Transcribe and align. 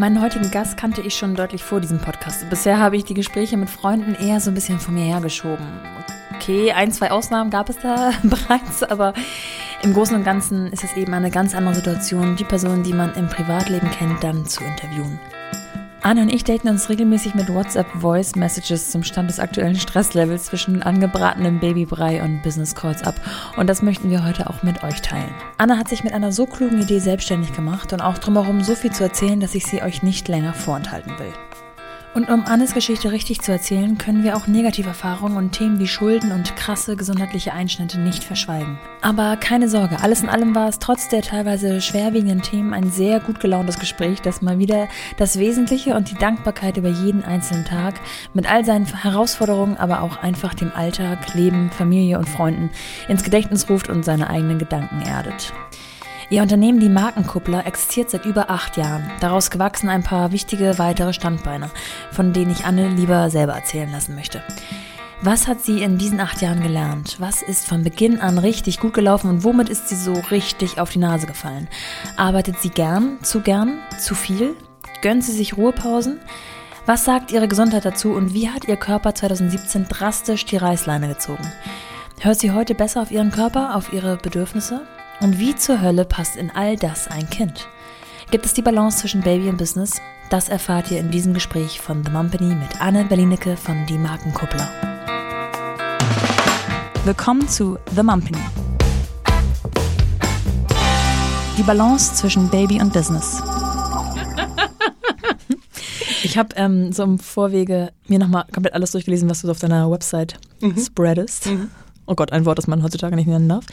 Meinen 0.00 0.22
heutigen 0.22 0.50
Gast 0.50 0.78
kannte 0.78 1.02
ich 1.02 1.14
schon 1.14 1.34
deutlich 1.34 1.62
vor 1.62 1.78
diesem 1.78 1.98
Podcast. 1.98 2.48
Bisher 2.48 2.78
habe 2.78 2.96
ich 2.96 3.04
die 3.04 3.12
Gespräche 3.12 3.58
mit 3.58 3.68
Freunden 3.68 4.14
eher 4.14 4.40
so 4.40 4.50
ein 4.50 4.54
bisschen 4.54 4.80
von 4.80 4.94
mir 4.94 5.04
hergeschoben. 5.04 5.66
Okay, 6.34 6.72
ein, 6.72 6.90
zwei 6.90 7.10
Ausnahmen 7.10 7.50
gab 7.50 7.68
es 7.68 7.76
da 7.80 8.12
bereits, 8.22 8.82
aber 8.82 9.12
im 9.82 9.92
Großen 9.92 10.16
und 10.16 10.24
Ganzen 10.24 10.68
ist 10.68 10.84
es 10.84 10.96
eben 10.96 11.12
eine 11.12 11.30
ganz 11.30 11.54
andere 11.54 11.74
Situation, 11.74 12.34
die 12.34 12.44
Person, 12.44 12.82
die 12.82 12.94
man 12.94 13.12
im 13.12 13.28
Privatleben 13.28 13.90
kennt, 13.90 14.24
dann 14.24 14.46
zu 14.46 14.64
interviewen. 14.64 15.20
Anne 16.02 16.22
und 16.22 16.32
ich 16.32 16.44
daten 16.44 16.68
uns 16.68 16.88
regelmäßig 16.88 17.34
mit 17.34 17.52
WhatsApp 17.52 17.86
Voice 18.00 18.34
Messages 18.34 18.90
zum 18.90 19.02
Stand 19.02 19.28
des 19.28 19.38
aktuellen 19.38 19.76
Stresslevels 19.76 20.44
zwischen 20.44 20.82
angebratenem 20.82 21.60
Babybrei 21.60 22.22
und 22.22 22.42
Business 22.42 22.74
Calls 22.74 23.02
ab. 23.02 23.16
Und 23.58 23.68
das 23.68 23.82
möchten 23.82 24.08
wir 24.08 24.24
heute 24.24 24.48
auch 24.48 24.62
mit 24.62 24.82
euch 24.82 25.02
teilen. 25.02 25.34
Anne 25.58 25.76
hat 25.76 25.90
sich 25.90 26.02
mit 26.02 26.14
einer 26.14 26.32
so 26.32 26.46
klugen 26.46 26.80
Idee 26.80 27.00
selbstständig 27.00 27.52
gemacht 27.52 27.92
und 27.92 28.00
auch 28.00 28.16
drumherum 28.16 28.62
so 28.62 28.74
viel 28.74 28.92
zu 28.92 29.04
erzählen, 29.04 29.40
dass 29.40 29.54
ich 29.54 29.66
sie 29.66 29.82
euch 29.82 30.02
nicht 30.02 30.26
länger 30.28 30.54
vorenthalten 30.54 31.18
will. 31.18 31.34
Und 32.12 32.28
um 32.28 32.44
Annes 32.44 32.74
Geschichte 32.74 33.12
richtig 33.12 33.40
zu 33.40 33.52
erzählen, 33.52 33.96
können 33.96 34.24
wir 34.24 34.36
auch 34.36 34.48
Negativerfahrungen 34.48 35.36
und 35.38 35.52
Themen 35.52 35.78
wie 35.78 35.86
Schulden 35.86 36.32
und 36.32 36.56
krasse 36.56 36.96
gesundheitliche 36.96 37.52
Einschnitte 37.52 38.00
nicht 38.00 38.24
verschweigen. 38.24 38.80
Aber 39.00 39.36
keine 39.36 39.68
Sorge, 39.68 40.00
alles 40.00 40.20
in 40.20 40.28
allem 40.28 40.52
war 40.56 40.68
es 40.68 40.80
trotz 40.80 41.08
der 41.08 41.22
teilweise 41.22 41.80
schwerwiegenden 41.80 42.42
Themen 42.42 42.74
ein 42.74 42.90
sehr 42.90 43.20
gut 43.20 43.38
gelauntes 43.38 43.78
Gespräch, 43.78 44.20
das 44.22 44.42
mal 44.42 44.58
wieder 44.58 44.88
das 45.18 45.38
Wesentliche 45.38 45.94
und 45.94 46.10
die 46.10 46.16
Dankbarkeit 46.16 46.76
über 46.76 46.88
jeden 46.88 47.22
einzelnen 47.22 47.64
Tag 47.64 47.94
mit 48.34 48.50
all 48.50 48.64
seinen 48.64 48.86
Herausforderungen, 48.86 49.76
aber 49.76 50.02
auch 50.02 50.16
einfach 50.16 50.54
dem 50.54 50.72
Alltag, 50.74 51.34
Leben, 51.34 51.70
Familie 51.70 52.18
und 52.18 52.28
Freunden 52.28 52.70
ins 53.06 53.22
Gedächtnis 53.22 53.70
ruft 53.70 53.88
und 53.88 54.04
seine 54.04 54.28
eigenen 54.28 54.58
Gedanken 54.58 55.00
erdet. 55.02 55.52
Ihr 56.30 56.42
Unternehmen, 56.42 56.78
die 56.78 56.88
Markenkuppler, 56.88 57.66
existiert 57.66 58.08
seit 58.08 58.24
über 58.24 58.50
acht 58.50 58.76
Jahren. 58.76 59.10
Daraus 59.18 59.50
gewachsen 59.50 59.88
ein 59.88 60.04
paar 60.04 60.30
wichtige 60.30 60.78
weitere 60.78 61.12
Standbeine, 61.12 61.70
von 62.12 62.32
denen 62.32 62.52
ich 62.52 62.64
Anne 62.64 62.88
lieber 62.88 63.30
selber 63.30 63.54
erzählen 63.54 63.90
lassen 63.90 64.14
möchte. 64.14 64.40
Was 65.22 65.48
hat 65.48 65.60
sie 65.60 65.82
in 65.82 65.98
diesen 65.98 66.20
acht 66.20 66.40
Jahren 66.40 66.62
gelernt? 66.62 67.16
Was 67.18 67.42
ist 67.42 67.66
von 67.66 67.82
Beginn 67.82 68.20
an 68.20 68.38
richtig 68.38 68.78
gut 68.78 68.94
gelaufen 68.94 69.28
und 69.28 69.42
womit 69.42 69.68
ist 69.68 69.88
sie 69.88 69.96
so 69.96 70.12
richtig 70.30 70.78
auf 70.78 70.90
die 70.90 71.00
Nase 71.00 71.26
gefallen? 71.26 71.66
Arbeitet 72.16 72.60
sie 72.60 72.70
gern, 72.70 73.18
zu 73.22 73.40
gern, 73.40 73.80
zu 73.98 74.14
viel? 74.14 74.54
Gönnt 75.02 75.24
sie 75.24 75.32
sich 75.32 75.56
Ruhepausen? 75.56 76.20
Was 76.86 77.04
sagt 77.04 77.32
ihre 77.32 77.48
Gesundheit 77.48 77.84
dazu 77.84 78.12
und 78.12 78.34
wie 78.34 78.50
hat 78.50 78.68
ihr 78.68 78.76
Körper 78.76 79.16
2017 79.16 79.88
drastisch 79.88 80.46
die 80.46 80.58
Reißleine 80.58 81.08
gezogen? 81.08 81.50
Hört 82.20 82.38
sie 82.38 82.52
heute 82.52 82.76
besser 82.76 83.02
auf 83.02 83.10
ihren 83.10 83.32
Körper, 83.32 83.74
auf 83.74 83.92
ihre 83.92 84.16
Bedürfnisse? 84.16 84.86
Und 85.20 85.38
wie 85.38 85.54
zur 85.54 85.82
Hölle 85.82 86.06
passt 86.06 86.36
in 86.36 86.50
all 86.50 86.76
das 86.76 87.06
ein 87.06 87.28
Kind? 87.28 87.68
Gibt 88.30 88.46
es 88.46 88.54
die 88.54 88.62
Balance 88.62 89.00
zwischen 89.00 89.20
Baby 89.20 89.50
und 89.50 89.58
Business? 89.58 90.00
Das 90.30 90.48
erfahrt 90.48 90.90
ihr 90.90 90.98
in 90.98 91.10
diesem 91.10 91.34
Gespräch 91.34 91.78
von 91.78 92.02
The 92.02 92.10
Mumpany 92.10 92.54
mit 92.54 92.80
Anne 92.80 93.04
Berlinecke 93.04 93.54
von 93.58 93.84
Die 93.84 93.98
Markenkuppler. 93.98 94.66
Willkommen 97.04 97.46
zu 97.48 97.76
The 97.94 98.02
Mumpany. 98.02 98.38
Die 101.58 101.64
Balance 101.64 102.14
zwischen 102.14 102.48
Baby 102.48 102.80
und 102.80 102.92
Business. 102.92 103.42
Ich 106.22 106.36
habe 106.36 106.54
ähm, 106.56 106.92
so 106.92 107.02
im 107.02 107.18
Vorwege 107.18 107.92
mir 108.06 108.18
nochmal 108.18 108.44
komplett 108.52 108.74
alles 108.74 108.92
durchgelesen, 108.92 109.28
was 109.28 109.40
du 109.40 109.50
auf 109.50 109.58
deiner 109.58 109.90
Website 109.90 110.38
mhm. 110.60 110.78
spreadest. 110.78 111.46
Mhm. 111.46 111.70
Oh 112.06 112.14
Gott, 112.14 112.30
ein 112.30 112.44
Wort, 112.44 112.58
das 112.58 112.66
man 112.66 112.82
heutzutage 112.82 113.16
nicht 113.16 113.26
nennen 113.26 113.48
darf. 113.48 113.64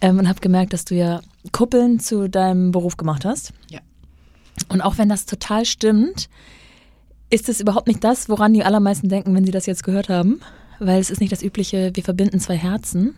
Ähm, 0.00 0.18
und 0.18 0.28
habe 0.28 0.40
gemerkt, 0.40 0.72
dass 0.72 0.84
du 0.84 0.94
ja 0.94 1.20
Kuppeln 1.52 2.00
zu 2.00 2.28
deinem 2.28 2.70
Beruf 2.70 2.96
gemacht 2.96 3.24
hast. 3.24 3.52
Ja. 3.68 3.80
Und 4.68 4.80
auch 4.80 4.98
wenn 4.98 5.08
das 5.08 5.26
total 5.26 5.64
stimmt, 5.64 6.28
ist 7.30 7.48
es 7.48 7.60
überhaupt 7.60 7.86
nicht 7.86 8.02
das, 8.02 8.28
woran 8.28 8.52
die 8.52 8.64
allermeisten 8.64 9.08
denken, 9.08 9.34
wenn 9.34 9.44
sie 9.44 9.52
das 9.52 9.66
jetzt 9.66 9.84
gehört 9.84 10.08
haben. 10.08 10.40
Weil 10.78 11.00
es 11.00 11.10
ist 11.10 11.20
nicht 11.20 11.32
das 11.32 11.42
übliche, 11.42 11.90
wir 11.94 12.02
verbinden 12.02 12.40
zwei 12.40 12.56
Herzen 12.56 13.14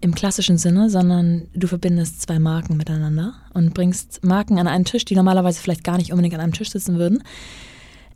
im 0.00 0.14
klassischen 0.14 0.58
Sinne, 0.58 0.88
sondern 0.88 1.48
du 1.54 1.66
verbindest 1.66 2.22
zwei 2.22 2.38
Marken 2.38 2.76
miteinander 2.76 3.34
und 3.52 3.74
bringst 3.74 4.24
Marken 4.24 4.58
an 4.58 4.68
einen 4.68 4.84
Tisch, 4.84 5.04
die 5.04 5.16
normalerweise 5.16 5.60
vielleicht 5.60 5.82
gar 5.82 5.96
nicht 5.96 6.12
unbedingt 6.12 6.34
an 6.34 6.40
einem 6.40 6.52
Tisch 6.52 6.70
sitzen 6.70 6.98
würden. 6.98 7.22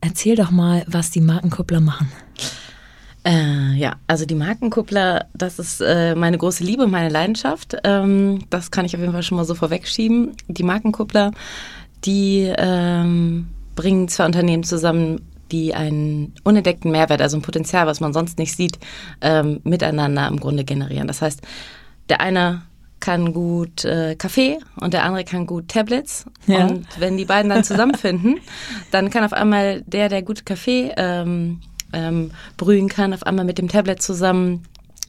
Erzähl 0.00 0.37
doch 0.37 0.50
mal, 0.50 0.84
was 0.87 1.10
die 1.10 1.21
Markenkuppler 1.21 1.81
machen. 1.81 2.10
Äh, 3.27 3.73
ja, 3.77 3.97
also 4.07 4.27
die 4.27 4.35
Markenkuppler, 4.35 5.27
das 5.35 5.59
ist 5.59 5.81
äh, 5.81 6.15
meine 6.15 6.37
große 6.37 6.62
Liebe, 6.62 6.87
meine 6.87 7.09
Leidenschaft. 7.09 7.77
Ähm, 7.83 8.45
das 8.51 8.71
kann 8.71 8.85
ich 8.85 8.95
auf 8.95 9.01
jeden 9.01 9.12
Fall 9.12 9.23
schon 9.23 9.37
mal 9.37 9.45
so 9.45 9.55
vorwegschieben. 9.55 10.37
Die 10.49 10.62
Markenkuppler, 10.62 11.33
die 12.05 12.53
ähm, 12.57 13.49
bringen 13.75 14.09
zwei 14.09 14.27
Unternehmen 14.27 14.63
zusammen, 14.63 15.23
die 15.51 15.75
einen 15.75 16.34
unentdeckten 16.45 16.91
Mehrwert, 16.91 17.23
also 17.23 17.39
ein 17.39 17.43
Potenzial, 17.43 17.87
was 17.87 18.01
man 18.01 18.13
sonst 18.13 18.39
nicht 18.39 18.57
sieht, 18.57 18.79
ähm, 19.23 19.61
miteinander 19.65 20.29
im 20.29 20.39
Grunde 20.39 20.65
generieren. 20.65 21.09
Das 21.09 21.23
heißt, 21.23 21.41
der 22.11 22.21
eine 22.21 22.63
kann 23.01 23.33
gut 23.33 23.84
äh, 23.84 24.17
Kaffee 24.17 24.59
und 24.81 24.95
der 24.95 25.05
andere 25.05 25.25
kann 25.25 25.47
gut 25.47 25.69
Tablets. 25.69 26.27
Ja. 26.47 26.67
Und 26.67 26.87
wenn 26.99 27.17
die 27.17 27.25
beiden 27.25 27.51
dann 27.51 27.65
zusammenfinden, 27.65 28.41
dann 28.91 29.11
kann 29.11 29.25
auf 29.25 29.33
einmal 29.33 29.83
der, 29.83 30.09
der 30.09 30.23
gut 30.23 30.45
Kaffee 30.45 30.93
ähm, 30.97 31.61
ähm, 31.94 32.32
brühen 32.56 32.88
kann, 32.88 33.15
auf 33.15 33.22
einmal 33.22 33.44
mit 33.44 33.59
dem 33.59 33.69
Tablet 33.69 34.03
zusammen 34.03 34.65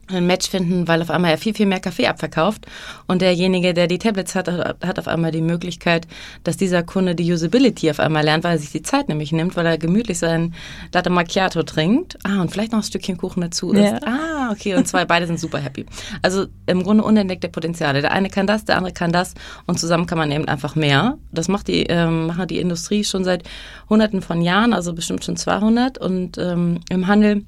ein 0.07 0.27
Match 0.27 0.49
finden, 0.49 0.87
weil 0.87 1.01
auf 1.01 1.09
einmal 1.09 1.31
er 1.31 1.37
viel, 1.37 1.53
viel 1.53 1.65
mehr 1.65 1.79
Kaffee 1.79 2.07
abverkauft. 2.07 2.65
Und 3.07 3.21
derjenige, 3.21 3.73
der 3.73 3.87
die 3.87 3.97
Tablets 3.97 4.35
hat, 4.35 4.47
hat 4.47 4.99
auf 4.99 5.07
einmal 5.07 5.31
die 5.31 5.41
Möglichkeit, 5.41 6.07
dass 6.43 6.57
dieser 6.57 6.83
Kunde 6.83 7.15
die 7.15 7.31
Usability 7.31 7.89
auf 7.89 7.99
einmal 7.99 8.23
lernt, 8.23 8.43
weil 8.43 8.53
er 8.53 8.59
sich 8.59 8.71
die 8.71 8.83
Zeit 8.83 9.09
nämlich 9.09 9.31
nimmt, 9.31 9.55
weil 9.55 9.65
er 9.65 9.77
gemütlich 9.77 10.19
sein 10.19 10.53
Latte 10.93 11.09
Macchiato 11.09 11.63
trinkt. 11.63 12.17
Ah, 12.23 12.41
und 12.41 12.51
vielleicht 12.51 12.71
noch 12.71 12.79
ein 12.79 12.83
Stückchen 12.83 13.17
Kuchen 13.17 13.41
dazu 13.41 13.71
isst. 13.71 13.83
Ja. 13.83 13.99
Ah, 14.05 14.51
okay. 14.51 14.75
Und 14.75 14.87
zwei, 14.87 15.05
beide 15.05 15.27
sind 15.27 15.39
super 15.39 15.59
happy. 15.59 15.85
Also 16.21 16.45
im 16.67 16.83
Grunde 16.83 17.03
unentdeckte 17.03 17.49
Potenziale. 17.49 18.01
Der 18.01 18.11
eine 18.11 18.29
kann 18.29 18.47
das, 18.47 18.65
der 18.65 18.77
andere 18.77 18.93
kann 18.93 19.11
das. 19.11 19.33
Und 19.65 19.79
zusammen 19.79 20.05
kann 20.05 20.17
man 20.17 20.31
eben 20.31 20.47
einfach 20.47 20.75
mehr. 20.75 21.17
Das 21.31 21.47
macht 21.47 21.67
die, 21.67 21.83
ähm, 21.83 22.27
macht 22.27 22.51
die 22.51 22.59
Industrie 22.59 23.03
schon 23.03 23.23
seit 23.23 23.43
hunderten 23.89 24.21
von 24.21 24.41
Jahren, 24.41 24.73
also 24.73 24.93
bestimmt 24.93 25.23
schon 25.25 25.37
200. 25.37 25.97
Und 25.97 26.37
ähm, 26.37 26.81
im 26.89 27.07
Handel 27.07 27.43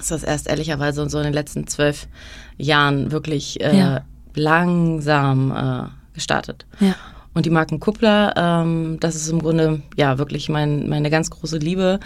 ist 0.00 0.10
das 0.10 0.22
erst 0.22 0.48
ehrlicherweise 0.48 1.08
so 1.08 1.18
in 1.18 1.24
den 1.24 1.32
letzten 1.32 1.66
zwölf 1.66 2.08
Jahren 2.56 3.12
wirklich 3.12 3.60
äh, 3.60 3.78
ja. 3.78 4.00
langsam 4.34 5.52
äh, 5.52 6.14
gestartet. 6.14 6.66
Ja. 6.80 6.94
Und 7.34 7.46
die 7.46 7.50
Marken 7.50 7.78
Kuppler, 7.78 8.34
ähm, 8.36 8.96
das 9.00 9.14
ist 9.14 9.28
im 9.28 9.40
Grunde 9.40 9.82
ja 9.96 10.18
wirklich 10.18 10.48
mein, 10.48 10.88
meine 10.88 11.10
ganz 11.10 11.30
große 11.30 11.58
Liebe, 11.58 12.00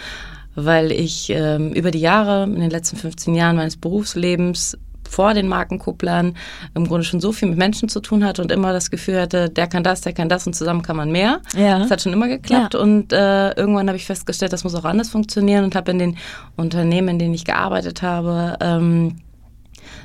weil 0.55 0.91
ich 0.91 1.29
ähm, 1.31 1.73
über 1.73 1.89
die 1.89 1.99
Jahre, 1.99 2.43
in 2.43 2.59
den 2.59 2.69
letzten 2.69 2.97
15 2.97 3.33
Jahren 3.33 3.55
meines 3.55 3.77
Berufslebens 3.77 4.77
vor 5.09 5.33
den 5.33 5.47
Markenkupplern 5.47 6.35
im 6.75 6.87
Grunde 6.87 7.03
schon 7.03 7.19
so 7.19 7.31
viel 7.31 7.49
mit 7.49 7.57
Menschen 7.57 7.89
zu 7.89 7.99
tun 7.99 8.23
hatte 8.23 8.41
und 8.41 8.51
immer 8.51 8.73
das 8.73 8.91
Gefühl 8.91 9.21
hatte, 9.21 9.49
der 9.49 9.67
kann 9.67 9.83
das, 9.83 10.01
der 10.01 10.13
kann 10.13 10.29
das 10.29 10.47
und 10.47 10.53
zusammen 10.53 10.81
kann 10.81 10.95
man 10.95 11.11
mehr. 11.11 11.41
Ja. 11.55 11.79
Das 11.79 11.91
hat 11.91 12.01
schon 12.01 12.13
immer 12.13 12.27
geklappt 12.27 12.73
ja. 12.73 12.79
und 12.79 13.13
äh, 13.13 13.51
irgendwann 13.51 13.87
habe 13.87 13.97
ich 13.97 14.05
festgestellt, 14.05 14.53
das 14.53 14.63
muss 14.63 14.75
auch 14.75 14.85
anders 14.85 15.09
funktionieren 15.09 15.63
und 15.63 15.75
habe 15.75 15.91
in 15.91 15.99
den 15.99 16.17
Unternehmen, 16.55 17.09
in 17.09 17.19
denen 17.19 17.33
ich 17.33 17.45
gearbeitet 17.45 18.01
habe, 18.01 18.57
ähm, 18.61 19.17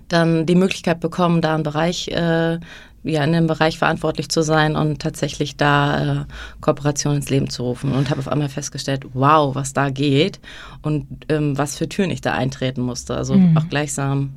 dann 0.09 0.47
die 0.47 0.55
Möglichkeit 0.55 1.01
bekommen, 1.01 1.43
da 1.43 1.55
einen 1.55 1.63
Bereich 1.63 2.09
äh, 2.09 2.59
ja, 3.05 3.25
in 3.25 3.33
dem 3.33 3.47
Bereich 3.47 3.79
verantwortlich 3.79 4.29
zu 4.29 4.43
sein 4.43 4.77
und 4.77 5.01
tatsächlich 5.01 5.57
da 5.57 6.23
äh, 6.23 6.25
Kooperation 6.61 7.17
ins 7.17 7.31
Leben 7.31 7.49
zu 7.49 7.63
rufen. 7.63 7.93
Und 7.93 8.11
habe 8.11 8.21
auf 8.21 8.29
einmal 8.29 8.49
festgestellt, 8.49 9.07
wow, 9.15 9.55
was 9.55 9.73
da 9.73 9.91
geht 9.91 10.41
und 10.83 11.07
ähm, 11.29 11.57
was 11.57 11.77
für 11.77 11.89
Türen 11.89 12.11
ich 12.11 12.21
da 12.21 12.33
eintreten 12.33 12.83
musste. 12.83 13.17
Also 13.17 13.35
mhm. 13.35 13.57
auch 13.57 13.69
gleichsam 13.69 14.31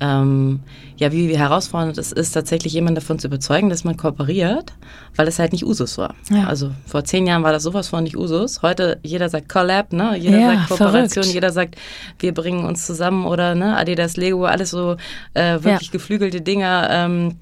ähm, 0.00 0.60
ja, 0.96 1.12
wie, 1.12 1.28
wie 1.28 1.38
herausfordernd 1.38 1.98
es 1.98 2.12
ist, 2.12 2.32
tatsächlich 2.32 2.72
jemanden 2.72 2.96
davon 2.96 3.18
zu 3.18 3.28
überzeugen, 3.28 3.68
dass 3.70 3.84
man 3.84 3.96
kooperiert, 3.96 4.72
weil 5.14 5.28
es 5.28 5.38
halt 5.38 5.52
nicht 5.52 5.64
Usus 5.64 5.98
war. 5.98 6.14
Ja. 6.30 6.46
Also 6.46 6.70
vor 6.86 7.04
zehn 7.04 7.26
Jahren 7.26 7.42
war 7.42 7.52
das 7.52 7.62
sowas 7.62 7.88
von 7.88 8.04
nicht 8.04 8.16
Usus. 8.16 8.62
Heute 8.62 8.98
jeder 9.02 9.28
sagt 9.28 9.48
Collab, 9.48 9.92
ne? 9.92 10.16
Jeder 10.16 10.38
ja, 10.38 10.54
sagt 10.54 10.68
Kooperation, 10.68 11.24
verrückt. 11.24 11.34
jeder 11.34 11.50
sagt, 11.50 11.76
wir 12.18 12.34
bringen 12.34 12.64
uns 12.64 12.86
zusammen 12.86 13.26
oder 13.26 13.54
ne, 13.54 13.76
Adidas, 13.76 14.16
Lego, 14.16 14.44
alles 14.44 14.70
so 14.70 14.96
äh, 15.34 15.54
wirklich 15.62 15.88
ja. 15.88 15.92
geflügelte 15.92 16.40
Dinger. 16.40 16.88
Ähm, 16.90 17.36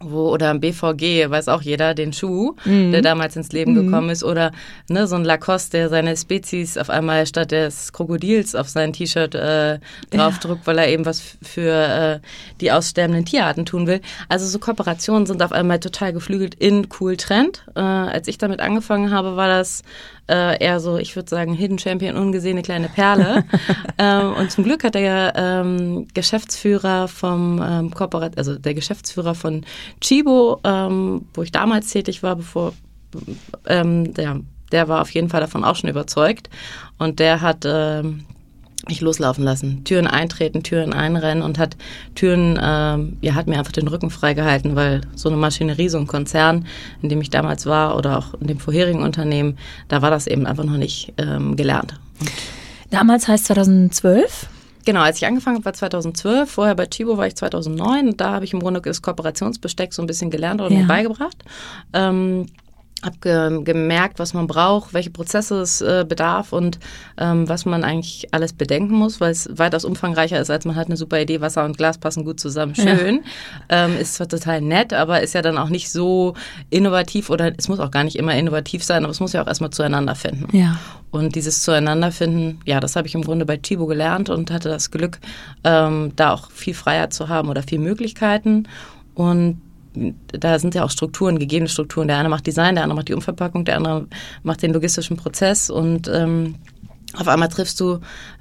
wo 0.00 0.30
oder 0.30 0.50
ein 0.50 0.60
BVG, 0.60 1.30
weiß 1.30 1.48
auch 1.48 1.62
jeder, 1.62 1.94
den 1.94 2.12
Schuh, 2.12 2.54
mhm. 2.64 2.92
der 2.92 3.02
damals 3.02 3.36
ins 3.36 3.52
Leben 3.52 3.72
mhm. 3.72 3.86
gekommen 3.86 4.10
ist, 4.10 4.24
oder 4.24 4.52
ne, 4.88 5.06
so 5.06 5.16
ein 5.16 5.24
Lacoste, 5.24 5.78
der 5.78 5.88
seine 5.88 6.16
Spezies 6.16 6.76
auf 6.76 6.90
einmal 6.90 7.26
statt 7.26 7.50
des 7.50 7.92
Krokodils 7.92 8.54
auf 8.54 8.68
sein 8.68 8.92
T-Shirt 8.92 9.34
äh, 9.34 9.78
draufdruckt, 10.10 10.62
ja. 10.62 10.66
weil 10.66 10.78
er 10.78 10.88
eben 10.88 11.06
was 11.06 11.22
für 11.42 11.72
äh, 11.72 12.26
die 12.60 12.72
aussterbenden 12.72 13.24
Tierarten 13.24 13.64
tun 13.64 13.86
will. 13.86 14.00
Also 14.28 14.46
so 14.46 14.58
Kooperationen 14.58 15.26
sind 15.26 15.42
auf 15.42 15.52
einmal 15.52 15.80
total 15.80 16.12
geflügelt 16.12 16.54
in 16.54 16.88
cool 17.00 17.16
Trend. 17.16 17.64
Äh, 17.74 17.80
als 17.80 18.28
ich 18.28 18.38
damit 18.38 18.60
angefangen 18.60 19.10
habe, 19.10 19.36
war 19.36 19.48
das 19.48 19.82
äh, 20.28 20.62
eher 20.62 20.80
so, 20.80 20.96
ich 20.98 21.14
würde 21.16 21.28
sagen, 21.28 21.54
Hidden 21.54 21.78
Champion, 21.78 22.16
ungesehene 22.16 22.62
kleine 22.62 22.88
Perle. 22.88 23.44
ähm, 23.98 24.32
und 24.34 24.50
zum 24.50 24.64
Glück 24.64 24.84
hat 24.84 24.94
der 24.94 25.32
ähm, 25.36 26.08
Geschäftsführer 26.14 27.08
vom 27.08 27.62
ähm, 27.64 27.90
Kooperat, 27.92 28.36
also 28.38 28.58
der 28.58 28.74
Geschäftsführer 28.74 29.34
von 29.34 29.64
Chibo, 30.00 30.60
ähm, 30.64 31.26
wo 31.34 31.42
ich 31.42 31.52
damals 31.52 31.90
tätig 31.90 32.22
war, 32.22 32.36
bevor 32.36 32.72
ähm, 33.66 34.14
der 34.14 34.40
der 34.72 34.88
war 34.88 35.00
auf 35.00 35.10
jeden 35.10 35.28
Fall 35.28 35.40
davon 35.40 35.64
auch 35.64 35.76
schon 35.76 35.90
überzeugt 35.90 36.50
und 36.98 37.20
der 37.20 37.40
hat 37.40 37.64
äh, 37.64 38.02
nicht 38.88 39.00
loslaufen 39.00 39.42
lassen. 39.44 39.84
Türen 39.84 40.06
eintreten, 40.06 40.62
Türen 40.62 40.92
einrennen 40.92 41.42
und 41.42 41.58
hat 41.58 41.76
Türen, 42.14 42.56
äh, 42.56 43.26
ja, 43.26 43.34
hat 43.34 43.46
mir 43.46 43.58
einfach 43.58 43.72
den 43.72 43.88
Rücken 43.88 44.10
freigehalten, 44.10 44.76
weil 44.76 45.00
so 45.14 45.28
eine 45.28 45.38
Maschinerie, 45.38 45.88
so 45.88 45.98
ein 45.98 46.06
Konzern, 46.06 46.66
in 47.02 47.08
dem 47.08 47.20
ich 47.20 47.30
damals 47.30 47.66
war 47.66 47.96
oder 47.96 48.18
auch 48.18 48.34
in 48.40 48.46
dem 48.46 48.58
vorherigen 48.60 49.02
Unternehmen, 49.02 49.58
da 49.88 50.02
war 50.02 50.10
das 50.10 50.26
eben 50.26 50.46
einfach 50.46 50.64
noch 50.64 50.76
nicht 50.76 51.12
ähm, 51.18 51.56
gelernt. 51.56 51.94
Und 52.20 52.30
Damals 52.90 53.26
heißt 53.26 53.46
2012? 53.46 54.46
Genau, 54.84 55.00
als 55.00 55.16
ich 55.16 55.26
angefangen 55.26 55.56
habe, 55.56 55.64
war 55.64 55.72
2012. 55.72 56.48
Vorher 56.48 56.76
bei 56.76 56.86
Chibo 56.86 57.16
war 57.16 57.26
ich 57.26 57.34
2009. 57.34 58.08
Und 58.10 58.20
da 58.20 58.34
habe 58.34 58.44
ich 58.44 58.52
im 58.52 58.60
Grunde 58.60 58.80
das 58.80 59.02
Kooperationsbesteck 59.02 59.92
so 59.92 60.00
ein 60.00 60.06
bisschen 60.06 60.30
gelernt 60.30 60.60
oder 60.60 60.70
Ja. 60.70 60.78
mir 60.82 60.86
beigebracht. 60.86 61.36
Ähm, 61.92 62.46
habe 63.06 63.16
ge 63.20 63.62
gemerkt, 63.64 64.18
was 64.18 64.34
man 64.34 64.46
braucht, 64.46 64.92
welche 64.92 65.10
Prozesse 65.10 65.60
es 65.60 65.80
äh, 65.80 66.04
bedarf 66.06 66.52
und 66.52 66.78
ähm, 67.16 67.48
was 67.48 67.64
man 67.64 67.84
eigentlich 67.84 68.28
alles 68.32 68.52
bedenken 68.52 68.94
muss, 68.94 69.20
weil 69.20 69.30
es 69.32 69.48
weitaus 69.52 69.84
umfangreicher 69.84 70.40
ist, 70.40 70.50
als 70.50 70.64
man 70.64 70.76
hat 70.76 70.88
eine 70.88 70.96
super 70.96 71.20
Idee, 71.20 71.40
Wasser 71.40 71.64
und 71.64 71.78
Glas 71.78 71.98
passen 71.98 72.24
gut 72.24 72.40
zusammen, 72.40 72.74
schön. 72.74 73.24
Ähm, 73.68 73.96
ist 73.96 74.14
zwar 74.14 74.28
total 74.28 74.60
nett, 74.60 74.92
aber 74.92 75.22
ist 75.22 75.34
ja 75.34 75.42
dann 75.42 75.58
auch 75.58 75.68
nicht 75.68 75.90
so 75.90 76.34
innovativ 76.70 77.30
oder 77.30 77.52
es 77.56 77.68
muss 77.68 77.80
auch 77.80 77.90
gar 77.90 78.04
nicht 78.04 78.16
immer 78.16 78.34
innovativ 78.34 78.84
sein, 78.84 79.04
aber 79.04 79.10
es 79.10 79.20
muss 79.20 79.32
ja 79.32 79.42
auch 79.42 79.46
erstmal 79.46 79.70
zueinander 79.70 80.14
finden. 80.14 80.54
Ja. 80.56 80.78
Und 81.10 81.34
dieses 81.34 81.62
Zueinanderfinden, 81.62 82.60
ja, 82.64 82.80
das 82.80 82.96
habe 82.96 83.08
ich 83.08 83.14
im 83.14 83.22
Grunde 83.22 83.46
bei 83.46 83.56
Chibo 83.56 83.86
gelernt 83.86 84.28
und 84.28 84.50
hatte 84.50 84.68
das 84.68 84.90
Glück, 84.90 85.18
ähm, 85.64 86.12
da 86.16 86.32
auch 86.32 86.50
viel 86.50 86.74
Freiheit 86.74 87.14
zu 87.14 87.28
haben 87.28 87.48
oder 87.48 87.62
viel 87.62 87.78
Möglichkeiten. 87.78 88.68
Und 89.14 89.62
da 90.26 90.58
sind 90.58 90.74
ja 90.74 90.84
auch 90.84 90.90
Strukturen, 90.90 91.38
gegebene 91.38 91.68
Strukturen. 91.68 92.08
Der 92.08 92.18
eine 92.18 92.28
macht 92.28 92.46
Design, 92.46 92.74
der 92.74 92.84
andere 92.84 92.96
macht 92.96 93.08
die 93.08 93.14
Umverpackung, 93.14 93.64
der 93.64 93.76
andere 93.76 94.06
macht 94.42 94.62
den 94.62 94.72
logistischen 94.72 95.16
Prozess 95.16 95.70
und 95.70 96.08
ähm, 96.12 96.56
auf 97.14 97.28
einmal 97.28 97.48
triffst 97.48 97.80
du, 97.80 98.00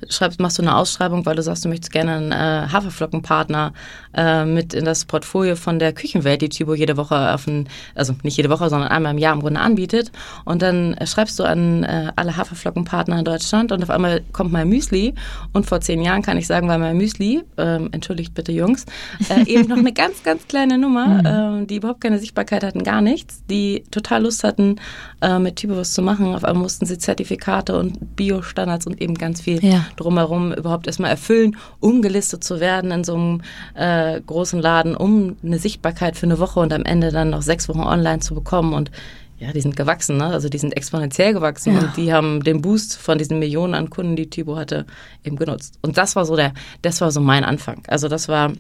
schreibst, 0.10 0.40
machst 0.40 0.58
du 0.58 0.64
eine 0.64 0.76
Ausschreibung, 0.76 1.26
weil 1.26 1.36
du 1.36 1.44
sagst, 1.44 1.64
du 1.64 1.70
möchtest 1.70 1.92
gerne 1.92 2.16
einen 2.16 2.32
äh, 2.32 2.68
Haferflockenpartner 2.72 3.74
äh, 4.16 4.44
mit 4.44 4.74
in 4.74 4.86
das 4.86 5.06
Portfolio 5.06 5.56
von 5.56 5.78
der 5.80 5.94
Küchenwelt, 5.94 6.42
die 6.42 6.50
Chibo 6.50 6.74
jede 6.74 6.98
Woche 6.98 7.34
auf 7.34 7.48
ein, 7.48 7.70
also 7.94 8.16
nicht 8.24 8.38
jede 8.38 8.50
Woche, 8.50 8.70
sondern 8.70 8.90
einmal 8.90 9.14
im 9.14 9.18
Jahr 9.20 9.34
im 9.34 9.42
Grunde 9.42 9.60
anbietet. 9.60 10.12
Und 10.46 10.62
dann 10.62 10.96
äh, 10.96 11.06
schreibst 11.06 11.38
du 11.40 11.44
an 11.44 11.84
äh, 11.84 12.12
alle 12.16 12.36
Haferflockenpartner 12.38 13.20
in 13.20 13.26
Deutschland 13.26 13.72
und 13.72 13.84
auf 13.84 13.90
einmal 13.90 14.24
kommt 14.34 14.52
mein 14.52 14.68
Müsli. 14.68 15.14
Und 15.54 15.68
vor 15.68 15.80
zehn 15.82 16.02
Jahren 16.02 16.22
kann 16.22 16.38
ich 16.38 16.48
sagen, 16.48 16.68
weil 16.68 16.80
mein 16.80 16.98
Müsli, 16.98 17.44
ähm, 17.58 17.90
entschuldigt 17.92 18.34
bitte 18.34 18.52
Jungs, 18.52 18.86
äh, 19.30 19.44
eben 19.46 19.70
noch 19.70 19.78
eine 19.78 19.94
ganz, 19.94 20.24
ganz 20.24 20.48
kleine 20.48 20.78
Nummer, 20.78 21.22
ähm, 21.26 21.68
die 21.68 21.78
überhaupt 21.78 22.02
keine 22.02 22.20
Sichtbarkeit 22.20 22.64
hatten, 22.64 22.84
gar 22.84 23.02
nichts, 23.02 23.44
die 23.50 23.84
total 23.92 24.24
Lust 24.24 24.44
hatten, 24.44 24.78
äh, 25.22 25.40
mit 25.40 25.58
Chibo 25.58 25.78
was 25.78 25.94
zu 25.94 26.02
machen. 26.02 26.34
Auf 26.34 26.44
einmal 26.44 26.64
mussten 26.64 26.86
sie 26.86 26.98
Zertifikate 26.98 27.78
und 27.78 28.16
Biostandards 28.56 28.88
und 28.88 29.02
eben 29.02 29.16
ganz 29.16 29.42
viel 29.42 29.64
Ja. 29.64 29.86
drumherum 29.98 30.54
überhaupt 30.54 30.88
erstmal 30.88 31.12
erfüllen, 31.12 31.58
um 31.80 32.02
gelistet 32.02 32.44
zu 32.44 32.60
werden 32.60 32.92
in 32.92 33.04
so 33.04 33.16
einem 33.16 33.42
äh, 33.76 34.20
großen 34.22 34.60
Laden, 34.62 34.96
um 34.96 35.36
eine 35.44 35.60
Sichtbarkeit 35.60 36.16
für 36.18 36.26
eine 36.26 36.40
Woche 36.40 36.60
und 36.60 36.74
am 36.74 36.84
Ende 36.84 37.12
dann 37.12 37.30
noch 37.30 37.42
sechs 37.42 37.70
Wochen 37.70 37.82
online 37.82 38.20
zu 38.20 38.34
bekommen 38.34 38.74
und 38.74 38.90
ja, 39.38 39.52
die 39.52 39.60
sind 39.60 39.76
gewachsen, 39.76 40.16
ne? 40.16 40.28
Also 40.28 40.48
die 40.48 40.58
sind 40.58 40.78
exponentiell 40.78 41.34
gewachsen 41.34 41.74
Ja. 41.74 41.80
und 41.82 41.98
die 41.98 42.14
haben 42.14 42.42
den 42.42 42.62
Boost 42.62 42.96
von 42.98 43.18
diesen 43.18 43.38
Millionen 43.38 43.74
an 43.74 43.90
Kunden, 43.90 44.16
die 44.16 44.30
Thibaut 44.30 44.58
hatte, 44.58 44.86
eben 45.26 45.36
genutzt. 45.36 45.78
Und 45.82 45.98
das 45.98 46.16
war 46.16 46.24
so 46.24 46.38
der, 46.38 46.54
das 46.84 47.02
war 47.02 47.12
so 47.12 47.20
mein 47.20 47.44
Anfang. 47.44 47.84
Also 47.88 48.08
das 48.08 48.30
war 48.30 48.54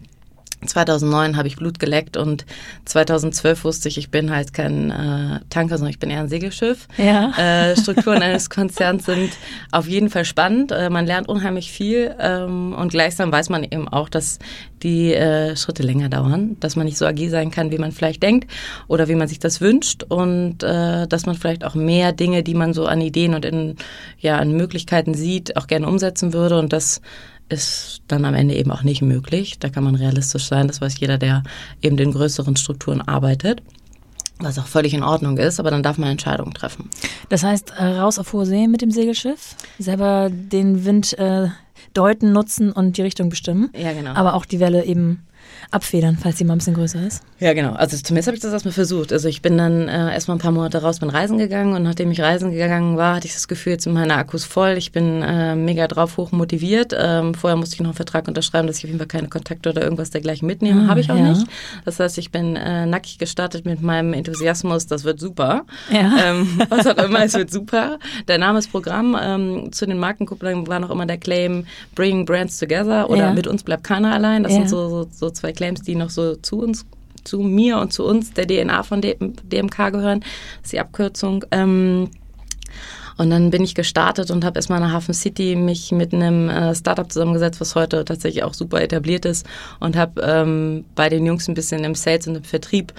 2009 0.66 1.38
habe 1.38 1.48
ich 1.48 1.56
Blut 1.58 1.80
geleckt 1.80 2.18
und 2.18 2.46
2012 2.86 3.64
wusste 3.64 3.90
ich, 3.90 3.98
ich 3.98 4.10
bin 4.10 4.32
halt 4.32 4.54
kein 4.54 4.92
äh, 4.92 5.40
Tanker, 5.50 5.78
sondern 5.78 5.92
ich 5.92 6.00
bin 6.00 6.10
eher 6.10 6.22
ein 6.22 6.30
Segelschiff. 6.30 6.88
Ja. 6.98 7.32
Äh, 7.38 7.78
Strukturen 7.82 8.22
eines 8.22 8.50
Konzerns 8.50 9.06
sind 9.06 9.32
auf 9.72 9.88
jeden 9.88 10.10
Fall 10.10 10.26
spannend. 10.26 10.72
Äh, 10.72 10.90
man 10.90 11.06
lernt 11.06 11.28
unheimlich 11.28 11.72
viel 11.72 12.16
ähm, 12.20 12.74
und 12.74 12.90
gleichsam 12.90 13.32
weiß 13.32 13.50
man 13.50 13.64
eben 13.64 13.88
auch, 13.88 14.10
dass 14.10 14.40
die 14.84 15.14
äh, 15.14 15.56
Schritte 15.56 15.84
länger 15.84 16.10
dauern, 16.10 16.58
dass 16.60 16.76
man 16.76 16.86
nicht 16.86 16.98
so 16.98 17.06
agil 17.06 17.30
sein 17.30 17.50
kann, 17.52 17.72
wie 17.72 17.78
man 17.78 17.92
vielleicht 17.92 18.22
denkt 18.22 18.52
oder 18.88 19.08
wie 19.08 19.16
man 19.16 19.28
sich 19.28 19.40
das 19.40 19.62
wünscht 19.62 20.04
und 20.04 20.64
äh, 20.64 21.08
dass 21.08 21.26
man 21.26 21.36
vielleicht 21.36 21.64
auch 21.64 21.76
mehr 21.76 22.12
Dinge, 22.12 22.44
die 22.44 22.54
man 22.54 22.74
so 22.74 22.86
an 22.86 23.02
Ideen 23.02 23.34
und 23.34 23.46
in, 23.46 23.78
ja, 24.20 24.38
an 24.38 24.52
Möglichkeiten 24.52 25.14
sieht, 25.14 25.58
auch 25.58 25.68
gerne 25.68 25.88
umsetzen 25.88 26.34
würde 26.34 26.60
und 26.60 26.72
das 26.72 27.02
ist 27.50 28.02
dann 28.08 28.26
am 28.26 28.34
Ende 28.34 28.56
eben 28.56 28.72
auch 28.72 28.84
nicht 28.84 29.02
möglich. 29.02 29.60
Da 29.60 29.70
kann 29.70 29.84
man 29.84 29.96
realistisch 29.96 30.46
sein, 30.46 30.68
das 30.68 30.82
weiß 30.82 31.00
jeder, 31.00 31.18
der 31.18 31.44
eben 31.82 31.98
in 31.98 32.12
größeren 32.12 32.56
Strukturen 32.56 33.02
arbeitet, 33.02 33.62
was 34.40 34.58
auch 34.60 34.68
völlig 34.68 34.94
in 34.94 35.04
Ordnung 35.04 35.38
ist, 35.38 35.60
aber 35.60 35.72
dann 35.72 35.84
darf 35.84 35.98
man 35.98 36.10
Entscheidungen 36.10 36.54
treffen. 36.54 36.90
Das 37.30 37.44
heißt, 37.44 37.74
äh, 37.78 37.84
raus 37.84 38.20
auf 38.20 38.34
hohe 38.34 38.46
See 38.46 38.68
mit 38.68 38.82
dem 38.82 38.92
Segelschiff, 38.92 39.56
selber 39.80 40.30
den 40.32 40.86
Wind 40.86 41.18
äh, 41.18 41.50
deuten, 41.94 42.32
nutzen 42.32 42.72
und 42.72 42.98
die 42.98 43.02
Richtung 43.02 43.30
bestimmen. 43.30 43.70
Ja, 43.76 43.94
genau. 43.94 44.14
Aber 44.14 44.34
auch 44.34 44.46
die 44.46 44.60
Welle 44.60 44.86
eben 44.86 45.26
abfedern, 45.72 46.18
falls 46.22 46.38
sie 46.38 46.44
mal 46.46 46.54
ein 46.54 46.60
bisschen 46.60 46.74
größer 46.76 47.06
ist. 47.06 47.22
Ja, 47.40 47.54
genau. 47.54 47.74
Also 47.74 47.98
zumindest 47.98 48.28
habe 48.28 48.36
ich 48.36 48.42
das 48.42 48.54
erstmal 48.54 48.74
versucht. 48.74 49.12
Also 49.12 49.28
ich 49.28 49.42
bin 49.42 49.58
dann 49.58 49.88
äh, 49.88 50.14
erstmal 50.14 50.38
ein 50.38 50.40
paar 50.40 50.52
Monate 50.52 50.82
raus, 50.82 51.00
bin 51.00 51.10
reisen 51.10 51.38
gegangen 51.38 51.74
und 51.76 51.84
nachdem 51.84 52.12
ich 52.12 52.22
reisen 52.22 52.52
gegangen 52.52 52.98
war, 52.98 53.16
hatte 53.16 53.28
ich 53.28 53.34
das 53.34 53.48
Gefühl, 53.48 53.74
jetzt 53.74 53.84
sind 53.84 53.94
meine 53.94 54.16
Akkus 54.16 54.46
voll. 54.46 54.76
Ich 54.78 54.92
bin 54.92 55.22
äh, 55.22 55.56
mega 55.56 55.88
drauf 55.88 56.18
hoch 56.18 56.32
motiviert. 56.32 56.94
Ähm, 56.98 57.34
vorher 57.34 57.58
musste 57.58 57.76
ich 57.76 57.80
noch 57.82 57.88
einen 57.90 57.96
Vertrag 57.96 58.28
unterschreiben, 58.28 58.68
dass 58.68 58.78
ich 58.78 58.84
auf 58.86 58.90
jeden 58.90 59.00
Fall 59.00 59.08
keine 59.08 59.28
Kontakte 59.28 59.70
oder 59.70 59.82
irgendwas 59.84 60.10
dergleichen 60.12 60.48
mitnehme. 60.48 60.84
Ah, 60.86 60.88
habe 60.88 61.00
ich 61.02 61.12
auch 61.12 61.18
ja. 61.18 61.30
nicht. 61.30 61.46
Das 61.84 62.00
heißt, 62.00 62.18
ich 62.18 62.32
bin 62.32 62.56
äh, 62.56 62.86
nackig 62.86 63.18
gestartet 63.18 63.66
mit 63.66 63.82
meinem 63.82 64.14
Enthusiasmus, 64.14 64.88
das 64.88 65.04
wird 65.04 65.20
super. 65.20 65.66
Ja. 65.92 66.14
Ähm, 66.24 66.60
was 66.70 66.88
auch 66.88 66.98
immer, 66.98 67.24
es 67.26 67.34
wird 67.34 67.52
super. 67.52 68.00
Der 68.28 68.38
Name 68.38 68.60
ist 68.60 68.72
Programm. 68.72 69.18
Ähm, 69.22 69.72
zu 69.72 69.86
den 69.86 69.98
Markenkupplern 69.98 70.68
war 70.68 70.80
noch 70.80 70.90
immer 70.90 71.06
der 71.06 71.18
Claim 71.18 71.66
Bringing 71.96 72.26
Brands 72.26 72.60
Together 72.60 73.10
oder 73.10 73.26
Ja. 73.28 73.34
mit 73.34 73.48
uns 73.48 73.64
bleibt 73.64 73.84
keiner 73.84 74.14
allein. 74.14 74.44
Das 74.44 74.52
Ja. 74.54 74.60
sind 74.60 74.70
so, 74.70 74.90
so, 74.90 75.08
so 75.12 75.30
zwei 75.30 75.52
Claims, 75.56 75.82
die 75.82 75.96
noch 75.96 76.10
so 76.10 76.36
zu 76.36 76.60
uns 76.60 76.86
zu 77.24 77.40
mir 77.40 77.80
und 77.80 77.92
zu 77.92 78.06
uns, 78.06 78.34
der 78.34 78.48
DNA 78.48 78.84
von 78.84 79.02
DM 79.02 79.34
DMK 79.44 79.92
gehören. 79.92 80.24
Ist 80.64 80.74
die 80.74 80.80
Abkürzung. 80.80 81.44
Ähm, 81.52 82.10
und 83.18 83.30
dann 83.30 83.50
bin 83.50 83.64
ich 83.64 83.76
gestartet 83.76 84.30
und 84.30 84.44
habe 84.44 84.58
erstmal 84.58 84.80
der 84.80 84.92
Hafen 84.92 85.14
City 85.14 85.56
mich 85.56 85.92
mit 85.92 86.14
einem 86.14 86.50
äh, 86.50 86.76
Startup 86.76 87.10
zusammengesetzt, 87.10 87.62
was 87.62 87.76
heute 87.76 88.04
tatsächlich 88.04 88.44
auch 88.44 88.54
super 88.54 88.82
etabliert 88.82 89.26
ist 89.26 89.46
und 89.80 89.96
habe 89.96 90.22
ähm, 90.22 90.84
bei 90.96 91.08
den 91.08 91.26
Jungs 91.26 91.48
ein 91.48 91.54
bisschen 91.54 91.84
im 91.86 91.96
Sales 91.96 92.28
und 92.28 92.36
im 92.36 92.44
Vertrieb 92.44 92.94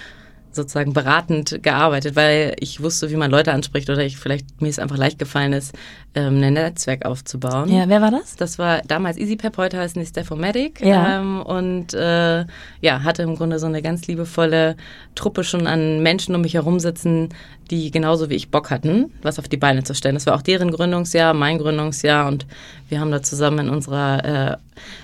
sozusagen 0.57 0.93
beratend 0.93 1.63
gearbeitet, 1.63 2.17
weil 2.17 2.57
ich 2.59 2.83
wusste, 2.83 3.11
wie 3.11 3.17
man 3.17 3.31
Leute 3.31 3.53
anspricht 3.53 3.89
oder 3.91 4.05
ich 4.05 4.17
vielleicht 4.17 4.61
mir 4.61 4.69
es 4.69 4.79
einfach 4.79 4.97
leicht 4.97 5.19
gefallen 5.19 5.53
ist, 5.53 5.75
ähm, 6.15 6.43
ein 6.43 6.55
Netzwerk 6.55 7.05
aufzubauen. 7.05 7.71
Ja, 7.71 7.89
wer 7.89 8.01
war 8.01 8.11
das? 8.11 8.37
Das 8.37 8.59
war 8.59 8.81
damals 8.89 9.19
EasyPep, 9.19 9.57
heute 9.59 9.79
heißen 9.79 10.01
die 10.01 10.07
Stephomatic. 10.07 10.81
Ja. 10.81 11.21
Ähm, 11.21 11.43
und 11.43 11.95
äh, 11.95 12.45
ja, 12.81 13.03
hatte 13.05 13.23
im 13.23 13.37
Grunde 13.37 13.59
so 13.59 13.67
eine 13.67 13.83
ganz 13.83 14.07
liebevolle 14.07 14.77
Truppe 15.15 15.45
schon 15.45 15.67
an 15.67 16.03
Menschen 16.03 16.35
um 16.35 16.41
mich 16.41 16.55
herum 16.55 16.81
sitzen, 16.81 17.29
die 17.71 17.91
genauso 17.91 18.31
wie 18.31 18.35
ich 18.35 18.51
Bock 18.51 18.71
hatten, 18.71 19.13
was 19.23 19.39
auf 19.39 19.49
die 19.49 19.57
Beine 19.57 19.85
zu 19.85 19.95
stellen. 19.95 20.15
Das 20.15 20.27
war 20.27 20.35
auch 20.35 20.43
deren 20.43 20.71
Gründungsjahr, 20.71 21.35
mein 21.35 21.59
Gründungsjahr 21.59 22.29
und 22.29 22.47
wir 22.89 23.01
haben 23.01 23.11
da 23.11 23.23
zusammen 23.23 23.67
in 23.67 23.71
unserer 23.71 24.25
äh, 24.53 24.57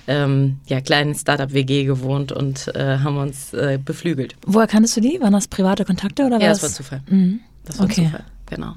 ähm, 0.07 0.57
ja, 0.67 0.81
kleinen 0.81 1.15
Startup-WG 1.15 1.83
gewohnt 1.83 2.31
und 2.31 2.73
äh, 2.75 2.99
haben 2.99 3.17
uns 3.17 3.53
äh, 3.53 3.79
beflügelt. 3.83 4.35
Woher 4.45 4.67
kanntest 4.67 4.95
du 4.97 5.01
die? 5.01 5.19
Waren 5.19 5.33
das 5.33 5.42
private 5.47 5.85
Kontakte 5.85 6.25
oder 6.25 6.39
Ja, 6.39 6.51
was? 6.51 6.61
das 6.61 6.71
war 6.71 6.75
Zufall. 6.77 7.01
Mhm. 7.09 7.39
Das 7.65 7.79
war 7.79 7.85
Okay. 7.85 8.05
Zufall, 8.05 8.23
genau. 8.47 8.73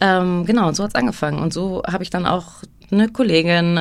Ähm, 0.00 0.44
genau, 0.46 0.68
und 0.68 0.74
so 0.74 0.84
hat's 0.84 0.94
angefangen. 0.94 1.38
Und 1.40 1.52
so 1.52 1.82
habe 1.86 2.02
ich 2.02 2.10
dann 2.10 2.26
auch 2.26 2.46
eine 2.90 3.08
Kollegin 3.08 3.76
äh, 3.76 3.80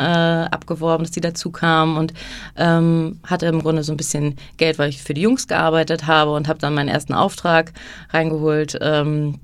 abgeworben, 0.51 1.03
dass 1.05 1.11
die 1.11 1.21
dazu 1.21 1.49
kam 1.49 1.97
und 1.97 2.13
ähm, 2.57 3.19
hatte 3.25 3.45
im 3.45 3.61
Grunde 3.61 3.83
so 3.83 3.93
ein 3.93 3.97
bisschen 3.97 4.35
Geld, 4.57 4.77
weil 4.79 4.89
ich 4.89 5.01
für 5.01 5.13
die 5.13 5.21
Jungs 5.21 5.47
gearbeitet 5.47 6.07
habe 6.07 6.33
und 6.33 6.47
habe 6.49 6.59
dann 6.59 6.73
meinen 6.73 6.89
ersten 6.89 7.13
Auftrag 7.13 7.71
reingeholt. 8.09 8.77
Ähm, 8.81 9.35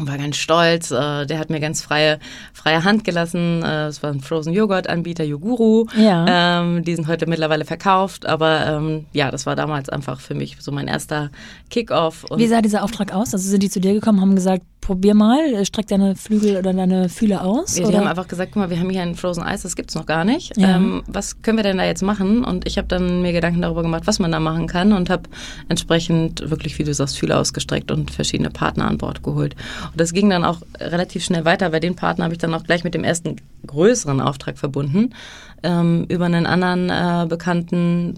und 0.00 0.08
war 0.08 0.18
ganz 0.18 0.36
stolz. 0.36 0.90
Äh, 0.90 1.26
der 1.26 1.38
hat 1.38 1.50
mir 1.50 1.60
ganz 1.60 1.82
freie, 1.82 2.18
freie 2.52 2.84
Hand 2.84 3.04
gelassen. 3.04 3.62
Äh, 3.62 3.86
Es 3.86 4.02
war 4.02 4.10
ein 4.10 4.20
Frozen 4.20 4.52
Joghurt 4.52 4.88
Anbieter 4.88 5.24
Yoguru. 5.24 5.86
Ja. 5.96 6.60
Ähm, 6.62 6.84
die 6.84 6.94
sind 6.94 7.06
heute 7.06 7.26
mittlerweile 7.26 7.64
verkauft, 7.64 8.26
aber 8.26 8.66
ähm, 8.66 9.06
ja, 9.12 9.30
das 9.30 9.46
war 9.46 9.56
damals 9.56 9.88
einfach 9.88 10.20
für 10.20 10.34
mich 10.34 10.56
so 10.60 10.72
mein 10.72 10.88
erster 10.88 11.30
Kick-off. 11.68 12.24
Wie 12.34 12.46
sah 12.46 12.62
dieser 12.62 12.82
Auftrag 12.82 13.12
aus? 13.14 13.32
Also 13.34 13.48
sind 13.48 13.62
die 13.62 13.70
zu 13.70 13.80
dir 13.80 13.92
gekommen, 13.94 14.20
haben 14.20 14.34
gesagt, 14.34 14.62
probier 14.80 15.14
mal, 15.14 15.38
äh, 15.54 15.64
streck 15.64 15.86
deine 15.88 16.16
Flügel 16.16 16.56
oder 16.56 16.72
deine 16.72 17.08
Fühle 17.08 17.42
aus? 17.42 17.78
Ja, 17.78 17.88
die 17.88 17.96
haben 17.96 18.06
einfach 18.06 18.26
gesagt, 18.26 18.52
guck 18.52 18.62
mal, 18.62 18.70
wir 18.70 18.80
haben 18.80 18.88
hier 18.90 19.02
ein 19.02 19.14
Frozen 19.14 19.42
Eis, 19.42 19.62
das 19.62 19.76
gibt's 19.76 19.94
noch 19.94 20.06
gar 20.06 20.24
nicht. 20.24 20.56
Ja. 20.56 20.76
Ähm, 20.76 21.02
was 21.06 21.42
können 21.42 21.58
wir 21.58 21.62
denn 21.62 21.76
da 21.76 21.84
jetzt 21.84 22.02
machen? 22.02 22.44
Und 22.44 22.66
ich 22.66 22.78
habe 22.78 22.88
dann 22.88 23.22
mir 23.22 23.32
Gedanken 23.32 23.60
darüber 23.62 23.82
gemacht, 23.82 24.04
was 24.06 24.18
man 24.18 24.32
da 24.32 24.40
machen 24.40 24.66
kann 24.66 24.92
und 24.92 25.10
habe 25.10 25.24
entsprechend 25.68 26.50
wirklich, 26.50 26.78
wie 26.78 26.84
du 26.84 26.94
sagst, 26.94 27.18
Fühler 27.18 27.38
ausgestreckt 27.38 27.90
und 27.90 28.10
verschiedene 28.10 28.50
Partner 28.50 28.88
an 28.88 28.98
Bord 28.98 29.22
geholt. 29.22 29.54
Und 29.92 30.00
das 30.00 30.12
ging 30.12 30.30
dann 30.30 30.44
auch 30.44 30.60
relativ 30.78 31.24
schnell 31.24 31.44
weiter. 31.44 31.70
Bei 31.70 31.80
den 31.80 31.96
Partner 31.96 32.24
habe 32.24 32.34
ich 32.34 32.38
dann 32.38 32.54
auch 32.54 32.64
gleich 32.64 32.84
mit 32.84 32.94
dem 32.94 33.04
ersten 33.04 33.36
größeren 33.66 34.20
Auftrag 34.20 34.58
verbunden. 34.58 35.14
Ähm, 35.62 36.04
über 36.08 36.26
einen 36.26 36.46
anderen 36.46 36.90
äh, 36.90 37.26
Bekannten 37.28 38.16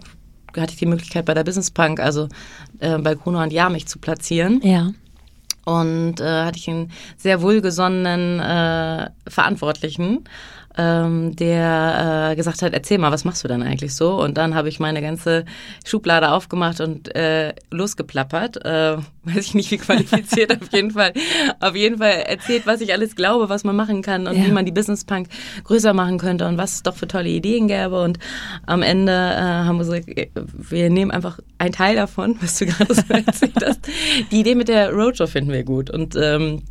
hatte 0.56 0.72
ich 0.72 0.78
die 0.78 0.86
Möglichkeit 0.86 1.24
bei 1.24 1.34
der 1.34 1.44
Business 1.44 1.70
Punk, 1.70 1.98
also 1.98 2.28
äh, 2.80 2.98
bei 2.98 3.14
Gruner 3.14 3.42
und 3.42 3.52
Jahr 3.52 3.70
mich 3.70 3.86
zu 3.88 3.98
platzieren 3.98 4.60
Ja. 4.62 4.92
und 5.64 6.20
äh, 6.20 6.44
hatte 6.44 6.58
ich 6.58 6.68
einen 6.68 6.90
sehr 7.16 7.40
wohlgesonnenen 7.40 8.38
äh, 8.40 9.08
Verantwortlichen 9.28 10.24
ähm, 10.78 11.36
der 11.36 12.30
äh, 12.30 12.36
gesagt 12.36 12.62
hat, 12.62 12.72
erzähl 12.72 12.98
mal, 12.98 13.12
was 13.12 13.24
machst 13.24 13.44
du 13.44 13.48
dann 13.48 13.62
eigentlich 13.62 13.94
so? 13.94 14.20
Und 14.20 14.38
dann 14.38 14.54
habe 14.54 14.68
ich 14.68 14.80
meine 14.80 15.02
ganze 15.02 15.44
Schublade 15.84 16.30
aufgemacht 16.30 16.80
und 16.80 17.14
äh, 17.14 17.54
losgeplappert. 17.70 18.64
Äh, 18.64 18.96
weiß 19.24 19.38
ich 19.38 19.54
nicht, 19.54 19.70
wie 19.70 19.78
qualifiziert 19.78 20.50
auf 20.62 20.72
jeden 20.72 20.92
Fall. 20.92 21.12
Auf 21.60 21.76
jeden 21.76 21.98
Fall 21.98 22.12
erzählt, 22.26 22.66
was 22.66 22.80
ich 22.80 22.92
alles 22.92 23.16
glaube, 23.16 23.48
was 23.48 23.64
man 23.64 23.76
machen 23.76 24.02
kann 24.02 24.26
und 24.26 24.36
ja. 24.36 24.46
wie 24.46 24.52
man 24.52 24.64
die 24.64 24.72
Business 24.72 25.04
Punk 25.04 25.28
größer 25.64 25.92
machen 25.92 26.18
könnte 26.18 26.46
und 26.48 26.58
was 26.58 26.74
es 26.74 26.82
doch 26.82 26.96
für 26.96 27.08
tolle 27.08 27.28
Ideen 27.28 27.68
gäbe. 27.68 28.02
Und 28.02 28.18
am 28.66 28.82
Ende 28.82 29.12
äh, 29.12 29.40
haben 29.40 29.76
wir 29.76 29.84
gesagt, 29.84 30.06
wir 30.36 30.90
nehmen 30.90 31.10
einfach 31.10 31.38
einen 31.58 31.72
Teil 31.72 31.96
davon, 31.96 32.36
was 32.40 32.58
du 32.58 32.66
gerade 32.66 32.94
so 32.94 33.02
erzählt 33.08 33.64
hast. 33.64 33.80
Die 34.30 34.40
Idee 34.40 34.54
mit 34.54 34.68
der 34.68 34.90
Roadshow 34.92 35.26
finden 35.26 35.52
wir 35.52 35.64
gut. 35.64 35.90
Und 35.90 36.16
ähm, 36.16 36.62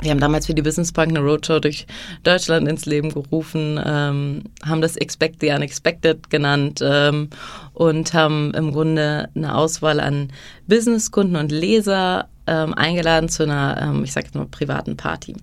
wir 0.00 0.10
haben 0.10 0.20
damals 0.20 0.46
für 0.46 0.54
die 0.54 0.62
Business 0.62 0.92
Bank 0.92 1.10
eine 1.10 1.20
Roadshow 1.20 1.60
durch 1.60 1.86
Deutschland 2.22 2.68
ins 2.68 2.86
Leben 2.86 3.10
gerufen, 3.12 3.80
ähm, 3.84 4.44
haben 4.64 4.80
das 4.80 4.96
Expect 4.96 5.40
the 5.40 5.50
Unexpected 5.50 6.30
genannt 6.30 6.80
ähm, 6.82 7.28
und 7.74 8.14
haben 8.14 8.52
im 8.54 8.72
Grunde 8.72 9.28
eine 9.34 9.54
Auswahl 9.54 10.00
an 10.00 10.28
Businesskunden 10.66 11.36
und 11.36 11.52
Leser 11.52 12.28
ähm, 12.46 12.74
eingeladen 12.74 13.28
zu 13.28 13.44
einer, 13.44 13.80
ähm, 13.80 14.04
ich 14.04 14.12
sage 14.12 14.26
jetzt 14.26 14.34
mal, 14.34 14.46
privaten 14.46 14.96
Party. 14.96 15.36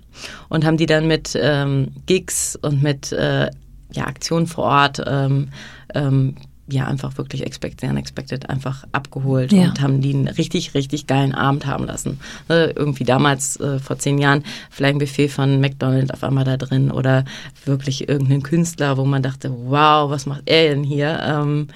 Und 0.50 0.66
haben 0.66 0.78
die 0.78 0.88
dann 0.88 1.08
mit 1.08 1.38
ähm, 1.40 1.94
Gigs 2.06 2.58
und 2.62 2.82
mit 2.82 3.12
äh, 3.12 3.50
ja, 3.92 4.06
Aktionen 4.06 4.48
vor 4.48 4.66
Ort 4.66 5.02
ähm, 5.06 5.50
ähm, 5.94 6.36
ja 6.70 6.86
einfach 6.86 7.18
wirklich 7.18 7.46
expected, 7.46 7.90
unexpected 7.90 8.50
einfach 8.50 8.84
abgeholt 8.92 9.52
ja. 9.52 9.70
und 9.70 9.82
haben 9.82 10.02
die 10.02 10.14
einen 10.14 10.28
richtig, 10.28 10.74
richtig 10.74 11.08
geilen 11.08 11.34
Abend 11.34 11.66
haben 11.66 11.86
lassen. 11.86 12.20
Ne, 12.50 12.74
irgendwie 12.76 13.04
damals, 13.04 13.60
äh, 13.60 13.80
vor 13.80 13.98
zehn 13.98 14.18
Jahren, 14.18 14.44
vielleicht 14.70 14.96
ein 14.96 15.00
Buffet 15.00 15.30
von 15.30 15.62
McDonald's 15.62 16.12
auf 16.12 16.24
einmal 16.24 16.44
da 16.44 16.58
drin 16.58 16.92
oder 16.92 17.26
wirklich 17.66 18.10
irgendein 18.10 18.44
Künstler, 18.44 18.98
wo 18.98 19.06
man 19.06 19.24
dachte, 19.24 19.52
wow, 19.52 20.10
was 20.10 20.26
macht 20.26 20.44
er 20.46 20.70
denn 20.70 20.84
hier? 20.84 21.20
Ähm, 21.24 21.68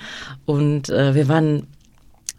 und 0.45 0.89
äh, 0.89 1.15
wir 1.15 1.27
waren 1.27 1.67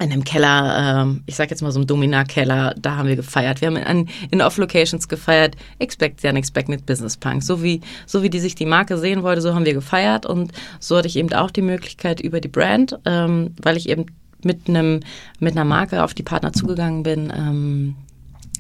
in 0.02 0.12
einem 0.12 0.25
Keller, 0.25 1.06
äh, 1.06 1.21
ich 1.26 1.37
sag 1.37 1.50
jetzt 1.50 1.62
mal 1.62 1.73
so 1.73 1.78
einem 1.78 1.87
Domina-Keller, 1.87 2.75
da 2.78 2.97
haben 2.97 3.09
wir 3.09 3.16
gefeiert. 3.16 3.61
Wir 3.61 3.68
haben 3.68 3.76
in, 3.76 4.09
in 4.30 4.42
Off-Locations 4.42 5.09
gefeiert, 5.09 5.56
Expect 5.78 6.21
the 6.21 6.28
Unexpected 6.28 6.85
Business 6.87 7.16
Punk. 7.16 7.42
So 7.42 7.62
wie, 7.62 7.80
so 8.06 8.23
wie 8.23 8.30
die 8.30 8.40
sich 8.40 8.54
die 8.54 8.66
Marke 8.66 8.99
sehen 8.99 9.23
wollte, 9.23 9.40
so 9.40 9.54
haben 9.54 9.64
wir 9.64 9.75
gefeiert 9.75 10.26
und 10.26 10.52
so 10.80 10.97
hatte 10.97 11.09
ich 11.09 11.16
eben 11.16 11.32
auch 11.32 11.50
die 11.50 11.62
Möglichkeit 11.62 12.21
über 12.21 12.40
die 12.40 12.49
Brand, 12.49 12.99
ähm, 13.04 13.54
weil 13.62 13.76
ich 13.76 13.88
eben 13.88 14.06
mit 14.44 14.68
einem, 14.68 15.00
mit 15.38 15.52
einer 15.52 15.64
Marke 15.64 16.02
auf 16.02 16.14
die 16.14 16.23
Partner 16.23 16.52
zugegangen 16.52 17.02
bin, 17.02 17.32
ähm, 17.35 17.97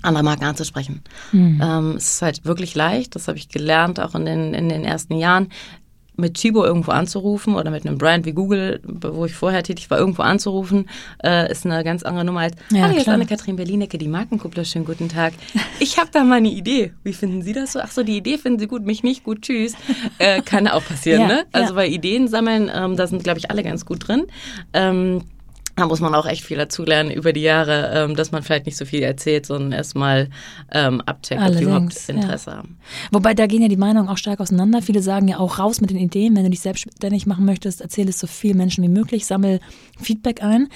andere 0.02 0.24
Marken 0.24 0.44
anzusprechen. 0.44 1.02
Mhm. 1.32 1.60
Ähm, 1.62 1.96
es 1.96 2.14
ist 2.14 2.22
halt 2.22 2.44
wirklich 2.44 2.74
leicht, 2.74 3.14
das 3.14 3.28
habe 3.28 3.38
ich 3.38 3.48
gelernt, 3.48 4.00
auch 4.00 4.14
in 4.14 4.26
den, 4.26 4.54
in 4.54 4.68
den 4.68 4.84
ersten 4.84 5.16
Jahren 5.16 5.48
mit 6.16 6.34
Chibo 6.34 6.64
irgendwo 6.64 6.92
anzurufen 6.92 7.54
oder 7.54 7.70
mit 7.70 7.86
einem 7.86 7.98
Brand 7.98 8.26
wie 8.26 8.32
Google, 8.32 8.80
wo 8.84 9.24
ich 9.24 9.34
vorher 9.34 9.62
tätig 9.62 9.90
war, 9.90 9.98
irgendwo 9.98 10.22
anzurufen, 10.22 10.88
äh, 11.24 11.50
ist 11.50 11.64
eine 11.64 11.82
ganz 11.84 12.02
andere 12.02 12.24
Nummer 12.24 12.40
als, 12.40 12.56
ja, 12.70 12.82
hallo, 12.82 12.92
hier 12.92 13.00
ist 13.00 13.08
Anne-Kathrin 13.08 13.56
Berlinecke, 13.56 13.98
die 13.98 14.08
Markenkuppler, 14.08 14.64
schönen 14.64 14.84
guten 14.84 15.08
Tag. 15.08 15.32
Ich 15.78 15.98
habe 15.98 16.10
da 16.12 16.22
mal 16.22 16.36
eine 16.36 16.50
Idee. 16.50 16.92
Wie 17.02 17.12
finden 17.12 17.42
Sie 17.42 17.52
das 17.52 17.72
so? 17.72 17.80
Ach 17.80 17.90
so, 17.90 18.02
die 18.02 18.16
Idee 18.16 18.38
finden 18.38 18.58
Sie 18.58 18.66
gut, 18.66 18.84
mich 18.84 19.02
nicht 19.02 19.24
gut, 19.24 19.42
tschüss. 19.42 19.74
Äh, 20.18 20.42
kann 20.42 20.68
auch 20.68 20.84
passieren, 20.84 21.22
ja, 21.22 21.26
ne? 21.28 21.44
Also 21.52 21.70
ja. 21.70 21.74
bei 21.74 21.88
Ideen 21.88 22.28
sammeln, 22.28 22.70
ähm, 22.72 22.96
da 22.96 23.06
sind, 23.06 23.24
glaube 23.24 23.38
ich, 23.38 23.50
alle 23.50 23.62
ganz 23.62 23.86
gut 23.86 24.06
drin. 24.06 24.26
Ähm, 24.72 25.22
da 25.76 25.86
muss 25.86 26.00
man 26.00 26.14
auch 26.14 26.26
echt 26.26 26.44
viel 26.44 26.58
dazulernen 26.58 27.10
über 27.10 27.32
die 27.32 27.40
Jahre, 27.40 27.90
ähm, 27.94 28.14
dass 28.14 28.30
man 28.30 28.42
vielleicht 28.42 28.66
nicht 28.66 28.76
so 28.76 28.84
viel 28.84 29.02
erzählt, 29.02 29.46
sondern 29.46 29.72
erstmal 29.72 30.28
ähm, 30.70 31.00
abcheckt, 31.02 31.40
ob 31.40 31.56
die 31.56 31.64
überhaupt 31.64 32.08
Interesse 32.08 32.50
ja. 32.50 32.56
haben. 32.58 32.78
Wobei 33.10 33.32
da 33.34 33.46
gehen 33.46 33.62
ja 33.62 33.68
die 33.68 33.76
Meinungen 33.76 34.08
auch 34.08 34.18
stark 34.18 34.40
auseinander. 34.40 34.82
Viele 34.82 35.02
sagen 35.02 35.28
ja 35.28 35.38
auch 35.38 35.58
raus 35.58 35.80
mit 35.80 35.90
den 35.90 35.98
Ideen, 35.98 36.36
wenn 36.36 36.44
du 36.44 36.50
dich 36.50 36.60
selbstständig 36.60 37.26
machen 37.26 37.44
möchtest, 37.44 37.80
erzähl 37.80 38.08
es 38.08 38.18
so 38.18 38.26
vielen 38.26 38.58
Menschen 38.58 38.84
wie 38.84 38.88
möglich, 38.88 39.26
sammel 39.26 39.60
Feedback 40.00 40.42
ein. 40.42 40.68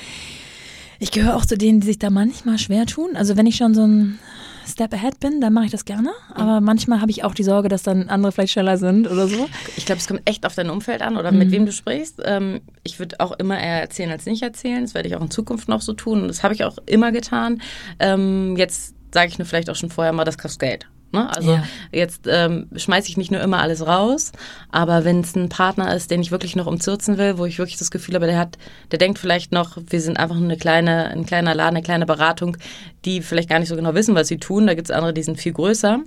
Ich 0.99 1.11
gehöre 1.11 1.37
auch 1.37 1.45
zu 1.45 1.59
denen, 1.59 1.81
die 1.81 1.87
sich 1.87 1.99
da 1.99 2.09
manchmal 2.09 2.59
schwer 2.59 2.87
tun. 2.87 3.11
Also 3.17 3.37
wenn 3.37 3.47
ich 3.47 3.57
schon 3.57 3.75
so 3.75 3.87
ein 3.87 4.19
Step 4.67 4.93
ahead 4.93 5.21
bin, 5.21 5.41
dann 5.41 5.53
mache 5.53 5.67
ich 5.67 5.71
das 5.71 5.85
gerne. 5.85 6.11
Aber 6.35 6.61
manchmal 6.61 7.01
habe 7.01 7.11
ich 7.11 7.25
auch 7.25 7.35
die 7.35 7.45
Sorge, 7.45 7.69
dass 7.69 7.83
dann 7.83 8.09
andere 8.09 8.33
vielleicht 8.33 8.53
schneller 8.53 8.77
sind 8.79 9.09
oder 9.11 9.29
so. 9.29 9.49
Ich 9.77 9.87
glaube, 9.87 10.01
es 10.01 10.09
kommt 10.09 10.23
echt 10.25 10.45
auf 10.45 10.55
dein 10.55 10.71
Umfeld 10.71 11.03
an 11.03 11.17
oder 11.17 11.33
mhm. 11.33 11.39
mit 11.39 11.51
wem 11.51 11.67
du 11.67 11.73
sprichst. 11.73 12.21
Ähm, 12.25 12.61
ich 12.83 12.99
würde 12.99 13.21
auch 13.21 13.33
immer 13.33 13.59
eher 13.59 13.81
erzählen 13.81 14.11
als 14.11 14.27
nicht 14.27 14.43
erzählen. 14.43 14.83
Das 14.83 14.95
werde 14.95 15.09
ich 15.09 15.17
auch 15.17 15.23
in 15.23 15.31
Zukunft 15.31 15.69
noch 15.69 15.81
so 15.81 15.93
tun. 15.93 16.23
Und 16.23 16.29
das 16.29 16.43
habe 16.43 16.55
ich 16.55 16.65
auch 16.65 16.79
immer 16.87 17.13
getan. 17.13 17.63
Ähm, 17.99 18.57
jetzt 18.57 18.95
sage 19.13 19.29
ich 19.29 19.39
nur 19.39 19.47
vielleicht 19.47 19.71
auch 19.71 19.77
schon 19.77 19.91
vorher 19.91 20.13
mal, 20.13 20.25
das 20.25 20.39
kostet 20.39 20.61
Geld. 20.61 20.87
Ne? 21.13 21.29
Also 21.35 21.53
ja. 21.53 21.65
jetzt 21.93 22.27
ähm, 22.27 22.69
schmeiße 22.75 23.09
ich 23.09 23.17
nicht 23.17 23.31
nur 23.31 23.41
immer 23.41 23.59
alles 23.59 23.87
raus, 23.87 24.33
aber 24.71 25.05
wenn 25.05 25.21
es 25.21 25.35
ein 25.37 25.49
Partner 25.49 25.95
ist, 25.95 26.11
den 26.11 26.21
ich 26.21 26.31
wirklich 26.31 26.57
noch 26.57 26.67
umzürzen 26.67 27.17
will, 27.17 27.39
wo 27.39 27.47
ich 27.47 27.59
wirklich 27.59 27.79
das 27.79 27.91
Gefühl 27.91 28.17
habe, 28.17 28.27
der 28.27 28.39
hat, 28.39 28.59
der 28.91 28.99
denkt 28.99 29.19
vielleicht 29.19 29.53
noch, 29.53 29.79
wir 29.89 30.01
sind 30.01 30.19
einfach 30.19 30.37
eine 30.37 30.57
kleine, 30.57 31.09
ein 31.09 31.25
kleiner 31.25 31.55
Laden, 31.55 31.77
eine 31.77 31.85
kleine 31.85 32.07
Beratung, 32.07 32.57
die 33.05 33.23
vielleicht 33.23 33.49
gar 33.49 33.59
nicht 33.59 33.69
so 33.69 33.77
genau 33.77 33.95
wissen, 33.95 34.15
was 34.15 34.29
sie 34.29 34.39
tun. 34.39 34.67
Da 34.67 34.75
gibt 34.75 34.89
es 34.89 34.95
andere, 34.95 35.15
die 35.15 35.23
sind 35.23 35.39
viel 35.39 35.53
größer. 35.53 36.01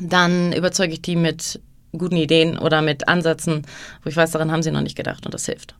Dann 0.00 0.52
überzeuge 0.52 0.94
ich 0.94 1.02
die 1.02 1.16
mit 1.16 1.60
guten 1.92 2.16
Ideen 2.16 2.58
oder 2.58 2.82
mit 2.82 3.08
Ansätzen, 3.08 3.62
wo 4.02 4.08
ich 4.08 4.16
weiß, 4.16 4.30
daran 4.30 4.50
haben 4.50 4.62
sie 4.62 4.70
noch 4.70 4.80
nicht 4.80 4.96
gedacht 4.96 5.24
und 5.26 5.34
das 5.34 5.46
hilft. 5.46 5.74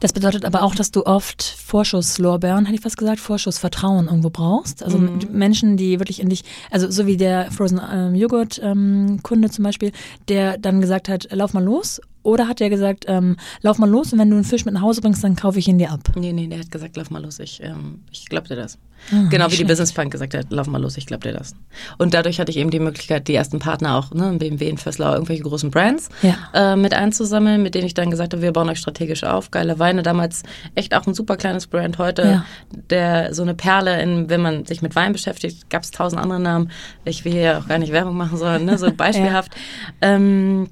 Das 0.00 0.12
bedeutet 0.12 0.44
aber 0.44 0.62
auch, 0.62 0.74
dass 0.74 0.90
du 0.90 1.04
oft 1.04 1.42
Vorschusslorbeeren, 1.42 2.64
hätte 2.64 2.76
ich 2.76 2.82
fast 2.82 2.96
gesagt, 2.96 3.20
Vorschussvertrauen 3.20 4.06
irgendwo 4.06 4.30
brauchst. 4.30 4.82
Also 4.82 4.98
mhm. 4.98 5.20
Menschen, 5.32 5.76
die 5.76 5.98
wirklich 5.98 6.20
in 6.20 6.28
dich, 6.28 6.44
also 6.70 6.90
so 6.90 7.06
wie 7.06 7.16
der 7.16 7.50
Frozen 7.50 7.80
ähm, 7.92 8.14
Joghurt 8.14 8.60
ähm, 8.62 9.20
Kunde 9.22 9.50
zum 9.50 9.64
Beispiel, 9.64 9.92
der 10.28 10.58
dann 10.58 10.80
gesagt 10.80 11.08
hat, 11.08 11.28
lauf 11.32 11.52
mal 11.52 11.64
los 11.64 12.00
oder 12.26 12.48
hat 12.48 12.60
er 12.60 12.68
gesagt, 12.70 13.04
ähm, 13.06 13.36
lauf 13.62 13.78
mal 13.78 13.88
los 13.88 14.12
und 14.12 14.18
wenn 14.18 14.28
du 14.28 14.34
einen 14.34 14.44
Fisch 14.44 14.64
mit 14.64 14.74
nach 14.74 14.82
Hause 14.82 15.00
bringst, 15.00 15.22
dann 15.22 15.36
kaufe 15.36 15.60
ich 15.60 15.68
ihn 15.68 15.78
dir 15.78 15.92
ab? 15.92 16.00
Nee, 16.16 16.32
nee, 16.32 16.48
der 16.48 16.58
hat 16.58 16.72
gesagt, 16.72 16.96
lauf 16.96 17.08
mal 17.10 17.22
los, 17.22 17.38
ich, 17.38 17.62
ähm, 17.62 18.00
ich 18.10 18.26
glaub 18.26 18.48
dir 18.48 18.56
das. 18.56 18.78
Ah, 19.12 19.28
genau 19.30 19.44
wie 19.44 19.50
schlecht. 19.50 19.60
die 19.60 19.64
Business 19.64 19.92
Punk 19.92 20.10
gesagt 20.10 20.34
hat, 20.34 20.50
lauf 20.50 20.66
mal 20.66 20.82
los, 20.82 20.96
ich 20.96 21.06
glaub 21.06 21.22
dir 21.22 21.32
das. 21.32 21.54
Und 21.98 22.14
dadurch 22.14 22.40
hatte 22.40 22.50
ich 22.50 22.56
eben 22.56 22.70
die 22.70 22.80
Möglichkeit, 22.80 23.28
die 23.28 23.34
ersten 23.34 23.60
Partner 23.60 23.96
auch, 23.96 24.12
ne, 24.12 24.32
BMW, 24.32 24.68
in 24.68 24.78
Fösslau, 24.78 25.12
irgendwelche 25.12 25.44
großen 25.44 25.70
Brands 25.70 26.08
ja. 26.22 26.36
äh, 26.52 26.76
mit 26.76 26.94
einzusammeln, 26.94 27.62
mit 27.62 27.76
denen 27.76 27.86
ich 27.86 27.94
dann 27.94 28.10
gesagt 28.10 28.32
habe, 28.32 28.42
wir 28.42 28.52
bauen 28.52 28.68
euch 28.68 28.78
strategisch 28.78 29.22
auf. 29.22 29.52
Geile 29.52 29.78
Weine, 29.78 30.02
damals 30.02 30.42
echt 30.74 30.94
auch 30.94 31.06
ein 31.06 31.14
super 31.14 31.36
kleines 31.36 31.68
Brand. 31.68 31.98
Heute, 31.98 32.22
ja. 32.22 32.44
der 32.90 33.34
so 33.34 33.42
eine 33.42 33.54
Perle, 33.54 34.02
in, 34.02 34.28
wenn 34.28 34.40
man 34.40 34.66
sich 34.66 34.82
mit 34.82 34.96
Wein 34.96 35.12
beschäftigt, 35.12 35.70
gab 35.70 35.84
es 35.84 35.92
tausend 35.92 36.20
andere 36.20 36.40
Namen. 36.40 36.72
Ich 37.04 37.24
will 37.24 37.32
hier 37.32 37.58
auch 37.58 37.68
gar 37.68 37.78
nicht 37.78 37.92
Werbung 37.92 38.16
machen, 38.16 38.36
sondern 38.36 38.64
ne, 38.64 38.78
so 38.78 38.90
beispielhaft. 38.96 39.54
ja. 40.02 40.14
ähm, 40.14 40.68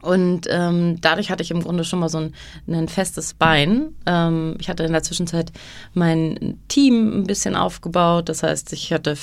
und 0.00 0.46
ähm, 0.48 1.00
dadurch 1.00 1.30
hatte 1.30 1.42
ich 1.42 1.50
im 1.50 1.62
Grunde 1.62 1.84
schon 1.84 1.98
mal 1.98 2.08
so 2.08 2.18
ein, 2.18 2.34
ein 2.68 2.88
festes 2.88 3.34
Bein. 3.34 3.94
Ähm, 4.06 4.56
ich 4.60 4.68
hatte 4.68 4.84
in 4.84 4.92
der 4.92 5.02
Zwischenzeit 5.02 5.50
mein 5.94 6.58
Team 6.68 7.20
ein 7.20 7.24
bisschen 7.24 7.56
aufgebaut. 7.56 8.28
Das 8.28 8.42
heißt, 8.42 8.72
ich 8.72 8.92
hatte 8.92 9.16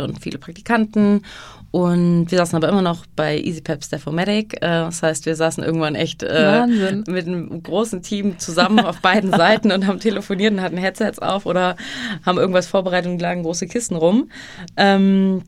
und 0.00 0.20
viele 0.22 0.38
Praktikanten. 0.38 1.22
Und 1.70 2.30
wir 2.30 2.38
saßen 2.38 2.56
aber 2.56 2.70
immer 2.70 2.80
noch 2.80 3.04
bei 3.14 3.38
EasyPep 3.38 3.84
Stephomatic. 3.84 4.54
Äh, 4.56 4.60
das 4.60 5.02
heißt, 5.02 5.26
wir 5.26 5.36
saßen 5.36 5.62
irgendwann 5.62 5.94
echt 5.94 6.22
äh, 6.22 6.66
mit 6.66 7.26
einem 7.26 7.62
großen 7.62 8.02
Team 8.02 8.38
zusammen 8.38 8.80
auf 8.80 9.00
beiden 9.00 9.30
Seiten 9.36 9.70
und 9.72 9.86
haben 9.86 10.00
telefoniert 10.00 10.54
und 10.54 10.62
hatten 10.62 10.78
Headsets 10.78 11.18
auf 11.18 11.44
oder 11.44 11.76
haben 12.24 12.38
irgendwas 12.38 12.66
vorbereitet 12.66 13.10
und 13.12 13.20
lagen 13.20 13.42
große 13.42 13.66
Kisten 13.66 13.96
rum. 13.96 14.30
Ähm, 14.78 15.42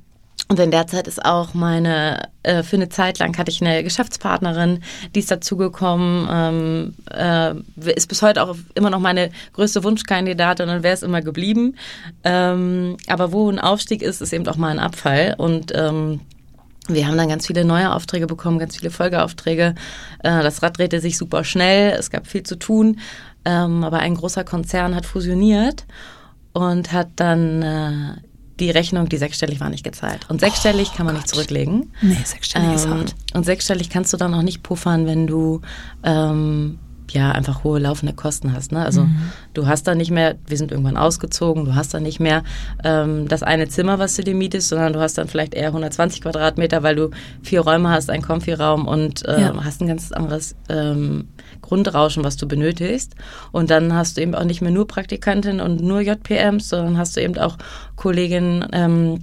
und 0.50 0.58
in 0.58 0.72
der 0.72 0.88
Zeit 0.88 1.06
ist 1.06 1.24
auch 1.24 1.54
meine, 1.54 2.28
äh, 2.42 2.64
für 2.64 2.74
eine 2.74 2.88
Zeit 2.88 3.20
lang 3.20 3.38
hatte 3.38 3.52
ich 3.52 3.62
eine 3.62 3.84
Geschäftspartnerin, 3.84 4.82
die 5.14 5.20
ist 5.20 5.30
dazugekommen, 5.30 6.28
ähm, 6.28 6.94
äh, 7.08 7.54
ist 7.94 8.08
bis 8.08 8.20
heute 8.20 8.42
auch 8.42 8.56
immer 8.74 8.90
noch 8.90 8.98
meine 8.98 9.30
größte 9.52 9.84
Wunschkandidatin 9.84 10.68
und 10.68 10.82
wäre 10.82 10.92
es 10.92 11.04
immer 11.04 11.22
geblieben. 11.22 11.76
Ähm, 12.24 12.96
aber 13.06 13.30
wo 13.30 13.48
ein 13.48 13.60
Aufstieg 13.60 14.02
ist, 14.02 14.20
ist 14.20 14.32
eben 14.32 14.44
auch 14.48 14.56
mal 14.56 14.72
ein 14.72 14.80
Abfall. 14.80 15.36
Und 15.38 15.70
ähm, 15.72 16.18
wir 16.88 17.06
haben 17.06 17.16
dann 17.16 17.28
ganz 17.28 17.46
viele 17.46 17.64
neue 17.64 17.94
Aufträge 17.94 18.26
bekommen, 18.26 18.58
ganz 18.58 18.76
viele 18.76 18.90
Folgeaufträge. 18.90 19.76
Äh, 20.24 20.42
das 20.42 20.64
Rad 20.64 20.78
drehte 20.78 20.98
sich 20.98 21.16
super 21.16 21.44
schnell, 21.44 21.92
es 21.96 22.10
gab 22.10 22.26
viel 22.26 22.42
zu 22.42 22.56
tun. 22.56 22.98
Ähm, 23.44 23.84
aber 23.84 24.00
ein 24.00 24.16
großer 24.16 24.42
Konzern 24.42 24.96
hat 24.96 25.06
fusioniert 25.06 25.86
und 26.52 26.90
hat 26.90 27.10
dann 27.14 27.62
äh, 27.62 28.29
die 28.60 28.70
Rechnung, 28.70 29.08
die 29.08 29.16
sechsstellig 29.16 29.60
war, 29.60 29.70
nicht 29.70 29.84
gezahlt. 29.84 30.28
Und 30.28 30.40
sechsstellig 30.40 30.90
oh, 30.92 30.96
kann 30.96 31.06
man 31.06 31.14
Gott. 31.14 31.24
nicht 31.24 31.34
zurücklegen. 31.34 31.92
Nee, 32.02 32.18
sechsstellig 32.24 32.68
ähm, 32.68 32.74
ist 32.74 32.88
hart. 32.88 33.14
Und 33.34 33.44
sechsstellig 33.44 33.90
kannst 33.90 34.12
du 34.12 34.16
dann 34.16 34.34
auch 34.34 34.42
nicht 34.42 34.62
puffern, 34.62 35.06
wenn 35.06 35.26
du 35.26 35.60
ähm, 36.02 36.78
ja 37.12 37.32
einfach 37.32 37.64
hohe 37.64 37.78
laufende 37.78 38.14
Kosten 38.14 38.52
hast. 38.52 38.72
Ne? 38.72 38.84
Also 38.84 39.02
mhm. 39.02 39.32
du 39.54 39.66
hast 39.66 39.86
da 39.86 39.94
nicht 39.94 40.10
mehr, 40.10 40.36
wir 40.46 40.56
sind 40.56 40.70
irgendwann 40.70 40.96
ausgezogen, 40.96 41.64
du 41.64 41.74
hast 41.74 41.94
da 41.94 42.00
nicht 42.00 42.20
mehr 42.20 42.42
ähm, 42.84 43.28
das 43.28 43.42
eine 43.42 43.68
Zimmer, 43.68 43.98
was 43.98 44.16
du 44.16 44.22
dir 44.22 44.34
mietest, 44.34 44.68
sondern 44.68 44.92
du 44.92 45.00
hast 45.00 45.18
dann 45.18 45.28
vielleicht 45.28 45.54
eher 45.54 45.68
120 45.68 46.22
Quadratmeter, 46.22 46.82
weil 46.82 46.96
du 46.96 47.10
vier 47.42 47.60
Räume 47.62 47.90
hast, 47.90 48.10
einen 48.10 48.22
Konfiraum 48.22 48.86
und 48.86 49.26
äh, 49.26 49.40
ja. 49.40 49.64
hast 49.64 49.80
ein 49.80 49.88
ganz 49.88 50.12
anderes 50.12 50.54
ähm, 50.68 51.28
Grundrauschen, 51.70 52.24
was 52.24 52.36
du 52.36 52.48
benötigst. 52.48 53.14
Und 53.52 53.70
dann 53.70 53.94
hast 53.94 54.16
du 54.16 54.22
eben 54.22 54.34
auch 54.34 54.42
nicht 54.42 54.60
mehr 54.60 54.72
nur 54.72 54.88
Praktikantin 54.88 55.60
und 55.60 55.80
nur 55.80 56.00
JPMs, 56.00 56.68
sondern 56.68 56.98
hast 56.98 57.16
du 57.16 57.22
eben 57.22 57.38
auch 57.38 57.56
Kolleginnen, 57.94 58.66
ähm, 58.72 59.20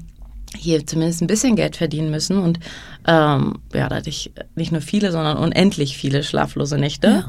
hier 0.56 0.88
zumindest 0.88 1.22
ein 1.22 1.28
bisschen 1.28 1.58
Geld 1.58 1.76
verdienen 1.76 2.10
müssen. 2.10 2.38
Und 2.38 2.60
ähm, 3.06 3.60
ja, 3.74 3.90
da 3.90 3.98
hatte 3.98 4.10
ich 4.10 4.32
nicht 4.56 4.72
nur 4.72 4.80
viele, 4.80 5.12
sondern 5.12 5.36
unendlich 5.38 5.98
viele 5.98 6.24
schlaflose 6.24 6.78
Nächte. 6.78 7.26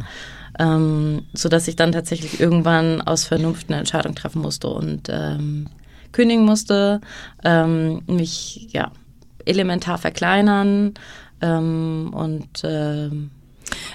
Ja. 0.59 0.77
Ähm, 0.77 1.25
so 1.33 1.49
dass 1.49 1.67
ich 1.67 1.75
dann 1.75 1.91
tatsächlich 1.91 2.39
irgendwann 2.39 3.01
aus 3.01 3.25
Vernunft 3.25 3.69
eine 3.69 3.79
Entscheidung 3.79 4.15
treffen 4.15 4.41
musste 4.41 4.69
und 4.69 5.09
ähm, 5.09 5.67
kündigen 6.13 6.45
musste, 6.45 7.01
ähm, 7.45 8.03
mich 8.07 8.69
ja 8.73 8.93
elementar 9.45 9.99
verkleinern 9.99 10.95
ähm, 11.41 12.11
und 12.13 12.63
ähm, 12.63 13.31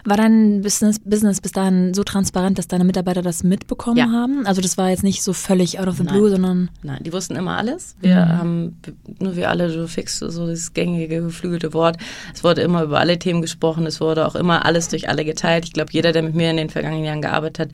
war 0.05 0.17
dein 0.17 0.61
Business, 0.61 0.99
Business 0.99 1.41
bis 1.41 1.51
dahin 1.51 1.93
so 1.93 2.03
transparent, 2.03 2.57
dass 2.57 2.67
deine 2.67 2.83
Mitarbeiter 2.83 3.21
das 3.21 3.43
mitbekommen 3.43 3.97
ja. 3.97 4.11
haben? 4.11 4.45
Also 4.45 4.61
das 4.61 4.77
war 4.77 4.89
jetzt 4.89 5.03
nicht 5.03 5.23
so 5.23 5.33
völlig 5.33 5.79
out 5.79 5.87
of 5.87 5.97
the 5.97 6.03
Nein. 6.03 6.13
blue, 6.13 6.29
sondern... 6.29 6.69
Nein, 6.81 6.99
die 7.03 7.13
wussten 7.13 7.35
immer 7.35 7.57
alles. 7.57 7.95
Wir 7.99 8.15
mhm. 8.15 8.29
haben, 8.29 8.81
nur 9.19 9.35
wir 9.35 9.49
alle 9.49 9.69
so 9.69 9.87
fix, 9.87 10.19
so 10.19 10.47
das 10.47 10.73
gängige, 10.73 11.21
geflügelte 11.21 11.73
Wort. 11.73 11.97
Es 12.33 12.43
wurde 12.43 12.61
immer 12.61 12.83
über 12.83 12.99
alle 12.99 13.19
Themen 13.19 13.41
gesprochen. 13.41 13.85
Es 13.85 14.01
wurde 14.01 14.27
auch 14.27 14.35
immer 14.35 14.65
alles 14.65 14.89
durch 14.89 15.09
alle 15.09 15.25
geteilt. 15.25 15.65
Ich 15.65 15.73
glaube, 15.73 15.91
jeder, 15.91 16.11
der 16.11 16.23
mit 16.23 16.35
mir 16.35 16.49
in 16.49 16.57
den 16.57 16.69
vergangenen 16.69 17.05
Jahren 17.05 17.21
gearbeitet 17.21 17.59
hat, 17.59 17.69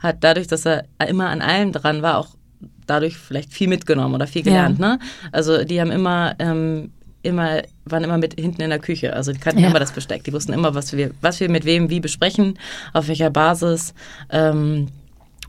hat 0.00 0.16
dadurch, 0.20 0.46
dass 0.46 0.66
er 0.66 0.84
immer 1.08 1.28
an 1.28 1.40
allem 1.40 1.72
dran 1.72 2.02
war, 2.02 2.18
auch 2.18 2.28
dadurch 2.86 3.16
vielleicht 3.16 3.52
viel 3.52 3.68
mitgenommen 3.68 4.14
oder 4.14 4.26
viel 4.26 4.42
gelernt. 4.42 4.78
Ja. 4.78 4.94
Ne? 4.94 4.98
Also 5.32 5.64
die 5.64 5.80
haben 5.80 5.90
immer 5.90 6.34
ähm, 6.38 6.92
immer, 7.24 7.62
waren 7.84 8.04
immer 8.04 8.18
mit 8.18 8.34
hinten 8.34 8.62
in 8.62 8.70
der 8.70 8.78
Küche. 8.78 9.14
Also 9.14 9.32
die 9.32 9.38
kannten 9.38 9.60
ja. 9.60 9.68
immer 9.68 9.80
das 9.80 9.92
Besteck. 9.92 10.24
Die 10.24 10.32
wussten 10.32 10.52
immer, 10.52 10.74
was 10.74 10.92
wir, 10.96 11.10
was 11.20 11.40
wir 11.40 11.48
mit 11.48 11.64
wem 11.64 11.90
wie 11.90 12.00
besprechen, 12.00 12.58
auf 12.92 13.08
welcher 13.08 13.30
Basis. 13.30 13.94
Ähm, 14.30 14.88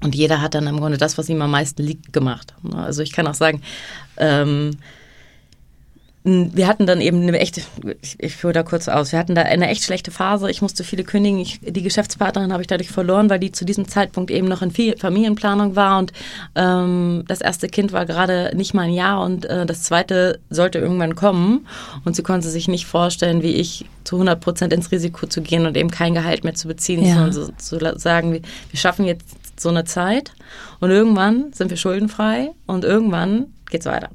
und 0.01 0.15
jeder 0.15 0.41
hat 0.41 0.55
dann 0.55 0.67
im 0.67 0.79
Grunde 0.79 0.97
das, 0.97 1.17
was 1.17 1.29
ihm 1.29 1.41
am 1.41 1.51
meisten 1.51 1.83
liegt, 1.83 2.13
gemacht. 2.13 2.53
Also 2.73 3.01
ich 3.01 3.11
kann 3.11 3.27
auch 3.27 3.33
sagen, 3.33 3.61
ähm, 4.17 4.77
wir 6.25 6.67
hatten 6.67 6.87
dann 6.87 7.01
eben 7.01 7.21
eine 7.21 7.37
echte, 7.37 7.61
ich, 8.01 8.15
ich 8.17 8.35
führe 8.35 8.53
da 8.53 8.63
kurz 8.63 8.87
aus, 8.87 9.11
wir 9.11 9.19
hatten 9.19 9.35
da 9.35 9.43
eine 9.43 9.69
echt 9.69 9.83
schlechte 9.83 10.09
Phase. 10.09 10.49
Ich 10.49 10.63
musste 10.63 10.83
viele 10.83 11.03
kündigen. 11.03 11.37
Ich, 11.39 11.59
die 11.61 11.83
Geschäftspartnerin 11.83 12.51
habe 12.51 12.63
ich 12.63 12.67
dadurch 12.67 12.89
verloren, 12.89 13.29
weil 13.29 13.37
die 13.37 13.51
zu 13.51 13.63
diesem 13.63 13.87
Zeitpunkt 13.87 14.31
eben 14.31 14.47
noch 14.47 14.63
in 14.63 14.71
Familienplanung 14.71 15.75
war 15.75 15.99
und 15.99 16.13
ähm, 16.55 17.23
das 17.27 17.41
erste 17.41 17.67
Kind 17.67 17.93
war 17.93 18.07
gerade 18.07 18.51
nicht 18.55 18.73
mal 18.73 18.83
ein 18.83 18.93
Jahr 18.93 19.23
und 19.23 19.45
äh, 19.45 19.67
das 19.67 19.83
zweite 19.83 20.39
sollte 20.49 20.79
irgendwann 20.79 21.15
kommen 21.15 21.67
und 22.05 22.15
sie 22.15 22.23
konnte 22.23 22.49
sich 22.49 22.67
nicht 22.67 22.87
vorstellen, 22.87 23.43
wie 23.43 23.53
ich 23.53 23.85
zu 24.03 24.15
100 24.15 24.41
Prozent 24.41 24.73
ins 24.73 24.91
Risiko 24.91 25.27
zu 25.27 25.43
gehen 25.43 25.67
und 25.67 25.77
eben 25.77 25.91
kein 25.91 26.15
Gehalt 26.15 26.43
mehr 26.43 26.55
zu 26.55 26.67
beziehen, 26.67 27.05
ja. 27.05 27.15
sondern 27.15 27.33
so, 27.33 27.47
zu 27.57 27.99
sagen, 27.99 28.33
wir, 28.33 28.41
wir 28.71 28.79
schaffen 28.79 29.05
jetzt 29.05 29.59
so 29.59 29.69
eine 29.69 29.85
Zeit 29.85 30.31
und 30.79 30.89
irgendwann 30.89 31.53
sind 31.53 31.69
wir 31.69 31.77
schuldenfrei 31.77 32.49
und 32.65 32.83
irgendwann 32.83 33.53
geht's 33.69 33.85
weiter. 33.85 34.09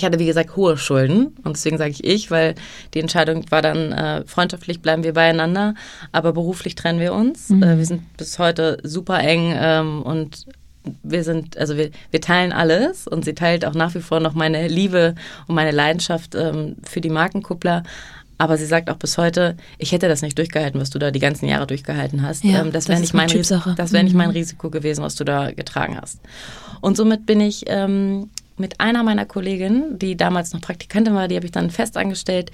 Ich 0.00 0.04
hatte, 0.06 0.18
wie 0.18 0.24
gesagt, 0.24 0.56
hohe 0.56 0.78
Schulden 0.78 1.36
und 1.44 1.56
deswegen 1.56 1.76
sage 1.76 1.90
ich 1.90 2.02
ich, 2.04 2.30
weil 2.30 2.54
die 2.94 3.00
Entscheidung 3.00 3.44
war 3.50 3.60
dann, 3.60 3.92
äh, 3.92 4.24
freundschaftlich 4.24 4.80
bleiben 4.80 5.04
wir 5.04 5.12
beieinander, 5.12 5.74
aber 6.10 6.32
beruflich 6.32 6.74
trennen 6.74 7.00
wir 7.00 7.12
uns. 7.12 7.50
Mhm. 7.50 7.62
Äh, 7.62 7.76
wir 7.76 7.84
sind 7.84 8.16
bis 8.16 8.38
heute 8.38 8.78
super 8.82 9.20
eng 9.20 9.54
ähm, 9.54 10.00
und 10.00 10.46
wir 11.02 11.22
sind, 11.22 11.58
also 11.58 11.76
wir, 11.76 11.90
wir 12.10 12.22
teilen 12.22 12.50
alles 12.50 13.06
und 13.08 13.26
sie 13.26 13.34
teilt 13.34 13.66
auch 13.66 13.74
nach 13.74 13.94
wie 13.94 14.00
vor 14.00 14.20
noch 14.20 14.32
meine 14.32 14.68
Liebe 14.68 15.16
und 15.46 15.54
meine 15.54 15.70
Leidenschaft 15.70 16.34
ähm, 16.34 16.76
für 16.82 17.02
die 17.02 17.10
Markenkuppler. 17.10 17.82
Aber 18.38 18.56
sie 18.56 18.64
sagt 18.64 18.88
auch 18.88 18.96
bis 18.96 19.18
heute, 19.18 19.54
ich 19.76 19.92
hätte 19.92 20.08
das 20.08 20.22
nicht 20.22 20.38
durchgehalten, 20.38 20.80
was 20.80 20.88
du 20.88 20.98
da 20.98 21.10
die 21.10 21.18
ganzen 21.18 21.46
Jahre 21.46 21.66
durchgehalten 21.66 22.22
hast. 22.22 22.42
Ja, 22.42 22.62
ähm, 22.62 22.72
das 22.72 22.88
wäre 22.88 23.00
nicht, 23.00 23.12
mein 23.12 23.28
das 23.28 23.92
wär 23.92 24.02
nicht 24.02 24.16
mein 24.16 24.28
mhm. 24.28 24.36
Risiko 24.36 24.70
gewesen, 24.70 25.04
was 25.04 25.14
du 25.14 25.24
da 25.24 25.50
getragen 25.50 25.98
hast. 26.00 26.20
Und 26.80 26.96
somit 26.96 27.26
bin 27.26 27.42
ich 27.42 27.64
ähm, 27.66 28.30
mit 28.60 28.80
einer 28.80 29.02
meiner 29.02 29.26
Kolleginnen, 29.26 29.98
die 29.98 30.16
damals 30.16 30.52
noch 30.52 30.60
Praktikantin 30.60 31.14
war, 31.14 31.28
die 31.28 31.36
habe 31.36 31.46
ich 31.46 31.52
dann 31.52 31.70
fest 31.70 31.96
angestellt, 31.96 32.52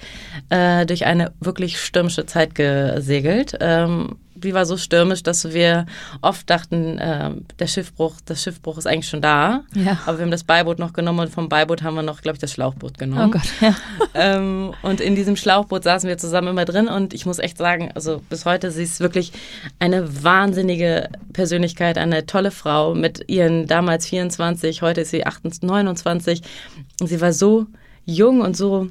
äh, 0.49 0.85
durch 0.85 1.05
eine 1.05 1.33
wirklich 1.39 1.79
stürmische 1.79 2.25
Zeit 2.25 2.55
gesegelt. 2.55 3.57
Ähm, 3.59 4.15
die 4.43 4.53
war 4.53 4.65
so 4.65 4.77
stürmisch, 4.77 5.23
dass 5.23 5.53
wir 5.53 5.85
oft 6.21 6.49
dachten, 6.49 6.97
äh, 6.97 7.31
der 7.59 7.67
Schiffbruch, 7.67 8.15
das 8.25 8.41
Schiffbruch 8.43 8.77
ist 8.77 8.87
eigentlich 8.87 9.09
schon 9.09 9.21
da. 9.21 9.63
Ja. 9.73 9.99
Aber 10.05 10.17
wir 10.17 10.23
haben 10.23 10.31
das 10.31 10.43
Beiboot 10.43 10.79
noch 10.79 10.93
genommen 10.93 11.19
und 11.19 11.29
vom 11.29 11.49
Beiboot 11.49 11.83
haben 11.83 11.95
wir 11.95 12.03
noch, 12.03 12.21
glaube 12.21 12.35
ich, 12.35 12.41
das 12.41 12.53
Schlauchboot 12.53 12.97
genommen. 12.97 13.27
Oh 13.27 13.31
Gott, 13.31 13.49
ja. 13.61 13.75
Ähm, 14.13 14.73
und 14.81 14.99
in 14.99 15.15
diesem 15.15 15.35
Schlauchboot 15.35 15.83
saßen 15.83 16.07
wir 16.09 16.17
zusammen 16.17 16.47
immer 16.47 16.65
drin 16.65 16.87
und 16.87 17.13
ich 17.13 17.25
muss 17.27 17.37
echt 17.37 17.57
sagen, 17.57 17.91
also 17.93 18.21
bis 18.29 18.45
heute, 18.45 18.71
sie 18.71 18.83
ist 18.83 18.99
wirklich 18.99 19.31
eine 19.77 20.23
wahnsinnige 20.23 21.09
Persönlichkeit, 21.33 21.99
eine 21.99 22.25
tolle 22.25 22.49
Frau 22.49 22.95
mit 22.95 23.25
ihren 23.27 23.67
damals 23.67 24.07
24, 24.07 24.81
heute 24.81 25.01
ist 25.01 25.11
sie 25.11 25.25
28, 25.25 25.67
29. 25.67 26.41
Und 26.99 27.07
sie 27.07 27.21
war 27.21 27.33
so 27.33 27.67
jung 28.05 28.41
und 28.41 28.57
so 28.57 28.89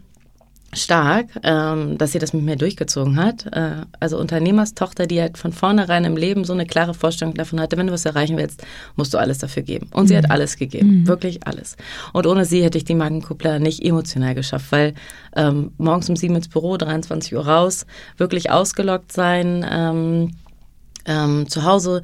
stark, 0.74 1.26
ähm, 1.42 1.96
dass 1.98 2.12
sie 2.12 2.18
das 2.18 2.33
mit 2.33 2.42
mir 2.42 2.57
durchgezogen 2.57 3.16
hat. 3.16 3.46
Äh, 3.52 3.87
also 3.98 4.18
Unternehmerstochter, 4.18 5.07
die 5.07 5.20
halt 5.20 5.38
von 5.38 5.52
vornherein 5.52 6.05
im 6.05 6.16
Leben 6.16 6.44
so 6.44 6.52
eine 6.52 6.66
klare 6.66 6.94
Vorstellung 6.94 7.35
davon 7.35 7.61
hatte, 7.61 7.76
wenn 7.76 7.87
du 7.87 7.92
was 7.92 8.05
erreichen 8.05 8.37
willst, 8.37 8.62
musst 8.96 9.14
du 9.14 9.18
alles 9.18 9.38
dafür 9.38 9.62
geben. 9.62 9.88
Und 9.92 10.05
mhm. 10.05 10.09
sie 10.09 10.16
hat 10.16 10.31
alles 10.31 10.57
gegeben, 10.57 11.00
mhm. 11.00 11.07
wirklich 11.07 11.46
alles. 11.46 11.76
Und 12.12 12.26
ohne 12.26 12.44
sie 12.44 12.62
hätte 12.62 12.79
ich 12.79 12.85
die 12.85 12.94
Markenkuppler 12.94 13.59
nicht 13.59 13.83
emotional 13.85 14.35
geschafft, 14.35 14.70
weil 14.70 14.94
ähm, 15.35 15.72
morgens 15.79 16.09
um 16.11 16.16
sieben 16.16 16.37
ins 16.37 16.48
Büro, 16.48 16.76
23 16.76 17.35
Uhr 17.35 17.46
raus, 17.46 17.87
wirklich 18.16 18.50
ausgelockt 18.50 19.12
sein, 19.12 19.64
ähm, 19.68 20.31
ähm, 21.07 21.48
zu 21.48 21.64
Hause 21.64 22.02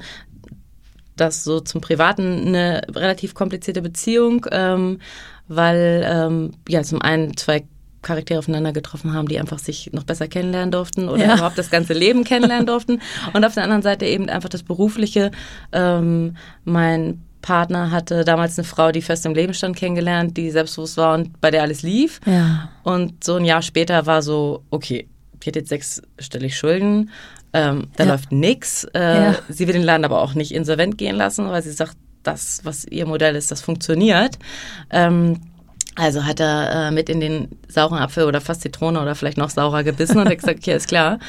das 1.15 1.43
so 1.43 1.59
zum 1.59 1.81
Privaten 1.81 2.47
eine 2.47 2.81
relativ 2.89 3.35
komplizierte 3.35 3.83
Beziehung, 3.83 4.47
ähm, 4.51 4.99
weil 5.47 6.03
ähm, 6.07 6.51
ja 6.67 6.81
zum 6.81 7.01
einen 7.01 7.37
zwei 7.37 7.65
Charaktere 8.03 8.39
aufeinander 8.39 8.73
getroffen 8.73 9.13
haben, 9.13 9.27
die 9.27 9.39
einfach 9.39 9.59
sich 9.59 9.91
noch 9.93 10.03
besser 10.03 10.27
kennenlernen 10.27 10.71
durften 10.71 11.09
oder 11.09 11.25
ja. 11.25 11.33
überhaupt 11.35 11.57
das 11.57 11.69
ganze 11.71 11.93
Leben 11.93 12.23
kennenlernen 12.23 12.67
durften. 12.67 13.01
Und 13.33 13.43
auf 13.43 13.55
der 13.55 13.63
anderen 13.63 13.81
Seite 13.81 14.05
eben 14.05 14.29
einfach 14.29 14.49
das 14.49 14.63
Berufliche. 14.63 15.31
Ähm, 15.71 16.37
mein 16.63 17.23
Partner 17.41 17.91
hatte 17.91 18.23
damals 18.23 18.57
eine 18.57 18.65
Frau, 18.65 18.91
die 18.91 19.01
fest 19.01 19.25
im 19.25 19.33
Leben 19.33 19.53
stand, 19.53 19.75
kennengelernt, 19.75 20.37
die 20.37 20.49
selbstbewusst 20.49 20.97
war 20.97 21.13
und 21.13 21.41
bei 21.41 21.51
der 21.51 21.61
alles 21.61 21.81
lief. 21.81 22.21
Ja. 22.25 22.69
Und 22.83 23.23
so 23.23 23.35
ein 23.35 23.45
Jahr 23.45 23.61
später 23.61 24.05
war 24.05 24.21
so, 24.21 24.63
okay, 24.69 25.07
die 25.41 25.49
hat 25.49 25.55
jetzt 25.55 25.69
sechsstellig 25.69 26.57
Schulden, 26.57 27.09
ähm, 27.51 27.87
da 27.97 28.05
ja. 28.05 28.11
läuft 28.11 28.31
nix. 28.31 28.85
Äh, 28.95 29.23
ja. 29.23 29.35
Sie 29.49 29.67
will 29.67 29.73
den 29.73 29.83
Laden 29.83 30.05
aber 30.05 30.21
auch 30.21 30.33
nicht 30.33 30.53
insolvent 30.53 30.97
gehen 30.97 31.15
lassen, 31.15 31.47
weil 31.49 31.61
sie 31.61 31.71
sagt, 31.71 31.97
das, 32.23 32.61
was 32.63 32.85
ihr 32.85 33.05
Modell 33.05 33.35
ist, 33.35 33.51
das 33.51 33.61
funktioniert. 33.61 34.39
Ähm, 34.89 35.41
also 35.95 36.25
hat 36.25 36.39
er 36.39 36.87
äh, 36.87 36.91
mit 36.91 37.09
in 37.09 37.19
den 37.19 37.49
sauren 37.67 37.99
Apfel 37.99 38.25
oder 38.25 38.41
fast 38.41 38.61
Zitrone 38.61 38.99
oder 38.99 39.15
vielleicht 39.15 39.37
noch 39.37 39.49
saurer 39.49 39.83
gebissen 39.83 40.17
und 40.17 40.27
hat 40.27 40.39
gesagt, 40.39 40.59
okay, 40.59 40.75
ist 40.75 40.87
klar, 40.87 41.19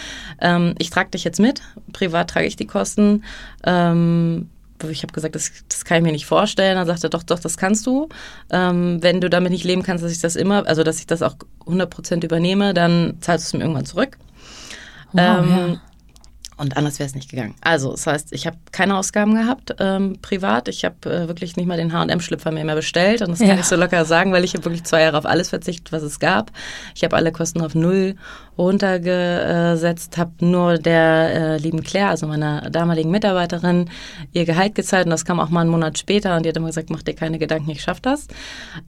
ähm, 0.41 0.75
ich 0.79 0.91
trage 0.91 1.11
dich 1.11 1.25
jetzt 1.25 1.41
mit, 1.41 1.61
privat 1.93 2.31
trage 2.31 2.47
ich 2.47 2.57
die 2.57 2.67
Kosten. 2.67 3.25
Ähm, 3.65 4.49
ich 4.91 5.03
habe 5.03 5.13
gesagt, 5.13 5.35
das, 5.35 5.51
das 5.69 5.85
kann 5.85 5.99
ich 5.99 6.03
mir 6.03 6.13
nicht 6.13 6.27
vorstellen. 6.27 6.77
Dann 6.77 6.87
sagt 6.87 7.05
er, 7.05 7.11
doch, 7.11 7.23
doch, 7.23 7.39
das 7.39 7.57
kannst 7.57 7.87
du. 7.87 8.09
Ähm, 8.51 9.03
wenn 9.03 9.21
du 9.21 9.31
damit 9.31 9.53
nicht 9.53 9.65
leben 9.65 9.83
kannst, 9.83 10.05
dass 10.05 10.13
ich 10.13 10.21
das 10.21 10.37
immer, 10.37 10.67
also 10.67 10.83
dass 10.83 10.99
ich 10.99 11.07
das 11.07 11.23
auch 11.23 11.37
100% 11.67 12.25
übernehme, 12.25 12.75
dann 12.75 13.17
zahlst 13.21 13.47
du 13.47 13.49
es 13.49 13.53
mir 13.55 13.61
irgendwann 13.61 13.87
zurück. 13.87 14.19
Wow, 15.13 15.45
ähm, 15.45 15.51
ja. 15.51 15.81
Und 16.57 16.77
anders 16.77 17.01
wäre 17.01 17.09
es 17.09 17.15
nicht 17.17 17.31
gegangen. 17.31 17.55
Also, 17.63 17.91
das 17.91 18.07
heißt, 18.07 18.33
ich 18.33 18.47
habe 18.47 18.57
keine 18.71 18.97
Ausgaben 18.97 19.35
gehabt 19.35 19.75
ähm, 19.81 20.19
privat. 20.23 20.69
Ich 20.69 20.85
habe 20.85 21.11
äh, 21.11 21.27
wirklich 21.27 21.57
nicht 21.57 21.67
mal 21.67 21.77
den 21.77 21.93
H&M-Schlüpfer 21.93 22.53
mir 22.53 22.65
mehr 22.65 22.77
bestellt. 22.77 23.23
Und 23.23 23.31
das 23.31 23.41
kann 23.41 23.49
ja. 23.49 23.55
ich 23.55 23.65
so 23.65 23.75
locker 23.75 24.05
sagen, 24.05 24.33
weil 24.33 24.45
ich 24.45 24.55
habe 24.55 24.65
wirklich 24.65 24.85
zwei 24.85 25.03
Jahre 25.03 25.19
auf 25.19 25.27
alles 25.27 25.49
verzichtet, 25.49 25.91
was 25.91 26.05
es 26.05 26.21
gab. 26.21 26.53
Ich 26.95 27.03
habe 27.03 27.17
alle 27.17 27.33
Kosten 27.33 27.61
auf 27.61 27.75
null 27.75 28.15
runtergesetzt, 28.57 30.17
habe 30.17 30.33
nur 30.39 30.79
der 30.79 31.35
äh, 31.35 31.57
lieben 31.59 31.83
Claire, 31.83 32.11
also 32.11 32.29
meiner 32.29 32.71
damaligen 32.71 33.11
Mitarbeiterin, 33.11 33.91
ihr 34.33 34.45
Gehalt 34.45 34.77
gezahlt. 34.77 35.07
Und 35.07 35.11
das 35.11 35.25
kam 35.25 35.41
auch 35.41 35.49
mal 35.49 35.63
einen 35.63 35.71
Monat 35.71 35.99
später. 35.99 36.37
Und 36.37 36.45
die 36.45 36.51
hat 36.51 36.57
immer 36.57 36.69
gesagt, 36.69 36.89
mach 36.89 37.03
dir 37.03 37.15
keine 37.15 37.41
Gedanken, 37.41 37.71
ich 37.71 37.83
schaff 37.83 38.01
das. 38.01 38.29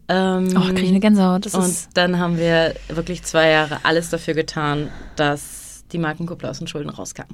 Ähm, 0.08 0.50
oh, 0.56 0.60
kriege 0.60 0.82
ich 0.82 0.90
eine 0.90 1.00
Gänsehaut. 1.00 1.46
Das 1.46 1.54
und 1.54 1.88
dann 1.94 2.20
haben 2.20 2.38
wir 2.38 2.74
wirklich 2.88 3.24
zwei 3.24 3.50
Jahre 3.50 3.80
alles 3.82 4.10
dafür 4.10 4.34
getan, 4.34 4.88
dass 5.16 5.65
die 5.92 5.98
Markenkuppel 5.98 6.48
aus 6.48 6.58
den 6.58 6.66
Schulden 6.66 6.90
rauskam. 6.90 7.24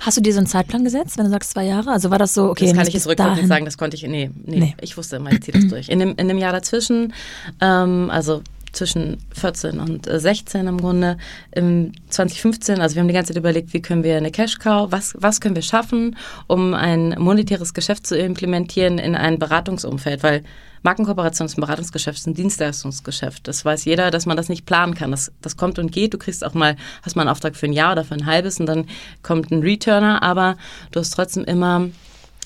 Hast 0.00 0.16
du 0.16 0.20
dir 0.20 0.32
so 0.32 0.38
einen 0.38 0.46
Zeitplan 0.46 0.84
gesetzt, 0.84 1.18
wenn 1.18 1.24
du 1.24 1.30
sagst 1.30 1.50
zwei 1.50 1.64
Jahre? 1.64 1.90
Also 1.90 2.10
war 2.10 2.18
das 2.18 2.34
so, 2.34 2.50
okay. 2.50 2.66
Das 2.66 2.76
kann 2.76 2.86
ich 2.86 2.94
jetzt 2.94 3.06
rückwirkend 3.06 3.48
sagen, 3.48 3.64
das 3.64 3.78
konnte 3.78 3.96
ich, 3.96 4.02
nee, 4.04 4.30
nee, 4.44 4.58
nee. 4.58 4.74
ich 4.80 4.96
wusste 4.96 5.16
immer, 5.16 5.32
ich 5.32 5.42
ziehe 5.42 5.58
das 5.58 5.68
durch. 5.70 5.88
In 5.88 5.98
dem, 5.98 6.14
in 6.16 6.28
dem 6.28 6.38
Jahr 6.38 6.52
dazwischen, 6.52 7.12
ähm, 7.60 8.10
also 8.10 8.42
zwischen 8.78 9.18
14 9.34 9.80
und 9.80 10.08
16 10.10 10.66
im 10.66 10.78
Grunde. 10.78 11.18
Im 11.50 11.92
2015, 12.08 12.80
also 12.80 12.94
wir 12.94 13.00
haben 13.00 13.08
die 13.08 13.14
ganze 13.14 13.32
Zeit 13.32 13.38
überlegt, 13.38 13.72
wie 13.74 13.82
können 13.82 14.04
wir 14.04 14.16
eine 14.16 14.30
Cash-Cow, 14.30 14.90
was, 14.90 15.14
was 15.18 15.40
können 15.40 15.54
wir 15.54 15.62
schaffen, 15.62 16.16
um 16.46 16.74
ein 16.74 17.16
monetäres 17.18 17.74
Geschäft 17.74 18.06
zu 18.06 18.16
implementieren 18.16 18.98
in 18.98 19.14
ein 19.14 19.38
Beratungsumfeld, 19.38 20.22
weil 20.22 20.42
Markenkooperation 20.82 21.46
ist 21.46 21.58
ein 21.58 21.60
Beratungsgeschäft, 21.60 22.18
ist 22.18 22.26
ein 22.26 22.34
Dienstleistungsgeschäft. 22.34 23.48
Das 23.48 23.64
weiß 23.64 23.84
jeder, 23.84 24.12
dass 24.12 24.26
man 24.26 24.36
das 24.36 24.48
nicht 24.48 24.64
planen 24.64 24.94
kann. 24.94 25.10
Das, 25.10 25.32
das 25.42 25.56
kommt 25.56 25.80
und 25.80 25.90
geht. 25.90 26.14
Du 26.14 26.18
kriegst 26.18 26.44
auch 26.44 26.54
mal, 26.54 26.76
hast 27.02 27.16
mal 27.16 27.22
einen 27.22 27.30
Auftrag 27.30 27.56
für 27.56 27.66
ein 27.66 27.72
Jahr 27.72 27.92
oder 27.92 28.04
für 28.04 28.14
ein 28.14 28.26
halbes 28.26 28.60
und 28.60 28.66
dann 28.66 28.86
kommt 29.22 29.50
ein 29.50 29.60
Returner, 29.60 30.22
aber 30.22 30.56
du 30.92 31.00
hast 31.00 31.10
trotzdem 31.10 31.44
immer, 31.44 31.88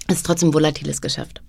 es 0.09 0.17
ist 0.17 0.27
trotzdem 0.27 0.49
ein 0.49 0.55
volatiles 0.55 1.03
Geschäft. 1.03 1.43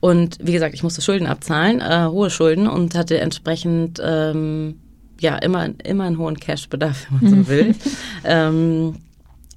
Und 0.00 0.38
wie 0.40 0.52
gesagt, 0.52 0.74
ich 0.74 0.82
musste 0.82 1.02
Schulden 1.02 1.26
abzahlen, 1.26 1.80
äh, 1.80 2.06
hohe 2.06 2.30
Schulden 2.30 2.68
und 2.68 2.94
hatte 2.94 3.18
entsprechend 3.18 4.00
ähm, 4.02 4.76
ja 5.20 5.36
immer, 5.36 5.68
immer 5.84 6.04
einen 6.04 6.18
hohen 6.18 6.38
Cashbedarf, 6.38 7.06
wenn 7.20 7.30
man 7.30 7.44
so 7.44 7.50
will. 7.50 7.74
ähm, 8.24 8.94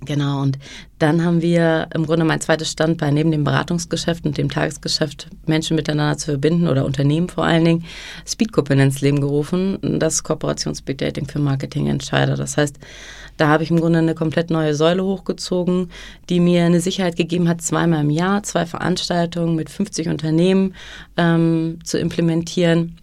Genau, 0.04 0.42
und 0.42 0.58
dann 0.98 1.24
haben 1.24 1.44
wir 1.44 1.88
im 1.94 2.08
Grunde 2.08 2.26
mein 2.26 2.42
zweites 2.42 2.72
Standbein 2.72 3.14
neben 3.14 3.30
dem 3.30 3.44
Beratungsgeschäft 3.44 4.26
und 4.26 4.36
dem 4.36 4.50
Tagesgeschäft 4.50 5.28
Menschen 5.46 5.76
miteinander 5.76 6.18
zu 6.18 6.26
verbinden 6.26 6.68
oder 6.68 6.86
Unternehmen 6.86 7.30
vor 7.30 7.44
allen 7.44 7.64
Dingen 7.64 7.86
Speedkuppeln 8.28 8.80
ins 8.80 9.02
Leben 9.02 9.22
gerufen, 9.22 9.78
das 10.00 10.24
Kooperations-Big 10.24 10.98
Dating 10.98 11.28
für 11.28 11.38
Marketingentscheider. 11.38 12.36
Das 12.36 12.58
heißt, 12.58 12.80
da 13.42 13.48
habe 13.48 13.64
ich 13.64 13.72
im 13.72 13.80
Grunde 13.80 13.98
eine 13.98 14.14
komplett 14.14 14.52
neue 14.52 14.76
Säule 14.76 15.04
hochgezogen, 15.04 15.90
die 16.30 16.40
mir 16.40 16.64
eine 16.64 16.80
Sicherheit 16.80 17.16
gegeben 17.16 17.50
hat, 17.50 17.60
zweimal 17.64 18.02
im 18.02 18.12
Jahr 18.12 18.44
zwei 18.44 18.68
Veranstaltungen 18.68 19.56
mit 19.56 19.72
50 19.72 20.10
Unternehmen 20.10 20.76
ähm, 21.18 21.80
zu 21.84 21.98
implementieren, 21.98 22.98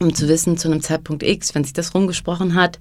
um 0.00 0.14
zu 0.14 0.26
wissen, 0.26 0.56
zu 0.56 0.68
einem 0.68 0.80
Zeitpunkt 0.80 1.22
X, 1.22 1.54
wenn 1.54 1.64
sich 1.64 1.74
das 1.74 1.94
rumgesprochen 1.94 2.54
hat, 2.54 2.78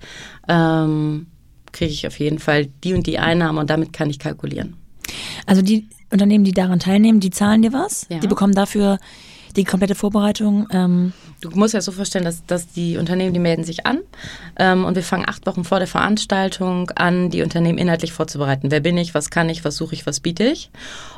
ähm, 0.47 1.27
kriege 1.73 1.91
ich 1.91 2.07
auf 2.07 2.17
jeden 2.19 2.39
Fall 2.39 2.67
die 2.85 2.93
und 2.93 3.05
die 3.05 3.19
Einnahmen 3.19 3.59
und 3.59 3.69
damit 3.69 3.91
kann 3.91 4.09
ich 4.09 4.17
kalkulieren. 4.17 4.77
Also 5.45 5.61
die 5.61 5.89
Unternehmen, 6.09 6.45
die 6.45 6.53
daran 6.53 6.79
teilnehmen, 6.79 7.19
die 7.19 7.31
zahlen 7.31 7.63
dir 7.63 7.73
was? 7.73 8.05
Ja. 8.09 8.19
Die 8.19 8.27
bekommen 8.27 8.53
dafür 8.53 8.97
die 9.57 9.65
komplette 9.65 9.95
Vorbereitung. 9.95 10.69
Ähm 10.71 11.11
du 11.41 11.49
musst 11.51 11.73
ja 11.73 11.81
so 11.81 11.91
vorstellen, 11.91 12.25
dass, 12.25 12.45
dass 12.45 12.67
die 12.67 12.97
Unternehmen, 12.97 13.33
die 13.33 13.39
melden 13.39 13.63
sich 13.63 13.85
an 13.85 13.99
ähm, 14.57 14.85
und 14.85 14.95
wir 14.95 15.03
fangen 15.03 15.27
acht 15.27 15.45
Wochen 15.45 15.63
vor 15.63 15.79
der 15.79 15.87
Veranstaltung 15.87 16.89
an, 16.91 17.29
die 17.29 17.43
Unternehmen 17.43 17.77
inhaltlich 17.77 18.11
vorzubereiten. 18.11 18.71
Wer 18.71 18.79
bin 18.79 18.97
ich, 18.97 19.13
was 19.13 19.29
kann 19.29 19.49
ich, 19.49 19.63
was 19.63 19.75
suche 19.75 19.93
ich, 19.93 20.05
was 20.05 20.19
biete 20.19 20.45
ich? 20.45 20.71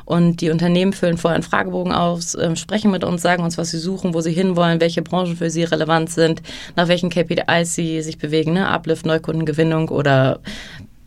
Und 0.04 0.40
die 0.40 0.50
Unternehmen 0.50 0.92
füllen 0.92 1.16
vorher 1.16 1.36
einen 1.36 1.42
Fragebogen 1.42 1.92
aus, 1.92 2.34
äh, 2.34 2.54
sprechen 2.56 2.90
mit 2.90 3.04
uns, 3.04 3.22
sagen 3.22 3.42
uns, 3.42 3.56
was 3.56 3.70
sie 3.70 3.78
suchen, 3.78 4.14
wo 4.14 4.20
sie 4.20 4.32
hinwollen, 4.32 4.80
welche 4.80 5.02
Branchen 5.02 5.36
für 5.36 5.50
sie 5.50 5.64
relevant 5.64 6.10
sind, 6.10 6.42
nach 6.76 6.88
welchen 6.88 7.10
KPIs 7.10 7.74
sie 7.74 8.02
sich 8.02 8.18
bewegen, 8.18 8.52
ne? 8.52 8.68
Uplift, 8.68 9.06
Neukundengewinnung 9.06 9.88
oder 9.88 10.40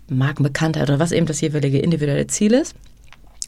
Markenbekanntheit 0.09 0.89
oder 0.89 0.99
was 0.99 1.11
eben 1.11 1.27
das 1.27 1.41
jeweilige 1.41 1.79
individuelle 1.79 2.27
Ziel 2.27 2.53
ist. 2.53 2.75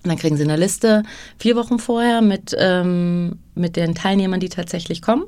Und 0.04 0.10
dann 0.10 0.20
kriegen 0.20 0.38
sie 0.38 0.44
eine 0.44 0.56
Liste 0.56 1.02
vier 1.40 1.56
Wochen 1.56 1.80
vorher 1.80 2.22
mit, 2.22 2.56
ähm, 2.60 3.40
mit 3.56 3.76
den 3.76 3.96
Teilnehmern, 3.96 4.40
die 4.40 4.50
tatsächlich 4.50 5.02
kommen 5.02 5.26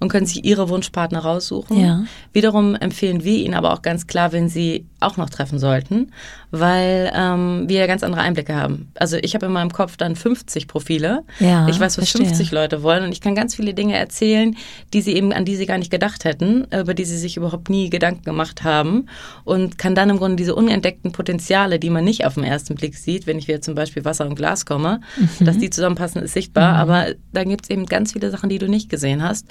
und 0.00 0.08
können 0.08 0.26
sich 0.26 0.44
ihre 0.44 0.68
Wunschpartner 0.68 1.20
raussuchen. 1.20 1.80
Ja. 1.80 2.04
Wiederum 2.32 2.74
empfehlen 2.74 3.24
wir 3.24 3.38
ihnen 3.38 3.54
aber 3.54 3.72
auch 3.72 3.82
ganz 3.82 4.06
klar, 4.06 4.32
wenn 4.32 4.48
sie 4.48 4.86
auch 5.06 5.16
noch 5.16 5.30
treffen 5.30 5.58
sollten, 5.58 6.12
weil 6.50 7.12
ähm, 7.14 7.64
wir 7.68 7.86
ganz 7.86 8.02
andere 8.02 8.22
Einblicke 8.22 8.54
haben. 8.54 8.90
Also 8.98 9.16
ich 9.16 9.34
habe 9.34 9.46
in 9.46 9.52
meinem 9.52 9.72
Kopf 9.72 9.96
dann 9.96 10.16
50 10.16 10.68
Profile. 10.68 11.24
Ja, 11.40 11.68
ich 11.68 11.80
weiß, 11.80 11.98
was 11.98 12.10
verstehe. 12.10 12.26
50 12.26 12.50
Leute 12.52 12.82
wollen 12.82 13.04
und 13.04 13.12
ich 13.12 13.20
kann 13.20 13.34
ganz 13.34 13.54
viele 13.54 13.74
Dinge 13.74 13.96
erzählen, 13.96 14.56
die 14.92 15.02
sie 15.02 15.12
eben 15.12 15.32
an 15.32 15.44
die 15.44 15.56
sie 15.56 15.66
gar 15.66 15.78
nicht 15.78 15.90
gedacht 15.90 16.24
hätten, 16.24 16.66
über 16.72 16.94
die 16.94 17.04
sie 17.04 17.18
sich 17.18 17.36
überhaupt 17.36 17.70
nie 17.70 17.90
Gedanken 17.90 18.24
gemacht 18.24 18.64
haben 18.64 19.06
und 19.44 19.78
kann 19.78 19.94
dann 19.94 20.10
im 20.10 20.18
Grunde 20.18 20.36
diese 20.36 20.54
unentdeckten 20.54 21.12
Potenziale, 21.12 21.78
die 21.78 21.90
man 21.90 22.04
nicht 22.04 22.26
auf 22.26 22.34
den 22.34 22.44
ersten 22.44 22.74
Blick 22.74 22.96
sieht, 22.96 23.26
wenn 23.26 23.38
ich 23.38 23.48
wieder 23.48 23.60
zum 23.60 23.74
Beispiel 23.74 24.04
Wasser 24.04 24.26
und 24.26 24.34
Glas 24.34 24.66
komme, 24.66 25.00
dass 25.40 25.58
die 25.58 25.70
zusammenpassen, 25.70 26.22
ist 26.22 26.34
sichtbar, 26.34 26.74
aber 26.76 27.06
dann 27.32 27.48
gibt 27.48 27.64
es 27.64 27.70
eben 27.70 27.86
ganz 27.86 28.12
viele 28.12 28.30
Sachen, 28.30 28.48
die 28.48 28.58
du 28.58 28.68
nicht 28.68 28.88
gesehen 28.88 29.22
hast. 29.22 29.46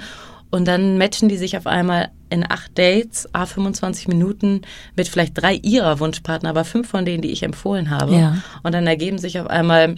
Und 0.54 0.68
dann 0.68 1.00
matchen 1.00 1.30
die 1.30 1.38
sich 1.38 1.58
auf 1.58 1.66
einmal 1.66 2.12
in 2.30 2.46
acht 2.48 2.78
Dates, 2.78 3.28
a 3.34 3.48
25 3.48 4.08
Minuten 4.08 4.62
mit 4.96 5.08
vielleicht 5.08 5.34
drei 5.36 5.56
ihrer 5.56 6.00
Wunschpartner, 6.00 6.50
aber 6.50 6.64
fünf 6.64 6.88
von 6.88 7.06
denen, 7.06 7.24
die 7.24 7.32
ich 7.32 7.42
empfohlen 7.42 7.90
habe. 7.90 8.14
Ja. 8.14 8.38
Und 8.62 8.76
dann 8.76 8.86
ergeben 8.86 9.18
sich 9.18 9.40
auf 9.40 9.48
einmal 9.48 9.96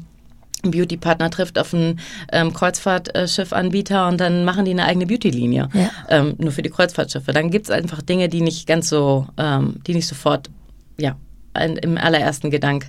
ein 0.63 0.71
Beauty-Partner 0.71 1.29
trifft 1.29 1.59
auf 1.59 1.73
einen 1.73 1.99
ähm, 2.31 2.53
Kreuzfahrtschiffanbieter 2.53 4.07
und 4.07 4.21
dann 4.21 4.45
machen 4.45 4.63
die 4.63 4.71
eine 4.71 4.85
eigene 4.85 5.05
Beauty-Linie. 5.05 5.67
Ja. 5.73 5.89
Ähm, 6.07 6.35
nur 6.37 6.53
für 6.53 6.61
die 6.61 6.69
Kreuzfahrtschiffe. 6.69 7.33
Dann 7.33 7.51
gibt 7.51 7.65
es 7.65 7.71
einfach 7.71 8.01
Dinge, 8.01 8.29
die 8.29 8.39
nicht 8.39 8.65
ganz 8.65 8.87
so, 8.87 9.27
ähm, 9.35 9.81
die 9.85 9.93
nicht 9.93 10.07
sofort, 10.07 10.49
ja, 10.97 11.17
ein, 11.53 11.75
im 11.75 11.97
allerersten 11.97 12.49
Gedank, 12.49 12.87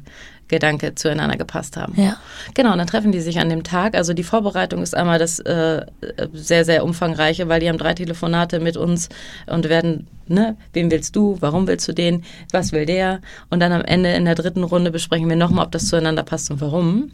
Gedanke 0.48 0.94
zueinander 0.94 1.36
gepasst 1.36 1.76
haben. 1.76 2.00
Ja. 2.00 2.16
Genau, 2.54 2.72
und 2.72 2.78
dann 2.78 2.86
treffen 2.86 3.12
die 3.12 3.20
sich 3.20 3.38
an 3.38 3.48
dem 3.48 3.64
Tag. 3.64 3.96
Also 3.96 4.12
die 4.12 4.22
Vorbereitung 4.22 4.82
ist 4.82 4.94
einmal 4.94 5.18
das 5.18 5.40
äh, 5.40 5.84
sehr, 6.32 6.64
sehr 6.64 6.84
umfangreiche, 6.84 7.48
weil 7.48 7.60
die 7.60 7.68
haben 7.68 7.78
drei 7.78 7.94
Telefonate 7.94 8.60
mit 8.60 8.76
uns 8.76 9.08
und 9.46 9.68
werden, 9.68 10.06
ne, 10.28 10.56
wen 10.72 10.90
willst 10.90 11.16
du, 11.16 11.36
warum 11.40 11.66
willst 11.66 11.88
du 11.88 11.92
den, 11.92 12.24
was 12.52 12.72
will 12.72 12.86
der? 12.86 13.20
Und 13.50 13.60
dann 13.60 13.72
am 13.72 13.82
Ende 13.82 14.12
in 14.12 14.24
der 14.24 14.34
dritten 14.34 14.62
Runde 14.62 14.90
besprechen 14.90 15.28
wir 15.28 15.36
nochmal, 15.36 15.66
ob 15.66 15.72
das 15.72 15.88
zueinander 15.88 16.22
passt 16.22 16.50
und 16.50 16.60
warum. 16.60 17.12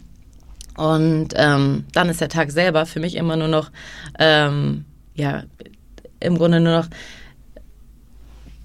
Und 0.77 1.29
ähm, 1.35 1.85
dann 1.93 2.09
ist 2.09 2.21
der 2.21 2.29
Tag 2.29 2.51
selber 2.51 2.85
für 2.85 2.99
mich 2.99 3.15
immer 3.15 3.35
nur 3.35 3.47
noch, 3.47 3.71
ähm, 4.17 4.85
ja, 5.15 5.43
im 6.19 6.37
Grunde 6.37 6.59
nur 6.59 6.77
noch 6.77 6.87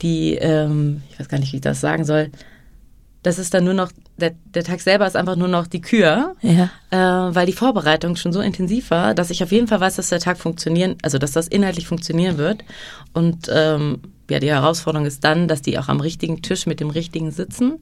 die, 0.03 0.35
ähm, 0.37 1.03
ich 1.11 1.19
weiß 1.19 1.29
gar 1.29 1.39
nicht, 1.39 1.53
wie 1.53 1.57
ich 1.57 1.63
das 1.63 1.81
sagen 1.81 2.05
soll, 2.05 2.31
das 3.23 3.39
ist 3.39 3.53
dann 3.53 3.65
nur 3.65 3.75
noch, 3.75 3.91
der, 4.19 4.33
der 4.55 4.65
Tag 4.65 4.81
selber 4.81 5.07
ist 5.07 5.17
einfach 5.17 5.37
nur 5.37 5.49
noch 5.49 5.67
die 5.67 5.81
Kür, 5.81 6.35
Ja. 6.43 6.71
äh, 6.91 7.35
weil 7.35 7.47
die 7.47 7.53
Vorbereitung 7.53 8.17
schon 8.17 8.33
so 8.33 8.41
intensiv 8.41 8.91
war, 8.91 9.15
dass 9.15 9.31
ich 9.31 9.43
auf 9.43 9.53
jeden 9.53 9.67
Fall 9.69 9.81
weiß, 9.81 9.97
dass 9.97 10.09
der 10.11 10.21
Tag 10.21 10.39
funktionieren, 10.39 10.97
also 11.03 11.19
dass 11.19 11.33
das 11.33 11.49
inhaltlich 11.49 11.87
funktionieren 11.87 12.37
wird. 12.39 12.65
Und 13.13 13.49
ähm, 13.53 14.01
ja, 14.31 14.41
die 14.41 14.51
Herausforderung 14.51 15.07
ist 15.07 15.25
dann, 15.25 15.49
dass 15.49 15.63
die 15.63 15.79
auch 15.79 15.89
am 15.89 16.01
richtigen 16.01 16.43
Tisch 16.43 16.67
mit 16.67 16.81
dem 16.81 16.91
richtigen 16.91 17.31
sitzen. 17.31 17.79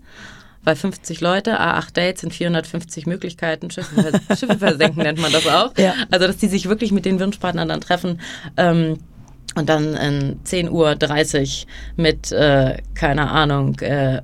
Weil 0.63 0.75
50 0.77 1.21
Leute, 1.21 1.61
A8 1.61 1.93
Dates 1.95 2.21
sind 2.23 2.35
450 2.35 3.07
Möglichkeiten, 3.07 3.71
Schiffe, 3.71 4.03
vers 4.03 4.21
Schiffe 4.41 4.59
versenken 4.59 5.03
nennt 5.05 5.21
man 5.21 5.31
das 5.33 5.47
auch. 5.47 5.73
Ja. 5.79 5.95
Also, 6.11 6.27
dass 6.27 6.39
die 6.39 6.49
sich 6.49 6.69
wirklich 6.69 6.91
mit 6.93 7.05
den 7.05 7.21
Wunschpartnern 7.21 7.69
dann 7.69 7.81
treffen. 7.81 8.21
Ähm, 8.57 8.99
und 9.55 9.69
dann 9.69 9.95
in 9.95 10.41
10.30 10.45 10.71
Uhr 10.71 11.67
mit, 11.97 12.31
äh, 12.33 12.77
keine 12.95 13.31
Ahnung, 13.31 13.79
äh, 13.81 14.21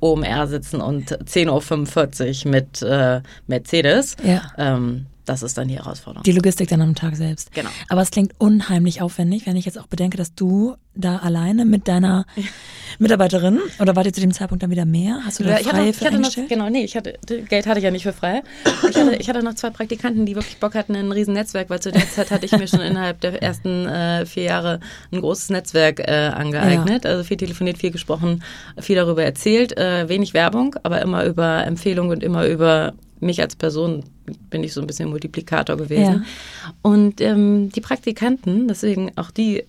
OMR 0.00 0.46
sitzen 0.46 0.80
und 0.80 1.10
10.45 1.10 2.44
Uhr 2.46 2.50
mit 2.50 2.82
äh, 2.82 3.20
Mercedes. 3.46 4.16
Ja. 4.22 4.42
Ähm, 4.58 5.06
das 5.26 5.42
ist 5.42 5.58
dann 5.58 5.68
die 5.68 5.76
Herausforderung. 5.76 6.22
Die 6.22 6.32
Logistik 6.32 6.68
dann 6.68 6.80
am 6.80 6.94
Tag 6.94 7.16
selbst. 7.16 7.52
Genau. 7.52 7.68
Aber 7.88 8.00
es 8.00 8.10
klingt 8.10 8.32
unheimlich 8.38 9.02
aufwendig, 9.02 9.46
wenn 9.46 9.56
ich 9.56 9.64
jetzt 9.64 9.78
auch 9.78 9.88
bedenke, 9.88 10.16
dass 10.16 10.34
du 10.34 10.76
da 10.94 11.16
alleine 11.18 11.64
mit 11.64 11.88
deiner 11.88 12.26
Mitarbeiterin 12.98 13.60
oder 13.80 13.94
wart 13.96 14.06
ihr 14.06 14.12
zu 14.12 14.20
dem 14.20 14.32
Zeitpunkt 14.32 14.62
dann 14.62 14.70
wieder 14.70 14.86
mehr? 14.86 15.20
Hast 15.24 15.40
du 15.40 15.44
da 15.44 15.50
Ja, 15.50 15.60
ich 15.60 15.66
hatte, 15.70 15.82
ich 15.82 16.00
hatte 16.00 16.18
noch, 16.18 16.34
genau, 16.48 16.70
nee, 16.70 16.84
ich 16.84 16.96
hatte, 16.96 17.18
Geld 17.26 17.66
hatte 17.66 17.78
ich 17.78 17.84
ja 17.84 17.90
nicht 17.90 18.04
für 18.04 18.12
frei. 18.12 18.42
Ich 18.88 18.96
hatte, 18.96 19.16
ich 19.16 19.28
hatte 19.28 19.42
noch 19.42 19.54
zwei 19.54 19.70
Praktikanten, 19.70 20.26
die 20.26 20.36
wirklich 20.36 20.58
Bock 20.58 20.74
hatten, 20.74 20.94
ein 20.94 21.12
riesen 21.12 21.34
Netzwerk, 21.34 21.68
weil 21.70 21.80
zu 21.80 21.90
der 21.92 22.08
Zeit 22.08 22.30
hatte 22.30 22.46
ich 22.46 22.52
mir 22.52 22.68
schon 22.68 22.80
innerhalb 22.80 23.20
der 23.20 23.42
ersten 23.42 23.86
äh, 23.86 24.24
vier 24.26 24.44
Jahre 24.44 24.80
ein 25.12 25.20
großes 25.20 25.50
Netzwerk 25.50 26.00
äh, 26.00 26.30
angeeignet. 26.34 27.04
Also 27.04 27.24
viel 27.24 27.36
telefoniert, 27.36 27.78
viel 27.78 27.90
gesprochen, 27.90 28.42
viel 28.78 28.96
darüber 28.96 29.24
erzählt, 29.24 29.76
äh, 29.76 30.08
wenig 30.08 30.34
Werbung, 30.34 30.76
aber 30.84 31.02
immer 31.02 31.24
über 31.24 31.66
Empfehlungen 31.66 32.12
und 32.12 32.22
immer 32.22 32.46
über 32.46 32.94
mich 33.20 33.40
als 33.40 33.56
Person 33.56 34.04
bin 34.50 34.64
ich 34.64 34.72
so 34.72 34.80
ein 34.80 34.86
bisschen 34.86 35.10
Multiplikator 35.10 35.76
gewesen. 35.76 36.24
Und 36.82 37.20
ähm, 37.20 37.70
die 37.70 37.80
Praktikanten, 37.80 38.68
deswegen 38.68 39.12
auch 39.16 39.30
die 39.30 39.64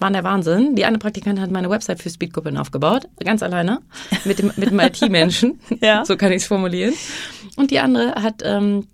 waren 0.00 0.12
der 0.12 0.24
Wahnsinn. 0.24 0.74
Die 0.74 0.84
eine 0.84 0.98
Praktikantin 0.98 1.42
hat 1.42 1.50
meine 1.50 1.70
Website 1.70 2.02
für 2.02 2.10
Speedkuppeln 2.10 2.56
aufgebaut, 2.56 3.06
ganz 3.22 3.42
alleine, 3.42 3.80
mit 4.24 4.38
dem, 4.38 4.52
mit 4.56 4.70
dem 4.70 4.80
IT-Menschen. 4.80 5.60
Ja. 5.80 6.04
So 6.04 6.16
kann 6.16 6.32
ich 6.32 6.42
es 6.42 6.46
formulieren. 6.46 6.94
Und 7.56 7.70
die 7.70 7.78
andere 7.78 8.14
hat 8.16 8.42
ähm, 8.44 8.86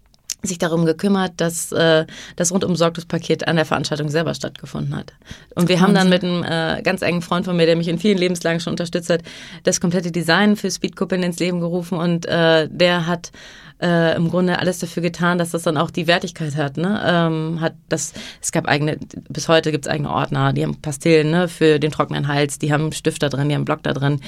sich 0.43 0.59
darum 0.59 0.85
gekümmert, 0.85 1.33
dass 1.37 1.73
äh, 1.73 2.07
das 2.37 2.53
rundum 2.53 2.77
an 2.81 3.57
der 3.57 3.65
Veranstaltung 3.65 4.09
selber 4.09 4.35
stattgefunden 4.35 4.97
hat. 4.97 5.13
Und 5.55 5.69
wir 5.69 5.81
haben 5.81 5.95
dann 5.95 6.09
mit 6.09 6.25
einem 6.25 6.43
äh, 6.45 6.83
ganz 6.83 7.03
engen 7.03 7.23
Freund 7.23 7.45
von 7.45 7.57
mir, 7.57 7.67
der 7.67 7.77
mich 7.77 7.89
in 7.89 7.99
vielen 7.99 8.19
Lebenslagen 8.19 8.61
schon 8.61 8.73
unterstützt 8.73 9.11
hat, 9.11 9.23
das 9.65 9.81
komplette 9.81 10.11
Design 10.11 10.57
für 10.57 10.71
Speedkuppeln 10.71 11.23
ins 11.23 11.39
Leben 11.39 11.61
gerufen 11.61 11.99
und 11.99 12.27
äh, 12.27 12.69
der 12.71 13.07
hat 13.07 13.33
äh, 13.81 14.15
im 14.17 14.29
Grunde 14.31 14.59
alles 14.59 14.79
dafür 14.79 15.03
getan, 15.03 15.39
dass 15.39 15.51
das 15.51 15.63
dann 15.63 15.77
auch 15.77 15.91
die 15.91 16.07
Wertigkeit 16.07 16.57
hat. 16.57 16.77
Ne? 16.77 17.01
Ähm, 17.05 17.61
hat 17.61 17.75
das, 17.89 18.13
es 18.41 18.53
gab 18.53 18.67
eigene, 18.67 18.99
bis 19.29 19.49
heute 19.49 19.73
gibt 19.73 19.87
es 19.87 19.91
eigene 19.93 20.11
Ordner, 20.11 20.53
die 20.53 20.63
haben 20.63 20.81
Pastillen 20.81 21.31
ne, 21.31 21.49
für 21.49 21.79
den 21.79 21.91
trockenen 21.91 22.29
Hals, 22.29 22.59
die 22.59 22.73
haben 22.73 22.85
einen 22.85 22.93
Stift 22.93 23.23
da 23.23 23.29
drin, 23.29 23.49
die 23.49 23.55
haben 23.55 23.61
einen 23.61 23.65
Block 23.65 23.83
da 23.83 23.93
drin. 23.93 24.21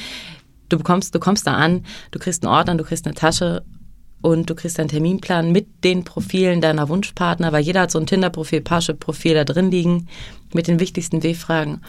Du 0.68 0.78
bekommst, 0.78 1.14
du 1.14 1.18
kommst 1.18 1.46
da 1.46 1.54
an, 1.54 1.84
du 2.12 2.18
kriegst 2.18 2.44
einen 2.44 2.52
Ordner, 2.52 2.74
du 2.76 2.84
kriegst 2.84 3.06
eine 3.06 3.14
Tasche 3.14 3.62
und 4.22 4.48
du 4.48 4.54
kriegst 4.54 4.78
einen 4.80 4.88
Terminplan 4.88 5.52
mit 5.52 5.84
den 5.84 6.04
Profilen 6.04 6.60
deiner 6.60 6.88
Wunschpartner, 6.88 7.52
weil 7.52 7.62
jeder 7.62 7.82
hat 7.82 7.90
so 7.90 7.98
ein 7.98 8.06
Tinder-Profil, 8.06 8.62
Parship-Profil 8.62 9.34
da 9.34 9.44
drin 9.44 9.70
liegen 9.70 10.08
mit 10.54 10.68
den 10.68 10.80
wichtigsten 10.80 11.22
W-Fragen. 11.22 11.82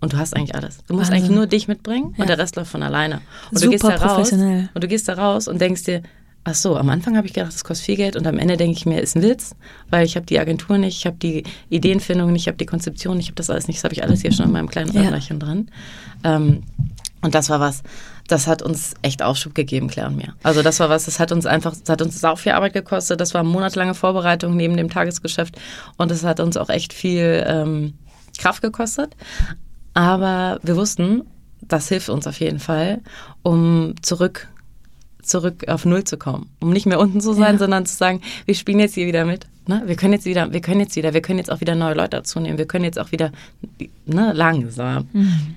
Und 0.00 0.14
du 0.14 0.16
hast 0.16 0.34
eigentlich 0.34 0.54
alles. 0.54 0.78
Du 0.86 0.94
musst 0.94 1.10
Wahnsinn. 1.10 1.24
eigentlich 1.24 1.36
nur 1.36 1.46
dich 1.46 1.68
mitbringen 1.68 2.14
Ja. 2.16 2.22
und 2.22 2.28
der 2.30 2.38
Rest 2.38 2.56
läuft 2.56 2.70
von 2.70 2.82
alleine. 2.82 3.20
Und 3.50 3.58
Super 3.58 3.66
du 3.66 3.70
gehst 3.72 3.84
da 3.84 3.96
raus 3.96 4.32
und 4.32 4.84
du 4.84 4.88
gehst 4.88 5.08
da 5.08 5.14
raus 5.14 5.46
und 5.46 5.60
denkst 5.60 5.82
dir, 5.84 6.02
ach 6.44 6.54
so, 6.54 6.76
am 6.76 6.88
Anfang 6.88 7.16
habe 7.16 7.26
ich 7.26 7.34
gedacht, 7.34 7.52
das 7.52 7.64
kostet 7.64 7.86
viel 7.86 7.96
Geld 7.96 8.16
und 8.16 8.26
am 8.26 8.38
Ende 8.38 8.56
denke 8.56 8.76
ich 8.76 8.86
mir, 8.86 9.00
ist 9.00 9.16
ein 9.16 9.22
Witz, 9.22 9.54
weil 9.90 10.04
ich 10.04 10.16
habe 10.16 10.26
die 10.26 10.38
Agentur 10.38 10.78
nicht, 10.78 10.96
ich 10.98 11.06
habe 11.06 11.16
die 11.16 11.44
Ideenfindung 11.68 12.32
nicht, 12.32 12.42
ich 12.42 12.48
habe 12.48 12.56
die 12.56 12.66
Konzeption 12.66 13.18
ich 13.18 13.26
habe 13.26 13.34
das 13.34 13.50
alles 13.50 13.68
nicht, 13.68 13.78
das 13.78 13.84
habe 13.84 13.94
ich 13.94 14.02
alles 14.02 14.22
hier 14.22 14.32
schon 14.32 14.46
in 14.46 14.52
meinem 14.52 14.68
kleinen 14.68 14.92
Ja. 14.92 15.02
Ordnerchen 15.02 15.38
drin. 15.38 15.70
Ähm, 16.24 16.62
und 17.22 17.34
das 17.34 17.50
war 17.50 17.60
was, 17.60 17.82
das 18.28 18.46
hat 18.46 18.62
uns 18.62 18.94
echt 19.02 19.22
Aufschub 19.22 19.54
gegeben, 19.54 19.88
Claire 19.88 20.08
und 20.08 20.16
mir. 20.16 20.34
Also 20.42 20.62
das 20.62 20.80
war 20.80 20.88
was, 20.88 21.04
das 21.04 21.20
hat 21.20 21.32
uns 21.32 21.44
einfach, 21.44 21.74
das 21.76 21.88
hat 21.88 22.00
uns 22.00 22.18
sau 22.18 22.36
viel 22.36 22.52
Arbeit 22.52 22.72
gekostet. 22.72 23.20
Das 23.20 23.34
war 23.34 23.42
monatelange 23.42 23.94
Vorbereitung 23.94 24.56
neben 24.56 24.76
dem 24.76 24.88
Tagesgeschäft 24.88 25.56
und 25.98 26.10
das 26.10 26.24
hat 26.24 26.40
uns 26.40 26.56
auch 26.56 26.70
echt 26.70 26.92
viel 26.94 27.44
ähm, 27.46 27.94
Kraft 28.38 28.62
gekostet. 28.62 29.14
Aber 29.92 30.60
wir 30.62 30.76
wussten, 30.76 31.24
das 31.60 31.88
hilft 31.88 32.08
uns 32.08 32.26
auf 32.26 32.40
jeden 32.40 32.60
Fall, 32.60 33.00
um 33.42 33.94
zurück 34.00 34.48
zurück 35.22 35.68
auf 35.68 35.84
Null 35.84 36.04
zu 36.04 36.16
kommen, 36.16 36.50
um 36.60 36.70
nicht 36.70 36.86
mehr 36.86 37.00
unten 37.00 37.20
zu 37.20 37.32
sein, 37.32 37.54
ja. 37.54 37.58
sondern 37.58 37.86
zu 37.86 37.96
sagen, 37.96 38.20
wir 38.44 38.54
spielen 38.54 38.80
jetzt 38.80 38.94
hier 38.94 39.06
wieder 39.06 39.24
mit. 39.24 39.46
Ne? 39.66 39.82
Wir 39.86 39.96
können 39.96 40.12
jetzt 40.12 40.24
wieder, 40.24 40.52
wir 40.52 40.60
können 40.60 40.80
jetzt 40.80 40.96
wieder, 40.96 41.14
wir 41.14 41.22
können 41.22 41.38
jetzt 41.38 41.50
auch 41.50 41.60
wieder 41.60 41.74
neue 41.74 41.94
Leute 41.94 42.10
dazu 42.10 42.40
nehmen, 42.40 42.58
wir 42.58 42.66
können 42.66 42.84
jetzt 42.84 42.98
auch 42.98 43.12
wieder 43.12 43.30
ne, 44.06 44.32
langsam. 44.34 45.08
Mhm. 45.12 45.54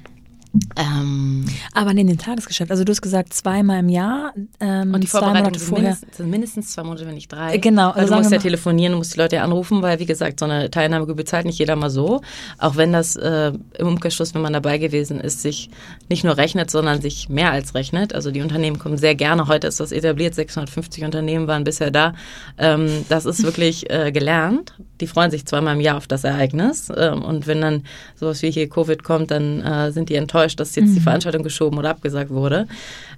Ähm, 0.76 1.46
Aber 1.74 1.92
in 1.92 2.06
dem 2.06 2.18
Tagesgeschäft, 2.18 2.70
also 2.70 2.84
du 2.84 2.92
hast 2.92 3.02
gesagt 3.02 3.34
zweimal 3.34 3.80
im 3.80 3.90
Jahr 3.90 4.34
ähm, 4.60 4.94
und 4.94 5.02
die 5.02 5.08
Vorbereitung 5.08 5.56
sind 5.56 5.74
mindestens, 5.74 6.18
sind 6.18 6.30
mindestens, 6.30 6.74
zwei 6.74 6.84
Monate, 6.84 7.08
wenn 7.08 7.16
nicht 7.16 7.32
drei. 7.32 7.58
Genau. 7.58 7.90
Also 7.90 8.14
du 8.14 8.20
musst 8.20 8.32
ja 8.32 8.38
telefonieren, 8.38 8.92
du 8.92 9.00
musst 9.00 9.16
die 9.16 9.20
Leute 9.20 9.38
ja 9.38 9.44
anrufen, 9.44 9.82
weil 9.82 9.98
wie 10.00 10.06
gesagt, 10.06 10.40
so 10.40 10.46
eine 10.46 10.70
Teilnahmegebühr 10.70 11.26
zahlt 11.26 11.46
nicht 11.46 11.58
jeder 11.58 11.76
mal 11.76 11.90
so. 11.90 12.22
Auch 12.60 12.76
wenn 12.76 12.94
das 12.94 13.16
äh, 13.16 13.52
im 13.80 13.88
Umkehrschluss, 13.88 14.36
wenn 14.36 14.44
man 14.44 14.54
dabei 14.54 14.78
gewesen 14.78 15.20
ist, 15.20 15.42
sich 15.42 15.72
nicht 16.08 16.24
nur 16.24 16.38
rechnet, 16.38 16.70
sondern 16.70 17.02
sich 17.02 17.30
mehr 17.30 17.52
als 17.52 17.74
rechnet. 17.74 18.14
Also 18.14 18.30
die 18.30 18.42
Unternehmen 18.42 18.78
kommen 18.78 18.98
sehr 18.98 19.16
gerne, 19.16 19.48
heute 19.48 19.68
ist 19.68 19.80
das 19.80 19.92
etabliert, 19.92 20.36
650 20.36 21.04
Unternehmen 21.04 21.48
waren 21.48 21.64
bisher 21.64 21.90
da. 21.90 22.14
Ähm, 22.60 23.06
das 23.10 23.26
ist 23.26 23.42
wirklich 23.42 23.90
äh, 23.90 24.12
gelernt. 24.12 24.76
Die 25.04 25.08
freuen 25.08 25.32
sich 25.32 25.46
zweimal 25.46 25.76
im 25.76 25.82
Jahr 25.82 25.98
auf 25.98 26.08
das 26.08 26.24
Ereignis. 26.24 26.90
Ähm, 26.96 27.24
und 27.24 27.46
wenn 27.46 27.60
dann 27.60 27.84
sowas 28.16 28.42
wie 28.42 28.52
hier 28.52 28.70
Covid 28.70 29.04
kommt, 29.04 29.32
dann 29.32 29.62
äh, 29.62 29.92
sind 29.92 30.08
die 30.08 30.16
enttäuscht 30.16 30.62
dass 30.62 30.74
jetzt 30.76 30.92
mhm. 30.92 30.96
die 30.96 31.02
Veranstaltung 31.02 31.44
geschoben 31.44 31.78
oder 31.78 31.90
abgesagt 31.90 32.30
wurde. 32.30 32.68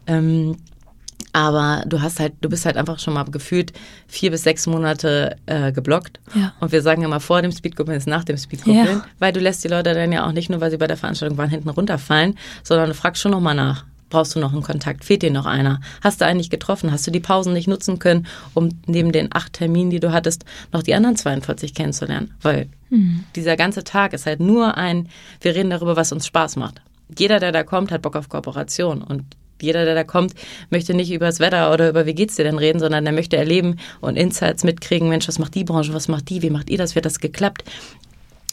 Ähm, 0.07 0.55
aber 1.31 1.83
du 1.85 2.01
hast 2.01 2.19
halt, 2.19 2.33
du 2.41 2.49
bist 2.49 2.65
halt 2.65 2.75
einfach 2.75 2.97
schon 2.97 3.13
mal 3.13 3.25
gefühlt 3.25 3.71
vier 4.07 4.31
bis 4.31 4.41
sechs 4.41 4.65
Monate 4.65 5.35
äh, 5.45 5.71
geblockt. 5.71 6.19
Ja. 6.33 6.53
Und 6.59 6.71
wir 6.71 6.81
sagen 6.81 7.03
immer 7.03 7.19
vor 7.19 7.43
dem 7.43 7.51
Speedkuppeln 7.51 7.95
ist 7.95 8.07
nach 8.07 8.23
dem 8.23 8.37
Speedkuppeln, 8.37 8.97
ja. 8.97 9.05
weil 9.19 9.31
du 9.31 9.39
lässt 9.39 9.63
die 9.63 9.67
Leute 9.67 9.93
dann 9.93 10.11
ja 10.11 10.25
auch 10.25 10.31
nicht 10.31 10.49
nur, 10.49 10.59
weil 10.59 10.71
sie 10.71 10.77
bei 10.77 10.87
der 10.87 10.97
Veranstaltung 10.97 11.37
waren, 11.37 11.51
hinten 11.51 11.69
runterfallen, 11.69 12.35
sondern 12.63 12.87
du 12.87 12.95
fragst 12.95 13.21
schon 13.21 13.31
nochmal 13.31 13.53
nach. 13.53 13.85
Brauchst 14.15 14.35
du 14.35 14.39
noch 14.39 14.53
einen 14.53 14.63
Kontakt? 14.63 15.05
Fehlt 15.05 15.21
dir 15.21 15.31
noch 15.31 15.45
einer? 15.45 15.79
Hast 16.01 16.21
du 16.21 16.25
eigentlich 16.25 16.49
getroffen? 16.49 16.91
Hast 16.91 17.05
du 17.05 17.11
die 17.11 17.19
Pausen 17.19 17.53
nicht 17.53 17.67
nutzen 17.67 17.99
können, 17.99 18.25
um 18.53 18.69
neben 18.87 19.11
den 19.11 19.29
acht 19.31 19.53
Terminen, 19.53 19.89
die 19.89 19.99
du 19.99 20.11
hattest, 20.11 20.45
noch 20.71 20.83
die 20.83 20.95
anderen 20.95 21.15
42 21.15 21.73
kennenzulernen? 21.73 22.33
Weil 22.41 22.69
mhm. 22.89 23.23
dieser 23.35 23.55
ganze 23.57 23.83
Tag 23.83 24.13
ist 24.13 24.25
halt 24.25 24.39
nur 24.39 24.77
ein, 24.77 25.09
wir 25.41 25.53
reden 25.53 25.69
darüber, 25.69 25.95
was 25.95 26.11
uns 26.11 26.25
Spaß 26.25 26.55
macht 26.55 26.81
jeder, 27.17 27.39
der 27.39 27.51
da 27.51 27.63
kommt, 27.63 27.91
hat 27.91 28.01
Bock 28.01 28.15
auf 28.15 28.29
Kooperation 28.29 29.01
und 29.01 29.23
jeder, 29.61 29.85
der 29.85 29.95
da 29.95 30.03
kommt, 30.03 30.33
möchte 30.69 30.93
nicht 30.93 31.11
über 31.11 31.27
das 31.27 31.39
Wetter 31.39 31.71
oder 31.71 31.89
über 31.89 32.05
wie 32.05 32.13
geht's 32.13 32.35
dir 32.35 32.43
denn 32.43 32.57
reden, 32.57 32.79
sondern 32.79 33.05
der 33.05 33.13
möchte 33.13 33.37
erleben 33.37 33.77
und 34.01 34.17
Insights 34.17 34.63
mitkriegen. 34.63 35.07
Mensch, 35.07 35.27
was 35.27 35.39
macht 35.39 35.55
die 35.55 35.63
Branche? 35.63 35.93
Was 35.93 36.07
macht 36.09 36.29
die? 36.29 36.41
Wie 36.41 36.49
macht 36.49 36.69
ihr 36.69 36.77
das? 36.77 36.95
Wird 36.95 37.05
das 37.05 37.19
geklappt? 37.19 37.63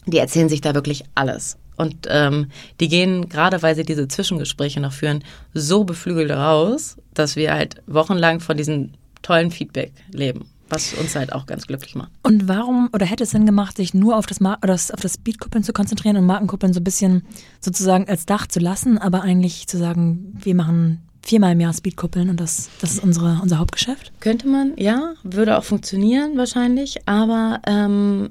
Die 0.06 0.18
erzählen 0.18 0.48
sich 0.48 0.60
da 0.60 0.74
wirklich 0.74 1.04
alles. 1.14 1.56
Und 1.76 2.06
ähm, 2.08 2.48
die 2.80 2.88
gehen, 2.88 3.28
gerade 3.28 3.62
weil 3.62 3.74
sie 3.74 3.84
diese 3.84 4.08
Zwischengespräche 4.08 4.80
noch 4.80 4.92
führen, 4.92 5.24
so 5.54 5.84
beflügelt 5.84 6.30
raus, 6.30 6.96
dass 7.14 7.36
wir 7.36 7.52
halt 7.52 7.82
wochenlang 7.86 8.40
von 8.40 8.56
diesem 8.56 8.92
tollen 9.22 9.50
Feedback 9.50 9.92
leben 10.12 10.46
was 10.72 10.94
uns 10.94 11.14
halt 11.14 11.34
auch 11.34 11.44
ganz 11.44 11.66
glücklich 11.66 11.94
macht. 11.94 12.10
Und 12.22 12.48
warum 12.48 12.88
oder 12.94 13.04
hätte 13.04 13.24
es 13.24 13.30
Sinn 13.30 13.44
gemacht, 13.44 13.76
sich 13.76 13.92
nur 13.92 14.16
auf 14.16 14.24
das, 14.24 14.40
Mar 14.40 14.58
oder 14.62 14.72
auf 14.74 15.00
das 15.00 15.14
Speedkuppeln 15.14 15.62
zu 15.62 15.74
konzentrieren 15.74 16.16
und 16.16 16.24
Markenkuppeln 16.24 16.72
so 16.72 16.80
ein 16.80 16.84
bisschen 16.84 17.24
sozusagen 17.60 18.08
als 18.08 18.24
Dach 18.24 18.46
zu 18.46 18.58
lassen, 18.58 18.96
aber 18.96 19.20
eigentlich 19.20 19.66
zu 19.66 19.76
sagen, 19.76 20.32
wir 20.42 20.54
machen 20.54 21.02
viermal 21.22 21.52
im 21.52 21.60
Jahr 21.60 21.74
Speedkuppeln 21.74 22.30
und 22.30 22.40
das, 22.40 22.70
das 22.80 22.92
ist 22.94 23.04
unsere, 23.04 23.40
unser 23.42 23.58
Hauptgeschäft? 23.58 24.12
Könnte 24.20 24.48
man, 24.48 24.72
ja, 24.76 25.12
würde 25.22 25.58
auch 25.58 25.64
funktionieren 25.64 26.36
wahrscheinlich, 26.36 27.06
aber 27.06 27.60
ähm, 27.66 28.30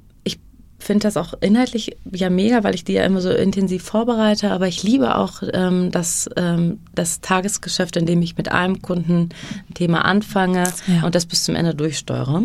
finde 0.83 1.03
das 1.03 1.17
auch 1.17 1.33
inhaltlich 1.41 1.97
ja 2.11 2.29
mega, 2.29 2.63
weil 2.63 2.75
ich 2.75 2.83
die 2.83 2.93
ja 2.93 3.03
immer 3.03 3.21
so 3.21 3.31
intensiv 3.31 3.83
vorbereite. 3.83 4.51
Aber 4.51 4.67
ich 4.67 4.83
liebe 4.83 5.15
auch 5.15 5.43
ähm, 5.53 5.91
das, 5.91 6.29
ähm, 6.35 6.79
das 6.95 7.21
Tagesgeschäft, 7.21 7.97
in 7.97 8.05
dem 8.05 8.21
ich 8.21 8.37
mit 8.37 8.51
einem 8.51 8.81
Kunden 8.81 9.29
ein 9.69 9.73
Thema 9.73 10.05
anfange 10.05 10.63
ja. 10.87 11.03
und 11.05 11.15
das 11.15 11.25
bis 11.25 11.43
zum 11.43 11.55
Ende 11.55 11.75
durchsteuere. 11.75 12.43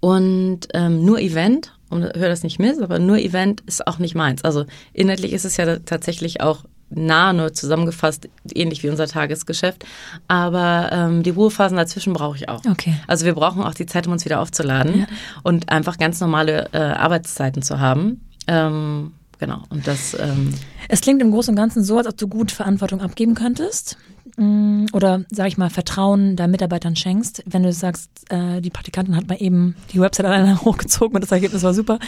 Und 0.00 0.60
ähm, 0.72 1.04
nur 1.04 1.20
Event, 1.20 1.74
und 1.90 2.02
hör 2.02 2.28
das 2.28 2.42
nicht 2.42 2.58
miss, 2.58 2.78
aber 2.78 2.98
nur 2.98 3.18
Event 3.18 3.62
ist 3.66 3.86
auch 3.86 3.98
nicht 3.98 4.14
meins. 4.14 4.44
Also 4.44 4.64
inhaltlich 4.92 5.32
ist 5.32 5.44
es 5.44 5.56
ja 5.56 5.78
tatsächlich 5.80 6.40
auch 6.40 6.64
nah 6.90 7.32
nur 7.32 7.52
zusammengefasst, 7.52 8.28
ähnlich 8.52 8.82
wie 8.82 8.90
unser 8.90 9.06
Tagesgeschäft. 9.06 9.84
Aber 10.28 10.90
ähm, 10.92 11.22
die 11.22 11.30
Ruhephasen 11.30 11.76
dazwischen 11.76 12.12
brauche 12.12 12.36
ich 12.36 12.48
auch. 12.48 12.62
Okay. 12.68 12.94
Also 13.06 13.24
wir 13.24 13.34
brauchen 13.34 13.62
auch 13.62 13.74
die 13.74 13.86
Zeit, 13.86 14.06
um 14.06 14.12
uns 14.12 14.24
wieder 14.24 14.40
aufzuladen 14.40 15.00
ja. 15.00 15.06
und 15.42 15.70
einfach 15.70 15.98
ganz 15.98 16.20
normale 16.20 16.68
äh, 16.72 16.78
Arbeitszeiten 16.78 17.62
zu 17.62 17.78
haben. 17.78 18.20
Ähm, 18.46 19.12
genau. 19.38 19.62
Und 19.70 19.86
das. 19.86 20.14
Ähm 20.14 20.52
es 20.88 21.00
klingt 21.00 21.22
im 21.22 21.30
Großen 21.30 21.52
und 21.52 21.56
Ganzen 21.56 21.84
so, 21.84 21.98
als 21.98 22.08
ob 22.08 22.16
du 22.16 22.26
gut 22.26 22.50
Verantwortung 22.50 23.00
abgeben 23.00 23.34
könntest. 23.34 23.96
Mm, 24.36 24.86
oder, 24.92 25.24
sag 25.30 25.48
ich 25.48 25.58
mal, 25.58 25.70
Vertrauen 25.70 26.36
deinen 26.36 26.50
Mitarbeitern 26.50 26.96
schenkst. 26.96 27.42
Wenn 27.46 27.62
du 27.62 27.72
sagst, 27.72 28.10
äh, 28.30 28.60
die 28.60 28.70
Praktikantin 28.70 29.16
hat 29.16 29.28
mal 29.28 29.40
eben 29.40 29.76
die 29.92 30.00
Website 30.00 30.26
alleine 30.26 30.60
hochgezogen 30.64 31.14
und 31.14 31.22
das 31.22 31.32
Ergebnis 31.32 31.62
war 31.62 31.74
super. 31.74 31.98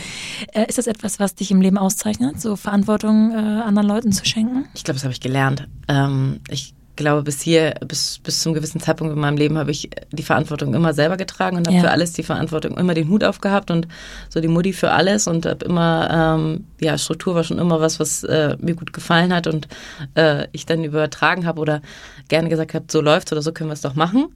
Äh, 0.53 0.67
ist 0.67 0.79
das 0.79 0.87
etwas, 0.87 1.21
was 1.21 1.35
dich 1.35 1.51
im 1.51 1.61
Leben 1.61 1.79
auszeichnet, 1.79 2.41
so 2.41 2.57
Verantwortung 2.57 3.33
äh, 3.33 3.35
anderen 3.35 3.89
Leuten 3.89 4.13
zu 4.13 4.25
schenken? 4.25 4.67
Ich 4.75 4.85
glaube, 4.85 4.97
das 4.97 5.05
habe 5.05 5.13
ich 5.13 5.21
gelernt. 5.21 5.69
Ähm, 5.89 6.41
ich 6.49 6.75
glaube, 6.97 7.23
bis 7.23 7.41
hier, 7.41 7.75
bis, 7.87 8.19
bis 8.19 8.43
zum 8.43 8.55
gewissen 8.55 8.81
Zeitpunkt 8.81 9.15
in 9.15 9.21
meinem 9.21 9.37
Leben 9.37 9.59
habe 9.59 9.71
ich 9.71 9.91
die 10.11 10.23
Verantwortung 10.23 10.75
immer 10.75 10.93
selber 10.93 11.17
getragen 11.17 11.57
und 11.57 11.67
habe 11.67 11.77
ja. 11.77 11.83
für 11.83 11.91
alles 11.91 12.13
die 12.13 12.23
Verantwortung, 12.23 12.77
immer 12.77 12.95
den 12.95 13.09
Hut 13.09 13.25
aufgehabt 13.25 13.71
und 13.71 13.89
so 14.29 14.41
die 14.41 14.49
Mutti 14.49 14.73
für 14.73 14.91
alles 14.91 15.27
und 15.27 15.47
habe 15.47 15.65
immer, 15.65 16.37
ähm, 16.39 16.67
ja, 16.81 16.99
Struktur 16.99 17.35
war 17.35 17.45
schon 17.45 17.59
immer 17.59 17.81
was, 17.81 17.99
was 17.99 18.25
äh, 18.25 18.57
mir 18.61 18.75
gut 18.75 18.93
gefallen 18.93 19.33
hat 19.33 19.47
und 19.47 19.69
äh, 20.15 20.47
ich 20.53 20.67
dann 20.67 20.85
übertragen 20.85 21.47
habe 21.47 21.61
oder 21.61 21.83
gerne 22.29 22.49
gesagt 22.49 22.75
habe, 22.75 22.85
so 22.91 23.01
läuft 23.01 23.33
oder 23.33 23.43
so 23.43 23.53
können 23.53 23.71
wir 23.71 23.75
es 23.75 23.81
doch 23.81 23.95
machen. 23.95 24.29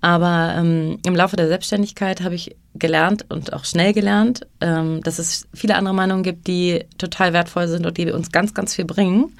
Aber 0.00 0.54
ähm, 0.56 0.98
im 1.06 1.16
Laufe 1.16 1.36
der 1.36 1.48
Selbstständigkeit 1.48 2.22
habe 2.22 2.34
ich 2.34 2.56
gelernt 2.74 3.26
und 3.28 3.52
auch 3.52 3.64
schnell 3.64 3.92
gelernt, 3.92 4.46
ähm, 4.60 5.00
dass 5.02 5.18
es 5.18 5.46
viele 5.54 5.76
andere 5.76 5.94
Meinungen 5.94 6.22
gibt, 6.22 6.46
die 6.46 6.84
total 6.98 7.32
wertvoll 7.32 7.68
sind 7.68 7.86
und 7.86 7.96
die 7.96 8.10
uns 8.10 8.32
ganz, 8.32 8.54
ganz 8.54 8.74
viel 8.74 8.84
bringen. 8.84 9.32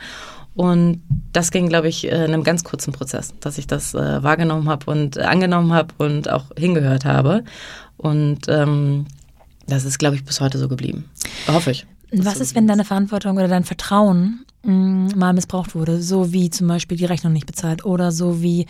Und 0.55 1.03
das 1.33 1.51
ging, 1.51 1.69
glaube 1.69 1.89
ich, 1.89 2.07
in 2.07 2.13
einem 2.15 2.45
ganz 2.45 2.63
kurzen 2.63 2.93
Prozess, 2.93 3.33
dass 3.41 3.57
ich 3.59 3.67
das 3.67 3.95
äh, 3.95 4.23
wahrgenommen 4.23 4.69
habe 4.69 4.91
und 4.91 5.17
äh, 5.17 5.23
angenommen 5.23 5.73
habe 5.73 5.95
und 5.99 6.29
auch 6.31 6.47
hingehört 6.59 7.05
habe. 7.05 7.45
Und 7.97 8.49
ähm, 8.49 9.07
das 9.67 9.85
ist, 9.85 9.99
glaube 9.99 10.17
ich, 10.17 10.25
bis 10.25 10.41
heute 10.41 10.59
so 10.59 10.69
geblieben. 10.69 11.09
Hoffe 11.49 11.71
ich. 11.71 11.87
Was 12.13 12.41
ist, 12.41 12.55
wenn 12.55 12.67
deine 12.67 12.85
Verantwortung 12.85 13.37
oder 13.37 13.49
dein 13.49 13.65
Vertrauen 13.65 14.45
mh, 14.65 14.73
mm, 14.73 15.19
mal 15.19 15.33
missbraucht 15.33 15.75
wurde? 15.75 16.03
So 16.03 16.33
wie 16.33 16.51
zum 16.51 16.69
Beispiel 16.69 16.99
die 16.99 17.05
Rechnung 17.05 17.33
nicht 17.33 17.47
bezahlt 17.47 17.85
oder 17.85 18.13
so 18.13 18.43
wie 18.43 18.67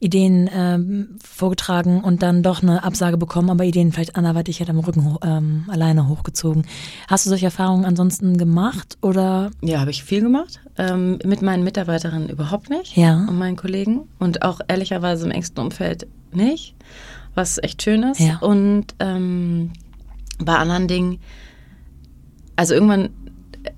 Ideen 0.00 0.50
ähm, 0.52 1.16
vorgetragen 1.24 2.02
und 2.02 2.22
dann 2.22 2.42
doch 2.42 2.62
eine 2.62 2.84
Absage 2.84 3.16
bekommen, 3.16 3.50
aber 3.50 3.64
Ideen 3.64 3.92
vielleicht 3.92 4.16
anderweitig 4.16 4.58
halt 4.60 4.68
am 4.68 4.80
Rücken 4.80 5.16
ähm, 5.22 5.64
alleine 5.68 6.08
hochgezogen. 6.08 6.66
Hast 7.08 7.24
du 7.24 7.30
solche 7.30 7.46
Erfahrungen 7.46 7.84
ansonsten 7.84 8.36
gemacht 8.36 8.98
oder? 9.00 9.50
Ja, 9.62 9.80
habe 9.80 9.90
ich 9.90 10.04
viel 10.04 10.20
gemacht. 10.20 10.60
Ähm, 10.76 11.18
mit 11.24 11.40
meinen 11.40 11.64
Mitarbeiterinnen 11.64 12.28
überhaupt 12.28 12.68
nicht. 12.68 12.96
Ja. 12.96 13.26
Und 13.28 13.38
meinen 13.38 13.56
Kollegen. 13.56 14.08
Und 14.18 14.42
auch 14.42 14.60
ehrlicherweise 14.68 15.24
im 15.24 15.30
engsten 15.30 15.62
Umfeld 15.62 16.06
nicht. 16.32 16.74
Was 17.34 17.58
echt 17.62 17.82
schön 17.82 18.02
ist. 18.02 18.20
Ja. 18.20 18.38
Und 18.38 18.86
ähm, 18.98 19.70
bei 20.38 20.56
anderen 20.56 20.88
Dingen 20.88 21.18
also 22.56 22.74
irgendwann, 22.74 23.10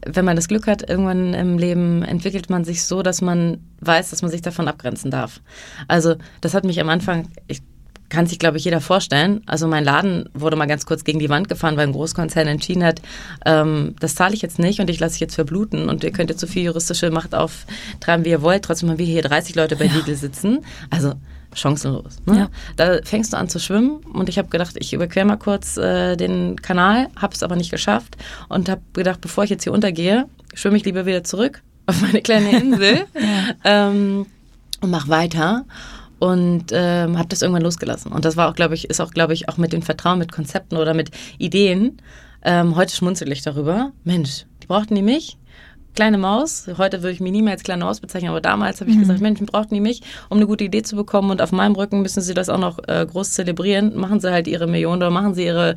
wenn 0.07 0.25
man 0.25 0.37
das 0.37 0.49
Glück 0.49 0.67
hat, 0.67 0.89
irgendwann 0.89 1.35
im 1.35 1.59
Leben 1.59 2.03
entwickelt 2.03 2.51
man 2.51 2.65
sich 2.65 2.85
so, 2.85 3.03
dass 3.03 3.21
man 3.21 3.59
weiß, 3.81 4.11
dass 4.11 4.23
man 4.23 4.31
sich 4.31 4.43
davon 4.43 4.69
abgrenzen 4.69 5.11
darf. 5.11 5.41
Also 5.89 6.17
das 6.41 6.55
hat 6.55 6.65
mich 6.65 6.81
am 6.81 6.89
Anfang, 6.89 7.29
ich 7.47 7.63
kann 8.09 8.27
sich, 8.27 8.39
glaube 8.39 8.59
ich, 8.59 8.65
jeder 8.65 8.81
vorstellen. 8.81 9.43
Also 9.47 9.67
mein 9.67 9.85
Laden 9.85 10.29
wurde 10.35 10.57
mal 10.57 10.67
ganz 10.67 10.87
kurz 10.87 11.05
gegen 11.05 11.19
die 11.19 11.31
Wand 11.31 11.49
gefahren, 11.49 11.77
weil 11.77 11.87
ein 11.87 11.93
Großkonzern 11.93 12.47
entschieden 12.47 12.85
hat, 12.85 13.03
ähm, 13.45 13.97
das 13.99 14.15
zahle 14.15 14.35
ich 14.35 14.43
jetzt 14.43 14.59
nicht 14.59 14.81
und 14.81 14.89
ich 14.89 15.01
lasse 15.01 15.15
dich 15.15 15.21
jetzt 15.21 15.35
verbluten 15.35 15.89
und 15.89 16.05
ihr 16.05 16.13
könnt 16.13 16.31
jetzt 16.31 16.41
so 16.41 16.47
viel 16.47 16.63
juristische 16.63 17.11
Macht 17.11 17.35
auftreiben, 17.35 18.25
wie 18.25 18.31
ihr 18.31 18.43
wollt. 18.43 18.65
Trotzdem 18.65 18.91
haben 18.91 18.99
wir 18.99 19.07
hier 19.07 19.23
30 19.23 19.57
Leute 19.57 19.77
bei 19.77 19.87
ja. 19.87 19.95
Lidl 19.95 20.15
sitzen. 20.15 20.65
Also 20.91 21.15
chancenlos. 21.55 22.17
Ne? 22.27 22.39
Ja. 22.39 22.49
Da 22.77 22.99
fängst 23.05 23.33
du 23.33 23.37
an 23.37 23.49
zu 23.49 23.59
schwimmen 23.59 23.99
und 24.13 24.29
ich 24.29 24.39
habe 24.39 24.49
gedacht, 24.49 24.77
ich 24.79 24.93
überquere 24.93 25.25
mal 25.25 25.37
kurz 25.37 25.77
äh, 25.77 26.17
den 26.17 26.61
Kanal, 26.61 27.09
habe 27.17 27.35
es 27.35 27.43
aber 27.43 27.57
nicht 27.57 27.71
geschafft 27.71 28.17
und 28.49 28.69
habe 28.69 28.83
gedacht, 28.93 29.21
bevor 29.21 29.45
ich 29.45 29.51
jetzt 29.51 29.65
hier 29.65 29.73
untergehe, 29.73 30.27
schwimme 30.55 30.77
ich 30.77 30.85
lieber 30.85 31.07
wieder 31.07 31.25
zurück 31.25 31.63
auf 31.87 32.01
meine 32.01 32.23
kleine 32.23 32.59
Insel 32.59 33.07
ja. 33.15 33.89
ähm, 33.89 34.27
und 34.81 34.91
mach 34.91 35.09
weiter 35.09 35.65
und 36.19 36.67
ähm, 36.73 37.19
habe 37.19 37.29
das 37.29 37.43
irgendwann 37.43 37.63
losgelassen. 37.63 38.13
Und 38.13 38.25
das 38.25 38.37
war 38.37 38.49
auch, 38.49 38.55
glaube 38.55 38.75
ich, 38.75 38.89
ist 38.89 39.01
auch, 39.01 39.11
glaube 39.11 39.35
ich, 39.35 39.49
auch 39.49 39.59
mit 39.59 39.73
dem 39.73 39.83
Vertrauen, 39.83 40.19
mit 40.19 40.33
Konzepten 40.33 40.77
oder 40.77 40.95
mit 40.95 41.11
Ideen. 41.39 41.99
Ähm, 42.43 42.77
heute 42.77 42.95
schmunzel 42.95 43.31
ich 43.33 43.43
darüber. 43.43 43.93
Mensch, 44.05 44.47
die 44.63 44.67
brauchten 44.67 44.95
die 44.95 45.03
mich 45.03 45.37
kleine 45.95 46.19
Maus. 46.19 46.67
Heute 46.79 47.03
würde 47.03 47.13
ich 47.13 47.21
mich 47.21 47.33
nie 47.33 47.43
mehr 47.43 47.53
als 47.53 47.63
kleine 47.63 47.85
Maus 47.85 48.01
bezeichnen, 48.01 48.31
aber 48.31 48.41
damals 48.41 48.81
habe 48.81 48.91
ich 48.91 48.97
mhm. 48.97 49.01
gesagt, 49.01 49.21
Menschen 49.21 49.47
brauchten 49.47 49.75
die 49.75 49.81
mich, 49.81 50.03
um 50.29 50.39
eine 50.39 50.47
gute 50.47 50.65
Idee 50.65 50.83
zu 50.83 50.97
bekommen 50.97 51.31
und 51.31 51.41
auf 51.41 51.53
meinem 51.53 51.75
Rücken 51.75 52.03
müssen 52.03 52.21
sie 52.21 52.35
das 52.35 52.49
auch 52.49 52.59
noch 52.59 52.79
äh, 52.87 53.07
groß 53.09 53.33
zelebrieren. 53.33 53.97
Machen 53.97 54.21
sie 54.21 54.31
halt 54.31 54.47
ihre 54.47 54.67
Millionen 54.67 55.03
oder 55.03 55.11
machen 55.11 55.35
sie 55.35 55.45
ihre 55.45 55.75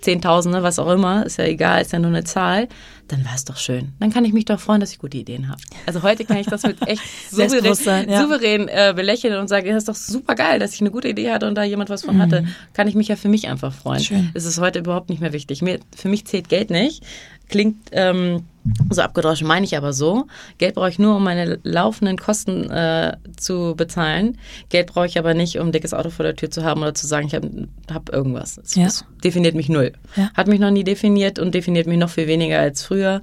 Zehntausende, 0.00 0.62
was 0.62 0.78
auch 0.78 0.90
immer, 0.90 1.24
ist 1.24 1.38
ja 1.38 1.44
egal, 1.44 1.82
ist 1.82 1.92
ja 1.92 1.98
nur 1.98 2.10
eine 2.10 2.24
Zahl. 2.24 2.68
Dann 3.08 3.24
war 3.24 3.34
es 3.34 3.44
doch 3.44 3.56
schön. 3.56 3.92
Dann 4.00 4.10
kann 4.10 4.24
ich 4.24 4.32
mich 4.32 4.46
doch 4.46 4.58
freuen, 4.58 4.80
dass 4.80 4.90
ich 4.92 4.98
gute 4.98 5.18
Ideen 5.18 5.48
habe. 5.48 5.60
Also 5.86 6.02
heute 6.02 6.24
kann 6.24 6.38
ich 6.38 6.46
das 6.46 6.62
mit 6.62 6.76
echt 6.86 7.02
souverän, 7.30 8.08
ja. 8.08 8.22
souverän 8.22 8.68
äh, 8.68 8.92
belächeln 8.96 9.38
und 9.38 9.48
sagen, 9.48 9.66
das 9.68 9.78
ist 9.78 9.88
doch 9.88 9.94
super 9.94 10.34
geil, 10.34 10.58
dass 10.58 10.74
ich 10.74 10.80
eine 10.80 10.90
gute 10.90 11.08
Idee 11.08 11.30
hatte 11.30 11.46
und 11.46 11.54
da 11.54 11.64
jemand 11.64 11.90
was 11.90 12.02
von 12.02 12.16
mhm. 12.16 12.22
hatte. 12.22 12.46
Kann 12.72 12.88
ich 12.88 12.94
mich 12.94 13.08
ja 13.08 13.16
für 13.16 13.28
mich 13.28 13.48
einfach 13.48 13.74
freuen. 13.74 14.02
Schön. 14.02 14.30
Es 14.32 14.46
ist 14.46 14.58
heute 14.58 14.78
überhaupt 14.78 15.10
nicht 15.10 15.20
mehr 15.20 15.32
wichtig. 15.32 15.60
Mir, 15.60 15.80
für 15.94 16.08
mich 16.08 16.26
zählt 16.26 16.48
Geld 16.48 16.70
nicht. 16.70 17.04
Klingt 17.48 17.76
ähm, 17.92 18.44
so 18.90 19.02
abgedroschen, 19.02 19.46
meine 19.46 19.64
ich 19.64 19.76
aber 19.76 19.92
so. 19.92 20.26
Geld 20.58 20.74
brauche 20.74 20.88
ich 20.88 20.98
nur, 20.98 21.16
um 21.16 21.24
meine 21.24 21.58
laufenden 21.62 22.16
Kosten 22.16 22.70
äh, 22.70 23.16
zu 23.36 23.74
bezahlen. 23.76 24.38
Geld 24.70 24.86
brauche 24.86 25.06
ich 25.06 25.18
aber 25.18 25.34
nicht, 25.34 25.58
um 25.58 25.68
ein 25.68 25.72
dickes 25.72 25.92
Auto 25.92 26.10
vor 26.10 26.24
der 26.24 26.36
Tür 26.36 26.50
zu 26.50 26.64
haben 26.64 26.80
oder 26.80 26.94
zu 26.94 27.06
sagen, 27.06 27.26
ich 27.26 27.34
habe 27.34 27.68
hab 27.92 28.10
irgendwas. 28.10 28.58
Es, 28.58 28.74
ja. 28.74 28.88
definiert 29.22 29.54
mich 29.54 29.68
null. 29.68 29.92
Ja. 30.16 30.30
Hat 30.34 30.48
mich 30.48 30.60
noch 30.60 30.70
nie 30.70 30.84
definiert 30.84 31.38
und 31.38 31.54
definiert 31.54 31.86
mich 31.86 31.98
noch 31.98 32.10
viel 32.10 32.26
weniger 32.26 32.58
als 32.58 32.82
früher. 32.82 33.20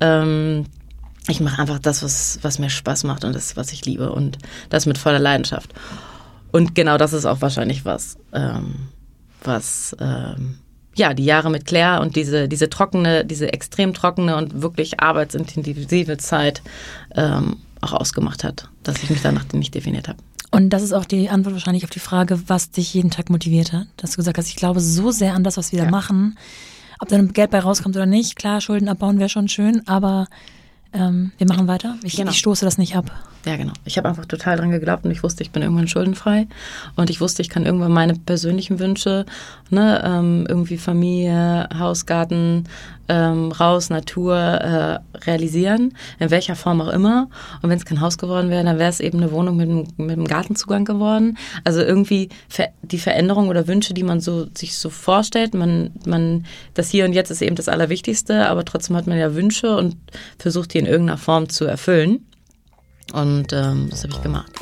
Ähm, 0.00 0.66
ich 1.26 1.40
mache 1.40 1.60
einfach 1.60 1.78
das, 1.78 2.02
was, 2.02 2.38
was 2.42 2.58
mir 2.58 2.70
Spaß 2.70 3.04
macht 3.04 3.24
und 3.24 3.34
das, 3.34 3.56
was 3.56 3.72
ich 3.72 3.84
liebe 3.86 4.12
und 4.12 4.38
das 4.68 4.86
mit 4.86 4.98
voller 4.98 5.18
Leidenschaft. 5.18 5.72
Und 6.52 6.74
genau 6.74 6.98
das 6.98 7.12
ist 7.12 7.24
auch 7.24 7.40
wahrscheinlich 7.40 7.84
was, 7.84 8.16
ähm, 8.32 8.88
was 9.42 9.96
ähm, 10.00 10.58
ja, 10.96 11.14
die 11.14 11.24
Jahre 11.24 11.50
mit 11.50 11.66
Claire 11.66 12.00
und 12.00 12.16
diese, 12.16 12.48
diese 12.48 12.68
trockene, 12.70 13.24
diese 13.24 13.52
extrem 13.52 13.94
trockene 13.94 14.36
und 14.36 14.62
wirklich 14.62 15.00
arbeitsintensive 15.00 16.16
Zeit 16.18 16.62
ähm, 17.14 17.56
auch 17.80 17.92
ausgemacht 17.92 18.44
hat, 18.44 18.68
dass 18.82 19.02
ich 19.02 19.10
mich 19.10 19.22
danach 19.22 19.44
nicht 19.52 19.74
definiert 19.74 20.08
habe. 20.08 20.18
Und 20.50 20.70
das 20.70 20.82
ist 20.82 20.92
auch 20.92 21.04
die 21.04 21.28
Antwort 21.30 21.54
wahrscheinlich 21.54 21.82
auf 21.82 21.90
die 21.90 21.98
Frage, 21.98 22.40
was 22.48 22.70
dich 22.70 22.94
jeden 22.94 23.10
Tag 23.10 23.28
motiviert 23.28 23.72
hat. 23.72 23.88
Dass 23.96 24.12
du 24.12 24.18
gesagt 24.18 24.38
hast, 24.38 24.48
ich 24.48 24.56
glaube 24.56 24.80
so 24.80 25.10
sehr 25.10 25.34
an 25.34 25.42
das, 25.42 25.56
was 25.56 25.72
wir 25.72 25.80
ja. 25.80 25.84
da 25.86 25.90
machen. 25.90 26.38
Ob 27.00 27.08
da 27.08 27.20
Geld 27.20 27.50
bei 27.50 27.58
rauskommt 27.58 27.96
oder 27.96 28.06
nicht, 28.06 28.36
klar, 28.36 28.60
Schulden 28.60 28.88
abbauen 28.88 29.18
wäre 29.18 29.28
schon 29.28 29.48
schön, 29.48 29.86
aber 29.88 30.28
ähm, 30.94 31.32
wir 31.38 31.46
machen 31.48 31.66
weiter. 31.66 31.96
Ich, 32.04 32.16
genau. 32.16 32.30
ich 32.30 32.38
stoße 32.38 32.64
das 32.64 32.78
nicht 32.78 32.96
ab. 32.96 33.10
Ja, 33.44 33.56
genau. 33.56 33.72
Ich 33.84 33.98
habe 33.98 34.08
einfach 34.08 34.24
total 34.24 34.56
dran 34.56 34.70
geglaubt 34.70 35.04
und 35.04 35.10
ich 35.10 35.22
wusste, 35.22 35.42
ich 35.42 35.50
bin 35.50 35.62
irgendwann 35.62 35.88
schuldenfrei. 35.88 36.46
Und 36.96 37.10
ich 37.10 37.20
wusste, 37.20 37.42
ich 37.42 37.50
kann 37.50 37.66
irgendwann 37.66 37.92
meine 37.92 38.14
persönlichen 38.14 38.78
Wünsche, 38.78 39.26
ne, 39.70 40.02
ähm, 40.04 40.46
irgendwie 40.48 40.78
Familie, 40.78 41.68
Haus, 41.78 42.06
Garten, 42.06 42.64
ähm, 43.08 43.52
raus, 43.52 43.90
Natur 43.90 44.36
äh, 44.36 44.98
realisieren, 45.26 45.94
in 46.18 46.30
welcher 46.30 46.56
Form 46.56 46.80
auch 46.80 46.88
immer. 46.88 47.28
Und 47.60 47.68
wenn 47.68 47.76
es 47.76 47.84
kein 47.84 48.00
Haus 48.00 48.16
geworden 48.16 48.48
wäre, 48.48 48.64
dann 48.64 48.78
wäre 48.78 48.88
es 48.88 49.00
eben 49.00 49.18
eine 49.18 49.30
Wohnung 49.30 49.56
mit, 49.56 49.98
mit 49.98 50.12
einem 50.12 50.26
Gartenzugang 50.26 50.84
geworden. 50.84 51.36
Also 51.64 51.80
irgendwie 51.80 52.30
die 52.82 52.98
Veränderung 52.98 53.48
oder 53.48 53.66
Wünsche, 53.66 53.94
die 53.94 54.04
man 54.04 54.20
so 54.20 54.46
sich 54.54 54.78
so 54.78 54.88
vorstellt, 54.88 55.54
man, 55.54 55.90
man, 56.06 56.46
das 56.72 56.88
Hier 56.88 57.04
und 57.04 57.12
Jetzt 57.12 57.30
ist 57.30 57.42
eben 57.42 57.56
das 57.56 57.68
Allerwichtigste, 57.68 58.48
aber 58.48 58.64
trotzdem 58.64 58.96
hat 58.96 59.06
man 59.06 59.18
ja 59.18 59.34
Wünsche 59.34 59.76
und 59.76 59.96
versucht 60.38 60.72
die 60.72 60.78
in 60.84 60.90
irgendeiner 60.90 61.18
Form 61.18 61.48
zu 61.48 61.64
erfüllen. 61.64 62.26
Und 63.12 63.52
ähm, 63.52 63.88
das 63.90 64.02
habe 64.02 64.14
ich 64.14 64.22
gemacht. 64.22 64.52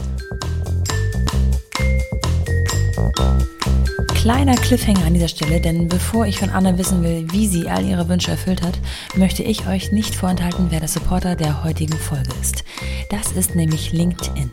Kleiner 4.15 4.55
Cliffhanger 4.55 5.05
an 5.05 5.15
dieser 5.15 5.27
Stelle, 5.27 5.61
denn 5.61 5.89
bevor 5.89 6.27
ich 6.27 6.39
von 6.39 6.51
Anna 6.51 6.79
wissen 6.79 7.03
will, 7.03 7.27
wie 7.33 7.49
sie 7.49 7.69
all 7.69 7.85
ihre 7.85 8.09
Wünsche 8.09 8.31
erfüllt 8.31 8.63
hat, 8.63 8.79
möchte 9.17 9.43
ich 9.43 9.67
euch 9.67 9.91
nicht 9.91 10.15
vorenthalten, 10.15 10.67
wer 10.71 10.79
der 10.79 10.89
Supporter 10.89 11.35
der 11.35 11.65
heutigen 11.65 11.99
Folge 11.99 12.31
ist. 12.41 12.63
Das 13.11 13.33
ist 13.33 13.57
nämlich 13.57 13.93
LinkedIn. 13.93 14.53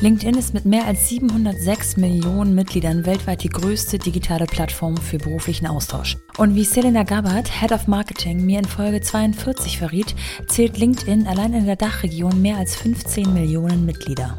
LinkedIn 0.00 0.36
ist 0.36 0.54
mit 0.54 0.64
mehr 0.64 0.84
als 0.84 1.08
706 1.08 1.96
Millionen 1.96 2.54
Mitgliedern 2.54 3.04
weltweit 3.04 3.42
die 3.42 3.48
größte 3.48 3.98
digitale 3.98 4.46
Plattform 4.46 4.96
für 4.96 5.18
beruflichen 5.18 5.66
Austausch. 5.66 6.16
Und 6.36 6.54
wie 6.54 6.62
Selena 6.62 7.02
Gabbard, 7.02 7.50
Head 7.60 7.72
of 7.72 7.88
Marketing, 7.88 8.46
mir 8.46 8.60
in 8.60 8.64
Folge 8.64 9.00
42 9.00 9.76
verriet, 9.76 10.14
zählt 10.46 10.78
LinkedIn 10.78 11.26
allein 11.26 11.52
in 11.52 11.66
der 11.66 11.74
Dachregion 11.74 12.40
mehr 12.40 12.58
als 12.58 12.76
15 12.76 13.34
Millionen 13.34 13.86
Mitglieder. 13.86 14.38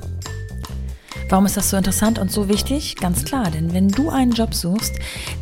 Warum 1.30 1.46
ist 1.46 1.58
das 1.58 1.70
so 1.70 1.78
interessant 1.78 2.18
und 2.18 2.32
so 2.32 2.50
wichtig? 2.50 2.96
Ganz 2.96 3.24
klar, 3.24 3.52
denn 3.52 3.72
wenn 3.72 3.88
du 3.88 4.10
einen 4.10 4.32
Job 4.32 4.56
suchst, 4.56 4.96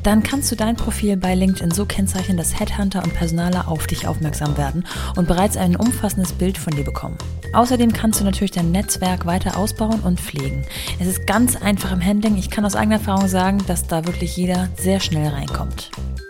dann 0.04 0.21
kannst 0.21 0.52
du 0.52 0.58
dein 0.58 0.76
Profil 0.76 1.15
bei 1.15 1.34
LinkedIn 1.34 1.71
so 1.71 1.86
kennzeichnen, 1.86 2.36
dass 2.36 2.60
Headhunter 2.60 3.02
und 3.04 3.13
Personaler 3.13 3.69
auf 3.69 3.88
dich 3.88 4.06
aufmerksam 4.06 4.58
werden 4.58 4.86
und 5.15 5.30
bereits 5.30 5.56
ein 5.56 5.78
umfassendes 5.78 6.34
Bild 6.34 6.58
von 6.58 6.76
dir 6.76 6.84
bekommen. 6.84 7.17
Außerdem 7.54 7.93
kannst 7.93 8.19
du 8.19 8.26
natürlich 8.26 8.52
dein 8.52 8.71
Netzwerk 8.71 9.26
weiter 9.26 9.58
ausbauen 9.58 10.02
und 10.02 10.19
pflegen. 10.19 10.65
Es 11.00 11.08
ist 11.08 11.26
ganz 11.26 11.56
einfach 11.56 11.93
im 11.93 12.04
Handling. 12.04 12.36
Ich 12.36 12.50
kann 12.50 12.65
aus 12.65 12.76
eigener 12.76 12.97
Erfahrung 12.97 13.30
sagen, 13.30 13.63
dass 13.67 13.88
da 13.88 14.06
wirklich 14.06 14.36
jeder 14.36 14.67
sehr 14.76 15.00
schnell 15.00 15.30
reinkommt. 15.30 15.89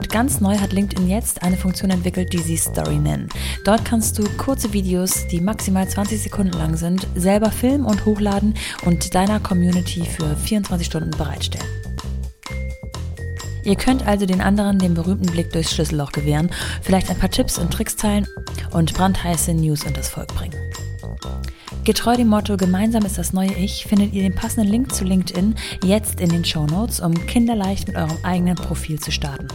Ganz 0.10 0.40
neu 0.40 0.58
hat 0.58 0.74
LinkedIn 0.74 1.10
jetzt 1.10 1.42
eine 1.42 1.58
Funktion 1.58 1.92
entwickelt, 1.92 2.32
die 2.32 2.38
sie 2.38 2.56
Story 2.56 2.98
nennen. 2.98 3.30
Dort 3.66 3.84
kannst 3.84 4.18
du 4.18 4.24
kurze 4.38 4.72
Videos, 4.72 5.28
die 5.28 5.42
maximal 5.42 5.88
20 5.88 6.22
Sekunden 6.22 6.54
lang 6.54 6.78
sind, 6.78 7.08
selber 7.16 7.52
filmen 7.52 7.84
und 7.84 8.06
hochladen 8.06 8.54
und 8.86 9.16
deiner 9.16 9.40
Community 9.48 10.04
für 10.06 10.36
24 10.36 10.86
Stunden 10.86 11.12
bereitstellen. 11.12 11.68
Ihr 13.64 13.76
könnt 13.76 14.08
also 14.08 14.26
den 14.26 14.42
anderen 14.42 14.80
den 14.80 14.94
berühmten 14.94 15.26
Blick 15.26 15.52
durchs 15.52 15.74
Schlüsselloch 15.74 16.12
gewähren, 16.12 16.50
vielleicht 16.82 17.10
ein 17.10 17.18
paar 17.18 17.30
Tipps 17.30 17.58
und 17.58 17.72
Tricks 17.72 17.96
teilen 17.96 18.26
und 18.72 18.94
brandheiße 18.94 19.54
News 19.54 19.84
unters 19.86 20.08
Volk 20.08 20.34
bringen. 20.36 20.56
Getreu 21.84 22.18
dem 22.18 22.28
Motto 22.28 22.58
Gemeinsam 22.58 23.06
ist 23.06 23.18
das 23.18 23.32
neue 23.32 23.54
Ich 23.54 23.86
findet 23.86 24.14
ihr 24.14 24.24
den 24.24 24.36
passenden 24.36 24.70
Link 24.70 24.94
zu 24.94 25.06
LinkedIn 25.06 25.56
jetzt 25.84 26.20
in 26.20 26.30
den 26.30 26.44
Show 26.44 26.66
Notes, 26.66 27.00
um 27.00 27.14
kinderleicht 27.28 27.88
mit 27.88 27.96
eurem 27.96 28.18
eigenen 28.24 28.56
Profil 28.56 29.00
zu 29.00 29.12
starten. 29.12 29.48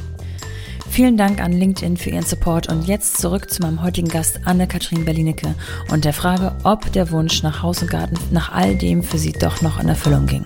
Vielen 0.92 1.16
Dank 1.16 1.40
an 1.40 1.52
LinkedIn 1.52 1.96
für 1.96 2.10
Ihren 2.10 2.26
Support 2.26 2.68
und 2.68 2.86
jetzt 2.86 3.16
zurück 3.16 3.48
zu 3.48 3.62
meinem 3.62 3.80
heutigen 3.80 4.08
Gast 4.08 4.40
Anne-Kathrin 4.44 5.06
Berlinecke 5.06 5.54
und 5.90 6.04
der 6.04 6.12
Frage, 6.12 6.54
ob 6.64 6.92
der 6.92 7.10
Wunsch 7.10 7.42
nach 7.42 7.62
Haus 7.62 7.80
und 7.80 7.90
Garten 7.90 8.18
nach 8.30 8.52
all 8.52 8.76
dem 8.76 9.02
für 9.02 9.16
sie 9.16 9.32
doch 9.32 9.62
noch 9.62 9.80
in 9.80 9.88
Erfüllung 9.88 10.26
ging. 10.26 10.44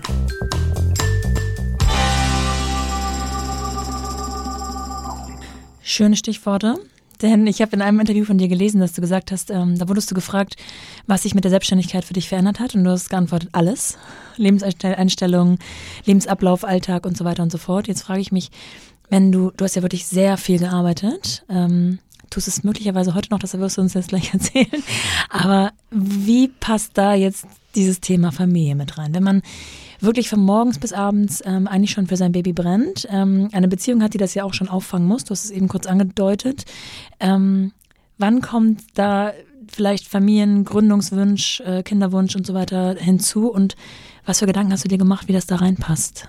Schöne 5.81 6.15
Stichworte. 6.15 6.75
Denn 7.21 7.47
ich 7.47 7.61
habe 7.61 7.75
in 7.75 7.81
einem 7.81 7.99
Interview 7.99 8.25
von 8.25 8.37
dir 8.37 8.47
gelesen, 8.47 8.79
dass 8.79 8.93
du 8.93 9.01
gesagt 9.01 9.31
hast, 9.31 9.49
ähm, 9.49 9.77
da 9.77 9.89
wurdest 9.89 10.11
du 10.11 10.15
gefragt, 10.15 10.55
was 11.07 11.23
sich 11.23 11.33
mit 11.33 11.43
der 11.43 11.51
Selbstständigkeit 11.51 12.05
für 12.05 12.13
dich 12.13 12.29
verändert 12.29 12.59
hat. 12.59 12.75
Und 12.75 12.83
du 12.83 12.91
hast 12.91 13.09
geantwortet, 13.09 13.49
alles. 13.53 13.97
Lebenseinstellung, 14.35 15.57
Lebensablauf, 16.05 16.63
Alltag 16.63 17.07
und 17.07 17.17
so 17.17 17.25
weiter 17.25 17.41
und 17.41 17.51
so 17.51 17.57
fort. 17.57 17.87
Jetzt 17.87 18.03
frage 18.03 18.21
ich 18.21 18.31
mich, 18.31 18.51
wenn 19.09 19.31
du, 19.31 19.51
du 19.55 19.63
hast 19.63 19.75
ja 19.75 19.81
wirklich 19.81 20.05
sehr 20.05 20.37
viel 20.37 20.59
gearbeitet, 20.59 21.45
ähm, 21.49 21.99
tust 22.29 22.47
es 22.47 22.63
möglicherweise 22.63 23.15
heute 23.15 23.29
noch, 23.31 23.39
das 23.39 23.57
wirst 23.57 23.77
du 23.77 23.81
uns 23.81 23.93
jetzt 23.93 24.09
gleich 24.09 24.33
erzählen. 24.33 24.83
Aber 25.29 25.71
wie 25.91 26.47
passt 26.47 26.97
da 26.97 27.13
jetzt 27.13 27.45
dieses 27.75 28.01
Thema 28.01 28.31
Familie 28.31 28.75
mit 28.75 28.97
rein? 28.97 29.13
Wenn 29.13 29.23
man 29.23 29.41
wirklich 29.99 30.29
von 30.29 30.41
morgens 30.41 30.79
bis 30.79 30.93
abends 30.93 31.41
ähm, 31.45 31.67
eigentlich 31.67 31.91
schon 31.91 32.07
für 32.07 32.17
sein 32.17 32.31
Baby 32.31 32.53
brennt, 32.53 33.07
ähm, 33.09 33.49
eine 33.51 33.67
Beziehung 33.67 34.03
hat, 34.03 34.13
die 34.13 34.19
das 34.19 34.33
ja 34.33 34.43
auch 34.43 34.53
schon 34.53 34.69
auffangen 34.69 35.07
muss, 35.07 35.23
du 35.23 35.31
hast 35.31 35.45
es 35.45 35.51
eben 35.51 35.67
kurz 35.67 35.87
angedeutet. 35.87 36.65
Ähm, 37.19 37.71
wann 38.17 38.41
kommt 38.41 38.81
da 38.93 39.33
vielleicht 39.69 40.07
Familiengründungswunsch, 40.07 41.61
äh, 41.61 41.83
Kinderwunsch 41.83 42.35
und 42.35 42.45
so 42.45 42.53
weiter 42.53 42.95
hinzu 42.95 43.51
und 43.51 43.75
was 44.25 44.39
für 44.39 44.45
Gedanken 44.45 44.73
hast 44.73 44.83
du 44.83 44.89
dir 44.89 44.97
gemacht, 44.97 45.27
wie 45.27 45.33
das 45.33 45.45
da 45.47 45.55
reinpasst? 45.55 46.27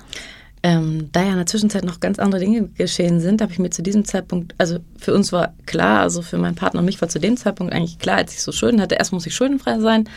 Ähm, 0.62 1.11
da 1.12 1.23
ja 1.23 1.31
in 1.31 1.37
der 1.37 1.47
Zwischenzeit 1.47 1.85
noch 1.85 2.01
ganz 2.01 2.18
andere 2.18 2.40
Dinge 2.40 2.68
geschehen 2.68 3.21
sind, 3.21 3.40
habe 3.42 3.53
ich 3.53 3.59
mir 3.59 3.71
zu 3.71 3.83
diesem 3.83 4.05
Zeitpunkt, 4.05 4.55
also 4.59 4.79
für 4.97 5.14
uns 5.14 5.33
war 5.33 5.55
klar, 5.66 6.01
also 6.01 6.23
für 6.23 6.38
meinen 6.38 6.57
Partner 6.57 6.81
und 6.81 6.87
mich 6.87 7.01
war 7.01 7.09
zu 7.09 7.21
dem 7.21 7.37
Zeitpunkt 7.37 7.73
eigentlich 7.73 7.99
klar, 7.99 8.16
als 8.16 8.33
ich 8.35 8.42
so 8.42 8.53
Schulden 8.53 8.81
hatte, 8.81 8.97
erst 8.97 9.12
muss 9.12 9.27
ich 9.27 9.35
schuldenfrei 9.35 9.79
sein 9.79 10.09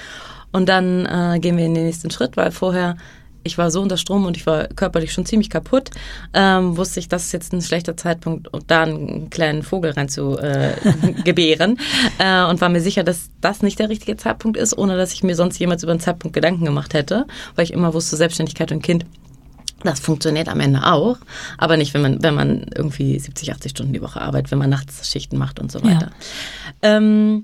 und 0.52 0.68
dann 0.68 1.06
äh, 1.06 1.40
gehen 1.40 1.58
wir 1.58 1.66
in 1.66 1.76
den 1.76 1.86
nächsten 1.86 2.10
Schritt, 2.10 2.38
weil 2.38 2.52
vorher 2.52 2.98
ich 3.44 3.58
war 3.58 3.72
so 3.72 3.82
unter 3.82 3.98
Strom 3.98 4.26
und 4.26 4.38
ich 4.38 4.46
war 4.46 4.68
körperlich 4.68 5.14
schon 5.14 5.26
ziemlich 5.26 5.50
kaputt, 5.50 5.90
ähm, 6.34 6.78
wusste 6.78 7.00
ich, 7.00 7.08
das 7.08 7.26
ist 7.26 7.32
jetzt 7.32 7.54
ein 7.54 7.62
schlechter 7.62 7.98
Zeitpunkt, 7.98 8.54
um 8.54 8.62
da 8.68 8.84
einen 8.84 9.30
kleinen 9.30 9.64
Vogel 9.64 9.92
rein 9.92 10.10
zu 10.10 10.38
äh, 10.38 10.74
gebären 11.24 11.80
äh, 12.20 12.44
und 12.44 12.62
war 12.62 12.70
mir 12.70 12.82
sicher, 12.82 13.04
dass 13.04 13.30
das 13.42 13.62
nicht 13.62 13.80
der 13.80 13.90
richtige 13.90 14.18
Zeitpunkt 14.18 14.58
ist, 14.58 14.78
ohne 14.78 14.98
dass 14.98 15.14
ich 15.14 15.24
mir 15.24 15.36
sonst 15.36 15.58
jemals 15.60 15.84
über 15.84 15.92
einen 15.92 16.02
Zeitpunkt 16.02 16.36
Gedanken 16.36 16.66
gemacht 16.66 16.94
hätte, 16.94 17.26
weil 17.56 17.66
ich 17.66 17.74
immer 17.74 17.94
wusste, 17.94 18.16
Selbstständigkeit 18.16 18.72
und 18.72 18.84
Kind 18.84 19.06
das 19.84 20.00
funktioniert 20.00 20.50
am 20.50 20.60
Ende 20.60 20.86
auch, 20.86 21.18
aber 21.58 21.78
nicht, 21.78 21.94
wenn 21.94 22.02
man, 22.02 22.24
wenn 22.24 22.36
man 22.36 22.66
irgendwie 22.76 23.18
70, 23.18 23.52
80 23.52 23.72
Stunden 23.72 23.94
die 23.94 24.02
Woche 24.02 24.22
arbeitet, 24.22 24.52
wenn 24.52 24.60
man 24.60 24.70
nachts 24.70 25.10
Schichten 25.10 25.38
macht 25.38 25.60
und 25.60 25.72
so 25.72 25.84
weiter. 25.84 26.12
Ja. 26.84 26.98
Ähm, 26.98 27.44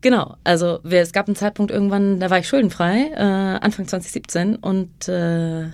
genau, 0.00 0.36
also 0.44 0.80
es 0.84 1.12
gab 1.12 1.26
einen 1.26 1.36
Zeitpunkt 1.36 1.72
irgendwann, 1.72 2.20
da 2.20 2.30
war 2.30 2.38
ich 2.38 2.48
schuldenfrei, 2.48 3.10
äh, 3.14 3.64
Anfang 3.64 3.86
2017 3.88 4.56
und 4.56 5.08
äh, 5.08 5.66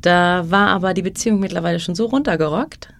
da 0.00 0.50
war 0.50 0.68
aber 0.68 0.94
die 0.94 1.02
Beziehung 1.02 1.38
mittlerweile 1.38 1.80
schon 1.80 1.94
so 1.94 2.06
runtergerockt, 2.06 2.92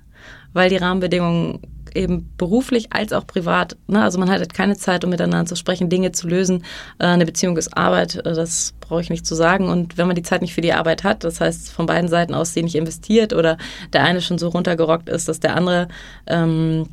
weil 0.53 0.71
die 0.71 0.77
Rahmenbedingungen 0.77 1.61
eben 1.95 2.33
beruflich 2.37 2.93
als 2.93 3.13
auch 3.13 3.27
privat. 3.27 3.77
Ne? 3.87 4.03
Also 4.03 4.19
man 4.19 4.31
hat 4.31 4.39
halt 4.39 4.55
keine 4.55 4.77
Zeit, 4.77 5.05
um 5.05 5.11
miteinander 5.11 5.47
zu 5.47 5.57
sprechen, 5.57 5.89
Dinge 5.89 6.13
zu 6.13 6.29
lösen. 6.29 6.65
Äh, 6.99 7.07
eine 7.07 7.27
Beziehung 7.27 7.57
ist 7.57 7.77
Arbeit, 7.77 8.17
äh, 8.17 8.35
das 8.35 8.75
brauche 8.81 9.01
ich 9.01 9.11
nicht 9.11 9.27
zu 9.27 9.35
sagen. 9.35 9.69
Und 9.69 9.99
wenn 9.99 10.07
man 10.07 10.17
die 10.17 10.23
Zeit 10.23 10.43
nicht 10.43 10.55
für 10.55 10.61
die 10.61 10.73
Arbeit 10.73 11.05
hat, 11.05 11.25
das 11.25 11.41
heißt 11.41 11.73
von 11.73 11.87
beiden 11.87 12.09
Seiten 12.09 12.35
aus 12.35 12.55
sie 12.55 12.63
nicht 12.63 12.75
investiert 12.75 13.33
oder 13.33 13.57
der 13.93 14.05
eine 14.05 14.21
schon 14.21 14.39
so 14.39 14.49
runtergerockt 14.49 15.09
ist, 15.09 15.29
dass 15.29 15.41
der 15.41 15.57
andere 15.57 15.89
ähm, 16.27 16.89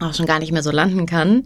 auch 0.00 0.14
schon 0.14 0.26
gar 0.26 0.38
nicht 0.38 0.52
mehr 0.52 0.62
so 0.62 0.70
landen 0.70 1.06
kann, 1.06 1.44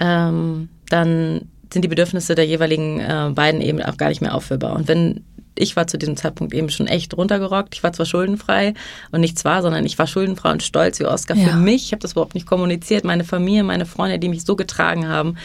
ähm, 0.00 0.68
dann 0.88 1.48
sind 1.72 1.82
die 1.82 1.88
Bedürfnisse 1.88 2.34
der 2.34 2.46
jeweiligen 2.46 3.00
äh, 3.00 3.30
beiden 3.34 3.60
eben 3.60 3.82
auch 3.82 3.96
gar 3.96 4.08
nicht 4.08 4.20
mehr 4.20 4.34
auffüllbar. 4.34 4.74
Und 4.74 4.88
wenn 4.88 5.24
ich 5.56 5.76
war 5.76 5.86
zu 5.86 5.98
diesem 5.98 6.16
Zeitpunkt 6.16 6.52
eben 6.52 6.68
schon 6.70 6.86
echt 6.86 7.16
runtergerockt. 7.16 7.74
Ich 7.74 7.82
war 7.82 7.92
zwar 7.92 8.06
schuldenfrei 8.06 8.74
und 9.12 9.20
nicht 9.20 9.38
zwar, 9.38 9.62
sondern 9.62 9.86
ich 9.86 9.98
war 9.98 10.06
schuldenfrei 10.06 10.52
und 10.52 10.62
stolz 10.62 10.98
wie 10.98 11.06
Oscar 11.06 11.36
ja. 11.36 11.48
für 11.48 11.56
mich. 11.56 11.86
Ich 11.86 11.92
habe 11.92 12.00
das 12.00 12.12
überhaupt 12.12 12.34
nicht 12.34 12.46
kommuniziert. 12.46 13.04
Meine 13.04 13.24
Familie, 13.24 13.62
meine 13.62 13.86
Freunde, 13.86 14.18
die 14.18 14.28
mich 14.28 14.44
so 14.44 14.56
getragen 14.56 15.08
haben, 15.08 15.36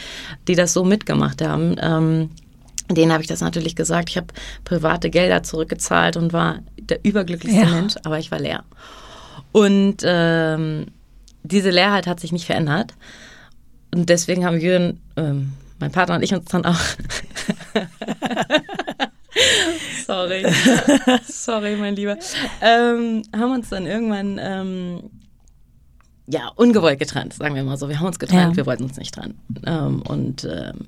die 0.48 0.54
das 0.54 0.72
so 0.72 0.84
mitgemacht 0.84 1.42
haben, 1.42 1.76
ähm, 1.80 2.30
denen 2.90 3.12
habe 3.12 3.22
ich 3.22 3.28
das 3.28 3.40
natürlich 3.40 3.76
gesagt. 3.76 4.10
Ich 4.10 4.16
habe 4.16 4.28
private 4.64 5.10
Gelder 5.10 5.42
zurückgezahlt 5.42 6.16
und 6.16 6.32
war 6.32 6.58
der 6.76 7.04
überglücklichste 7.04 7.62
ja. 7.62 7.70
Mensch, 7.70 7.94
aber 8.04 8.18
ich 8.18 8.32
war 8.32 8.40
leer. 8.40 8.64
Und 9.52 9.98
ähm, 10.04 10.86
diese 11.44 11.70
Leerheit 11.70 12.06
hat 12.06 12.20
sich 12.20 12.32
nicht 12.32 12.46
verändert. 12.46 12.94
Und 13.94 14.08
deswegen 14.08 14.44
haben 14.44 14.58
Jürgen, 14.58 15.00
ähm, 15.16 15.52
mein 15.78 15.92
Partner 15.92 16.16
und 16.16 16.22
ich 16.22 16.34
uns 16.34 16.46
dann 16.46 16.64
auch 16.64 16.78
Sorry. 20.06 20.44
Sorry, 21.24 21.76
mein 21.76 21.96
Lieber. 21.96 22.16
Ähm, 22.60 23.22
haben 23.34 23.52
uns 23.52 23.68
dann 23.68 23.86
irgendwann 23.86 24.38
ähm, 24.42 25.10
ja, 26.26 26.48
ungewollt 26.56 26.98
getrennt, 26.98 27.34
sagen 27.34 27.54
wir 27.54 27.64
mal 27.64 27.76
so. 27.76 27.88
Wir 27.88 27.98
haben 27.98 28.06
uns 28.06 28.18
getrennt, 28.18 28.52
ja. 28.52 28.56
wir 28.56 28.66
wollten 28.66 28.84
uns 28.84 28.96
nicht 28.96 29.14
trennen. 29.14 29.38
Ähm, 29.66 30.02
und 30.02 30.44
ähm, 30.44 30.86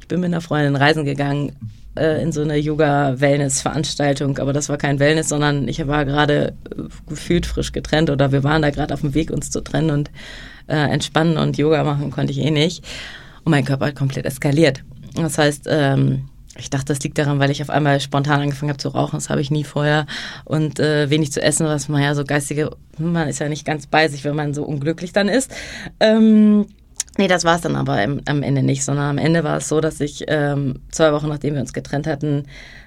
ich 0.00 0.08
bin 0.08 0.20
mit 0.20 0.28
einer 0.28 0.40
Freundin 0.40 0.76
reisen 0.76 1.04
gegangen 1.04 1.56
äh, 1.96 2.22
in 2.22 2.32
so 2.32 2.42
eine 2.42 2.56
Yoga-Wellness-Veranstaltung, 2.56 4.38
aber 4.38 4.52
das 4.52 4.68
war 4.68 4.76
kein 4.76 4.98
Wellness, 4.98 5.28
sondern 5.28 5.68
ich 5.68 5.84
war 5.86 6.04
gerade 6.04 6.54
äh, 6.70 6.82
gefühlt 7.08 7.46
frisch 7.46 7.72
getrennt 7.72 8.10
oder 8.10 8.32
wir 8.32 8.44
waren 8.44 8.62
da 8.62 8.70
gerade 8.70 8.94
auf 8.94 9.00
dem 9.00 9.14
Weg, 9.14 9.30
uns 9.30 9.50
zu 9.50 9.60
trennen 9.60 9.90
und 9.90 10.10
äh, 10.68 10.76
entspannen 10.76 11.38
und 11.38 11.58
Yoga 11.58 11.82
machen 11.84 12.10
konnte 12.10 12.32
ich 12.32 12.38
eh 12.38 12.50
nicht. 12.50 12.84
Und 13.44 13.50
mein 13.50 13.64
Körper 13.64 13.86
hat 13.86 13.96
komplett 13.96 14.26
eskaliert. 14.26 14.84
Das 15.14 15.38
heißt, 15.38 15.66
ähm, 15.68 16.28
ich 16.58 16.70
dachte, 16.70 16.86
das 16.86 17.00
liegt 17.00 17.18
daran, 17.18 17.38
weil 17.38 17.50
ich 17.50 17.62
auf 17.62 17.70
einmal 17.70 18.00
spontan 18.00 18.40
angefangen 18.40 18.70
habe 18.70 18.78
zu 18.78 18.88
rauchen. 18.88 19.16
Das 19.16 19.30
habe 19.30 19.40
ich 19.40 19.50
nie 19.50 19.64
vorher. 19.64 20.06
Und 20.44 20.80
äh, 20.80 21.08
wenig 21.08 21.32
zu 21.32 21.40
essen, 21.40 21.66
was 21.66 21.88
man 21.88 22.02
ja 22.02 22.14
so 22.14 22.24
geistige, 22.24 22.70
man 22.98 23.28
ist 23.28 23.38
ja 23.38 23.48
nicht 23.48 23.64
ganz 23.64 23.86
bei 23.86 24.08
sich, 24.08 24.24
wenn 24.24 24.36
man 24.36 24.54
so 24.54 24.64
unglücklich 24.64 25.12
dann 25.12 25.28
ist. 25.28 25.54
Ähm, 26.00 26.66
nee, 27.16 27.28
das 27.28 27.44
war 27.44 27.56
es 27.56 27.62
dann 27.62 27.76
aber 27.76 28.02
im, 28.02 28.20
am 28.26 28.42
Ende 28.42 28.62
nicht, 28.62 28.84
sondern 28.84 29.10
am 29.10 29.18
Ende 29.18 29.44
war 29.44 29.58
es 29.58 29.68
so, 29.68 29.80
dass 29.80 30.00
ich 30.00 30.24
ähm, 30.28 30.80
zwei 30.90 31.12
Wochen 31.12 31.28
nachdem 31.28 31.54
wir 31.54 31.60
uns 31.60 31.72
getrennt 31.72 32.06
hatten, 32.06 32.44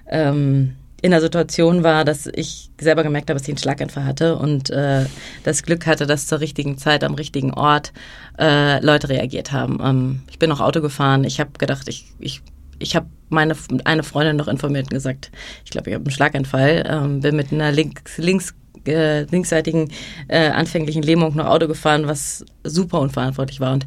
ähm, 0.08 0.76
in 1.02 1.12
der 1.12 1.22
Situation 1.22 1.84
war, 1.84 2.06
dass 2.06 2.28
ich 2.28 2.70
selber 2.80 3.02
gemerkt 3.02 3.30
habe, 3.30 3.40
dass 3.40 3.48
ich 3.48 3.54
einen 3.54 3.58
Schlaganfall 3.58 4.06
hatte 4.06 4.38
und 4.38 4.70
äh, 4.70 5.06
das 5.44 5.64
Glück 5.64 5.88
hatte, 5.88 6.06
dass 6.06 6.28
zur 6.28 6.40
richtigen 6.42 6.78
Zeit 6.78 7.04
am 7.04 7.16
richtigen 7.16 7.54
Ort 7.54 7.92
äh, 8.38 8.80
Leute 8.86 9.10
reagiert 9.10 9.52
haben. 9.52 9.80
Ähm, 9.84 10.22
ich 10.30 10.38
bin 10.38 10.52
auch 10.52 10.60
Auto 10.60 10.80
gefahren. 10.80 11.24
Ich 11.24 11.40
habe 11.40 11.52
gedacht, 11.58 11.88
ich, 11.88 12.06
ich 12.20 12.44
ich 12.82 12.96
habe 12.96 13.08
meine 13.30 13.56
eine 13.86 14.04
Freundin 14.04 14.36
noch 14.36 14.48
informiert 14.48 14.86
und 14.86 14.92
gesagt, 14.92 15.32
ich 15.64 15.72
glaube, 15.72 15.90
ich 15.90 15.96
habe 15.96 16.06
einen 16.06 16.12
Schlaganfall, 16.12 16.84
ähm, 16.88 17.22
bin 17.22 17.36
mit 17.36 17.52
einer 17.52 17.72
links, 17.72 18.18
links 18.18 18.54
äh, 18.88 19.24
linksseitigen 19.24 19.92
äh, 20.28 20.50
anfänglichen 20.50 21.04
Lähmung 21.04 21.36
noch 21.36 21.46
Auto 21.46 21.68
gefahren, 21.68 22.08
was 22.08 22.46
super 22.64 23.00
unverantwortlich 23.00 23.60
war 23.60 23.74
und 23.74 23.86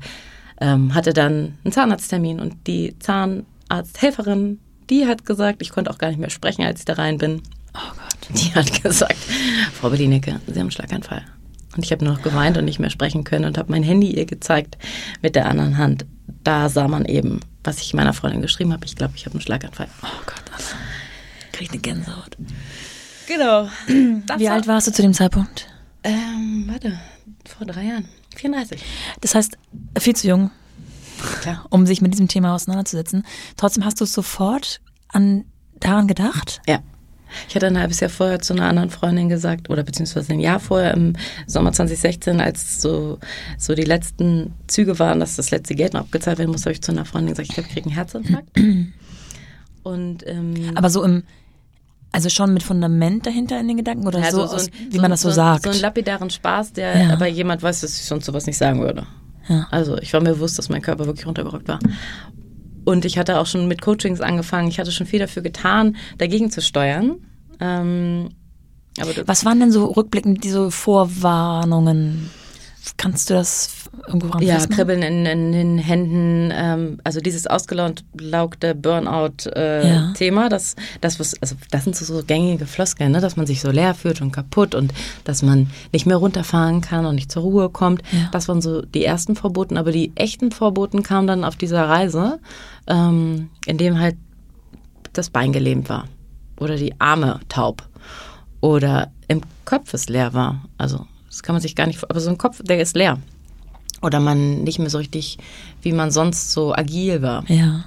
ähm, 0.60 0.94
hatte 0.94 1.12
dann 1.12 1.58
einen 1.64 1.72
Zahnarzttermin 1.72 2.40
und 2.40 2.66
die 2.66 2.96
Zahnarzthelferin, 3.00 4.60
die 4.88 5.06
hat 5.06 5.26
gesagt, 5.26 5.62
ich 5.62 5.70
konnte 5.70 5.90
auch 5.90 5.98
gar 5.98 6.08
nicht 6.08 6.20
mehr 6.20 6.30
sprechen, 6.30 6.64
als 6.64 6.80
ich 6.80 6.84
da 6.84 6.94
rein 6.94 7.18
bin. 7.18 7.42
Oh 7.74 7.92
Gott. 7.96 8.38
Die 8.38 8.54
hat 8.54 8.82
gesagt, 8.82 9.18
Frau 9.72 9.90
Berlinecke, 9.90 10.40
Sie 10.46 10.52
haben 10.52 10.60
einen 10.60 10.70
Schlaganfall. 10.70 11.22
Und 11.76 11.84
ich 11.84 11.90
habe 11.90 12.04
nur 12.04 12.14
noch 12.14 12.22
geweint 12.22 12.56
und 12.56 12.64
nicht 12.66 12.78
mehr 12.78 12.90
sprechen 12.90 13.24
können 13.24 13.46
und 13.46 13.58
habe 13.58 13.72
mein 13.72 13.82
Handy 13.82 14.14
ihr 14.14 14.26
gezeigt 14.26 14.78
mit 15.22 15.34
der 15.34 15.46
anderen 15.46 15.76
Hand. 15.76 16.06
Da 16.44 16.68
sah 16.68 16.86
man 16.86 17.04
eben, 17.04 17.40
was 17.64 17.80
ich 17.80 17.94
meiner 17.94 18.12
Freundin 18.12 18.42
geschrieben 18.42 18.72
habe. 18.72 18.84
Ich 18.84 18.96
glaube, 18.96 19.14
ich 19.16 19.24
habe 19.26 19.34
einen 19.34 19.40
Schlaganfall. 19.40 19.88
Oh 20.02 20.06
Gott, 20.26 20.42
Anna. 20.52 20.80
Krieg 21.52 21.70
eine 21.72 21.80
Gänsehaut. 21.80 22.36
Genau. 23.26 23.68
Wie 24.38 24.48
alt 24.48 24.66
warst 24.66 24.86
du 24.86 24.92
zu 24.92 25.02
dem 25.02 25.14
Zeitpunkt? 25.14 25.66
Ähm, 26.02 26.66
warte, 26.68 26.98
vor 27.46 27.66
drei 27.66 27.84
Jahren. 27.84 28.08
34. 28.36 28.82
Das 29.20 29.34
heißt, 29.34 29.56
viel 29.98 30.16
zu 30.16 30.28
jung, 30.28 30.50
Klar. 31.40 31.64
um 31.70 31.86
sich 31.86 32.02
mit 32.02 32.12
diesem 32.12 32.28
Thema 32.28 32.54
auseinanderzusetzen. 32.54 33.24
Trotzdem 33.56 33.84
hast 33.84 34.00
du 34.00 34.04
sofort 34.04 34.80
an 35.08 35.44
daran 35.80 36.08
gedacht? 36.08 36.60
Ja. 36.66 36.80
Ich 37.48 37.54
hatte 37.54 37.66
ein 37.66 37.78
halbes 37.78 38.00
Jahr 38.00 38.10
vorher 38.10 38.40
zu 38.40 38.54
einer 38.54 38.66
anderen 38.66 38.90
Freundin 38.90 39.28
gesagt, 39.28 39.70
oder 39.70 39.82
beziehungsweise 39.82 40.32
ein 40.32 40.40
Jahr 40.40 40.60
vorher 40.60 40.94
im 40.94 41.14
Sommer 41.46 41.72
2016, 41.72 42.40
als 42.40 42.80
so, 42.80 43.18
so 43.58 43.74
die 43.74 43.82
letzten 43.82 44.52
Züge 44.66 44.98
waren, 44.98 45.20
dass 45.20 45.36
das 45.36 45.50
letzte 45.50 45.74
Geld 45.74 45.94
noch 45.94 46.00
abgezahlt 46.00 46.38
werden 46.38 46.50
muss, 46.50 46.62
habe 46.62 46.72
ich 46.72 46.82
zu 46.82 46.92
einer 46.92 47.04
Freundin 47.04 47.34
gesagt, 47.34 47.50
ich 47.50 47.58
ich 47.58 47.72
kriege 47.72 47.86
einen 47.86 47.94
Herzinfarkt. 47.94 48.48
Und, 49.82 50.26
ähm, 50.26 50.72
Aber 50.74 50.88
so 50.88 51.02
im, 51.04 51.24
also 52.14 52.28
schon 52.28 52.54
mit 52.54 52.62
Fundament 52.62 53.26
dahinter 53.26 53.58
in 53.58 53.68
den 53.68 53.76
Gedanken 53.76 54.06
oder 54.06 54.20
ja, 54.20 54.30
so, 54.30 54.46
so, 54.46 54.54
aus, 54.54 54.70
wie 54.88 54.96
so, 54.96 55.02
man 55.02 55.10
das 55.10 55.22
so, 55.22 55.30
sagt? 55.30 55.64
So 55.64 55.70
einen 55.70 55.80
lapidaren 55.80 56.30
Spaß, 56.30 56.72
der 56.72 56.96
ja. 56.96 57.12
aber 57.12 57.26
jemand 57.26 57.62
weiß, 57.62 57.80
dass 57.80 57.96
ich 57.96 58.04
sonst 58.04 58.24
sowas 58.24 58.46
nicht 58.46 58.56
sagen 58.56 58.80
würde. 58.80 59.06
Ja. 59.48 59.66
Also 59.70 59.98
ich 59.98 60.12
war 60.12 60.20
mir 60.20 60.30
bewusst, 60.34 60.58
dass 60.58 60.68
mein 60.68 60.80
Körper 60.80 61.06
wirklich 61.06 61.26
runtergerückt 61.26 61.68
war. 61.68 61.80
Und 62.84 63.04
ich 63.04 63.18
hatte 63.18 63.38
auch 63.38 63.46
schon 63.46 63.68
mit 63.68 63.82
Coachings 63.82 64.20
angefangen. 64.20 64.68
Ich 64.68 64.78
hatte 64.78 64.92
schon 64.92 65.06
viel 65.06 65.18
dafür 65.18 65.42
getan, 65.42 65.96
dagegen 66.18 66.50
zu 66.50 66.60
steuern. 66.60 67.16
Ähm, 67.60 68.30
Was 69.26 69.44
waren 69.44 69.60
denn 69.60 69.72
so 69.72 69.86
rückblickend 69.86 70.44
diese 70.44 70.70
Vorwarnungen? 70.70 72.30
Kannst 72.96 73.30
du 73.30 73.34
das 73.34 73.84
irgendwo 74.06 74.28
ran 74.28 74.42
Ja, 74.42 74.64
Kribbeln 74.66 75.02
in, 75.02 75.26
in, 75.26 75.52
den 75.52 75.78
Händen, 75.78 76.52
ähm, 76.54 76.98
also 77.04 77.20
dieses 77.20 77.46
ausgelaugte 77.46 78.74
Burnout-Thema, 78.74 80.40
äh, 80.40 80.44
ja. 80.44 80.48
das, 80.48 80.76
das, 81.00 81.18
was, 81.18 81.40
also 81.40 81.56
das 81.70 81.84
sind 81.84 81.96
so, 81.96 82.04
so 82.04 82.22
gängige 82.24 82.66
Floskeln, 82.66 83.12
ne? 83.12 83.20
dass 83.20 83.36
man 83.36 83.46
sich 83.46 83.60
so 83.60 83.70
leer 83.70 83.94
fühlt 83.94 84.20
und 84.20 84.32
kaputt 84.32 84.74
und 84.74 84.92
dass 85.24 85.42
man 85.42 85.70
nicht 85.92 86.06
mehr 86.06 86.16
runterfahren 86.16 86.80
kann 86.80 87.06
und 87.06 87.14
nicht 87.14 87.32
zur 87.32 87.42
Ruhe 87.42 87.70
kommt. 87.70 88.02
Ja. 88.12 88.28
Das 88.32 88.48
waren 88.48 88.60
so 88.60 88.82
die 88.82 89.04
ersten 89.04 89.36
Verboten, 89.36 89.76
aber 89.76 89.92
die 89.92 90.12
echten 90.14 90.50
Verboten 90.50 91.02
kamen 91.02 91.26
dann 91.26 91.44
auf 91.44 91.56
dieser 91.56 91.88
Reise, 91.88 92.38
ähm, 92.86 93.50
in 93.66 93.78
dem 93.78 93.98
halt 93.98 94.16
das 95.12 95.30
Bein 95.30 95.52
gelähmt 95.52 95.88
war 95.88 96.04
oder 96.58 96.76
die 96.76 96.98
Arme 97.00 97.40
taub 97.48 97.88
oder 98.60 99.12
im 99.28 99.40
Kopf 99.64 99.94
es 99.94 100.08
leer 100.08 100.34
war. 100.34 100.64
Also 100.78 101.06
das 101.28 101.42
kann 101.42 101.54
man 101.54 101.62
sich 101.62 101.74
gar 101.74 101.86
nicht, 101.86 102.02
aber 102.08 102.20
so 102.20 102.30
ein 102.30 102.38
Kopf, 102.38 102.62
der 102.62 102.80
ist 102.80 102.96
leer. 102.96 103.18
Oder 104.02 104.20
man 104.20 104.62
nicht 104.64 104.78
mehr 104.78 104.90
so 104.90 104.98
richtig, 104.98 105.38
wie 105.82 105.92
man 105.92 106.10
sonst 106.10 106.52
so 106.52 106.74
agil 106.74 107.22
war. 107.22 107.48
Ja. 107.50 107.84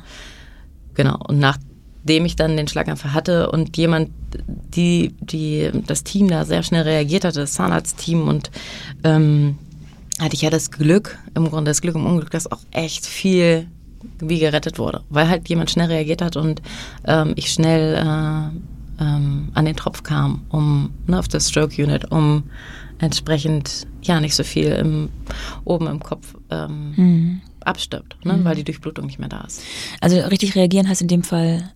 Genau. 0.96 1.18
Und 1.28 1.40
nachdem 1.40 2.26
ich 2.26 2.36
dann 2.36 2.58
den 2.58 2.68
Schlaganfall 2.68 3.14
hatte 3.14 3.52
und 3.52 3.78
jemand, 3.78 4.10
die, 4.48 5.16
die, 5.22 5.72
das 5.86 6.04
Team 6.04 6.28
da 6.28 6.44
sehr 6.44 6.64
schnell 6.64 6.84
reagiert 6.84 7.24
hatte, 7.24 7.42
das 7.42 7.54
Zahnarztteam 7.54 8.28
und 8.28 8.52
ähm, 9.04 9.58
hatte 10.20 10.36
ich 10.36 10.42
ja 10.42 10.50
das 10.50 10.72
Glück, 10.72 11.18
im 11.36 11.50
Grunde 11.50 11.70
das 11.70 11.82
Glück 11.82 11.96
im 11.96 12.06
Unglück, 12.06 12.32
dass 12.32 12.52
auch 12.52 12.62
echt 12.72 13.06
viel 13.06 13.68
wie 14.20 14.40
gerettet 14.40 14.80
wurde, 14.80 15.04
weil 15.10 15.30
halt 15.30 15.48
jemand 15.50 15.72
schnell 15.72 15.88
reagiert 15.88 16.22
hat 16.22 16.36
und 16.36 16.62
ähm, 17.06 17.34
ich 17.36 17.52
schnell 17.52 17.96
äh, 17.96 19.04
ähm, 19.04 19.50
an 19.54 19.66
den 19.66 19.76
Tropf 19.76 20.04
kam, 20.04 20.46
um 20.50 20.92
ne, 21.06 21.20
auf 21.20 21.28
das 21.28 21.50
Stroke 21.50 21.82
Unit, 21.82 22.12
um 22.12 22.44
entsprechend 23.00 23.88
ja 24.02 24.20
nicht 24.20 24.36
so 24.36 24.44
viel 24.44 24.72
im, 24.72 25.10
oben 25.66 25.88
im 25.88 26.02
Kopf 26.02 26.36
ähm, 26.50 26.94
mhm. 26.96 27.42
abstirbt, 27.62 28.18
ne, 28.26 28.34
mhm. 28.34 28.46
weil 28.46 28.56
die 28.56 28.64
Durchblutung 28.64 29.06
nicht 29.06 29.20
mehr 29.20 29.30
da 29.30 29.42
ist. 29.42 29.62
Also 30.02 30.18
richtig 30.20 30.56
reagieren 30.56 30.88
heißt 30.88 31.02
in 31.02 31.08
dem 31.08 31.24
Fall 31.24 31.72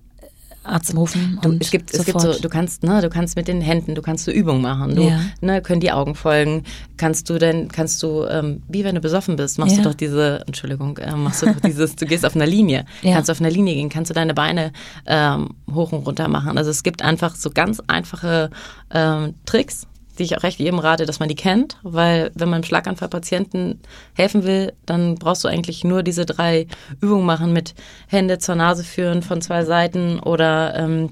Arzt 0.63 0.95
rufen 0.95 1.39
du, 1.41 1.57
es 1.59 1.71
gibt 1.71 1.93
es 1.93 2.05
gibt 2.05 2.21
so 2.21 2.33
du 2.33 2.49
kannst 2.49 2.83
ne 2.83 3.01
du 3.01 3.09
kannst 3.09 3.35
mit 3.35 3.47
den 3.47 3.61
Händen 3.61 3.95
du 3.95 4.01
kannst 4.01 4.25
so 4.25 4.31
Übungen 4.31 4.61
machen 4.61 4.95
du 4.95 5.03
ja. 5.03 5.19
ne 5.41 5.61
können 5.61 5.81
die 5.81 5.91
Augen 5.91 6.13
folgen 6.13 6.63
kannst 6.97 7.29
du 7.29 7.39
denn 7.39 7.67
kannst 7.69 8.03
du 8.03 8.25
ähm, 8.25 8.61
wie 8.67 8.83
wenn 8.83 8.95
du 8.95 9.01
besoffen 9.01 9.35
bist 9.35 9.57
machst 9.57 9.77
ja. 9.77 9.83
du 9.83 9.89
doch 9.89 9.95
diese 9.95 10.43
Entschuldigung 10.45 10.97
äh, 10.97 11.15
machst 11.15 11.41
du 11.41 11.47
doch 11.47 11.59
dieses 11.61 11.95
du 11.95 12.05
gehst 12.05 12.25
auf 12.25 12.35
einer 12.35 12.45
Linie 12.45 12.85
ja. 13.01 13.15
kannst 13.15 13.31
auf 13.31 13.39
einer 13.39 13.49
Linie 13.49 13.73
gehen 13.73 13.89
kannst 13.89 14.11
du 14.11 14.13
deine 14.13 14.33
Beine 14.33 14.71
ähm, 15.07 15.49
hoch 15.73 15.91
und 15.91 16.05
runter 16.05 16.27
machen 16.27 16.57
also 16.57 16.69
es 16.69 16.83
gibt 16.83 17.01
einfach 17.01 17.35
so 17.35 17.49
ganz 17.49 17.81
einfache 17.87 18.51
ähm, 18.91 19.33
Tricks 19.45 19.87
die 20.17 20.23
ich 20.23 20.37
auch 20.37 20.43
recht 20.43 20.59
jedem 20.59 20.79
rate, 20.79 21.05
dass 21.05 21.19
man 21.19 21.29
die 21.29 21.35
kennt, 21.35 21.77
weil 21.83 22.31
wenn 22.35 22.49
man 22.49 22.63
Schlaganfallpatienten 22.63 23.79
helfen 24.13 24.43
will, 24.43 24.73
dann 24.85 25.15
brauchst 25.15 25.43
du 25.43 25.47
eigentlich 25.47 25.83
nur 25.83 26.03
diese 26.03 26.25
drei 26.25 26.67
Übungen 26.99 27.25
machen 27.25 27.53
mit 27.53 27.75
Hände 28.07 28.37
zur 28.37 28.55
Nase 28.55 28.83
führen 28.83 29.21
von 29.21 29.41
zwei 29.41 29.63
Seiten 29.63 30.19
oder 30.19 30.75
ähm, 30.75 31.09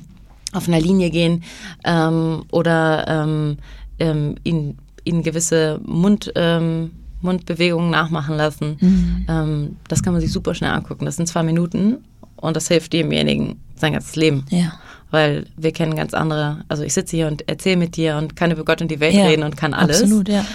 auf 0.51 0.67
einer 0.67 0.79
Linie 0.79 1.09
gehen 1.09 1.43
ähm, 1.85 2.43
oder 2.51 3.07
ähm, 3.07 3.57
ähm, 3.99 4.35
in, 4.43 4.77
in 5.03 5.23
gewisse 5.23 5.79
Mund 5.83 6.31
ähm, 6.35 6.91
Mundbewegungen 7.21 7.89
nachmachen 7.89 8.37
lassen. 8.37 8.77
Mhm. 8.79 9.25
Ähm, 9.27 9.75
das 9.87 10.03
kann 10.03 10.13
man 10.13 10.21
sich 10.21 10.31
super 10.31 10.55
schnell 10.55 10.71
angucken. 10.71 11.05
Das 11.05 11.17
sind 11.17 11.27
zwei 11.27 11.43
Minuten 11.43 11.97
und 12.37 12.55
das 12.55 12.67
hilft 12.67 12.93
demjenigen 12.93 13.59
sein 13.75 13.93
ganzes 13.93 14.15
Leben. 14.15 14.45
Ja. 14.49 14.73
Weil 15.12 15.47
wir 15.57 15.72
kennen 15.72 15.95
ganz 15.95 16.14
andere, 16.14 16.64
also 16.68 16.84
ich 16.84 16.93
sitze 16.93 17.16
hier 17.16 17.28
und 17.28 17.47
erzähle 17.49 17.78
mit 17.78 17.95
dir 17.97 18.18
und 18.18 18.36
kann 18.36 18.51
über 18.51 18.64
Gott 18.64 18.82
und 18.82 18.89
die 18.91 18.99
Welt 18.99 19.16
Ja, 19.16 19.26
reden 19.26 19.43
und 19.43 19.57
kann 19.57 19.74
alles. 19.74 20.01
Absolut, 20.03 20.30
ja. 20.30 20.45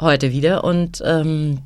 Heute 0.00 0.30
wieder 0.32 0.64
und 0.64 1.02
ähm, 1.06 1.58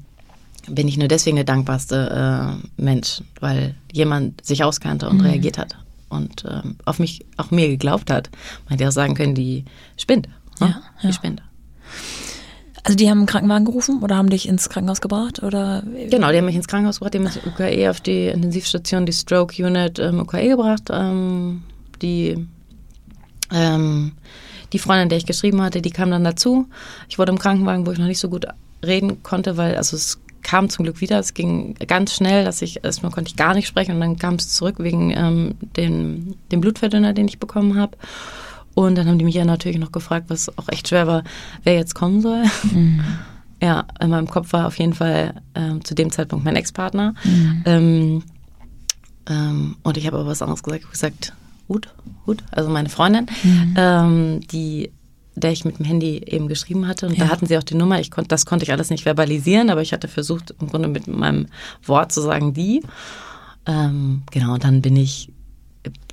bin 0.69 0.87
ich 0.87 0.99
nur 0.99 1.09
deswegen 1.09 1.37
der 1.37 1.45
dankbarste 1.47 2.61
äh, 2.79 2.83
Mensch, 2.83 3.23
weil 3.41 3.75
jemand 3.93 4.45
sich 4.45 4.63
auskannte 4.63 5.09
und 5.09 5.17
Mhm. 5.19 5.23
reagiert 5.27 5.59
hat 5.59 5.77
und 6.11 6.45
ähm, 6.49 6.77
auf 6.85 6.99
mich, 6.99 7.25
auch 7.39 7.51
mir 7.51 7.69
geglaubt 7.69 8.11
hat. 8.11 8.31
Man 8.69 8.79
hätte 8.79 8.89
auch 8.89 8.93
sagen 8.93 9.15
können, 9.15 9.35
die 9.35 9.65
spinnt. 9.97 10.29
Ne? 10.61 10.67
Ja, 10.69 10.81
ja. 11.03 11.09
Die 11.09 11.13
spinnt. 11.15 11.43
Also 12.85 12.97
die 12.97 13.11
haben 13.11 13.19
einen 13.19 13.27
Krankenwagen 13.27 13.65
gerufen 13.65 14.03
oder 14.03 14.17
haben 14.17 14.31
dich 14.31 14.49
ins 14.49 14.69
Krankenhaus 14.71 15.01
gebracht 15.01 15.43
oder? 15.43 15.83
Genau, 16.09 16.31
die 16.31 16.39
haben 16.39 16.45
mich 16.47 16.55
ins 16.57 16.69
Krankenhaus 16.69 16.99
gebracht, 17.01 17.15
die 17.15 17.19
haben 17.19 17.25
mich 17.25 17.45
UKE 17.47 17.91
auf 17.91 18.01
die 18.01 18.27
Intensivstation, 18.29 19.05
die 19.05 19.13
Stroke 19.13 19.63
Unit 19.63 19.99
ähm, 19.99 20.21
UKE 20.21 20.49
gebracht. 20.49 20.85
Ähm, 20.91 21.63
die, 22.03 22.47
ähm, 23.53 24.13
die 24.73 24.79
Freundin, 24.79 25.09
der 25.09 25.19
ich 25.19 25.27
geschrieben 25.27 25.63
hatte, 25.63 25.83
die 25.83 25.91
kam 25.91 26.11
dann 26.11 26.25
dazu. 26.25 26.69
Ich 27.09 27.19
wurde 27.19 27.33
im 27.33 27.39
Krankenwagen, 27.39 27.87
wo 27.87 27.93
ich 27.93 27.99
noch 27.99 28.07
nicht 28.07 28.21
so 28.21 28.29
gut 28.29 28.47
reden 28.85 29.23
konnte, 29.23 29.57
weil 29.57 29.77
also 29.77 29.97
es 29.97 30.21
kam 30.43 30.69
zum 30.69 30.85
Glück 30.85 31.01
wieder. 31.01 31.19
Es 31.19 31.35
ging 31.35 31.75
ganz 31.87 32.15
schnell, 32.15 32.45
dass 32.45 32.63
ich 32.63 32.85
erstmal 32.85 33.13
konnte 33.13 33.31
ich 33.31 33.37
gar 33.37 33.55
nicht 33.55 33.67
sprechen 33.67 33.95
und 33.95 34.01
dann 34.01 34.19
kam 34.19 34.35
es 34.35 34.55
zurück 34.55 34.77
wegen 34.79 35.11
ähm, 35.11 35.55
dem, 35.77 36.37
dem 36.53 36.61
Blutverdünner, 36.61 37.13
den 37.13 37.29
ich 37.29 37.39
bekommen 37.39 37.79
habe. 37.79 37.97
Und 38.75 38.97
dann 38.97 39.09
haben 39.09 39.19
die 39.19 39.25
mich 39.25 39.35
ja 39.35 39.45
natürlich 39.45 39.79
noch 39.79 39.91
gefragt, 39.91 40.27
was 40.29 40.57
auch 40.57 40.69
echt 40.69 40.89
schwer 40.89 41.07
war, 41.07 41.25
wer 41.65 41.75
jetzt 41.75 41.95
kommen 41.95 42.21
soll. 42.21 42.45
Ja, 43.61 43.87
in 44.01 44.11
meinem 44.11 44.29
Kopf 44.29 44.53
war 44.53 44.69
auf 44.69 44.79
jeden 44.79 44.93
Fall 44.93 45.35
ähm, 45.57 45.85
zu 45.85 45.97
dem 45.97 46.13
Zeitpunkt 46.13 46.45
mein 46.45 46.55
Ex-Partner. 46.55 47.15
Ähm, 47.65 48.23
ähm, 49.29 49.77
und 49.83 49.97
ich 49.97 50.07
habe 50.07 50.19
aber 50.19 50.29
was 50.29 50.43
anderes 50.43 50.63
gesagt. 50.63 50.83
Ich 50.83 50.87
habe 50.87 50.93
gesagt, 50.93 51.33
Hut, 51.69 51.89
Hut, 52.27 52.43
also 52.51 52.71
meine 52.71 52.89
Freundin, 52.89 53.27
ähm, 53.77 54.41
die, 54.51 54.91
der 55.35 55.53
ich 55.53 55.65
mit 55.65 55.79
dem 55.79 55.85
Handy 55.85 56.23
eben 56.27 56.49
geschrieben 56.49 56.87
hatte. 56.87 57.07
Und 57.07 57.17
Ja. 57.19 57.25
da 57.27 57.31
hatten 57.31 57.47
sie 57.47 57.59
auch 57.59 57.63
die 57.63 57.75
Nummer. 57.75 58.01
Ich 58.01 58.11
konnte, 58.11 58.29
das 58.29 58.47
konnte 58.47 58.65
ich 58.65 58.73
alles 58.73 58.91
nicht 58.91 59.03
verbalisieren, 59.05 59.71
aber 59.71 59.83
ich 59.83 59.93
hatte 59.93 60.09
versucht, 60.09 60.55
im 60.61 60.69
Grunde 60.69 60.89
mit 60.89 61.07
meinem 61.07 61.47
Wort 61.85 62.13
zu 62.13 62.21
sagen, 62.23 62.55
die. 62.55 62.83
Ähm, 63.67 64.23
genau, 64.31 64.55
und 64.55 64.65
dann 64.65 64.81
bin 64.83 64.97
ich 64.97 65.31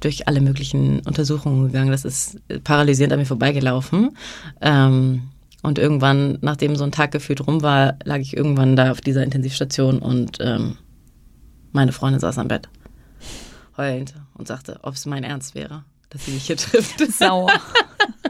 durch 0.01 0.28
alle 0.28 0.41
möglichen 0.41 0.99
Untersuchungen 1.01 1.68
gegangen. 1.68 1.91
Das 1.91 2.06
ist 2.06 2.38
paralysierend 2.64 3.14
an 3.14 3.20
mir 3.20 3.26
vorbeigelaufen. 3.26 4.16
Ähm, 4.62 5.24
und 5.64 5.80
irgendwann, 5.80 6.38
nachdem 6.41 6.76
so 6.76 6.84
ein 6.84 6.91
Tag 6.91 7.12
gefühlt 7.12 7.45
rum 7.47 7.64
war, 7.64 7.95
lag 8.03 8.18
ich 8.20 8.38
irgendwann 8.38 8.76
da 8.76 8.91
auf 8.91 9.01
dieser 9.01 9.24
Intensivstation 9.24 9.97
und 9.99 10.38
ähm, 10.39 10.78
meine 11.72 11.91
Freundin 11.91 12.20
saß 12.20 12.38
am 12.38 12.47
Bett, 12.47 12.70
heulend 13.76 14.14
und 14.36 14.48
sagte, 14.48 14.80
ob 14.84 14.94
es 14.94 15.06
mein 15.06 15.24
Ernst 15.24 15.56
wäre, 15.56 15.84
dass 16.10 16.26
sie 16.26 16.32
mich 16.32 16.46
hier 16.48 16.58
trifft. 16.58 17.00
Sauer. 17.12 17.52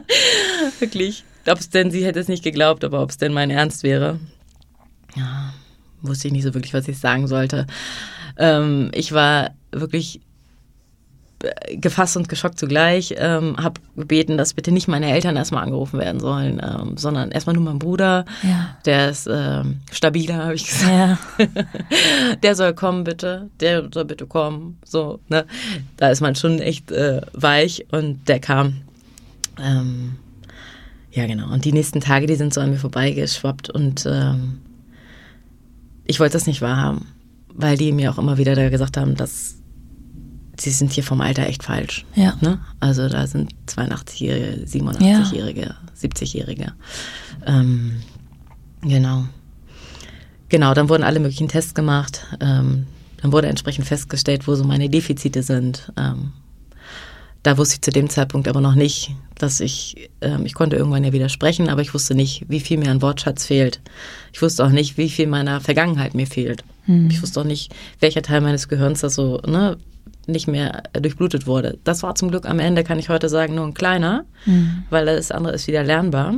Wirklich. 0.78 1.24
Ob 1.46 1.58
es 1.58 1.70
denn, 1.70 1.90
sie 1.90 2.04
hätte 2.04 2.18
es 2.18 2.28
nicht 2.28 2.42
geglaubt, 2.42 2.82
aber 2.84 3.02
ob 3.02 3.10
es 3.10 3.18
denn 3.18 3.32
mein 3.32 3.50
Ernst 3.50 3.82
wäre. 3.82 4.18
Ja, 5.14 5.52
wusste 6.02 6.28
ich 6.28 6.32
nicht 6.32 6.42
so 6.42 6.54
wirklich, 6.54 6.74
was 6.74 6.88
ich 6.88 6.98
sagen 6.98 7.28
sollte. 7.28 7.66
Ähm, 8.36 8.90
ich 8.92 9.12
war 9.12 9.50
wirklich 9.70 10.20
gefasst 11.74 12.16
und 12.16 12.28
geschockt 12.28 12.58
zugleich, 12.58 13.14
ähm, 13.18 13.56
habe 13.58 13.80
gebeten, 13.94 14.38
dass 14.38 14.54
bitte 14.54 14.72
nicht 14.72 14.88
meine 14.88 15.10
Eltern 15.10 15.36
erstmal 15.36 15.62
angerufen 15.62 16.00
werden 16.00 16.18
sollen, 16.18 16.60
ähm, 16.64 16.96
sondern 16.96 17.30
erstmal 17.30 17.54
nur 17.54 17.64
mein 17.64 17.78
Bruder. 17.78 18.24
Ja. 18.42 18.76
Der 18.86 19.10
ist 19.10 19.28
ähm, 19.30 19.80
stabiler, 19.92 20.44
habe 20.44 20.54
ich 20.54 20.66
gesagt. 20.66 20.92
Ja. 20.92 21.18
Der 22.42 22.54
soll 22.54 22.74
kommen, 22.74 23.04
bitte. 23.04 23.50
Der 23.60 23.88
soll 23.92 24.06
bitte 24.06 24.26
kommen. 24.26 24.78
So, 24.84 25.20
ne? 25.28 25.44
Da 25.96 26.08
ist 26.08 26.20
man 26.20 26.34
schon 26.36 26.58
echt 26.58 26.90
äh, 26.90 27.20
weich 27.32 27.86
und 27.90 28.28
der 28.28 28.40
kam. 28.40 28.82
Ähm, 29.62 30.16
ja, 31.12 31.26
genau. 31.26 31.52
Und 31.52 31.64
die 31.64 31.72
nächsten 31.72 32.00
Tage, 32.00 32.26
die 32.26 32.34
sind 32.34 32.54
so 32.54 32.60
an 32.60 32.70
mir 32.70 32.78
vorbeigeschwappt 32.78 33.70
und 33.70 34.06
ähm, 34.06 34.60
ich 36.04 36.20
wollte 36.20 36.34
das 36.34 36.46
nicht 36.46 36.62
wahrhaben, 36.62 37.06
weil 37.52 37.76
die 37.76 37.92
mir 37.92 38.10
auch 38.10 38.18
immer 38.18 38.38
wieder 38.38 38.54
da 38.54 38.68
gesagt 38.70 38.96
haben, 38.96 39.16
dass 39.16 39.56
sie 40.60 40.70
sind 40.70 40.92
hier 40.92 41.04
vom 41.04 41.20
Alter 41.20 41.46
echt 41.46 41.62
falsch. 41.62 42.04
Ja. 42.14 42.36
Ne? 42.40 42.58
Also 42.80 43.08
da 43.08 43.26
sind 43.26 43.52
82-Jährige, 43.68 44.66
87-Jährige, 44.66 45.74
70-Jährige. 46.00 46.72
Ähm, 47.46 48.00
genau. 48.82 49.24
Genau, 50.48 50.74
dann 50.74 50.88
wurden 50.88 51.02
alle 51.02 51.20
möglichen 51.20 51.48
Tests 51.48 51.74
gemacht. 51.74 52.24
Ähm, 52.40 52.86
dann 53.22 53.32
wurde 53.32 53.48
entsprechend 53.48 53.86
festgestellt, 53.86 54.46
wo 54.46 54.54
so 54.54 54.64
meine 54.64 54.88
Defizite 54.88 55.42
sind. 55.42 55.92
Ähm, 55.96 56.32
da 57.42 57.58
wusste 57.58 57.76
ich 57.76 57.82
zu 57.82 57.90
dem 57.90 58.10
Zeitpunkt 58.10 58.48
aber 58.48 58.60
noch 58.60 58.74
nicht, 58.74 59.12
dass 59.36 59.60
ich, 59.60 60.10
ähm, 60.20 60.46
ich 60.46 60.54
konnte 60.54 60.76
irgendwann 60.76 61.04
ja 61.04 61.12
wieder 61.12 61.28
sprechen, 61.28 61.68
aber 61.68 61.80
ich 61.80 61.94
wusste 61.94 62.14
nicht, 62.14 62.44
wie 62.48 62.60
viel 62.60 62.78
mir 62.78 62.90
an 62.90 63.02
Wortschatz 63.02 63.46
fehlt. 63.46 63.80
Ich 64.32 64.42
wusste 64.42 64.64
auch 64.64 64.70
nicht, 64.70 64.96
wie 64.96 65.08
viel 65.08 65.26
meiner 65.26 65.60
Vergangenheit 65.60 66.14
mir 66.14 66.26
fehlt. 66.26 66.64
Ich 67.08 67.20
wusste 67.20 67.40
auch 67.40 67.44
nicht, 67.44 67.74
welcher 67.98 68.22
Teil 68.22 68.40
meines 68.40 68.68
Gehirns 68.68 69.00
das 69.00 69.16
so, 69.16 69.38
ne, 69.46 69.76
nicht 70.26 70.48
mehr 70.48 70.82
durchblutet 70.92 71.46
wurde. 71.46 71.78
Das 71.84 72.02
war 72.02 72.14
zum 72.14 72.30
Glück 72.30 72.46
am 72.48 72.58
Ende, 72.58 72.82
kann 72.84 72.98
ich 72.98 73.08
heute 73.08 73.28
sagen, 73.28 73.54
nur 73.54 73.66
ein 73.66 73.74
kleiner, 73.74 74.24
weil 74.90 75.06
das 75.06 75.30
andere 75.30 75.54
ist 75.54 75.66
wieder 75.66 75.82
lernbar. 75.84 76.34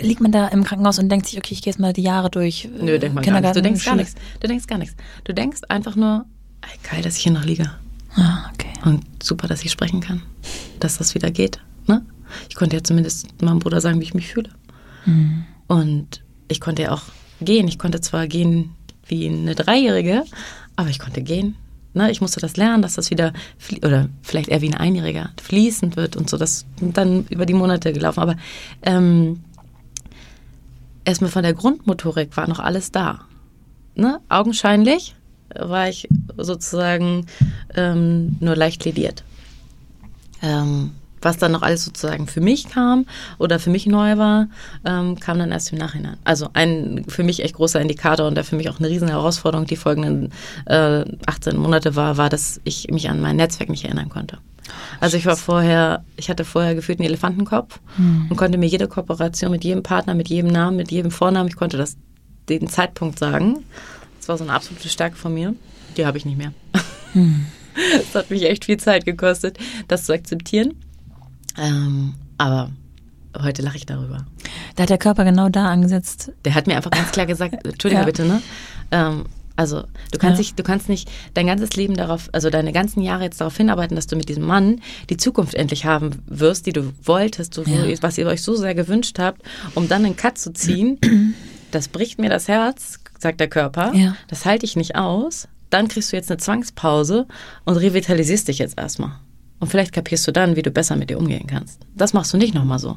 Liegt 0.00 0.20
man 0.20 0.32
da 0.32 0.48
im 0.48 0.64
Krankenhaus 0.64 0.98
und 0.98 1.08
denkt 1.08 1.26
sich, 1.26 1.38
okay, 1.38 1.54
ich 1.54 1.62
gehe 1.62 1.72
jetzt 1.72 1.78
mal 1.78 1.92
die 1.92 2.02
Jahre 2.02 2.28
durch. 2.30 2.64
äh, 2.66 2.84
Nö, 2.84 2.98
denk 2.98 3.14
mal 3.14 3.24
gar 3.24 3.40
nichts. 3.40 3.54
Du 3.54 3.62
denkst 3.62 3.84
gar 3.84 3.96
nichts. 3.96 4.14
Du 4.40 4.48
denkst 4.48 4.66
gar 4.66 4.78
nichts. 4.78 4.96
Du 5.24 5.32
denkst 5.32 5.60
einfach 5.68 5.94
nur, 5.96 6.26
ey, 6.62 6.90
geil, 6.90 7.02
dass 7.02 7.16
ich 7.16 7.22
hier 7.22 7.32
noch 7.32 7.44
liege. 7.44 7.70
Ah, 8.16 8.50
okay. 8.52 8.72
Und 8.84 9.04
super, 9.22 9.46
dass 9.46 9.64
ich 9.64 9.70
sprechen 9.70 10.00
kann. 10.00 10.22
Dass 10.80 10.98
das 10.98 11.14
wieder 11.14 11.30
geht. 11.30 11.60
Ne? 11.86 12.04
Ich 12.48 12.56
konnte 12.56 12.76
ja 12.76 12.82
zumindest 12.82 13.40
meinem 13.42 13.60
Bruder 13.60 13.80
sagen, 13.80 14.00
wie 14.00 14.04
ich 14.04 14.14
mich 14.14 14.26
fühle. 14.28 14.50
Und 15.68 16.22
ich 16.48 16.60
konnte 16.60 16.82
ja 16.82 16.92
auch 16.92 17.02
gehen. 17.40 17.68
Ich 17.68 17.78
konnte 17.78 18.00
zwar 18.00 18.26
gehen 18.26 18.70
wie 19.06 19.28
eine 19.28 19.54
Dreijährige, 19.54 20.24
aber 20.74 20.88
ich 20.88 20.98
konnte 20.98 21.22
gehen. 21.22 21.54
Ne? 21.96 22.10
Ich 22.10 22.20
musste 22.20 22.40
das 22.40 22.58
lernen, 22.58 22.82
dass 22.82 22.94
das 22.94 23.10
wieder, 23.10 23.32
oder 23.82 24.10
vielleicht 24.20 24.50
eher 24.50 24.60
wie 24.60 24.68
ein 24.68 24.74
Einjähriger, 24.74 25.30
fließend 25.42 25.96
wird 25.96 26.14
und 26.14 26.28
so. 26.28 26.36
Das 26.36 26.66
dann 26.78 27.26
über 27.30 27.46
die 27.46 27.54
Monate 27.54 27.94
gelaufen. 27.94 28.20
Aber 28.20 28.36
ähm, 28.82 29.42
erstmal 31.06 31.30
von 31.30 31.42
der 31.42 31.54
Grundmotorik 31.54 32.36
war 32.36 32.48
noch 32.48 32.60
alles 32.60 32.92
da. 32.92 33.20
Ne? 33.94 34.20
Augenscheinlich 34.28 35.16
war 35.54 35.88
ich 35.88 36.06
sozusagen 36.36 37.26
ähm, 37.74 38.36
nur 38.40 38.56
leicht 38.56 38.84
lediert. 38.84 39.24
Ähm, 40.42 40.90
was 41.22 41.38
dann 41.38 41.52
noch 41.52 41.62
alles 41.62 41.84
sozusagen 41.84 42.26
für 42.26 42.40
mich 42.40 42.68
kam 42.68 43.06
oder 43.38 43.58
für 43.58 43.70
mich 43.70 43.86
neu 43.86 44.18
war, 44.18 44.48
ähm, 44.84 45.18
kam 45.18 45.38
dann 45.38 45.52
erst 45.52 45.72
im 45.72 45.78
Nachhinein. 45.78 46.16
Also 46.24 46.48
ein 46.52 47.04
für 47.08 47.22
mich 47.22 47.42
echt 47.42 47.54
großer 47.54 47.80
Indikator 47.80 48.26
und 48.26 48.34
der 48.34 48.44
für 48.44 48.56
mich 48.56 48.68
auch 48.68 48.78
eine 48.78 48.88
riesen 48.88 49.08
Herausforderung 49.08 49.66
die 49.66 49.76
folgenden 49.76 50.32
äh, 50.66 51.04
18 51.26 51.56
Monate 51.56 51.96
war, 51.96 52.16
war, 52.16 52.28
dass 52.28 52.60
ich 52.64 52.88
mich 52.90 53.08
an 53.10 53.20
mein 53.20 53.36
Netzwerk 53.36 53.68
nicht 53.70 53.84
erinnern 53.84 54.08
konnte. 54.08 54.38
Also 55.00 55.16
ich 55.16 55.26
war 55.26 55.36
vorher, 55.36 56.04
ich 56.16 56.28
hatte 56.28 56.44
vorher 56.44 56.74
gefühlt 56.74 56.98
einen 56.98 57.08
Elefantenkopf 57.08 57.78
und 58.30 58.36
konnte 58.36 58.58
mir 58.58 58.66
jede 58.66 58.88
Kooperation 58.88 59.52
mit 59.52 59.62
jedem 59.62 59.84
Partner, 59.84 60.14
mit 60.14 60.28
jedem 60.28 60.50
Namen, 60.50 60.76
mit 60.76 60.90
jedem 60.90 61.12
Vornamen, 61.12 61.48
ich 61.48 61.54
konnte 61.54 61.76
das 61.76 61.96
den 62.48 62.68
Zeitpunkt 62.68 63.18
sagen. 63.18 63.64
Das 64.18 64.28
war 64.28 64.38
so 64.38 64.44
eine 64.44 64.52
absolute 64.52 64.88
Stärke 64.88 65.16
von 65.16 65.32
mir. 65.34 65.54
Die 65.96 66.04
habe 66.04 66.18
ich 66.18 66.24
nicht 66.24 66.38
mehr. 66.38 66.52
Es 67.76 68.14
hat 68.14 68.30
mich 68.30 68.44
echt 68.44 68.64
viel 68.64 68.78
Zeit 68.78 69.04
gekostet, 69.04 69.58
das 69.86 70.06
zu 70.06 70.14
akzeptieren. 70.14 70.74
Ähm, 71.58 72.14
aber 72.38 72.70
heute 73.40 73.62
lache 73.62 73.76
ich 73.76 73.86
darüber. 73.86 74.26
Da 74.76 74.82
hat 74.84 74.90
der 74.90 74.98
Körper 74.98 75.24
genau 75.24 75.48
da 75.48 75.66
angesetzt. 75.66 76.32
Der 76.44 76.54
hat 76.54 76.66
mir 76.66 76.76
einfach 76.76 76.90
ganz 76.90 77.12
klar 77.12 77.26
gesagt, 77.26 77.54
Entschuldige 77.66 78.00
Ja. 78.00 78.06
bitte, 78.06 78.24
ne? 78.24 78.42
Ähm, 78.90 79.24
also 79.56 79.84
du 80.12 80.18
kannst 80.18 80.34
Ja. 80.36 80.38
nicht, 80.38 80.58
du 80.58 80.62
kannst 80.62 80.88
nicht 80.90 81.10
dein 81.32 81.46
ganzes 81.46 81.70
Leben 81.76 81.94
darauf, 81.96 82.28
also 82.32 82.50
deine 82.50 82.72
ganzen 82.72 83.00
Jahre 83.00 83.24
jetzt 83.24 83.40
darauf 83.40 83.56
hinarbeiten, 83.56 83.96
dass 83.96 84.06
du 84.06 84.14
mit 84.16 84.28
diesem 84.28 84.44
Mann 84.44 84.82
die 85.08 85.16
Zukunft 85.16 85.54
endlich 85.54 85.86
haben 85.86 86.22
wirst, 86.26 86.66
die 86.66 86.72
du 86.74 86.92
wolltest, 87.02 87.54
so, 87.54 87.62
Ja. 87.62 87.84
was 88.02 88.18
ihr 88.18 88.26
euch 88.26 88.42
so 88.42 88.54
sehr 88.54 88.74
gewünscht 88.74 89.18
habt, 89.18 89.40
um 89.74 89.88
dann 89.88 90.04
einen 90.04 90.16
Cut 90.16 90.36
zu 90.36 90.52
ziehen. 90.52 90.98
das 91.70 91.88
bricht 91.88 92.18
mir 92.18 92.28
das 92.28 92.48
Herz, 92.48 93.00
sagt 93.18 93.40
der 93.40 93.48
Körper. 93.48 93.94
Ja. 93.94 94.14
Das 94.28 94.44
halte 94.44 94.66
ich 94.66 94.76
nicht 94.76 94.94
aus. 94.96 95.48
Dann 95.70 95.88
kriegst 95.88 96.12
du 96.12 96.16
jetzt 96.16 96.30
eine 96.30 96.38
Zwangspause 96.38 97.26
und 97.64 97.76
revitalisierst 97.78 98.46
dich 98.48 98.58
jetzt 98.58 98.78
erstmal. 98.78 99.12
Und 99.58 99.68
vielleicht 99.68 99.92
kapierst 99.92 100.26
du 100.26 100.32
dann, 100.32 100.56
wie 100.56 100.62
du 100.62 100.70
besser 100.70 100.96
mit 100.96 101.10
dir 101.10 101.18
umgehen 101.18 101.46
kannst. 101.46 101.80
Das 101.94 102.12
machst 102.12 102.32
du 102.32 102.36
nicht 102.36 102.54
nochmal 102.54 102.78
so. 102.78 102.96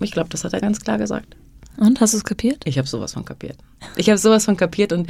Ich 0.00 0.10
glaube, 0.10 0.28
das 0.30 0.44
hat 0.44 0.52
er 0.52 0.60
ganz 0.60 0.80
klar 0.80 0.98
gesagt. 0.98 1.36
Und 1.76 2.00
hast 2.00 2.12
du 2.12 2.18
es 2.18 2.24
kapiert? 2.24 2.62
Ich 2.64 2.78
habe 2.78 2.88
sowas 2.88 3.14
von 3.14 3.24
kapiert. 3.24 3.56
Ich 3.96 4.08
habe 4.08 4.18
sowas 4.18 4.44
von 4.44 4.56
kapiert 4.56 4.92
und 4.92 5.08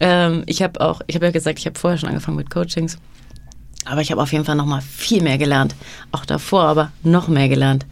ähm, 0.00 0.44
ich 0.46 0.62
habe 0.62 0.80
auch, 0.80 1.00
ich 1.06 1.16
habe 1.16 1.26
ja 1.26 1.32
gesagt, 1.32 1.58
ich 1.58 1.66
habe 1.66 1.78
vorher 1.78 1.98
schon 1.98 2.08
angefangen 2.08 2.36
mit 2.36 2.50
Coachings, 2.50 2.98
aber 3.84 4.02
ich 4.02 4.10
habe 4.10 4.22
auf 4.22 4.32
jeden 4.32 4.44
Fall 4.44 4.56
noch 4.56 4.66
mal 4.66 4.82
viel 4.82 5.22
mehr 5.22 5.38
gelernt. 5.38 5.74
Auch 6.12 6.24
davor, 6.24 6.64
aber 6.64 6.92
noch 7.02 7.28
mehr 7.28 7.48
gelernt. 7.48 7.86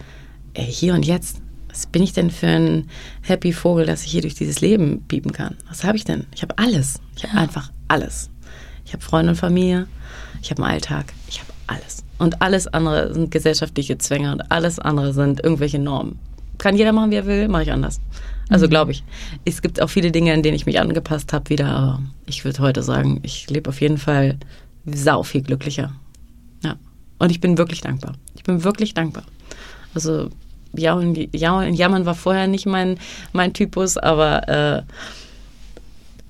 Ey, 0.53 0.67
hier 0.67 0.95
und 0.95 1.05
jetzt, 1.05 1.41
was 1.69 1.87
bin 1.87 2.03
ich 2.03 2.13
denn 2.13 2.31
für 2.31 2.47
ein 2.47 2.89
happy 3.23 3.53
Vogel, 3.53 3.87
dass 3.87 4.05
ich 4.05 4.13
hier 4.13 4.23
durch 4.23 4.35
dieses 4.35 4.61
Leben 4.61 5.03
piepen 5.09 5.33
kann? 5.33 5.57
Was 5.69 5.83
habe 5.83 5.97
ich 5.97 6.05
denn? 6.05 6.27
Ich 6.35 6.43
habe 6.43 6.59
alles. 6.59 7.01
Ich 7.17 7.25
habe 7.25 7.35
ja. 7.35 7.43
einfach 7.43 7.73
alles. 7.89 8.31
Ich 8.85 8.93
habe 8.93 9.03
Freunde 9.03 9.31
und 9.31 9.37
Familie, 9.37 9.89
ich 10.43 10.51
habe 10.51 10.63
einen 10.63 10.75
Alltag, 10.75 11.13
ich 11.27 11.41
habe 11.41 11.53
alles. 11.67 12.04
Und 12.19 12.41
alles 12.43 12.67
andere 12.69 13.13
sind 13.13 13.31
gesellschaftliche 13.31 13.99
Zwänge 13.99 14.33
und 14.33 14.53
alles 14.53 14.79
andere 14.79 15.13
sind 15.13 15.43
irgendwelche 15.43 15.79
Normen. 15.79 16.19
Kann 16.59 16.77
jeder 16.77 16.93
machen, 16.93 17.11
wie 17.11 17.17
er 17.17 17.27
will, 17.27 17.49
mache 17.49 17.65
ich 17.65 17.73
anders. 17.73 18.01
Also 18.49 18.67
mhm. 18.67 18.71
glaube 18.71 18.93
ich. 18.93 19.03
Es 19.45 19.63
gibt 19.63 19.81
auch 19.83 19.89
viele 19.89 20.13
Dinge, 20.13 20.33
in 20.33 20.43
denen 20.43 20.55
ich 20.55 20.67
mich 20.67 20.79
angepasst 20.79 21.33
habe 21.33 21.51
wieder, 21.51 21.67
aber 21.67 22.03
ich 22.27 22.45
würde 22.45 22.61
heute 22.61 22.83
sagen, 22.83 23.21
ich 23.23 23.51
lebe 23.51 23.71
auf 23.71 23.81
jeden 23.81 23.99
Fall 23.99 24.39
sau 24.87 25.23
viel 25.23 25.43
glücklicher. 25.43 25.93
Ja. 26.63 26.77
Und 27.19 27.31
ich 27.31 27.41
bin 27.41 27.59
wirklich 27.59 27.81
dankbar. 27.81 28.15
Ich 28.37 28.45
bin 28.45 28.63
wirklich 28.65 28.95
dankbar. 28.95 29.25
Also 29.95 30.31
ja 30.77 30.95
und, 30.95 31.19
ja 31.35 31.59
und 31.59 31.75
Jammern 31.75 32.07
war 32.07 32.15
vorher 32.15 32.47
nicht 32.47 32.67
mein, 32.67 32.99
mein 33.33 33.53
Typus, 33.53 33.97
aber 33.97 34.49
äh, 34.49 34.83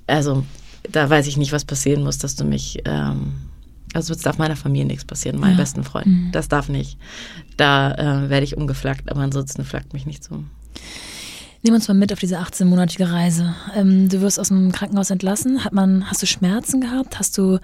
also 0.06 0.44
da 0.90 1.08
weiß 1.08 1.26
ich 1.26 1.36
nicht, 1.36 1.52
was 1.52 1.64
passieren 1.64 2.02
muss, 2.04 2.18
dass 2.18 2.36
du 2.36 2.44
mich, 2.44 2.82
ähm, 2.84 3.34
also 3.94 4.12
es 4.12 4.20
darf 4.20 4.38
meiner 4.38 4.56
Familie 4.56 4.86
nichts 4.86 5.04
passieren, 5.04 5.38
meinen 5.38 5.52
ja. 5.52 5.58
besten 5.58 5.84
Freund. 5.84 6.06
Mhm. 6.06 6.28
Das 6.32 6.48
darf 6.48 6.68
nicht. 6.68 6.98
Da 7.56 7.92
äh, 7.92 8.28
werde 8.28 8.44
ich 8.44 8.56
umgeflaggt, 8.56 9.10
aber 9.10 9.20
ansonsten 9.20 9.64
flaggt 9.64 9.92
mich 9.92 10.06
nichts 10.06 10.28
um. 10.28 10.50
Nimm 11.62 11.74
uns 11.74 11.88
mal 11.88 11.94
mit 11.94 12.12
auf 12.12 12.18
diese 12.18 12.38
18-monatige 12.38 13.10
Reise. 13.10 13.54
Ähm, 13.74 14.10
du 14.10 14.20
wirst 14.20 14.38
aus 14.38 14.48
dem 14.48 14.70
Krankenhaus 14.70 15.10
entlassen. 15.10 15.64
Hat 15.64 15.72
man, 15.72 16.10
hast 16.10 16.20
du 16.20 16.26
Schmerzen 16.26 16.82
gehabt? 16.82 17.18
Hast 17.18 17.38
du. 17.38 17.58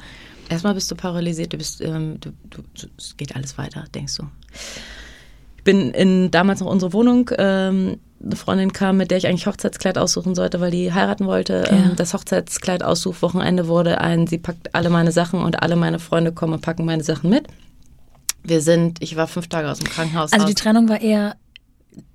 Erstmal 0.48 0.74
bist 0.74 0.90
du 0.90 0.94
paralysiert, 0.94 1.52
du 1.52 1.58
bist, 1.58 1.82
ähm, 1.82 2.18
du, 2.18 2.30
du, 2.48 2.62
es 2.96 3.16
geht 3.18 3.36
alles 3.36 3.58
weiter, 3.58 3.84
denkst 3.94 4.16
du. 4.16 4.24
Ich 5.58 5.64
bin 5.64 5.90
in 5.90 6.30
damals 6.30 6.60
noch 6.60 6.68
unsere 6.68 6.94
Wohnung. 6.94 7.30
Ähm, 7.36 7.98
eine 8.22 8.36
Freundin 8.36 8.72
kam, 8.72 8.96
mit 8.96 9.10
der 9.10 9.18
ich 9.18 9.26
eigentlich 9.26 9.46
Hochzeitskleid 9.46 9.96
aussuchen 9.96 10.34
sollte, 10.34 10.60
weil 10.60 10.70
die 10.70 10.92
heiraten 10.92 11.26
wollte. 11.26 11.64
Ja. 11.66 11.76
Ähm, 11.76 11.92
das 11.96 12.12
Hochzeitskleid 12.12 12.82
Aussuchwochenende 12.82 13.66
wurde 13.68 14.00
ein, 14.00 14.26
sie 14.26 14.38
packt 14.38 14.74
alle 14.74 14.90
meine 14.90 15.12
Sachen 15.12 15.42
und 15.42 15.62
alle 15.62 15.76
meine 15.76 15.98
Freunde 15.98 16.32
kommen 16.32 16.54
und 16.54 16.60
packen 16.60 16.84
meine 16.84 17.02
Sachen 17.02 17.30
mit. 17.30 17.48
Wir 18.42 18.60
sind, 18.60 19.02
ich 19.02 19.16
war 19.16 19.26
fünf 19.26 19.48
Tage 19.48 19.70
aus 19.70 19.78
dem 19.78 19.88
Krankenhaus. 19.88 20.32
Also 20.32 20.46
die 20.46 20.54
Trennung 20.54 20.88
war 20.88 21.00
eher 21.00 21.36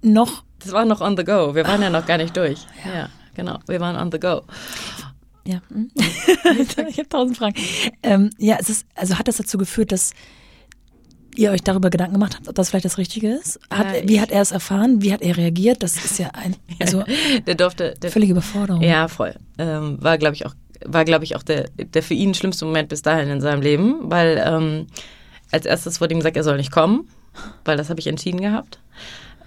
noch. 0.02 0.44
Das 0.60 0.72
war 0.72 0.86
noch 0.86 1.02
on 1.02 1.18
the 1.18 1.24
go. 1.24 1.54
Wir 1.54 1.66
waren 1.68 1.82
ja 1.82 1.90
noch 1.90 2.06
gar 2.06 2.18
nicht 2.18 2.36
durch. 2.36 2.60
Ja, 2.84 2.94
ja 2.94 3.10
genau. 3.36 3.60
Wir 3.68 3.80
waren 3.80 3.96
on 3.96 4.12
the 4.12 4.20
go. 4.20 4.42
Ja. 5.46 5.62
Hm. 5.70 5.92
ich 6.90 6.98
habe 6.98 7.10
tausend 7.10 7.38
Fragen. 7.38 7.56
Ähm, 8.02 8.32
ja, 8.38 8.58
es 8.60 8.70
ist, 8.70 8.88
also 8.96 9.20
hat 9.20 9.28
das 9.28 9.38
dazu 9.38 9.58
geführt, 9.58 9.92
dass 9.92 10.14
ihr 11.38 11.52
euch 11.52 11.62
darüber 11.62 11.90
Gedanken 11.90 12.14
gemacht 12.14 12.36
habt, 12.36 12.48
ob 12.48 12.56
das 12.56 12.70
vielleicht 12.70 12.86
das 12.86 12.98
Richtige 12.98 13.30
ist? 13.30 13.60
Hat, 13.70 13.94
äh, 13.94 14.04
wie 14.06 14.20
hat 14.20 14.32
er 14.32 14.42
es 14.42 14.52
erfahren? 14.52 15.02
Wie 15.02 15.14
hat 15.14 15.22
er 15.22 15.38
reagiert? 15.38 15.84
Das 15.84 16.04
ist 16.04 16.20
ja 16.20 16.30
ein 16.34 16.56
also 16.80 17.04
der 17.46 17.56
durfte, 17.56 17.94
der, 18.02 18.12
völlige 18.12 18.34
Überforderung. 18.34 18.82
Ja, 18.82 19.08
voll. 19.08 19.36
Ähm, 19.58 19.98
war, 20.02 20.18
glaube 20.18 20.36
ich, 20.36 20.46
auch 20.46 20.54
war, 20.86 21.06
glaube 21.06 21.24
ich, 21.24 21.36
auch 21.36 21.44
der, 21.44 21.70
der 21.78 22.04
für 22.04 22.14
ihn 22.14 22.34
schlimmste 22.34 22.66
Moment 22.66 22.90
bis 22.90 23.02
dahin 23.02 23.30
in 23.30 23.42
seinem 23.42 23.62
Leben, 23.62 23.96
weil 24.04 24.44
ähm, 24.46 24.88
als 25.52 25.66
erstes 25.66 26.02
wurde 26.02 26.14
ihm 26.14 26.20
gesagt, 26.20 26.38
er 26.38 26.44
soll 26.44 26.58
nicht 26.58 26.72
kommen, 26.72 27.10
weil 27.64 27.78
das 27.78 27.90
habe 27.90 28.00
ich 28.00 28.08
entschieden 28.08 28.42
gehabt. 28.42 28.80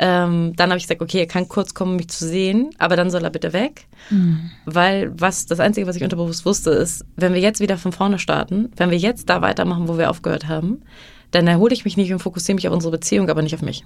Ähm, 0.00 0.52
dann 0.56 0.70
habe 0.70 0.78
ich 0.78 0.84
gesagt, 0.84 1.02
okay, 1.02 1.18
er 1.18 1.26
kann 1.26 1.48
kurz 1.48 1.74
kommen, 1.74 1.96
mich 1.96 2.08
zu 2.08 2.26
sehen, 2.26 2.70
aber 2.78 2.94
dann 2.94 3.10
soll 3.10 3.24
er 3.24 3.30
bitte 3.30 3.52
weg. 3.52 3.86
Mhm. 4.10 4.50
Weil 4.64 5.12
was 5.18 5.46
das 5.46 5.58
Einzige, 5.58 5.86
was 5.86 5.96
ich 5.96 6.04
unterbewusst 6.04 6.44
wusste, 6.44 6.70
ist, 6.70 7.04
wenn 7.16 7.34
wir 7.34 7.40
jetzt 7.40 7.60
wieder 7.60 7.76
von 7.78 7.92
vorne 7.92 8.18
starten, 8.18 8.70
wenn 8.76 8.90
wir 8.90 8.98
jetzt 8.98 9.28
da 9.28 9.42
weitermachen, 9.42 9.88
wo 9.88 9.98
wir 9.98 10.10
aufgehört 10.10 10.46
haben, 10.46 10.82
dann 11.30 11.46
erhole 11.46 11.74
ich 11.74 11.84
mich 11.84 11.96
nicht 11.96 12.12
und 12.12 12.20
fokussiere 12.20 12.54
mich 12.54 12.68
auf 12.68 12.74
unsere 12.74 12.92
Beziehung, 12.92 13.28
aber 13.28 13.42
nicht 13.42 13.54
auf 13.54 13.62
mich. 13.62 13.84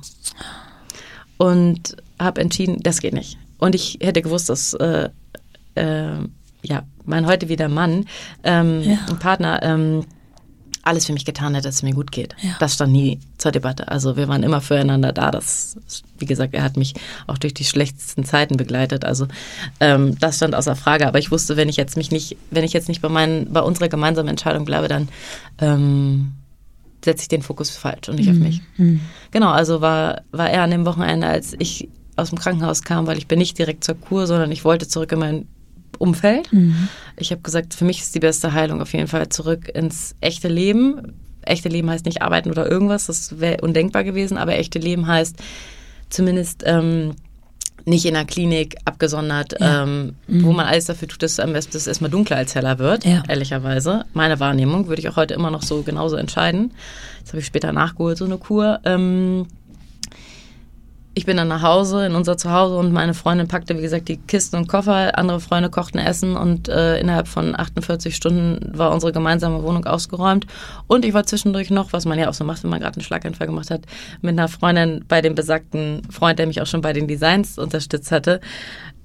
Und 1.38 1.96
habe 2.18 2.40
entschieden, 2.40 2.78
das 2.82 3.00
geht 3.00 3.14
nicht. 3.14 3.38
Und 3.58 3.74
ich 3.74 3.98
hätte 4.00 4.22
gewusst, 4.22 4.48
dass 4.48 4.74
äh, 4.74 5.08
äh, 5.74 6.18
ja, 6.62 6.82
mein 7.04 7.26
heute 7.26 7.48
wieder 7.48 7.68
Mann, 7.68 8.06
ähm, 8.44 8.82
ja. 8.82 8.98
ein 9.08 9.18
Partner, 9.18 9.60
ähm, 9.62 10.04
alles 10.84 11.06
für 11.06 11.12
mich 11.12 11.24
getan 11.24 11.56
hat, 11.56 11.64
dass 11.64 11.76
es 11.76 11.82
mir 11.82 11.94
gut 11.94 12.10
geht. 12.10 12.34
Ja. 12.42 12.56
Das 12.58 12.74
stand 12.74 12.92
nie 12.92 13.20
zur 13.38 13.52
Debatte. 13.52 13.88
Also 13.88 14.16
wir 14.16 14.26
waren 14.26 14.42
immer 14.42 14.60
füreinander 14.60 15.12
da. 15.12 15.30
Das, 15.30 15.76
wie 16.18 16.26
gesagt, 16.26 16.54
er 16.54 16.64
hat 16.64 16.76
mich 16.76 16.94
auch 17.28 17.38
durch 17.38 17.54
die 17.54 17.64
schlechtesten 17.64 18.24
Zeiten 18.24 18.56
begleitet. 18.56 19.04
Also 19.04 19.28
ähm, 19.78 20.18
das 20.18 20.36
stand 20.36 20.56
außer 20.56 20.74
Frage. 20.74 21.06
Aber 21.06 21.20
ich 21.20 21.30
wusste, 21.30 21.56
wenn 21.56 21.68
ich 21.68 21.76
jetzt 21.76 21.96
mich 21.96 22.10
nicht, 22.10 22.36
wenn 22.50 22.64
ich 22.64 22.72
jetzt 22.72 22.88
nicht 22.88 23.00
bei 23.00 23.08
meinen, 23.08 23.52
bei 23.52 23.60
unserer 23.60 23.88
gemeinsamen 23.88 24.28
Entscheidung 24.28 24.64
bleibe, 24.64 24.88
dann 24.88 25.08
ähm, 25.58 26.32
setze 27.04 27.22
ich 27.22 27.28
den 27.28 27.42
Fokus 27.42 27.70
falsch 27.70 28.08
und 28.08 28.16
nicht 28.16 28.30
mhm. 28.30 28.36
auf 28.36 28.46
mich. 28.46 28.60
Mhm. 28.76 29.00
Genau, 29.30 29.50
also 29.50 29.80
war, 29.80 30.22
war 30.30 30.50
er 30.50 30.62
an 30.62 30.70
dem 30.70 30.86
Wochenende, 30.86 31.26
als 31.26 31.54
ich 31.58 31.88
aus 32.16 32.30
dem 32.30 32.38
Krankenhaus 32.38 32.82
kam, 32.82 33.06
weil 33.06 33.18
ich 33.18 33.26
bin 33.26 33.38
nicht 33.38 33.58
direkt 33.58 33.84
zur 33.84 33.94
Kur, 33.94 34.26
sondern 34.26 34.52
ich 34.52 34.64
wollte 34.64 34.86
zurück 34.86 35.12
in 35.12 35.18
mein 35.18 35.48
Umfeld. 35.98 36.52
Mhm. 36.52 36.88
Ich 37.16 37.30
habe 37.30 37.42
gesagt, 37.42 37.74
für 37.74 37.84
mich 37.84 38.00
ist 38.00 38.14
die 38.14 38.20
beste 38.20 38.52
Heilung 38.52 38.80
auf 38.80 38.92
jeden 38.92 39.08
Fall 39.08 39.28
zurück 39.28 39.68
ins 39.68 40.14
echte 40.20 40.48
Leben. 40.48 41.14
Echte 41.42 41.68
Leben 41.68 41.90
heißt 41.90 42.04
nicht 42.04 42.22
arbeiten 42.22 42.50
oder 42.50 42.70
irgendwas, 42.70 43.06
das 43.06 43.40
wäre 43.40 43.62
undenkbar 43.62 44.04
gewesen, 44.04 44.36
aber 44.36 44.56
echte 44.56 44.78
Leben 44.78 45.06
heißt 45.06 45.36
zumindest 46.08 46.62
ähm, 46.66 47.16
nicht 47.84 48.04
in 48.04 48.14
der 48.14 48.24
Klinik 48.24 48.76
abgesondert, 48.84 49.60
ja. 49.60 49.82
ähm, 49.82 50.14
mhm. 50.26 50.44
wo 50.44 50.52
man 50.52 50.66
alles 50.66 50.86
dafür 50.86 51.08
tut, 51.08 51.22
dass 51.22 51.38
es 51.38 51.86
erstmal 51.86 52.10
dunkler 52.10 52.36
als 52.36 52.54
heller 52.54 52.78
wird, 52.78 53.04
ja. 53.04 53.22
ehrlicherweise. 53.28 54.04
Meine 54.12 54.40
Wahrnehmung 54.40 54.88
würde 54.88 55.00
ich 55.00 55.08
auch 55.08 55.16
heute 55.16 55.34
immer 55.34 55.50
noch 55.50 55.62
so 55.62 55.82
genauso 55.82 56.16
entscheiden. 56.16 56.72
Das 57.22 57.30
habe 57.30 57.40
ich 57.40 57.46
später 57.46 57.72
nachgeholt, 57.72 58.18
so 58.18 58.24
eine 58.24 58.38
Kur. 58.38 58.80
Ähm, 58.84 59.46
ich 61.14 61.26
bin 61.26 61.36
dann 61.36 61.48
nach 61.48 61.62
Hause, 61.62 62.06
in 62.06 62.14
unser 62.14 62.38
Zuhause 62.38 62.76
und 62.76 62.92
meine 62.92 63.12
Freundin 63.12 63.46
packte, 63.46 63.76
wie 63.76 63.82
gesagt, 63.82 64.08
die 64.08 64.16
Kisten 64.16 64.56
und 64.56 64.66
Koffer. 64.66 65.18
Andere 65.18 65.40
Freunde 65.40 65.68
kochten 65.68 65.98
Essen 65.98 66.36
und 66.36 66.68
äh, 66.68 66.98
innerhalb 66.98 67.28
von 67.28 67.58
48 67.58 68.16
Stunden 68.16 68.72
war 68.76 68.92
unsere 68.92 69.12
gemeinsame 69.12 69.62
Wohnung 69.62 69.84
ausgeräumt. 69.84 70.46
Und 70.86 71.04
ich 71.04 71.12
war 71.12 71.24
zwischendurch 71.24 71.70
noch, 71.70 71.92
was 71.92 72.06
man 72.06 72.18
ja 72.18 72.30
auch 72.30 72.34
so 72.34 72.44
macht, 72.44 72.62
wenn 72.62 72.70
man 72.70 72.80
gerade 72.80 72.96
einen 72.96 73.04
Schlaganfall 73.04 73.46
gemacht 73.46 73.70
hat, 73.70 73.82
mit 74.22 74.32
einer 74.32 74.48
Freundin 74.48 75.04
bei 75.06 75.20
dem 75.20 75.34
besagten 75.34 76.02
Freund, 76.10 76.38
der 76.38 76.46
mich 76.46 76.62
auch 76.62 76.66
schon 76.66 76.80
bei 76.80 76.94
den 76.94 77.06
Designs 77.06 77.58
unterstützt 77.58 78.10
hatte, 78.10 78.40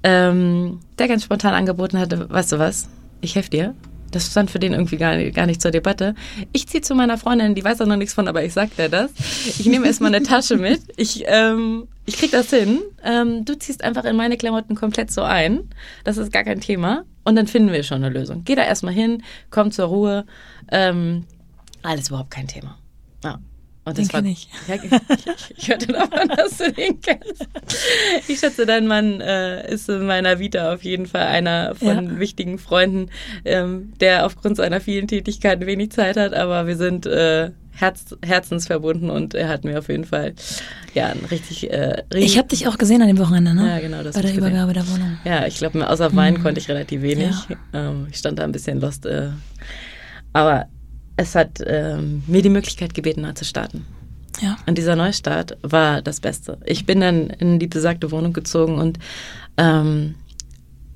ähm, 0.02 0.80
der 0.98 1.08
ganz 1.08 1.24
spontan 1.24 1.52
angeboten 1.52 1.98
hatte, 1.98 2.30
weißt 2.30 2.52
du 2.52 2.58
was, 2.58 2.88
ich 3.20 3.34
helfe 3.34 3.50
dir. 3.50 3.74
Das 4.10 4.26
stand 4.26 4.50
für 4.50 4.58
den 4.58 4.72
irgendwie 4.72 4.96
gar 4.96 5.16
nicht, 5.16 5.34
gar 5.34 5.46
nicht 5.46 5.60
zur 5.60 5.70
Debatte. 5.70 6.14
Ich 6.52 6.66
ziehe 6.68 6.82
zu 6.82 6.94
meiner 6.94 7.18
Freundin, 7.18 7.54
die 7.54 7.64
weiß 7.64 7.78
da 7.78 7.86
noch 7.86 7.96
nichts 7.96 8.14
von, 8.14 8.28
aber 8.28 8.44
ich 8.44 8.52
sag 8.52 8.74
dir 8.76 8.88
das. 8.88 9.10
Ich 9.58 9.66
nehme 9.66 9.86
erstmal 9.86 10.14
eine 10.14 10.24
Tasche 10.24 10.56
mit. 10.56 10.80
Ich, 10.96 11.24
ähm, 11.26 11.88
ich 12.06 12.16
krieg 12.16 12.30
das 12.30 12.50
hin. 12.50 12.80
Ähm, 13.04 13.44
du 13.44 13.58
ziehst 13.58 13.84
einfach 13.84 14.04
in 14.04 14.16
meine 14.16 14.36
Klamotten 14.36 14.74
komplett 14.74 15.10
so 15.10 15.22
ein. 15.22 15.68
Das 16.04 16.16
ist 16.16 16.32
gar 16.32 16.44
kein 16.44 16.60
Thema. 16.60 17.04
Und 17.24 17.36
dann 17.36 17.46
finden 17.46 17.72
wir 17.72 17.82
schon 17.82 18.02
eine 18.02 18.08
Lösung. 18.08 18.42
Geh 18.44 18.54
da 18.54 18.62
erstmal 18.62 18.94
hin, 18.94 19.22
komm 19.50 19.70
zur 19.70 19.86
Ruhe. 19.86 20.24
Ähm, 20.70 21.24
alles 21.82 22.08
überhaupt 22.08 22.30
kein 22.30 22.48
Thema. 22.48 22.78
Und 23.88 23.98
das 23.98 24.08
den 24.08 24.24
war, 24.24 24.30
ich. 24.30 24.48
Ja, 24.66 24.74
ich, 24.74 25.56
ich 25.56 25.68
hörte 25.68 25.86
davon, 25.88 26.28
dass 26.36 26.58
du 26.58 26.72
den 26.72 27.00
kennst. 27.00 27.46
Ich 28.28 28.38
schätze, 28.38 28.66
dein 28.66 28.86
Mann 28.86 29.20
äh, 29.20 29.72
ist 29.72 29.88
in 29.88 30.06
meiner 30.06 30.38
Vita 30.38 30.74
auf 30.74 30.82
jeden 30.84 31.06
Fall 31.06 31.26
einer 31.26 31.74
von 31.74 32.06
ja. 32.06 32.18
wichtigen 32.18 32.58
Freunden, 32.58 33.10
ähm, 33.44 33.92
der 34.00 34.26
aufgrund 34.26 34.56
seiner 34.56 34.80
vielen 34.80 35.08
Tätigkeiten 35.08 35.66
wenig 35.66 35.92
Zeit 35.92 36.16
hat, 36.16 36.34
aber 36.34 36.66
wir 36.66 36.76
sind 36.76 37.06
äh, 37.06 37.50
Herz, 37.78 38.16
herzensverbunden 38.24 39.08
und 39.08 39.34
er 39.34 39.48
hat 39.48 39.64
mir 39.64 39.78
auf 39.78 39.88
jeden 39.88 40.04
Fall 40.04 40.34
ja 40.94 41.06
ein 41.06 41.24
richtig, 41.30 41.70
äh, 41.70 42.02
richtig 42.12 42.32
Ich 42.32 42.38
habe 42.38 42.48
dich 42.48 42.66
auch 42.66 42.76
gesehen 42.76 43.02
an 43.02 43.08
dem 43.08 43.18
Wochenende, 43.18 43.54
ne? 43.54 43.68
Ja, 43.68 43.78
genau. 43.78 44.02
Das 44.02 44.16
Bei 44.16 44.22
der 44.22 44.34
Übergabe 44.34 44.72
der 44.72 44.88
Wohnung. 44.88 45.16
Ja, 45.24 45.46
ich 45.46 45.58
glaube, 45.58 45.88
außer 45.88 46.14
Wein 46.16 46.34
mhm. 46.34 46.42
konnte 46.42 46.60
ich 46.60 46.68
relativ 46.68 47.02
wenig. 47.02 47.36
Ja. 47.48 47.90
Ähm, 47.90 48.08
ich 48.10 48.18
stand 48.18 48.40
da 48.40 48.44
ein 48.44 48.50
bisschen 48.50 48.80
lost. 48.80 49.06
Äh, 49.06 49.28
aber 50.32 50.66
es 51.18 51.34
hat 51.34 51.60
ähm, 51.66 52.22
mir 52.28 52.42
die 52.42 52.48
Möglichkeit 52.48 52.94
gebeten, 52.94 53.22
neu 53.22 53.32
zu 53.32 53.44
starten. 53.44 53.84
Ja. 54.40 54.56
Und 54.66 54.78
dieser 54.78 54.94
Neustart 54.94 55.58
war 55.62 56.00
das 56.00 56.20
Beste. 56.20 56.58
Ich 56.64 56.86
bin 56.86 57.00
dann 57.00 57.28
in 57.28 57.58
die 57.58 57.66
besagte 57.66 58.12
Wohnung 58.12 58.32
gezogen 58.32 58.78
und 58.78 59.00
ähm, 59.56 60.14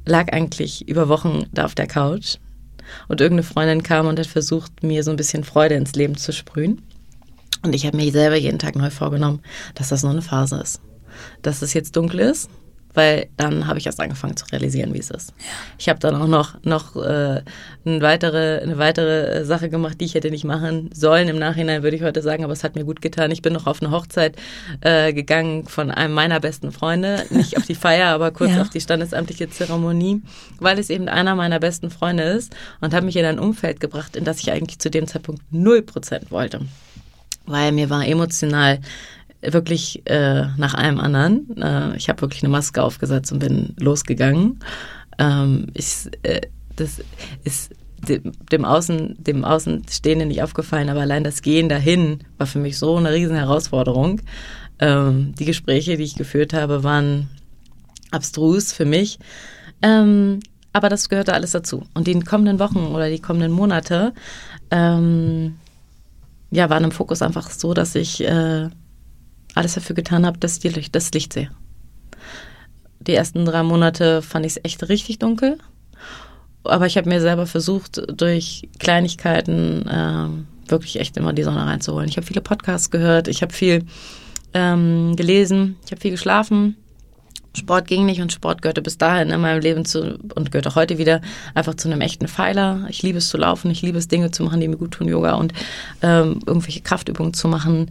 lag 0.06 0.32
eigentlich 0.32 0.88
über 0.88 1.08
Wochen 1.08 1.46
da 1.52 1.64
auf 1.64 1.74
der 1.74 1.88
Couch. 1.88 2.36
Und 3.08 3.20
irgendeine 3.20 3.42
Freundin 3.42 3.82
kam 3.82 4.06
und 4.06 4.18
hat 4.18 4.26
versucht, 4.26 4.84
mir 4.84 5.02
so 5.02 5.10
ein 5.10 5.16
bisschen 5.16 5.42
Freude 5.42 5.74
ins 5.74 5.94
Leben 5.94 6.16
zu 6.16 6.32
sprühen. 6.32 6.82
Und 7.62 7.74
ich 7.74 7.84
habe 7.84 7.96
mir 7.96 8.10
selber 8.12 8.36
jeden 8.36 8.60
Tag 8.60 8.76
neu 8.76 8.90
vorgenommen, 8.90 9.40
dass 9.74 9.88
das 9.88 10.04
nur 10.04 10.12
eine 10.12 10.22
Phase 10.22 10.60
ist. 10.60 10.80
Dass 11.42 11.62
es 11.62 11.74
jetzt 11.74 11.96
dunkel 11.96 12.20
ist 12.20 12.48
weil 12.95 13.28
dann 13.36 13.66
habe 13.66 13.78
ich 13.78 13.86
erst 13.86 14.01
angefangen 14.01 14.36
zu 14.36 14.45
realisieren, 14.53 14.93
wie 14.95 14.99
es 14.99 15.11
ist. 15.11 15.32
Ich 15.78 15.88
habe 15.88 15.99
dann 15.99 16.14
auch 16.14 16.26
noch, 16.26 16.62
noch 16.62 16.97
äh, 16.97 17.43
eine, 17.84 18.01
weitere, 18.01 18.61
eine 18.61 18.78
weitere 18.78 19.45
Sache 19.45 19.68
gemacht, 19.70 20.01
die 20.01 20.05
ich 20.05 20.14
hätte 20.14 20.30
nicht 20.30 20.45
machen 20.45 20.90
sollen. 20.93 21.28
Im 21.28 21.38
Nachhinein 21.38 21.82
würde 21.82 21.97
ich 21.97 22.03
heute 22.03 22.22
sagen, 22.22 22.45
aber 22.45 22.53
es 22.53 22.64
hat 22.64 22.74
mir 22.74 22.84
gut 22.84 23.01
getan. 23.01 23.30
Ich 23.30 23.43
bin 23.43 23.53
noch 23.53 23.66
auf 23.66 23.82
eine 23.82 23.90
Hochzeit 23.90 24.36
äh, 24.80 25.12
gegangen 25.12 25.66
von 25.66 25.90
einem 25.90 26.14
meiner 26.14 26.40
besten 26.40 26.72
Freunde. 26.72 27.24
Nicht 27.30 27.57
auf 27.57 27.66
die 27.66 27.74
Feier, 27.74 28.09
aber 28.09 28.30
kurz 28.32 28.53
ja. 28.53 28.62
auf 28.62 28.70
die 28.70 28.80
standesamtliche 28.80 29.49
Zeremonie, 29.49 30.22
weil 30.61 30.78
es 30.78 30.90
eben 30.90 31.09
einer 31.09 31.34
meiner 31.34 31.61
besten 31.61 31.90
Freunde 31.90 32.24
ist 32.24 32.55
und 32.80 32.95
habe 32.95 33.07
mich 33.07 33.16
in 33.16 33.24
ein 33.24 33.38
Umfeld 33.38 33.80
gebracht, 33.80 34.16
in 34.16 34.24
das 34.24 34.40
ich 34.40 34.53
eigentlich 34.53 34.78
zu 34.78 34.90
dem 34.90 35.07
Zeitpunkt 35.07 35.43
null 35.51 35.82
Prozent 35.82 36.30
wollte. 36.30 36.61
Weil 37.47 37.72
mir 37.72 37.90
war 37.90 38.07
emotional 38.07 38.80
wirklich 39.43 40.03
äh, 40.07 40.47
nach 40.57 40.74
einem 40.74 41.01
anderen. 41.01 41.57
Äh, 41.57 41.97
ich 41.97 42.09
habe 42.09 42.20
wirklich 42.22 42.43
eine 42.43 42.51
Maske 42.51 42.82
aufgesetzt 42.82 43.32
und 43.32 43.40
bin 43.40 43.74
losgegangen. 43.78 44.61
Ähm, 45.18 45.66
ich, 45.74 46.09
äh, 46.22 46.43
das 46.76 47.03
ist 47.45 47.72
dem, 48.09 48.32
dem, 48.51 48.64
Außen, 48.64 49.16
dem 49.18 49.45
Außenstehenden 49.45 50.28
nicht 50.28 50.43
aufgefallen, 50.43 50.88
aber 50.88 51.01
allein 51.01 51.24
das 51.24 51.43
Gehen 51.43 51.68
dahin 51.68 52.20
war 52.38 52.47
für 52.47 52.59
mich 52.59 52.78
so 52.78 52.97
eine 52.97 53.12
riesen 53.12 53.36
Herausforderung. 53.36 54.20
Ähm, 54.78 55.34
die 55.38 55.45
Gespräche, 55.45 55.97
die 55.97 56.05
ich 56.05 56.16
geführt 56.16 56.53
habe, 56.53 56.82
waren 56.82 57.28
abstrus 58.11 58.72
für 58.72 58.84
mich. 58.84 59.18
Ähm, 59.82 60.40
aber 60.72 60.88
das 60.88 61.09
gehörte 61.09 61.34
alles 61.34 61.51
dazu. 61.51 61.84
Und 61.95 62.07
die 62.07 62.18
kommenden 62.20 62.59
Wochen 62.59 62.86
oder 62.86 63.11
die 63.11 63.20
kommenden 63.20 63.53
Monate 63.53 64.14
ähm, 64.70 65.57
ja, 66.51 66.68
waren 66.70 66.84
im 66.84 66.93
Fokus 66.93 67.22
einfach 67.22 67.51
so, 67.51 67.74
dass 67.74 67.95
ich 67.95 68.22
äh, 68.22 68.68
alles 69.55 69.74
dafür 69.74 69.94
getan 69.94 70.26
habe, 70.26 70.38
dass 70.38 70.62
ich 70.64 70.92
das 70.92 71.11
Licht 71.12 71.32
sehe. 71.32 71.50
Die 73.00 73.14
ersten 73.14 73.44
drei 73.44 73.62
Monate 73.62 74.22
fand 74.22 74.46
ich 74.46 74.53
es 74.53 74.64
echt 74.64 74.88
richtig 74.88 75.18
dunkel. 75.18 75.59
Aber 76.64 76.86
ich 76.86 76.96
habe 76.96 77.09
mir 77.09 77.20
selber 77.20 77.46
versucht, 77.46 78.03
durch 78.09 78.68
Kleinigkeiten 78.78 79.88
äh, 79.88 80.70
wirklich 80.70 81.00
echt 81.00 81.16
immer 81.16 81.32
die 81.32 81.42
Sonne 81.42 81.66
reinzuholen. 81.66 82.09
Ich 82.09 82.16
habe 82.16 82.26
viele 82.26 82.40
Podcasts 82.40 82.90
gehört, 82.90 83.26
ich 83.26 83.42
habe 83.42 83.53
viel 83.53 83.84
ähm, 84.55 85.16
gelesen, 85.16 85.76
ich 85.84 85.90
habe 85.90 86.00
viel 86.00 86.12
geschlafen. 86.12 86.76
Sport 87.55 87.86
ging 87.86 88.07
nicht 88.07 88.22
und 88.22 88.32
Sport 88.32 88.62
gehörte 88.62 88.80
bis 88.80 88.96
dahin 88.96 89.30
in 89.30 89.40
meinem 89.40 89.61
Leben 89.61 89.84
zu 89.84 90.18
und 90.34 90.53
gehört 90.53 90.66
auch 90.68 90.76
heute 90.76 90.96
wieder 90.96 91.20
einfach 91.55 91.74
zu 91.74 91.88
einem 91.88 92.00
echten 92.00 92.26
Pfeiler. 92.26 92.86
Ich 92.88 93.03
liebe 93.03 93.18
es 93.18 93.28
zu 93.28 93.36
laufen, 93.36 93.70
ich 93.70 93.82
liebe 93.82 93.98
es 93.98 94.09
Dinge 94.09 94.30
zu 94.30 94.42
machen, 94.42 94.61
die 94.61 94.68
mir 94.68 94.78
gut 94.78 94.92
tun, 94.92 95.09
Yoga 95.09 95.34
und 95.34 95.53
ähm, 96.00 96.40
irgendwelche 96.46 96.80
Kraftübungen 96.80 97.34
zu 97.34 97.48
machen. 97.48 97.90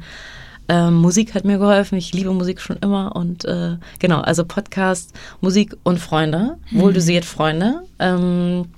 Ähm, 0.72 0.94
Musik 0.94 1.36
hat 1.36 1.44
mir 1.44 1.58
geholfen, 1.58 1.98
ich 1.98 2.14
liebe 2.14 2.32
Musik 2.32 2.62
schon 2.62 2.78
immer 2.78 3.14
und 3.14 3.44
äh, 3.44 3.76
genau, 4.00 4.22
also 4.22 4.46
Podcast, 4.46 5.14
Musik 5.42 5.76
und 5.84 6.00
Freunde, 6.00 6.56
mhm. 6.70 6.80
wohldosiert 6.80 7.26
Freunde. 7.26 7.82
Ähm, 8.00 8.70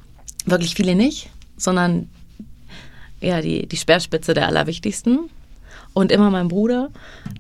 wirklich 0.48 0.74
viele 0.74 0.96
nicht, 0.96 1.30
sondern 1.56 2.10
ja, 3.22 3.42
die, 3.42 3.68
die 3.68 3.78
Speerspitze 3.78 4.34
der 4.34 4.48
allerwichtigsten 4.48 5.30
und 5.94 6.12
immer 6.12 6.32
mein 6.32 6.48
Bruder, 6.48 6.90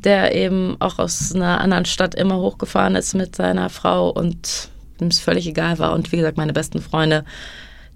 der 0.04 0.36
eben 0.36 0.78
auch 0.78 1.00
aus 1.00 1.34
einer 1.34 1.60
anderen 1.60 1.86
Stadt 1.86 2.14
immer 2.14 2.38
hochgefahren 2.38 2.94
ist 2.94 3.16
mit 3.16 3.36
seiner 3.36 3.72
Frau 3.72 4.12
und 4.12 4.70
dem 5.02 5.08
es 5.08 5.20
völlig 5.20 5.48
egal 5.48 5.80
war. 5.80 5.94
Und 5.94 6.12
wie 6.12 6.18
gesagt, 6.18 6.38
meine 6.38 6.54
besten 6.54 6.80
Freunde, 6.80 7.26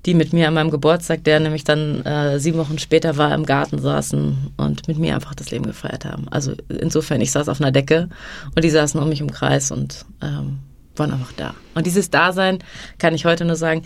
die 0.05 0.13
mit 0.13 0.31
mir 0.31 0.47
an 0.47 0.53
meinem 0.53 0.71
Geburtstag, 0.71 1.23
der 1.23 1.39
nämlich 1.39 1.63
dann 1.63 2.05
äh, 2.05 2.39
sieben 2.39 2.57
Wochen 2.57 2.79
später 2.79 3.17
war, 3.17 3.33
im 3.33 3.45
Garten 3.45 3.79
saßen 3.79 4.53
und 4.55 4.87
mit 4.87 4.97
mir 4.97 5.15
einfach 5.15 5.35
das 5.35 5.51
Leben 5.51 5.65
gefeiert 5.65 6.05
haben. 6.05 6.27
Also 6.29 6.53
insofern, 6.69 7.19
ich 7.21 7.31
saß 7.31 7.49
auf 7.49 7.59
einer 7.59 7.71
Decke 7.71 8.09
und 8.55 8.63
die 8.63 8.69
saßen 8.69 9.01
um 9.01 9.09
mich 9.09 9.21
im 9.21 9.31
Kreis 9.31 9.71
und 9.71 10.05
ähm, 10.21 10.59
waren 10.95 11.11
einfach 11.11 11.33
da. 11.33 11.55
Und 11.75 11.85
dieses 11.85 12.09
Dasein 12.09 12.59
kann 12.99 13.13
ich 13.13 13.25
heute 13.25 13.43
nur 13.43 13.57
sagen, 13.57 13.83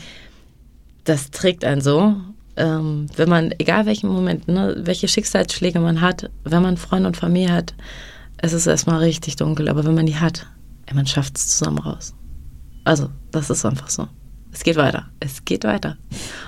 das 1.04 1.32
trägt 1.32 1.66
einen 1.66 1.82
so 1.82 2.16
ähm, 2.58 3.08
wenn 3.16 3.30
man, 3.30 3.54
egal 3.58 3.86
welchen 3.86 4.10
Moment, 4.10 4.48
ne, 4.48 4.76
welche 4.78 5.08
Schicksalsschläge 5.08 5.80
man 5.80 6.02
hat, 6.02 6.30
wenn 6.44 6.62
man 6.62 6.78
Freunde 6.78 7.08
und 7.08 7.18
Familie 7.18 7.54
hat, 7.54 7.74
es 8.38 8.54
ist 8.54 8.68
erstmal 8.68 9.00
richtig 9.00 9.36
dunkel, 9.36 9.70
aber 9.70 9.86
wenn 9.86 9.96
man 9.96 10.06
die 10.06 10.18
hat, 10.18 10.48
man 10.94 11.08
schafft 11.08 11.38
es 11.38 11.58
zusammen 11.58 11.78
raus. 11.78 12.14
Also, 12.84 13.10
das 13.32 13.50
ist 13.50 13.66
einfach 13.66 13.90
so. 13.90 14.08
Es 14.52 14.64
geht 14.64 14.76
weiter. 14.76 15.10
Es 15.20 15.46
geht 15.46 15.64
weiter. 15.64 15.98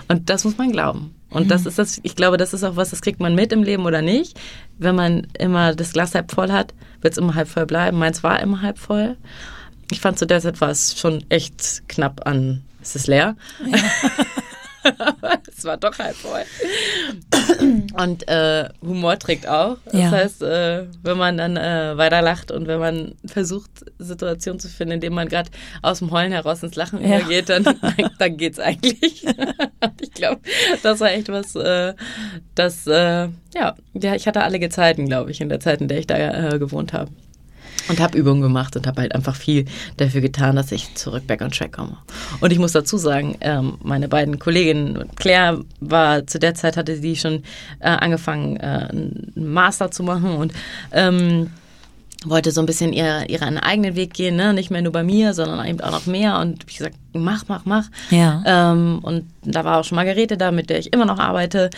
Und 0.07 0.29
das 0.29 0.43
muss 0.43 0.57
man 0.57 0.71
glauben. 0.71 1.15
Und 1.29 1.49
das 1.49 1.61
mhm. 1.61 1.67
ist 1.69 1.79
das, 1.79 1.99
ich 2.03 2.15
glaube, 2.15 2.37
das 2.37 2.53
ist 2.53 2.63
auch 2.63 2.75
was, 2.75 2.91
das 2.91 3.01
kriegt 3.01 3.19
man 3.19 3.33
mit 3.33 3.51
im 3.51 3.63
Leben 3.63 3.85
oder 3.85 4.01
nicht. 4.01 4.39
Wenn 4.77 4.95
man 4.95 5.27
immer 5.37 5.73
das 5.73 5.93
Glas 5.93 6.13
halb 6.13 6.31
voll 6.31 6.51
hat, 6.51 6.73
wird 7.01 7.13
es 7.13 7.17
immer 7.17 7.35
halb 7.35 7.47
voll 7.47 7.65
bleiben. 7.65 7.97
Meins 7.97 8.23
war 8.23 8.39
immer 8.39 8.61
halb 8.61 8.77
voll. 8.77 9.17
Ich 9.91 9.99
fand 9.99 10.19
zu 10.19 10.27
der 10.27 10.41
Zeit 10.41 10.61
war 10.61 10.69
es 10.69 10.97
schon 10.97 11.23
echt 11.29 11.83
knapp 11.87 12.25
an, 12.27 12.63
es 12.81 12.95
ist 12.95 13.07
leer. 13.07 13.35
Ja. 13.65 13.77
es 15.47 15.63
war 15.65 15.77
doch 15.77 15.97
halb 15.97 16.15
voll. 16.15 16.43
Und 17.97 18.27
äh, 18.27 18.69
Humor 18.81 19.17
trägt 19.19 19.47
auch. 19.47 19.77
Das 19.85 19.93
ja. 19.93 20.11
heißt, 20.11 20.43
äh, 20.43 20.85
wenn 21.01 21.17
man 21.17 21.37
dann 21.37 21.57
äh, 21.57 21.97
weiter 21.97 22.21
lacht 22.21 22.51
und 22.51 22.67
wenn 22.67 22.79
man 22.79 23.15
versucht, 23.25 23.71
Situationen 23.99 24.59
zu 24.59 24.67
finden, 24.67 24.95
in 24.95 25.01
denen 25.01 25.15
man 25.15 25.29
gerade 25.29 25.49
aus 25.81 25.99
dem 25.99 26.11
Heulen 26.11 26.31
heraus 26.31 26.63
ins 26.63 26.75
Lachen 26.75 27.01
ja. 27.01 27.19
übergeht, 27.19 27.49
dann, 27.49 27.63
dann 28.19 28.39
es 28.39 28.59
eigentlich. 28.59 29.25
ich 30.01 30.11
glaube, 30.11 30.41
das 30.81 30.99
war 30.99 31.11
echt 31.11 31.29
was, 31.29 31.55
äh, 31.55 31.93
das, 32.55 32.87
äh, 32.87 33.29
ja, 33.53 33.75
ja, 33.93 34.15
ich 34.15 34.27
hatte 34.27 34.43
alle 34.43 34.59
Gezeiten, 34.59 35.05
glaube 35.05 35.31
ich, 35.31 35.41
in 35.41 35.49
der 35.49 35.59
Zeit, 35.59 35.81
in 35.81 35.87
der 35.87 35.99
ich 35.99 36.07
da 36.07 36.17
äh, 36.53 36.59
gewohnt 36.59 36.93
habe. 36.93 37.11
Und 37.87 37.99
habe 37.99 38.17
Übungen 38.17 38.41
gemacht 38.41 38.75
und 38.75 38.87
habe 38.87 39.01
halt 39.01 39.15
einfach 39.15 39.35
viel 39.35 39.65
dafür 39.97 40.21
getan, 40.21 40.55
dass 40.55 40.71
ich 40.71 40.95
zurück 40.95 41.27
back 41.27 41.41
on 41.41 41.51
track 41.51 41.73
komme. 41.73 41.97
Und 42.39 42.51
ich 42.51 42.59
muss 42.59 42.71
dazu 42.71 42.97
sagen, 42.97 43.37
ähm, 43.41 43.77
meine 43.83 44.07
beiden 44.07 44.39
Kolleginnen, 44.39 45.09
Claire 45.15 45.59
war 45.79 46.25
zu 46.27 46.39
der 46.39 46.55
Zeit, 46.55 46.77
hatte 46.77 46.95
sie 46.97 47.15
schon 47.15 47.43
äh, 47.79 47.89
angefangen, 47.89 48.57
äh, 48.57 48.87
einen 48.89 49.33
Master 49.35 49.91
zu 49.91 50.03
machen 50.03 50.35
und 50.35 50.53
ähm, 50.91 51.49
wollte 52.25 52.51
so 52.51 52.61
ein 52.61 52.65
bisschen 52.65 52.93
ihr, 52.93 53.29
ihren 53.29 53.57
eigenen 53.57 53.95
Weg 53.95 54.13
gehen, 54.13 54.35
ne? 54.35 54.53
nicht 54.53 54.71
mehr 54.71 54.81
nur 54.81 54.91
bei 54.91 55.03
mir, 55.03 55.33
sondern 55.33 55.65
eben 55.65 55.81
auch 55.81 55.91
noch 55.91 56.05
mehr. 56.05 56.39
Und 56.39 56.63
ich 56.67 56.77
gesagt, 56.77 56.95
mach, 57.13 57.45
mach, 57.47 57.65
mach. 57.65 57.89
Ja. 58.09 58.43
Ähm, 58.45 58.99
und 59.01 59.25
da 59.43 59.65
war 59.65 59.79
auch 59.79 59.83
schon 59.83 59.95
Margarete 59.95 60.37
da, 60.37 60.51
mit 60.51 60.69
der 60.69 60.79
ich 60.79 60.93
immer 60.93 61.05
noch 61.05 61.19
arbeite. 61.19 61.69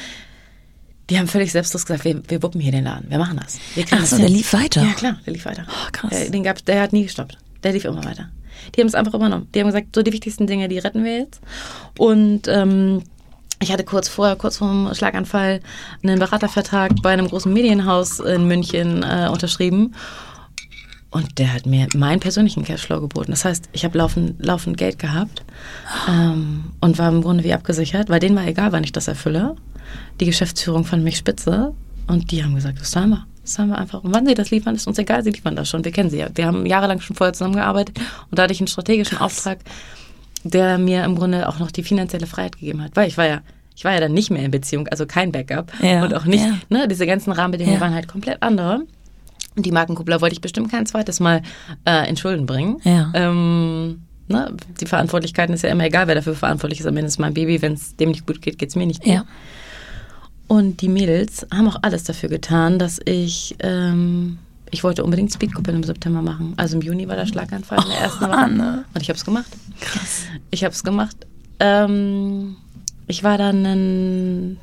Die 1.10 1.20
haben 1.20 1.28
völlig 1.28 1.52
selbstlos 1.52 1.86
gesagt, 1.86 2.04
wir, 2.04 2.22
wir 2.28 2.42
wuppen 2.42 2.60
hier 2.60 2.72
den 2.72 2.86
Laden, 2.86 3.10
wir 3.10 3.20
machen 3.20 3.40
das. 3.42 3.60
Wir 3.76 3.86
Ach, 3.92 4.06
so, 4.06 4.18
der 4.18 4.30
lief 4.30 4.54
weiter? 4.54 4.84
Ja, 4.84 4.94
klar, 4.94 5.20
der 5.26 5.34
lief 5.34 5.46
weiter. 5.46 5.66
Oh, 5.68 5.90
krass. 5.92 6.10
Der, 6.10 6.30
den 6.30 6.44
gab's, 6.44 6.64
der 6.64 6.82
hat 6.82 6.94
nie 6.94 7.04
gestoppt. 7.04 7.38
Der 7.64 7.74
lief 7.74 7.86
immer 7.86 8.04
weiter. 8.04 8.30
Die 8.76 8.82
haben 8.82 8.88
es 8.88 8.96
einfach 8.96 9.14
übernommen. 9.14 9.48
Die 9.54 9.60
haben 9.60 9.68
gesagt, 9.68 9.96
so 9.96 10.02
die 10.02 10.14
wichtigsten 10.14 10.48
Dinge, 10.48 10.68
die 10.68 10.80
retten 10.80 11.04
wir 11.04 11.20
jetzt. 11.20 11.42
Und 11.98 12.48
ähm, 12.48 13.04
ich 13.62 13.72
hatte 13.72 13.84
kurz 13.84 14.10
vorher, 14.10 14.36
kurz 14.36 14.58
vor 14.58 14.68
dem 14.68 14.94
Schlaganfall, 14.94 15.62
einen 16.04 16.20
Beratervertrag 16.20 17.02
bei 17.02 17.12
einem 17.12 17.28
großen 17.28 17.52
Medienhaus 17.52 18.20
in 18.20 18.48
München 18.48 19.04
äh, 19.04 19.30
unterschrieben. 19.32 19.94
Und 21.12 21.40
der 21.40 21.54
hat 21.54 21.66
mir 21.66 21.88
meinen 21.96 22.20
persönlichen 22.20 22.66
Cashflow 22.66 23.00
geboten. 23.00 23.32
Das 23.32 23.46
heißt, 23.46 23.70
ich 23.72 23.86
habe 23.86 23.98
laufend, 23.98 24.44
laufend 24.44 24.78
Geld 24.78 25.00
gehabt 25.00 25.46
ähm, 26.10 26.66
und 26.82 26.98
war 26.98 27.10
im 27.10 27.22
Grunde 27.22 27.44
wie 27.46 27.54
abgesichert, 27.54 28.10
weil 28.10 28.20
denen 28.20 28.36
war 28.36 28.46
egal, 28.46 28.74
wann 28.74 28.84
ich 28.84 28.92
das 28.92 29.08
erfülle. 29.08 29.56
Die 30.20 30.26
Geschäftsführung 30.26 30.86
fand 30.86 31.04
mich 31.04 31.18
spitze 31.18 31.74
und 32.08 32.32
die 32.32 32.44
haben 32.44 32.56
gesagt, 32.56 32.80
das 32.80 32.92
zahlen 32.92 33.10
wir. 33.10 33.26
Das 33.42 33.54
zahlen 33.54 33.70
wir 33.70 33.78
einfach. 33.78 34.04
Und 34.04 34.14
wann 34.14 34.26
sie 34.26 34.34
das 34.34 34.52
liefern, 34.52 34.76
ist 34.76 34.88
uns 34.88 34.98
egal, 34.98 35.24
sie 35.24 35.32
liefern 35.32 35.56
das 35.56 35.70
schon. 35.70 35.84
Wir 35.86 35.92
kennen 35.92 36.10
sie 36.10 36.20
ja. 36.20 36.30
Wir 36.34 36.48
haben 36.48 36.66
jahrelang 36.66 37.00
schon 37.00 37.16
vorher 37.16 37.34
zusammengearbeitet 37.34 38.00
und 38.30 38.38
da 38.38 38.44
hatte 38.44 38.54
ich 38.54 38.60
einen 38.60 38.68
strategischen 38.68 39.18
Krass. 39.18 39.38
Auftrag, 39.38 39.60
der 40.44 40.78
mir 40.78 41.04
im 41.04 41.16
Grunde 41.16 41.48
auch 41.50 41.60
noch 41.60 41.72
die 41.72 41.84
finanzielle 41.84 42.28
Freiheit 42.28 42.58
gegeben 42.58 42.84
hat. 42.84 42.96
Weil 42.96 43.08
ich 43.08 43.18
war 43.18 43.28
ja 43.28 43.42
ich 43.76 43.84
war 43.84 43.94
ja 43.94 44.00
dann 44.00 44.14
nicht 44.14 44.32
mehr 44.32 44.44
in 44.44 44.52
Beziehung, 44.52 44.88
also 44.88 45.06
kein 45.06 45.32
Backup 45.32 45.72
ja, 45.82 46.04
und 46.04 46.14
auch 46.14 46.24
nicht, 46.26 46.46
ja. 46.46 46.58
ne, 46.70 46.88
diese 46.88 47.06
ganzen 47.06 47.34
Rahmenbedingungen 47.34 47.78
ja. 47.78 47.82
waren 47.82 47.94
halt 47.94 48.08
komplett 48.08 48.42
andere. 48.42 48.86
Und 49.56 49.66
die 49.66 49.72
Markenkuppler 49.72 50.22
wollte 50.22 50.34
ich 50.34 50.42
bestimmt 50.42 50.72
kein 50.72 50.86
zweites 50.86 51.20
Mal 51.20 51.42
äh, 51.86 52.10
in 52.10 52.18
Schulden 52.18 52.46
bringen. 52.46 52.78
Ja. 52.84 53.12
Ähm, 53.14 54.02
ne, 54.28 54.54
die 54.80 54.86
Verantwortlichkeiten 54.86 55.54
ist 55.54 55.64
ja 55.64 55.70
immer 55.70 55.86
egal, 55.86 56.08
wer 56.08 56.16
dafür 56.16 56.36
verantwortlich 56.36 56.80
ist. 56.80 56.86
Am 56.86 56.96
Ende 56.96 57.08
ist 57.08 57.20
mein 57.20 57.34
Baby, 57.34 57.62
wenn 57.62 57.74
es 57.74 57.96
dem 57.96 58.10
nicht 58.10 58.26
gut 58.26 58.42
geht, 58.42 58.58
geht 58.58 58.70
es 58.70 58.76
mir 58.76 58.86
nicht 58.86 59.04
gut. 59.04 59.14
Ja. 59.14 59.26
Und 60.48 60.82
die 60.82 60.90
Mädels 60.90 61.46
haben 61.54 61.68
auch 61.68 61.80
alles 61.82 62.04
dafür 62.04 62.30
getan, 62.30 62.78
dass 62.78 63.00
ich, 63.06 63.56
ähm, 63.60 64.38
ich 64.70 64.84
wollte 64.84 65.04
unbedingt 65.04 65.34
Speedkuppeln 65.34 65.78
im 65.78 65.84
September 65.84 66.22
machen. 66.22 66.54
Also 66.58 66.78
im 66.78 66.82
Juni 66.82 67.08
war 67.08 67.16
der 67.16 67.26
Schlaganfall 67.26 67.80
in 67.84 67.90
der 67.90 68.00
ersten 68.00 68.26
oh, 68.26 68.28
Woche. 68.28 68.84
Und 68.94 69.02
ich 69.02 69.10
habe 69.10 69.18
es 69.18 69.26
gemacht. 69.26 69.52
Krass. 69.80 70.24
Ich 70.52 70.64
habe 70.64 70.74
es 70.74 70.84
gemacht. 70.84 71.16
Ähm, 71.60 72.58
ich 73.08 73.24
war 73.24 73.38
dann 73.38 73.66
in 73.66 74.58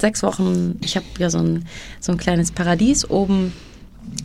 sechs 0.00 0.22
Wochen, 0.22 0.78
ich 0.82 0.96
habe 0.96 1.06
ja 1.18 1.28
so 1.28 1.38
ein, 1.38 1.66
so 2.00 2.12
ein 2.12 2.18
kleines 2.18 2.52
Paradies 2.52 3.08
oben 3.08 3.52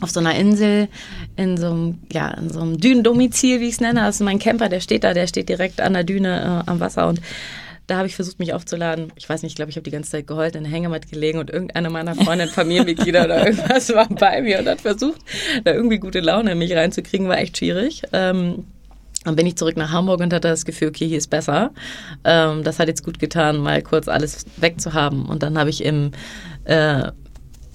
auf 0.00 0.10
so 0.10 0.20
einer 0.20 0.34
Insel 0.34 0.88
in 1.36 1.56
so 1.56 1.70
einem, 1.70 1.98
ja, 2.12 2.30
in 2.30 2.50
so 2.50 2.60
einem 2.60 2.78
Dünendomizil, 2.78 3.60
wie 3.60 3.68
ich 3.68 3.74
es 3.74 3.80
nenne. 3.80 4.00
Das 4.00 4.16
ist 4.16 4.22
mein 4.22 4.38
Camper, 4.38 4.68
der 4.68 4.80
steht 4.80 5.04
da, 5.04 5.14
der 5.14 5.26
steht 5.26 5.48
direkt 5.48 5.80
an 5.80 5.92
der 5.92 6.04
Düne 6.04 6.64
äh, 6.66 6.70
am 6.70 6.80
Wasser 6.80 7.08
und 7.08 7.20
da 7.86 7.98
habe 7.98 8.08
ich 8.08 8.16
versucht, 8.16 8.38
mich 8.38 8.52
aufzuladen. 8.52 9.12
Ich 9.16 9.28
weiß 9.28 9.42
nicht, 9.42 9.52
ich 9.52 9.56
glaube, 9.56 9.70
ich 9.70 9.76
habe 9.76 9.84
die 9.84 9.90
ganze 9.90 10.10
Zeit 10.10 10.26
geheult, 10.26 10.56
in 10.56 10.64
der 10.64 10.72
Hängematte 10.72 11.08
gelegen 11.08 11.38
und 11.38 11.50
irgendeine 11.50 11.90
meiner 11.90 12.14
Freundinnen, 12.14 12.50
Familienmitglieder 12.50 13.24
oder 13.24 13.46
irgendwas 13.46 13.94
war 13.94 14.08
bei 14.08 14.42
mir 14.42 14.58
und 14.58 14.68
hat 14.68 14.80
versucht, 14.80 15.20
da 15.64 15.72
irgendwie 15.72 15.98
gute 15.98 16.20
Laune 16.20 16.52
in 16.52 16.58
mich 16.58 16.74
reinzukriegen, 16.74 17.28
war 17.28 17.38
echt 17.38 17.58
schwierig. 17.58 18.02
Ähm, 18.12 18.64
dann 19.24 19.36
bin 19.36 19.46
ich 19.46 19.56
zurück 19.56 19.76
nach 19.76 19.90
Hamburg 19.90 20.20
und 20.20 20.32
hatte 20.32 20.48
das 20.48 20.64
Gefühl, 20.64 20.88
okay, 20.88 21.06
hier 21.06 21.18
ist 21.18 21.30
besser. 21.30 21.72
Ähm, 22.24 22.62
das 22.64 22.78
hat 22.78 22.88
jetzt 22.88 23.04
gut 23.04 23.18
getan, 23.18 23.58
mal 23.58 23.82
kurz 23.82 24.08
alles 24.08 24.46
wegzuhaben. 24.56 25.26
Und 25.26 25.42
dann 25.42 25.58
habe 25.58 25.70
ich 25.70 25.84
im 25.84 26.12
äh, 26.64 27.10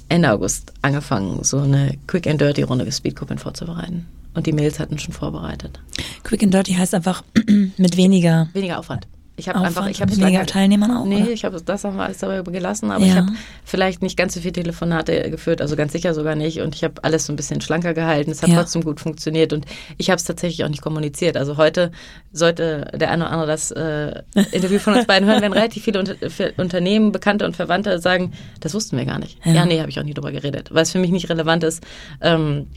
Ende 0.07 0.31
August 0.31 0.73
angefangen, 0.81 1.43
so 1.43 1.59
eine 1.59 1.97
Quick 2.07 2.27
and 2.27 2.39
Dirty 2.39 2.63
Runde 2.63 2.85
für 2.85 2.91
Speedkuppeln 2.91 3.39
vorzubereiten. 3.39 4.07
Und 4.33 4.45
die 4.45 4.53
Mails 4.53 4.79
hatten 4.79 4.97
schon 4.97 5.13
vorbereitet. 5.13 5.79
Quick 6.23 6.43
and 6.43 6.53
Dirty 6.53 6.73
heißt 6.73 6.93
einfach 6.93 7.23
mit 7.77 7.97
weniger. 7.97 8.49
Weniger 8.53 8.79
Aufwand. 8.79 9.07
Ich 9.37 9.47
habe 9.49 9.59
einfach, 9.61 9.87
ich 9.87 10.01
habe 10.01 10.15
weniger 10.15 10.45
Teilnehmern 10.45 10.91
auch. 10.91 11.05
Nee, 11.05 11.23
oder? 11.23 11.31
ich 11.31 11.45
habe 11.45 11.59
das 11.61 11.83
haben 11.83 11.95
wir 11.95 12.03
alles 12.03 12.19
dabei 12.19 12.41
gelassen, 12.51 12.91
aber 12.91 13.03
Ja. 13.05 13.11
ich 13.11 13.17
habe 13.17 13.27
vielleicht 13.63 14.01
nicht 14.03 14.15
ganz 14.17 14.33
so 14.35 14.41
viele 14.41 14.51
Telefonate 14.53 15.31
geführt, 15.31 15.61
also 15.61 15.75
ganz 15.75 15.93
sicher 15.93 16.13
sogar 16.13 16.35
nicht. 16.35 16.59
Und 16.61 16.75
ich 16.75 16.83
habe 16.83 16.95
alles 17.03 17.25
so 17.25 17.33
ein 17.33 17.37
bisschen 17.37 17.59
schlanker 17.61 17.93
gehalten. 17.93 18.29
Es 18.29 18.43
hat 18.43 18.49
Ja. 18.49 18.57
trotzdem 18.57 18.83
gut 18.83 18.99
funktioniert 18.99 19.53
und 19.53 19.65
ich 19.97 20.09
habe 20.09 20.17
es 20.17 20.25
tatsächlich 20.25 20.63
auch 20.65 20.69
nicht 20.69 20.81
kommuniziert. 20.81 21.37
Also 21.37 21.57
heute 21.57 21.91
sollte 22.31 22.91
der 22.93 23.09
eine 23.09 23.23
oder 23.23 23.31
andere 23.31 23.47
das 23.47 23.71
äh, 23.71 24.21
Interview 24.51 24.79
von 24.79 24.93
uns 24.95 25.05
beiden 25.07 25.27
hören, 25.27 25.41
wenn 25.41 25.53
relativ 25.53 25.83
viele 25.85 25.99
Unter 25.99 26.15
Unternehmen, 26.57 27.11
Bekannte 27.11 27.45
und 27.45 27.55
Verwandte 27.55 27.99
sagen, 27.99 28.33
das 28.59 28.73
wussten 28.73 28.97
wir 28.97 29.05
gar 29.05 29.17
nicht. 29.17 29.39
Ja. 29.45 29.53
Ja, 29.53 29.65
nee, 29.65 29.79
habe 29.79 29.89
ich 29.89 29.99
auch 29.99 30.03
nie 30.03 30.13
drüber 30.13 30.31
geredet, 30.31 30.69
weil 30.73 30.83
es 30.83 30.91
für 30.91 30.99
mich 30.99 31.09
nicht 31.11 31.29
relevant 31.29 31.63
ist. 31.63 31.81
Ähm, 32.21 32.67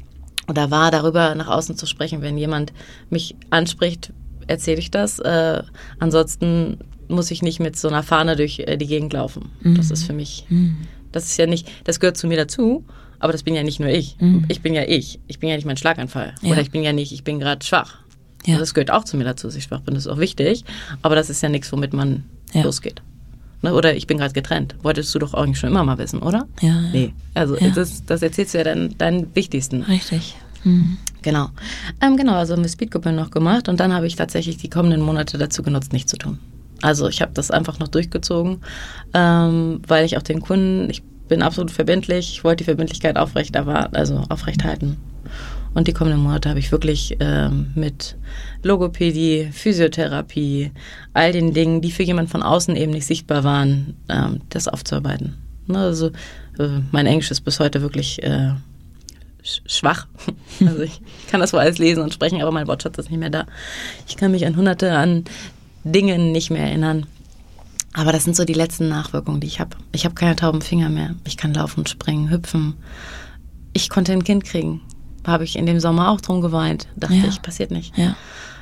oder 0.48 0.70
war 0.70 0.90
darüber 0.90 1.34
nach 1.34 1.48
außen 1.48 1.76
zu 1.76 1.86
sprechen, 1.86 2.22
wenn 2.22 2.38
jemand 2.38 2.72
mich 3.10 3.34
anspricht, 3.50 4.12
erzähle 4.46 4.78
ich 4.78 4.90
das. 4.90 5.18
Äh, 5.18 5.62
ansonsten 5.98 6.78
muss 7.08 7.30
ich 7.30 7.42
nicht 7.42 7.60
mit 7.60 7.76
so 7.76 7.88
einer 7.88 8.02
Fahne 8.02 8.36
durch 8.36 8.60
äh, 8.60 8.76
die 8.76 8.86
Gegend 8.86 9.12
laufen. 9.12 9.50
Das 9.62 9.90
ist 9.90 10.04
für 10.04 10.12
mich, 10.12 10.46
das 11.12 11.24
ist 11.26 11.36
ja 11.36 11.46
nicht, 11.46 11.68
das 11.84 12.00
gehört 12.00 12.16
zu 12.16 12.26
mir 12.26 12.36
dazu, 12.36 12.84
aber 13.18 13.32
das 13.32 13.42
bin 13.42 13.54
ja 13.54 13.62
nicht 13.62 13.80
nur 13.80 13.88
ich. 13.90 14.16
Ich 14.48 14.60
bin 14.62 14.74
ja 14.74 14.82
ich. 14.82 15.20
Ich 15.26 15.38
bin 15.38 15.48
ja 15.48 15.56
nicht 15.56 15.66
mein 15.66 15.76
Schlaganfall. 15.76 16.34
Ja. 16.42 16.52
Oder 16.52 16.60
ich 16.62 16.70
bin 16.70 16.82
ja 16.82 16.92
nicht, 16.92 17.12
ich 17.12 17.24
bin 17.24 17.40
gerade 17.40 17.64
schwach. 17.64 17.98
Ja. 18.46 18.54
Also 18.54 18.60
das 18.62 18.74
gehört 18.74 18.90
auch 18.90 19.04
zu 19.04 19.16
mir 19.16 19.24
dazu, 19.24 19.46
dass 19.46 19.56
ich 19.56 19.64
schwach 19.64 19.80
bin. 19.80 19.94
Das 19.94 20.04
ist 20.06 20.12
auch 20.12 20.18
wichtig. 20.18 20.64
Aber 21.02 21.14
das 21.14 21.30
ist 21.30 21.42
ja 21.42 21.48
nichts, 21.48 21.70
womit 21.72 21.92
man 21.94 22.24
Ja. 22.52 22.62
losgeht. 22.62 23.00
Ne? 23.62 23.72
Oder 23.74 23.96
ich 23.96 24.06
bin 24.06 24.18
gerade 24.18 24.34
getrennt. 24.34 24.74
Wolltest 24.82 25.14
du 25.14 25.18
doch 25.18 25.32
eigentlich 25.32 25.58
schon 25.58 25.70
immer 25.70 25.84
mal 25.84 25.96
wissen, 25.96 26.20
oder? 26.20 26.46
Ja. 26.60 26.80
Nee. 26.92 27.14
Also 27.32 27.56
das, 27.74 28.04
das 28.04 28.20
erzählst 28.20 28.52
du 28.52 28.58
ja 28.58 28.64
deinen, 28.64 28.98
deinen 28.98 29.34
Wichtigsten. 29.34 29.82
Richtig. 29.82 30.36
Mhm. 30.64 30.98
Genau. 31.22 31.48
Ähm, 32.02 32.16
genau, 32.16 32.34
also 32.34 32.54
haben 32.54 32.62
wir 32.62 32.68
Speedgruppe 32.68 33.12
noch 33.12 33.30
gemacht 33.30 33.68
und 33.68 33.80
dann 33.80 33.92
habe 33.92 34.06
ich 34.06 34.16
tatsächlich 34.16 34.56
die 34.56 34.68
kommenden 34.68 35.00
Monate 35.00 35.38
dazu 35.38 35.62
genutzt, 35.62 35.92
nichts 35.92 36.10
zu 36.10 36.18
tun. 36.18 36.38
Also 36.82 37.08
ich 37.08 37.22
habe 37.22 37.32
das 37.32 37.50
einfach 37.50 37.78
noch 37.78 37.88
durchgezogen, 37.88 38.58
ähm, 39.14 39.80
weil 39.86 40.04
ich 40.04 40.18
auch 40.18 40.22
den 40.22 40.40
Kunden, 40.40 40.90
ich 40.90 41.02
bin 41.28 41.42
absolut 41.42 41.70
verbindlich, 41.70 42.30
ich 42.30 42.44
wollte 42.44 42.58
die 42.58 42.64
Verbindlichkeit 42.64 43.16
aufrecht, 43.16 43.56
also 43.56 44.16
aufrecht 44.28 44.64
halten. 44.64 44.98
Und 45.72 45.88
die 45.88 45.92
kommenden 45.92 46.22
Monate 46.22 46.48
habe 46.48 46.60
ich 46.60 46.70
wirklich 46.70 47.16
ähm, 47.20 47.72
mit 47.74 48.16
Logopädie, 48.62 49.48
Physiotherapie, 49.50 50.70
all 51.14 51.32
den 51.32 51.52
Dingen, 51.52 51.80
die 51.80 51.90
für 51.90 52.04
jemanden 52.04 52.30
von 52.30 52.42
außen 52.42 52.76
eben 52.76 52.92
nicht 52.92 53.06
sichtbar 53.06 53.42
waren, 53.42 53.96
ähm, 54.08 54.40
das 54.50 54.68
aufzuarbeiten. 54.68 55.34
Ne, 55.66 55.78
also 55.78 56.08
äh, 56.58 56.80
mein 56.92 57.06
Englisch 57.06 57.30
ist 57.30 57.40
bis 57.40 57.58
heute 57.58 57.82
wirklich 57.82 58.22
äh, 58.22 58.52
schwach. 59.66 60.06
Also 60.60 60.82
ich 60.82 61.00
kann 61.30 61.40
das 61.40 61.52
wohl 61.52 61.58
alles 61.60 61.78
lesen 61.78 62.02
und 62.02 62.14
sprechen, 62.14 62.40
aber 62.40 62.52
mein 62.52 62.68
Wortschatz 62.68 62.96
ist 62.98 63.10
nicht 63.10 63.18
mehr 63.18 63.28
da. 63.30 63.44
Ich 64.06 64.16
kann 64.16 64.30
mich 64.30 64.46
an 64.46 64.54
hunderte 64.56 64.92
an 64.96 65.24
Dingen 65.82 66.30
nicht 66.32 66.50
mehr 66.50 66.62
erinnern. 66.66 67.06
Aber 67.92 68.12
das 68.12 68.22
sind 68.24 68.36
so 68.36 68.44
die 68.44 68.52
letzten 68.54 68.88
Nachwirkungen, 68.88 69.40
die 69.40 69.46
ich 69.48 69.58
habe. 69.60 69.76
Ich 69.92 70.04
habe 70.04 70.14
keine 70.14 70.36
tauben 70.36 70.62
Finger 70.62 70.88
mehr. 70.90 71.14
Ich 71.24 71.36
kann 71.36 71.52
laufen, 71.52 71.86
springen, 71.86 72.30
hüpfen. 72.30 72.74
Ich 73.72 73.90
konnte 73.90 74.12
ein 74.12 74.22
Kind 74.24 74.44
kriegen. 74.44 74.80
Habe 75.26 75.42
ich 75.44 75.56
in 75.56 75.66
dem 75.66 75.80
Sommer 75.80 76.10
auch 76.10 76.20
drum 76.20 76.40
geweint. 76.40 76.86
Dachte 76.96 77.14
Ja. 77.14 77.24
ich, 77.28 77.42
passiert 77.42 77.70
nicht. 77.72 77.96
Ja. 77.98 78.16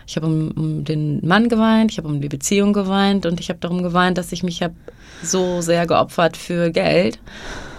Ich 0.07 0.17
habe 0.17 0.27
um, 0.27 0.51
um 0.53 0.85
den 0.85 1.25
Mann 1.27 1.49
geweint, 1.49 1.91
ich 1.93 1.99
habe 1.99 2.09
um 2.09 2.21
die 2.21 2.29
Beziehung 2.29 2.73
geweint 2.73 3.25
und 3.27 3.39
ich 3.41 3.49
habe 3.51 3.61
darum 3.61 3.83
geweint, 3.83 4.17
dass 4.19 4.33
ich 4.33 4.43
mich 4.43 4.63
habe 4.63 4.75
so 5.23 5.61
sehr 5.61 5.87
geopfert 5.87 6.37
für 6.37 6.71
Geld. 6.71 7.19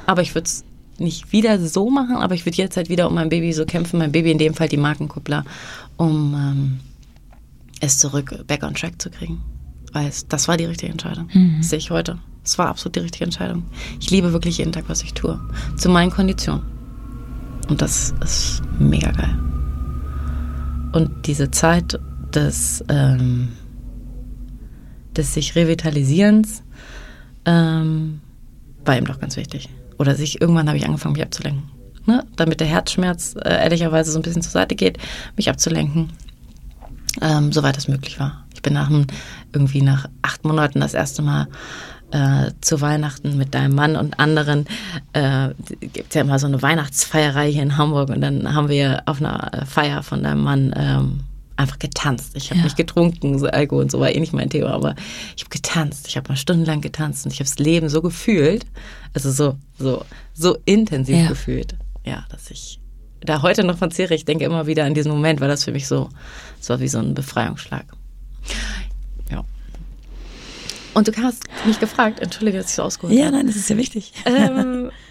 Aber 0.06 0.22
ich 0.22 0.34
würde 0.36 0.46
es 0.46 0.64
nicht 1.00 1.32
wieder 1.32 1.60
so 1.60 1.90
machen, 1.90 2.18
aber 2.18 2.36
ich 2.36 2.46
würde 2.46 2.58
jetzt 2.58 2.78
halt 2.78 2.90
wieder 2.90 3.08
um 3.08 3.16
mein 3.16 3.30
Baby 3.30 3.54
so 3.54 3.66
kämpfen, 3.66 4.00
mein 4.00 4.12
Baby 4.12 4.32
in 4.32 4.38
dem 4.38 4.54
Fall 4.54 4.70
die 4.70 4.78
Markenkuppler, 4.78 5.44
um 5.98 6.36
ähm, 6.36 6.80
es 7.80 8.00
zurück 8.00 8.46
back 8.48 8.64
on 8.64 8.74
track 8.74 9.02
zu 9.02 9.10
kriegen. 9.10 9.42
Weil 9.92 10.08
es, 10.08 10.28
das 10.28 10.48
war 10.48 10.58
die 10.58 10.66
richtige 10.66 10.92
Entscheidung. 10.92 11.30
Das 11.58 11.70
sehe 11.70 11.80
ich 11.80 11.92
heute. 11.92 12.18
Es 12.44 12.58
war 12.58 12.68
absolut 12.68 12.96
die 12.96 13.02
richtige 13.02 13.26
Entscheidung. 13.26 13.64
Ich 14.00 14.10
liebe 14.10 14.34
wirklich 14.34 14.58
jeden 14.58 14.72
Tag, 14.72 14.86
was 14.88 15.04
ich 15.04 15.14
tue. 15.14 15.40
Zu 15.78 15.90
meinen 15.90 16.12
Konditionen. 16.12 16.64
Und 17.70 17.82
das 17.82 18.14
ist 18.22 18.62
mega 18.80 19.12
geil. 19.12 19.38
Und 20.92 21.26
diese 21.26 21.52
Zeit 21.52 22.00
des, 22.34 22.84
ähm, 22.90 23.50
des 25.16 25.34
sich 25.34 25.56
Revitalisierens 25.56 26.64
ähm, 27.46 28.22
war 28.86 28.98
ihm 28.98 29.06
doch 29.06 29.20
ganz 29.20 29.38
wichtig. 29.38 29.70
Oder 30.04 30.16
sich, 30.16 30.42
irgendwann 30.42 30.68
habe 30.68 30.78
ich 30.78 30.86
angefangen, 30.86 31.14
mich 31.14 31.24
abzulenken. 31.24 31.64
Ne? 32.06 32.26
Damit 32.36 32.60
der 32.60 32.68
Herzschmerz 32.68 33.36
äh, 33.42 33.64
ehrlicherweise 33.64 34.12
so 34.12 34.20
ein 34.20 34.22
bisschen 34.22 34.42
zur 34.42 34.52
Seite 34.52 34.76
geht, 34.76 34.98
mich 35.38 35.50
abzulenken, 35.50 36.12
ähm, 37.22 37.54
soweit 37.54 37.78
es 37.78 37.88
möglich 37.88 38.20
war. 38.20 38.44
Ich 38.54 38.62
bin 38.62 38.74
nach 38.74 38.90
einem, 38.90 39.08
irgendwie 39.54 39.82
nach 39.82 40.10
acht 40.22 40.44
Monaten 40.44 40.82
das 40.82 40.94
erste 40.94 41.22
Mal 41.22 41.48
äh, 42.12 42.52
zu 42.60 42.82
Weihnachten 42.82 43.38
mit 43.38 43.56
deinem 43.56 43.76
Mann 43.76 43.96
und 43.96 44.20
anderen. 44.20 44.66
Äh, 45.14 45.52
gibt 45.80 46.14
ja 46.16 46.20
immer 46.20 46.38
so 46.38 46.48
eine 46.48 46.62
Weihnachtsfeierei 46.62 47.50
hier 47.50 47.64
in 47.64 47.78
Hamburg 47.78 48.10
und 48.10 48.20
dann 48.20 48.54
haben 48.54 48.68
wir 48.68 49.04
auf 49.06 49.22
einer 49.22 49.66
Feier 49.66 50.04
von 50.04 50.22
deinem 50.22 50.44
Mann 50.44 50.74
ähm, 50.76 51.22
einfach 51.56 51.80
getanzt. 51.80 52.36
Ich 52.36 52.50
habe 52.50 52.60
Ja. 52.60 52.64
nicht 52.66 52.78
getrunken, 52.78 53.38
so 53.40 53.48
Alkohol 53.48 53.84
und 53.84 53.92
so 53.92 54.00
war 54.00 54.10
eh 54.10 54.20
nicht 54.20 54.34
mein 54.34 54.50
Thema, 54.50 54.72
aber 54.72 54.96
ich 55.36 55.44
habe 55.44 55.50
getanzt. 55.52 56.08
Ich 56.08 56.18
habe 56.18 56.30
mal 56.30 56.36
stundenlang 56.36 56.82
getanzt 56.82 57.26
und 57.26 57.32
ich 57.34 57.40
habe 57.40 57.50
das 57.50 57.60
Leben 57.60 57.90
so 57.90 58.02
gefühlt, 58.02 58.66
also 59.14 59.32
so 59.32 59.56
so 59.78 60.04
so 60.34 60.58
intensiv 60.66 61.16
Ja. 61.18 61.28
gefühlt, 61.28 61.76
ja, 62.06 62.26
dass 62.30 62.50
ich 62.52 62.80
da 63.22 63.42
heute 63.42 63.64
noch 63.64 63.78
von 63.78 63.92
zehre. 63.92 64.16
Ich 64.16 64.26
denke 64.26 64.44
immer 64.46 64.68
wieder 64.68 64.84
an 64.86 64.94
diesen 64.94 65.12
Moment, 65.12 65.40
weil 65.42 65.48
das 65.48 65.64
für 65.64 65.72
mich 65.72 65.88
so, 65.88 66.10
es 66.60 66.70
war 66.70 66.80
wie 66.80 66.88
so 66.90 67.00
ein 67.00 67.14
Befreiungsschlag. 67.14 67.86
Ja. 69.32 69.44
Und 70.94 71.08
du 71.08 71.14
hast 71.22 71.44
mich 71.66 71.80
gefragt, 71.80 72.20
entschuldige, 72.20 72.58
dass 72.58 72.68
ich 72.70 72.76
so 72.76 72.84
ausgeholt 72.84 73.18
Ja, 73.18 73.32
nein, 73.32 73.48
das 73.48 73.56
ist 73.56 73.70
ja 73.70 73.78
wichtig. 73.78 74.12
Ähm, 74.26 74.92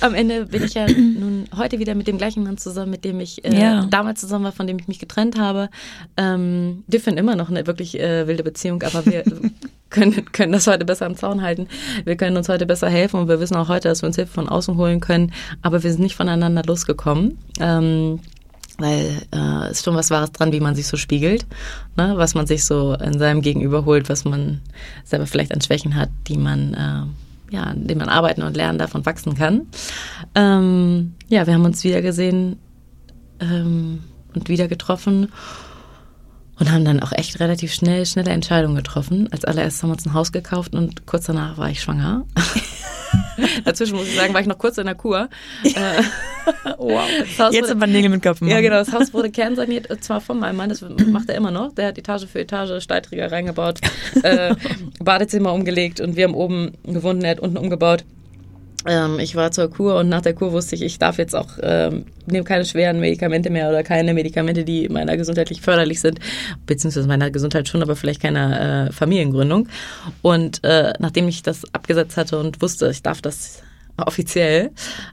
am 0.00 0.14
Ende 0.14 0.46
bin 0.46 0.62
ich 0.64 0.74
ja 0.74 0.86
nun 0.88 1.44
heute 1.56 1.78
wieder 1.78 1.94
mit 1.94 2.06
dem 2.06 2.18
gleichen 2.18 2.42
Mann 2.44 2.58
zusammen, 2.58 2.90
mit 2.90 3.04
dem 3.04 3.20
ich 3.20 3.44
äh, 3.44 3.58
Ja. 3.60 3.86
damals 3.86 4.20
zusammen 4.20 4.44
war, 4.44 4.52
von 4.52 4.66
dem 4.66 4.78
ich 4.78 4.88
mich 4.88 4.98
getrennt 4.98 5.38
habe. 5.38 5.68
Ähm, 6.16 6.84
wir 6.86 7.00
finden 7.00 7.18
immer 7.18 7.36
noch 7.36 7.50
eine 7.50 7.66
wirklich 7.66 7.98
äh, 7.98 8.26
wilde 8.26 8.42
Beziehung, 8.42 8.82
aber 8.82 9.04
wir 9.06 9.24
können, 9.90 10.24
können 10.32 10.52
das 10.52 10.66
heute 10.66 10.84
besser 10.84 11.06
am 11.06 11.16
Zaun 11.16 11.42
halten. 11.42 11.68
Wir 12.04 12.16
können 12.16 12.36
uns 12.36 12.48
heute 12.48 12.66
besser 12.66 12.88
helfen 12.88 13.20
und 13.20 13.28
wir 13.28 13.40
wissen 13.40 13.56
auch 13.56 13.68
heute, 13.68 13.88
dass 13.88 14.02
wir 14.02 14.06
uns 14.06 14.16
Hilfe 14.16 14.32
von 14.32 14.48
außen 14.48 14.76
holen 14.76 15.00
können, 15.00 15.32
aber 15.62 15.82
wir 15.82 15.90
sind 15.90 16.02
nicht 16.02 16.16
voneinander 16.16 16.62
losgekommen. 16.64 17.38
Ähm, 17.60 18.20
weil 18.80 19.22
äh, 19.34 19.70
ist 19.72 19.84
schon 19.84 19.96
was 19.96 20.12
Wahres 20.12 20.30
dran, 20.30 20.52
wie 20.52 20.60
man 20.60 20.76
sich 20.76 20.86
so 20.86 20.96
spiegelt, 20.96 21.44
ne? 21.96 22.12
was 22.14 22.34
man 22.36 22.46
sich 22.46 22.64
so 22.64 22.94
in 22.94 23.18
seinem 23.18 23.42
Gegenüber 23.42 23.84
holt, 23.84 24.08
was 24.08 24.24
man 24.24 24.60
selber 25.02 25.26
vielleicht 25.26 25.52
an 25.52 25.60
Schwächen 25.60 25.96
hat, 25.96 26.10
die 26.28 26.36
man, 26.36 26.74
äh, 26.74 27.02
ja, 27.50 27.62
an 27.64 27.86
denen 27.86 28.00
man 28.00 28.08
arbeiten 28.08 28.42
und 28.42 28.56
lernen 28.56 28.80
und 28.92 29.06
wachsen 29.06 29.34
kann. 29.34 29.66
Ähm, 30.34 31.14
ja, 31.28 31.46
wir 31.46 31.54
haben 31.54 31.64
uns 31.64 31.84
wieder 31.84 32.02
gesehen 32.02 32.56
ähm, 33.40 34.00
und 34.34 34.48
wieder 34.48 34.68
getroffen 34.68 35.28
und 36.58 36.70
haben 36.70 36.84
dann 36.84 37.00
auch 37.00 37.12
echt 37.12 37.40
relativ 37.40 37.72
schnell, 37.72 38.04
schnelle 38.06 38.30
Entscheidungen 38.30 38.76
getroffen. 38.76 39.28
Als 39.32 39.44
allererstes 39.44 39.82
haben 39.82 39.90
wir 39.90 39.94
uns 39.94 40.06
ein 40.06 40.14
Haus 40.14 40.32
gekauft 40.32 40.74
und 40.74 41.06
kurz 41.06 41.26
danach 41.26 41.56
war 41.58 41.70
ich 41.70 41.80
schwanger. 41.80 42.24
Dazwischen 43.64 43.96
muss 43.96 44.08
ich 44.08 44.16
sagen, 44.16 44.34
war 44.34 44.40
ich 44.40 44.46
noch 44.46 44.58
kurz 44.58 44.78
in 44.78 44.86
der 44.86 44.94
Kur. 44.94 45.28
Äh, 45.64 45.70
Wow. 46.78 47.02
Jetzt 47.10 47.38
wurde- 47.38 47.72
aber 47.72 47.86
Nägel 47.86 48.08
mit 48.10 48.22
Köpfen. 48.22 48.48
ja, 48.48 48.60
genau. 48.62 48.76
Das 48.76 48.92
Haus 48.92 49.12
wurde 49.12 49.30
kernsaniert, 49.30 49.90
und 49.90 50.02
zwar 50.02 50.20
von 50.22 50.38
meinem 50.38 50.56
Mann. 50.56 50.70
Das 50.70 50.80
macht 50.80 51.28
er 51.28 51.34
immer 51.34 51.50
noch. 51.50 51.74
Der 51.74 51.88
hat 51.88 51.98
Etage 51.98 52.24
für 52.26 52.40
Etage 52.40 52.82
Steilträger 52.82 53.30
reingebaut, 53.30 53.80
äh, 54.22 54.54
Badezimmer 55.02 55.52
umgelegt 55.52 56.00
und 56.00 56.16
wir 56.16 56.24
haben 56.24 56.34
oben 56.34 56.72
gewohnt, 56.84 57.22
er 57.22 57.32
hat 57.32 57.40
unten 57.40 57.58
umgebaut. 57.58 58.04
Ähm, 58.86 59.18
ich 59.18 59.34
war 59.34 59.50
zur 59.50 59.70
Kur 59.70 59.96
und 59.96 60.08
nach 60.08 60.20
der 60.20 60.34
Kur 60.34 60.52
wusste 60.52 60.76
ich, 60.76 60.82
ich 60.82 60.98
darf 60.98 61.18
jetzt 61.18 61.34
auch, 61.34 61.58
ähm, 61.62 62.06
nehme 62.26 62.44
keine 62.44 62.64
schweren 62.64 63.00
Medikamente 63.00 63.50
mehr 63.50 63.68
oder 63.68 63.82
keine 63.82 64.14
Medikamente, 64.14 64.64
die 64.64 64.88
meiner 64.88 65.16
gesundheitlich 65.16 65.60
förderlich 65.60 66.00
sind, 66.00 66.20
beziehungsweise 66.64 67.08
meiner 67.08 67.30
Gesundheit 67.30 67.68
schon, 67.68 67.82
aber 67.82 67.96
vielleicht 67.96 68.22
keiner 68.22 68.88
äh, 68.88 68.92
Familiengründung. 68.92 69.68
Und 70.22 70.62
äh, 70.62 70.92
nachdem 71.00 71.26
ich 71.26 71.42
das 71.42 71.64
abgesetzt 71.74 72.16
hatte 72.16 72.38
und 72.38 72.62
wusste, 72.62 72.88
ich 72.90 73.02
darf 73.02 73.20
das 73.20 73.62
offiziell, 73.96 74.70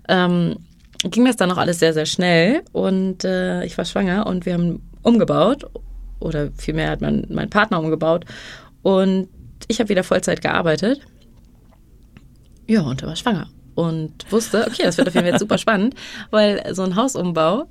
ähm, 0.08 0.58
ging 1.04 1.26
das 1.26 1.36
dann 1.36 1.52
auch 1.52 1.58
alles 1.58 1.80
sehr, 1.80 1.94
sehr 1.94 2.06
schnell 2.06 2.62
und 2.72 3.24
äh, 3.24 3.66
ich 3.66 3.78
war 3.78 3.86
schwanger 3.86 4.28
und 4.28 4.46
wir 4.46 4.54
haben 4.54 4.82
umgebaut 5.02 5.66
oder 6.20 6.50
vielmehr 6.56 6.92
hat 6.92 7.02
mein, 7.02 7.26
mein 7.30 7.50
Partner 7.50 7.80
umgebaut 7.80 8.26
und 8.84 9.28
ich 9.68 9.80
habe 9.80 9.90
wieder 9.90 10.04
Vollzeit 10.04 10.42
gearbeitet. 10.42 11.02
Ja, 12.68 12.82
und 12.82 13.02
er 13.02 13.10
war 13.10 13.16
schwanger 13.16 13.48
und 13.76 14.32
wusste, 14.32 14.66
okay, 14.68 14.84
das 14.84 14.98
wird 14.98 15.08
auf 15.08 15.14
jeden 15.14 15.26
Fall 15.26 15.34
jetzt 15.34 15.42
super 15.42 15.58
spannend, 15.58 15.96
weil 16.32 16.74
so 16.74 16.84
ein 16.84 16.96
Hausumbau 16.96 17.66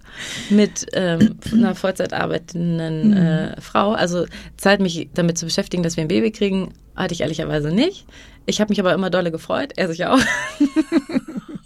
mit 0.50 0.86
ähm, 0.92 1.36
einer 1.52 1.74
Vollzeit 1.74 2.12
arbeitenden 2.12 3.16
äh, 3.16 3.60
Frau, 3.60 3.92
also 3.92 4.26
Zeit, 4.56 4.80
mich 4.80 5.08
damit 5.14 5.38
zu 5.38 5.46
beschäftigen, 5.46 5.82
dass 5.82 5.96
wir 5.96 6.04
ein 6.04 6.08
Baby 6.08 6.30
kriegen, 6.30 6.74
hatte 6.94 7.14
ich 7.14 7.22
ehrlicherweise 7.22 7.68
nicht. 7.72 8.06
Ich 8.46 8.60
habe 8.60 8.70
mich 8.70 8.78
aber 8.78 8.92
immer 8.92 9.08
dolle 9.08 9.32
gefreut, 9.32 9.72
er 9.76 9.88
sich 9.88 10.04
auch. 10.04 10.20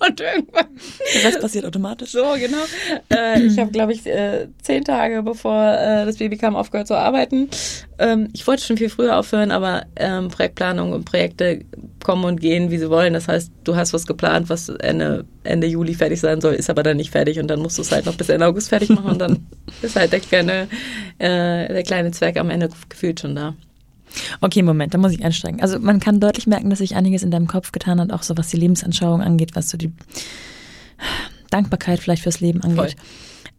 Und 0.09 0.21
irgendwann. 0.21 0.67
Der 1.15 1.25
Rest 1.25 1.41
passiert 1.41 1.65
automatisch. 1.65 2.13
So, 2.13 2.25
genau. 2.39 2.65
Äh, 3.13 3.43
ich 3.43 3.59
habe, 3.59 3.71
glaube 3.71 3.93
ich, 3.93 4.07
äh, 4.07 4.49
zehn 4.63 4.85
Tage 4.85 5.23
bevor 5.23 5.73
äh, 5.75 6.05
das 6.05 6.17
Baby 6.17 6.37
kam, 6.37 6.57
aufgehört 6.57 6.89
zu 6.89 6.97
arbeiten. 6.97 7.49
Ähm, 7.99 8.29
ich 8.33 8.47
wollte 8.47 8.65
schon 8.65 8.77
viel 8.77 8.89
früher 8.89 9.19
aufhören, 9.19 9.51
aber 9.51 9.87
ähm, 9.97 10.29
Projektplanung 10.29 10.93
und 10.93 11.05
Projekte 11.05 11.65
kommen 12.03 12.25
und 12.25 12.41
gehen, 12.41 12.71
wie 12.71 12.79
sie 12.79 12.91
wollen. 12.91 13.13
Das 13.13 13.29
heißt, 13.29 13.53
du 13.65 13.77
hast 13.77 13.93
was 13.93 14.07
geplant, 14.07 14.49
was 14.49 14.69
Ende, 14.69 15.25
Ende 15.45 15.67
Juli 15.67 15.95
fertig 15.95 16.21
sein 16.21 16.41
soll, 16.41 16.55
ist 16.55 16.71
aber 16.71 16.83
dann 16.83 16.97
nicht 16.97 17.11
fertig 17.11 17.39
und 17.39 17.49
dann 17.49 17.61
musst 17.61 17.79
du 17.79 17.83
es 17.83 17.93
halt 17.93 18.07
noch 18.07 18.15
bis 18.15 18.29
Ende 18.29 18.47
August 18.47 18.69
fertig 18.69 18.91
machen 18.91 19.11
und 19.11 19.19
dann 19.19 19.47
ist 19.83 19.97
halt 19.97 20.13
der 20.13 20.21
kleine, 20.21 20.69
äh, 21.19 21.73
der 21.73 21.83
kleine 21.83 22.11
Zwerg 22.13 22.37
am 22.37 22.51
Ende 22.51 22.69
gefühlt 22.89 23.21
schon 23.21 23.35
da. 23.35 23.55
Okay, 24.41 24.63
Moment, 24.63 24.95
da 24.95 24.99
muss 24.99 25.13
ich 25.13 25.25
einsteigen. 25.25 25.61
Also 25.61 25.79
man 25.79 26.01
kann 26.01 26.21
deutlich 26.21 26.47
merken, 26.47 26.71
dass 26.71 26.81
sich 26.81 26.97
einiges 26.97 27.23
in 27.23 27.31
deinem 27.31 27.47
Kopf 27.47 27.73
getan 27.73 28.01
hat, 28.01 28.13
auch 28.13 28.23
so 28.23 28.37
was 28.37 28.49
die 28.49 28.57
Lebensanschauung 28.57 29.23
angeht, 29.23 29.55
was 29.55 29.71
so 29.71 29.79
die 29.79 29.93
Dankbarkeit 31.51 32.01
vielleicht 32.01 32.23
fürs 32.23 32.41
Leben 32.41 32.63
angeht. 32.63 32.77
Voll. 32.77 32.95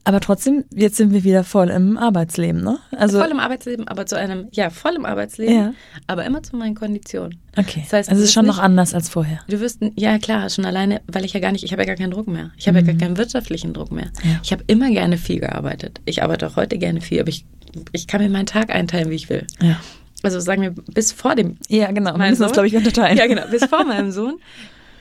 Aber 0.06 0.22
trotzdem, 0.22 0.64
jetzt 0.74 0.96
sind 0.96 1.14
wir 1.14 1.24
wieder 1.24 1.44
voll 1.44 1.70
im 1.70 1.98
Arbeitsleben, 1.98 2.64
ne? 2.64 2.80
Also 2.98 3.20
voll 3.20 3.30
im 3.30 3.40
Arbeitsleben, 3.40 3.88
aber 3.88 4.06
zu 4.06 4.18
einem, 4.18 4.48
ja, 4.52 4.70
voll 4.70 4.96
im 4.96 5.06
Arbeitsleben, 5.06 5.56
ja. 5.56 5.74
aber 6.08 6.26
immer 6.26 6.42
zu 6.42 6.56
meinen 6.56 6.74
Konditionen. 6.74 7.38
Okay. 7.58 7.82
Das 7.84 7.94
heißt, 7.94 8.10
also 8.10 8.22
es 8.22 8.30
ist 8.30 8.34
schon 8.34 8.46
nicht, 8.46 8.56
noch 8.56 8.64
anders 8.64 8.94
als 8.94 9.10
vorher. 9.10 9.42
Du 9.50 9.60
wirst, 9.60 9.82
ja 9.96 10.18
klar, 10.18 10.50
schon 10.50 10.66
alleine, 10.66 11.02
weil 11.08 11.26
ich 11.26 11.34
ja 11.34 11.40
gar 11.40 11.52
nicht, 11.52 11.64
ich 11.64 11.74
habe 11.74 11.84
ja 11.84 11.88
gar 11.88 11.96
keinen 11.98 12.12
Druck 12.12 12.28
mehr. 12.28 12.52
Ich 12.58 12.68
habe 12.68 12.82
mhm. 12.82 12.88
ja 12.88 12.92
gar 12.92 12.96
mhm. 12.96 13.02
keinen 13.02 13.18
wirtschaftlichen 13.18 13.74
Druck 13.74 13.92
mehr. 13.92 14.10
Ja. 14.24 14.40
Ich 14.42 14.52
habe 14.52 14.64
immer 14.68 14.90
gerne 14.90 15.18
viel 15.18 15.42
gearbeitet. 15.42 16.00
Ich 16.06 16.24
arbeite 16.24 16.48
auch 16.48 16.56
heute 16.56 16.78
gerne 16.78 17.02
viel, 17.02 17.20
aber 17.20 17.30
ich, 17.30 17.46
ich 17.92 18.08
kann 18.08 18.22
mir 18.22 18.30
meinen 18.30 18.48
Tag 18.48 18.74
einteilen, 18.74 19.10
wie 19.10 19.16
ich 19.16 19.30
will. 19.30 19.46
Ja 19.62 19.80
also 20.24 20.40
sagen 20.40 20.62
wir 20.62 20.72
bis 20.72 21.12
vor 21.12 21.36
dem. 21.36 21.58
Ja, 21.68 21.92
genau. 21.92 22.18
Wir 22.18 22.30
müssen 22.30 22.42
das, 22.42 22.52
glaube 22.52 22.68
ich, 22.68 22.76
unterteilen. 22.76 23.18
Ja, 23.18 23.28
genau. 23.28 23.48
Bis 23.50 23.66
vor 23.66 23.86
meinem 23.86 24.12
Sohn 24.12 24.40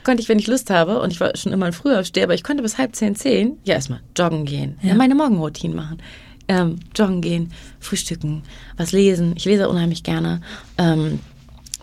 konnte 0.03 0.21
ich, 0.21 0.29
wenn 0.29 0.39
ich 0.39 0.47
Lust 0.47 0.69
habe, 0.69 1.01
und 1.01 1.11
ich 1.11 1.19
war 1.19 1.35
schon 1.35 1.51
immer 1.51 1.67
ein 1.67 1.73
früher 1.73 1.99
Aufsteher, 1.99 2.23
aber 2.23 2.33
ich 2.33 2.43
konnte 2.43 2.63
bis 2.63 2.77
halb 2.77 2.95
zehn, 2.95 3.15
zehn, 3.15 3.57
ja, 3.63 3.75
erstmal 3.75 4.01
joggen 4.17 4.45
gehen, 4.45 4.77
ja. 4.81 4.95
meine 4.95 5.15
Morgenroutine 5.15 5.75
machen. 5.75 5.97
Ähm, 6.47 6.79
joggen 6.95 7.21
gehen, 7.21 7.51
frühstücken, 7.79 8.41
was 8.75 8.91
lesen. 8.91 9.33
Ich 9.35 9.45
lese 9.45 9.69
unheimlich 9.69 10.01
gerne. 10.01 10.41
Ähm, 10.79 11.19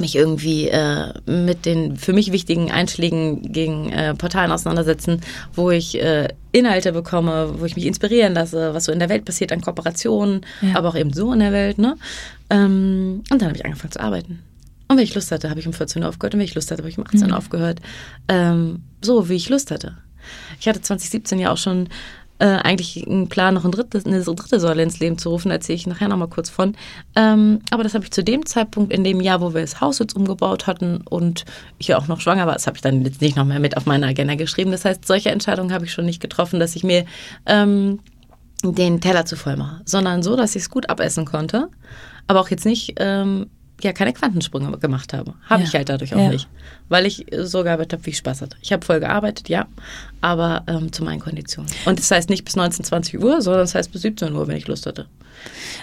mich 0.00 0.14
irgendwie 0.14 0.68
äh, 0.68 1.12
mit 1.26 1.66
den 1.66 1.96
für 1.96 2.12
mich 2.12 2.32
wichtigen 2.32 2.70
Einschlägen 2.70 3.52
gegen 3.52 3.90
äh, 3.90 4.14
Portalen 4.14 4.52
auseinandersetzen, 4.52 5.20
wo 5.54 5.70
ich 5.70 6.00
äh, 6.00 6.28
Inhalte 6.52 6.92
bekomme, 6.92 7.54
wo 7.58 7.64
ich 7.64 7.76
mich 7.76 7.86
inspirieren 7.86 8.34
lasse, 8.34 8.74
was 8.74 8.84
so 8.84 8.92
in 8.92 8.98
der 8.98 9.08
Welt 9.08 9.24
passiert 9.24 9.52
an 9.52 9.60
Kooperationen, 9.60 10.44
ja. 10.62 10.76
aber 10.76 10.88
auch 10.88 10.96
eben 10.96 11.12
so 11.12 11.32
in 11.32 11.40
der 11.40 11.52
Welt. 11.52 11.78
Ne? 11.78 11.96
Ähm, 12.50 13.22
und 13.30 13.42
dann 13.42 13.48
habe 13.48 13.56
ich 13.56 13.64
angefangen 13.64 13.92
zu 13.92 14.00
arbeiten. 14.00 14.42
Und 14.88 14.96
wenn 14.96 15.04
ich 15.04 15.14
Lust 15.14 15.32
hatte, 15.32 15.50
habe 15.50 15.60
ich 15.60 15.66
um 15.66 15.72
14 15.72 16.02
Uhr 16.02 16.08
aufgehört. 16.08 16.34
Und 16.34 16.40
wenn 16.40 16.46
ich 16.46 16.54
Lust 16.54 16.70
hatte, 16.70 16.82
habe 16.82 16.90
ich 16.90 16.98
um 16.98 17.04
18 17.04 17.22
Uhr 17.22 17.28
mhm. 17.28 17.34
aufgehört. 17.34 17.80
Ähm, 18.28 18.82
so, 19.02 19.28
wie 19.28 19.34
ich 19.34 19.48
Lust 19.48 19.70
hatte. 19.70 19.96
Ich 20.60 20.68
hatte 20.68 20.80
2017 20.80 21.38
ja 21.38 21.52
auch 21.52 21.56
schon 21.56 21.88
äh, 22.38 22.46
eigentlich 22.46 23.06
einen 23.06 23.28
Plan, 23.28 23.54
noch 23.54 23.64
ein 23.64 23.70
drittes, 23.70 24.04
eine 24.04 24.20
dritte 24.20 24.60
Säule 24.60 24.82
ins 24.82 24.98
Leben 25.00 25.18
zu 25.18 25.30
rufen, 25.30 25.50
erzähle 25.50 25.76
ich 25.76 25.86
nachher 25.86 26.08
nochmal 26.08 26.28
kurz 26.28 26.50
von. 26.50 26.76
Ähm, 27.14 27.60
aber 27.70 27.82
das 27.82 27.94
habe 27.94 28.04
ich 28.04 28.10
zu 28.10 28.22
dem 28.22 28.44
Zeitpunkt, 28.46 28.92
in 28.92 29.04
dem 29.04 29.20
Jahr, 29.20 29.40
wo 29.40 29.54
wir 29.54 29.62
das 29.62 29.80
Haus 29.80 29.98
jetzt 29.98 30.14
umgebaut 30.16 30.66
hatten 30.66 31.02
und 31.08 31.44
ich 31.78 31.88
ja 31.88 31.98
auch 31.98 32.08
noch 32.08 32.20
schwanger 32.20 32.46
war, 32.46 32.54
das 32.54 32.66
habe 32.66 32.76
ich 32.76 32.82
dann 32.82 33.04
jetzt 33.04 33.20
nicht 33.20 33.36
noch 33.36 33.44
mehr 33.44 33.60
mit 33.60 33.76
auf 33.76 33.86
meine 33.86 34.06
Agenda 34.06 34.34
geschrieben. 34.34 34.70
Das 34.70 34.84
heißt, 34.84 35.06
solche 35.06 35.30
Entscheidungen 35.30 35.72
habe 35.72 35.84
ich 35.84 35.92
schon 35.92 36.04
nicht 36.04 36.20
getroffen, 36.20 36.60
dass 36.60 36.76
ich 36.76 36.84
mir 36.84 37.04
ähm, 37.46 38.00
den 38.62 39.00
Teller 39.00 39.24
zu 39.24 39.36
voll 39.36 39.56
mache, 39.56 39.80
sondern 39.84 40.22
so, 40.22 40.36
dass 40.36 40.56
ich 40.56 40.62
es 40.62 40.70
gut 40.70 40.90
abessen 40.90 41.24
konnte, 41.24 41.68
aber 42.26 42.40
auch 42.40 42.50
jetzt 42.50 42.66
nicht 42.66 42.94
ähm, 42.98 43.46
ja 43.82 43.92
keine 43.92 44.12
Quantensprünge 44.12 44.78
gemacht 44.78 45.12
habe. 45.12 45.34
Habe 45.48 45.62
ja. 45.62 45.68
ich 45.68 45.74
halt 45.74 45.88
dadurch 45.88 46.14
auch 46.14 46.18
ja. 46.18 46.28
nicht. 46.28 46.48
Weil 46.88 47.06
ich 47.06 47.26
so 47.42 47.62
gearbeitet 47.62 47.94
habe, 47.94 48.06
wie 48.06 48.10
ich 48.10 48.18
Spaß 48.18 48.42
hatte. 48.42 48.56
Ich 48.62 48.72
habe 48.72 48.84
voll 48.84 49.00
gearbeitet, 49.00 49.48
ja, 49.48 49.66
aber 50.20 50.64
ähm, 50.66 50.92
zu 50.92 51.04
meinen 51.04 51.20
Konditionen. 51.20 51.70
Und 51.84 51.98
das 51.98 52.10
heißt 52.10 52.30
nicht 52.30 52.44
bis 52.44 52.56
19, 52.56 52.84
20 52.84 53.20
Uhr, 53.20 53.42
sondern 53.42 53.62
das 53.62 53.74
heißt 53.74 53.92
bis 53.92 54.02
17 54.02 54.32
Uhr, 54.34 54.48
wenn 54.48 54.56
ich 54.56 54.66
Lust 54.66 54.86
hatte. 54.86 55.06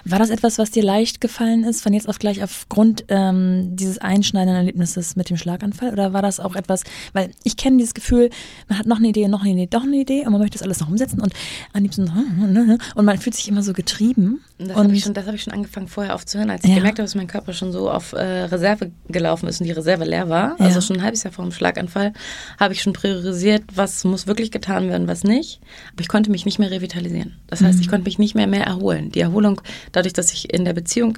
War 0.05 0.19
das 0.19 0.29
etwas, 0.29 0.57
was 0.57 0.71
dir 0.71 0.83
leicht 0.83 1.21
gefallen 1.21 1.63
ist, 1.63 1.81
von 1.81 1.93
jetzt 1.93 2.09
auf 2.09 2.19
gleich 2.19 2.43
aufgrund 2.43 3.05
ähm, 3.07 3.75
dieses 3.75 3.97
einschneidenden 3.99 4.57
Erlebnisses 4.57 5.15
mit 5.15 5.29
dem 5.29 5.37
Schlaganfall? 5.37 5.91
Oder 5.91 6.13
war 6.13 6.21
das 6.21 6.39
auch 6.39 6.55
etwas, 6.55 6.83
weil 7.13 7.31
ich 7.43 7.57
kenne 7.57 7.77
dieses 7.77 7.93
Gefühl, 7.93 8.29
man 8.67 8.79
hat 8.79 8.85
noch 8.85 8.97
eine 8.97 9.07
Idee, 9.07 9.27
noch 9.27 9.41
eine 9.41 9.51
Idee, 9.51 9.67
doch 9.67 9.83
eine 9.83 9.97
Idee 9.97 10.25
und 10.25 10.31
man 10.31 10.41
möchte 10.41 10.57
das 10.57 10.63
alles 10.63 10.79
noch 10.79 10.89
umsetzen 10.89 11.21
und 11.21 11.33
am 11.73 11.83
liebsten 11.83 12.03
und 12.95 13.05
man 13.05 13.17
fühlt 13.17 13.35
sich 13.35 13.47
immer 13.47 13.63
so 13.63 13.73
getrieben. 13.73 14.41
Das 14.57 14.75
habe 14.75 14.93
ich, 14.93 15.05
hab 15.05 15.33
ich 15.33 15.43
schon 15.43 15.53
angefangen 15.53 15.87
vorher 15.87 16.15
aufzuhören, 16.15 16.49
als 16.49 16.63
ich 16.63 16.69
ja. 16.69 16.77
gemerkt 16.77 16.99
habe, 16.99 17.05
dass 17.05 17.15
mein 17.15 17.27
Körper 17.27 17.53
schon 17.53 17.71
so 17.71 17.89
auf 17.89 18.13
äh, 18.13 18.43
Reserve 18.43 18.91
gelaufen 19.07 19.47
ist 19.47 19.59
und 19.59 19.67
die 19.67 19.71
Reserve 19.71 20.05
leer 20.05 20.29
war. 20.29 20.55
Ja. 20.59 20.65
Also 20.65 20.81
schon 20.81 20.97
ein 20.97 21.03
halbes 21.03 21.23
Jahr 21.23 21.33
vor 21.33 21.43
dem 21.43 21.51
Schlaganfall 21.51 22.13
habe 22.59 22.73
ich 22.73 22.81
schon 22.81 22.93
priorisiert, 22.93 23.63
was 23.73 24.03
muss 24.03 24.27
wirklich 24.27 24.51
getan 24.51 24.89
werden, 24.89 25.07
was 25.07 25.23
nicht. 25.23 25.59
Aber 25.93 26.01
ich 26.01 26.07
konnte 26.07 26.31
mich 26.31 26.45
nicht 26.45 26.59
mehr 26.59 26.71
revitalisieren. 26.71 27.35
Das 27.47 27.61
heißt, 27.61 27.79
ich 27.79 27.89
konnte 27.89 28.05
mich 28.05 28.19
nicht 28.19 28.35
mehr 28.35 28.47
mehr 28.47 28.65
erholen. 28.65 29.11
Die 29.11 29.19
Erholung 29.19 29.42
dadurch, 29.91 30.13
dass 30.13 30.33
ich 30.33 30.53
in 30.53 30.65
der 30.65 30.73
Beziehung, 30.73 31.17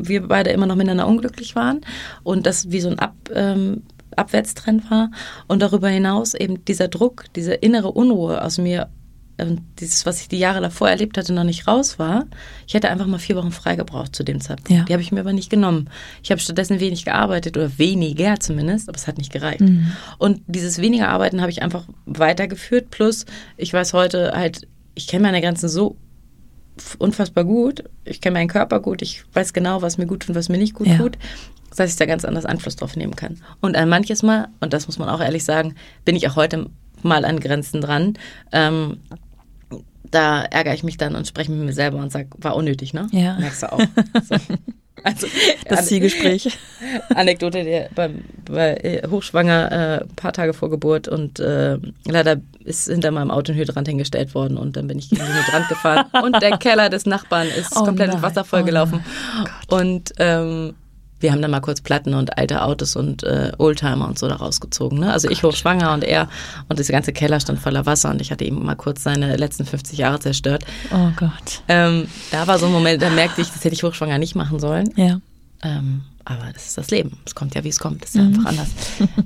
wir 0.00 0.26
beide 0.26 0.50
immer 0.50 0.66
noch 0.66 0.76
miteinander 0.76 1.06
unglücklich 1.06 1.54
waren 1.56 1.80
und 2.22 2.46
das 2.46 2.70
wie 2.70 2.80
so 2.80 2.88
ein 2.88 2.98
Ab, 2.98 3.14
ähm, 3.34 3.82
Abwärtstrend 4.16 4.90
war 4.90 5.10
und 5.46 5.62
darüber 5.62 5.88
hinaus 5.88 6.34
eben 6.34 6.64
dieser 6.64 6.88
Druck, 6.88 7.24
diese 7.34 7.54
innere 7.54 7.92
Unruhe 7.92 8.42
aus 8.42 8.58
mir 8.58 8.88
ähm, 9.38 9.60
dieses, 9.78 10.04
was 10.04 10.20
ich 10.20 10.28
die 10.28 10.38
Jahre 10.38 10.60
davor 10.60 10.90
erlebt 10.90 11.16
hatte, 11.16 11.32
noch 11.32 11.44
nicht 11.44 11.66
raus 11.68 11.98
war. 11.98 12.26
Ich 12.66 12.74
hätte 12.74 12.90
einfach 12.90 13.06
mal 13.06 13.18
vier 13.18 13.36
Wochen 13.36 13.52
frei 13.52 13.76
gebraucht 13.76 14.14
zu 14.14 14.24
dem 14.24 14.40
Zeitpunkt. 14.40 14.70
Ja. 14.70 14.84
Die 14.84 14.92
habe 14.92 15.02
ich 15.02 15.12
mir 15.12 15.20
aber 15.20 15.32
nicht 15.32 15.48
genommen. 15.48 15.88
Ich 16.22 16.30
habe 16.30 16.40
stattdessen 16.40 16.80
wenig 16.80 17.04
gearbeitet 17.04 17.56
oder 17.56 17.78
weniger 17.78 18.40
zumindest, 18.40 18.88
aber 18.88 18.96
es 18.96 19.06
hat 19.06 19.18
nicht 19.18 19.32
gereicht. 19.32 19.60
Mhm. 19.60 19.92
Und 20.18 20.40
dieses 20.46 20.78
weniger 20.78 21.08
Arbeiten 21.08 21.40
habe 21.40 21.50
ich 21.50 21.62
einfach 21.62 21.84
weitergeführt. 22.04 22.90
Plus, 22.90 23.26
ich 23.56 23.72
weiß 23.72 23.92
heute 23.92 24.32
halt, 24.34 24.66
ich 24.94 25.06
kenne 25.06 25.22
meine 25.22 25.40
Grenzen 25.40 25.68
so 25.68 25.96
unfassbar 26.98 27.44
gut. 27.44 27.84
Ich 28.04 28.20
kenne 28.20 28.34
meinen 28.34 28.48
Körper 28.48 28.80
gut. 28.80 29.02
Ich 29.02 29.24
weiß 29.32 29.52
genau, 29.52 29.82
was 29.82 29.98
mir 29.98 30.06
gut 30.06 30.20
tut 30.20 30.30
und 30.30 30.34
was 30.34 30.48
mir 30.48 30.58
nicht 30.58 30.74
gut 30.74 30.86
ja. 30.86 30.96
tut. 30.96 31.18
Das 31.70 31.80
heißt, 31.80 31.92
ich 31.92 31.98
da 31.98 32.06
ganz 32.06 32.24
anders 32.24 32.44
Einfluss 32.44 32.76
drauf 32.76 32.96
nehmen 32.96 33.16
kann. 33.16 33.38
Und 33.60 33.76
an 33.76 33.88
manches 33.88 34.22
Mal, 34.22 34.48
und 34.60 34.72
das 34.72 34.86
muss 34.86 34.98
man 34.98 35.08
auch 35.08 35.20
ehrlich 35.20 35.44
sagen, 35.44 35.74
bin 36.04 36.16
ich 36.16 36.28
auch 36.28 36.36
heute 36.36 36.70
mal 37.02 37.24
an 37.24 37.40
Grenzen 37.40 37.80
dran. 37.80 38.14
Ähm, 38.52 38.98
da 40.10 40.42
ärgere 40.42 40.74
ich 40.74 40.82
mich 40.82 40.96
dann 40.96 41.14
und 41.14 41.26
spreche 41.26 41.52
mit 41.52 41.60
mir 41.60 41.72
selber 41.72 41.98
und 41.98 42.10
sage, 42.10 42.28
war 42.38 42.56
unnötig, 42.56 42.94
ne? 42.94 43.08
Ja. 43.12 43.38
Merkst 43.38 43.62
du 43.62 43.72
auch. 43.72 43.80
So. 44.28 44.36
Also, 45.04 45.26
das 45.68 45.86
Zielgespräch. 45.86 46.58
Anekdote, 47.14 47.64
der 47.64 47.88
bei, 47.94 48.10
bei 48.50 48.74
äh, 48.74 49.08
hochschwanger, 49.08 49.72
ein 49.72 50.00
äh, 50.00 50.04
paar 50.16 50.32
Tage 50.32 50.54
vor 50.54 50.70
Geburt 50.70 51.08
und 51.08 51.40
äh, 51.40 51.78
leider 52.06 52.40
ist 52.64 52.88
hinter 52.88 53.10
meinem 53.10 53.30
Auto 53.30 53.52
ein 53.52 53.58
Hydrant 53.58 53.88
hingestellt 53.88 54.34
worden 54.34 54.58
und 54.58 54.76
dann 54.76 54.86
bin 54.86 54.98
ich 54.98 55.10
gegen 55.10 55.24
den 55.24 55.34
Hydrant 55.34 55.68
gefahren 55.68 56.06
und 56.22 56.40
der 56.42 56.58
Keller 56.58 56.90
des 56.90 57.06
Nachbarn 57.06 57.48
ist 57.48 57.76
oh 57.76 57.84
komplett 57.84 58.12
mit 58.12 58.22
Wasser 58.22 58.44
vollgelaufen. 58.44 59.04
Oh 59.70 59.76
und 59.76 60.12
ähm, 60.18 60.74
wir 61.20 61.32
haben 61.32 61.42
dann 61.42 61.50
mal 61.50 61.60
kurz 61.60 61.80
Platten 61.80 62.14
und 62.14 62.38
alte 62.38 62.62
Autos 62.62 62.96
und 62.96 63.22
äh, 63.22 63.52
Oldtimer 63.58 64.06
und 64.06 64.18
so 64.18 64.28
da 64.28 64.36
rausgezogen. 64.36 65.00
Ne? 65.00 65.12
Also 65.12 65.28
ich 65.28 65.42
hochschwanger 65.42 65.92
und 65.92 66.04
er 66.04 66.28
und 66.68 66.78
das 66.78 66.88
ganze 66.88 67.12
Keller 67.12 67.40
stand 67.40 67.58
voller 67.58 67.86
Wasser 67.86 68.10
und 68.10 68.20
ich 68.20 68.30
hatte 68.30 68.44
ihm 68.44 68.64
mal 68.64 68.76
kurz 68.76 69.02
seine 69.02 69.36
letzten 69.36 69.64
50 69.64 69.98
Jahre 69.98 70.20
zerstört. 70.20 70.64
Oh 70.92 71.10
Gott. 71.16 71.62
Ähm, 71.68 72.08
da 72.30 72.46
war 72.46 72.58
so 72.58 72.66
ein 72.66 72.72
Moment, 72.72 73.02
da 73.02 73.10
merkte 73.10 73.40
ich, 73.40 73.48
das 73.48 73.64
hätte 73.64 73.74
ich 73.74 73.82
hochschwanger 73.82 74.18
nicht 74.18 74.34
machen 74.34 74.60
sollen. 74.60 74.90
Ja. 74.96 75.20
Ähm, 75.62 76.02
aber 76.24 76.52
das 76.52 76.66
ist 76.66 76.78
das 76.78 76.90
Leben. 76.90 77.16
Es 77.24 77.34
kommt 77.34 77.54
ja, 77.54 77.64
wie 77.64 77.70
es 77.70 77.78
kommt. 77.78 78.02
Das 78.02 78.10
ist 78.10 78.16
ja 78.16 78.22
mhm. 78.22 78.34
einfach 78.34 78.50
anders. 78.50 78.68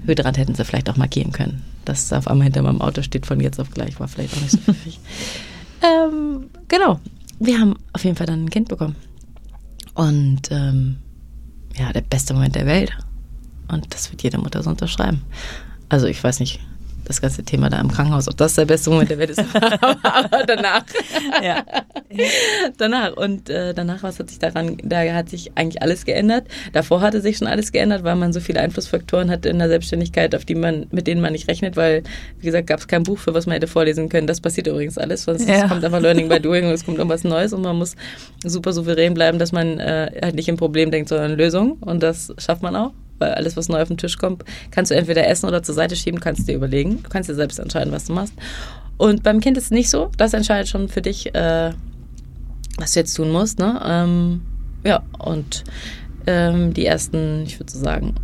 Hydrant 0.07 0.39
hätten 0.39 0.55
sie 0.55 0.65
vielleicht 0.65 0.89
auch 0.89 0.97
markieren 0.97 1.33
können. 1.33 1.65
Dass 1.85 2.05
es 2.05 2.13
auf 2.13 2.29
einmal 2.29 2.45
hinter 2.45 2.63
meinem 2.63 2.81
Auto 2.81 3.03
steht 3.03 3.27
von 3.27 3.41
jetzt 3.41 3.59
auf 3.59 3.71
gleich, 3.71 3.99
war 3.99 4.07
vielleicht 4.07 4.37
auch 4.37 4.41
nicht 4.41 4.53
so 4.53 4.59
pfiffig. 4.61 5.01
ähm, 5.83 6.49
genau. 6.69 7.01
Wir 7.41 7.59
haben 7.59 7.75
auf 7.93 8.05
jeden 8.05 8.17
Fall 8.17 8.27
dann 8.27 8.45
ein 8.45 8.51
Kind 8.51 8.69
bekommen. 8.69 8.95
Und 9.95 10.43
ähm, 10.53 10.99
ja, 11.77 11.93
der 11.93 12.03
beste 12.03 12.35
Moment 12.35 12.55
der 12.55 12.67
Welt. 12.67 12.97
Und 13.69 13.93
das 13.95 14.11
wird 14.11 14.23
jede 14.23 14.39
Mutter 14.39 14.63
so 14.63 14.71
unterschreiben. 14.71 15.23
Also 15.89 16.07
ich 16.07 16.23
weiß 16.23 16.41
nicht, 16.41 16.61
das 17.05 17.21
ganze 17.21 17.43
Thema 17.43 17.69
da 17.69 17.81
im 17.81 17.91
Krankenhaus, 17.91 18.29
ob 18.29 18.37
das 18.37 18.55
der 18.55 18.65
beste 18.65 18.91
Moment 18.91 19.11
der 19.11 19.19
Welt 19.19 19.31
ist. 19.31 19.41
aber 19.55 20.45
danach. 20.47 20.85
Ja. 21.43 21.65
danach. 22.79 23.17
Und 23.17 23.51
äh, 23.51 23.75
danach, 23.75 24.03
was 24.03 24.19
hat 24.19 24.29
sich 24.29 24.39
daran, 24.39 24.77
da 24.83 25.01
hat 25.13 25.29
sich 25.29 25.53
eigentlich 25.57 25.83
alles 25.83 26.05
geändert. 26.05 26.47
Davor 26.73 27.01
hatte 27.01 27.21
sich 27.21 27.39
schon 27.39 27.49
alles 27.49 27.73
geändert, 27.73 28.05
weil 28.05 28.17
man 28.17 28.33
so 28.33 28.41
viele 28.41 28.61
Einflussfaktoren 28.61 29.31
hat 29.31 29.47
in 29.47 29.59
der 29.59 29.69
Selbstständigkeit, 29.69 30.35
auf 30.35 30.45
die 30.45 30.55
man, 30.55 30.87
mit 30.91 31.07
denen 31.07 31.21
man 31.21 31.33
nicht 31.33 31.49
rechnet, 31.49 31.77
weil, 31.77 32.03
wie 32.39 32.47
gesagt, 32.47 32.67
gab 32.67 32.81
es 32.81 32.89
kein 32.89 33.03
Buch, 33.03 33.19
für 33.19 33.35
was 33.35 33.47
man 33.47 33.55
hätte 33.55 33.67
vorlesen 33.67 34.09
können. 34.09 34.27
Das 34.27 34.41
passiert 34.41 34.67
übrigens 34.67 34.99
alles, 34.99 35.25
sonst 35.25 35.49
ja. 35.49 35.69
kommt 35.69 35.85
einfach 35.85 36.01
Learning 36.01 36.29
by 36.29 36.41
Doing 36.41 36.67
und 36.67 36.73
es 36.73 36.85
kommt 36.85 36.99
irgendwas 36.99 37.25
Neues 37.25 37.53
und 37.53 37.63
man 37.63 37.77
muss 37.77 37.97
super 38.45 38.73
souverän 38.73 39.15
bleiben, 39.15 39.39
dass 39.39 39.53
man 39.53 39.79
äh, 39.79 40.11
halt 40.23 40.35
nicht 40.35 40.49
im 40.49 40.57
Problem 40.57 40.91
denkt, 40.91 41.09
sondern 41.09 41.37
Lösung. 41.37 41.73
Und 41.81 42.03
das 42.03 42.33
schafft 42.39 42.63
man 42.63 42.77
auch 42.77 42.93
weil 43.19 43.33
alles, 43.33 43.57
was 43.57 43.69
neu 43.69 43.81
auf 43.83 43.89
den 43.89 43.99
Tisch 43.99 44.19
kommt, 44.19 44.45
kannst 44.71 44.91
du 44.91 44.97
entweder 44.97 45.29
essen 45.29 45.47
oder 45.47 45.63
zur 45.63 45.75
Seite 45.75 45.97
schieben, 45.97 46.21
kannst 46.21 46.49
dir 46.49 46.55
überlegen. 46.55 47.03
Du 47.03 47.09
kannst 47.09 47.29
dir 47.29 47.35
selbst 47.35 47.59
entscheiden, 47.59 47.93
was 47.93 48.07
du 48.07 48.13
machst. 48.13 48.35
Und 48.97 49.23
beim 49.23 49.41
Kind 49.41 49.57
ist 49.57 49.65
es 49.65 49.71
nicht 49.71 49.91
so. 49.91 50.11
Das 50.17 50.35
entscheidet 50.35 50.69
schon 50.69 50.89
für 50.89 51.03
dich, 51.03 51.35
äh, 51.35 51.73
was 52.79 52.93
du 52.93 53.01
jetzt 53.01 53.15
tun 53.15 53.31
musst. 53.31 53.59
Ne? 53.59 53.81
Ähm, 53.85 54.43
ja, 54.85 55.03
und 55.19 55.65
ähm, 56.27 56.73
die 56.75 56.87
ersten, 56.87 57.43
ich 57.45 57.59
würde 57.59 57.73
so 57.73 57.79
sagen, 57.79 58.15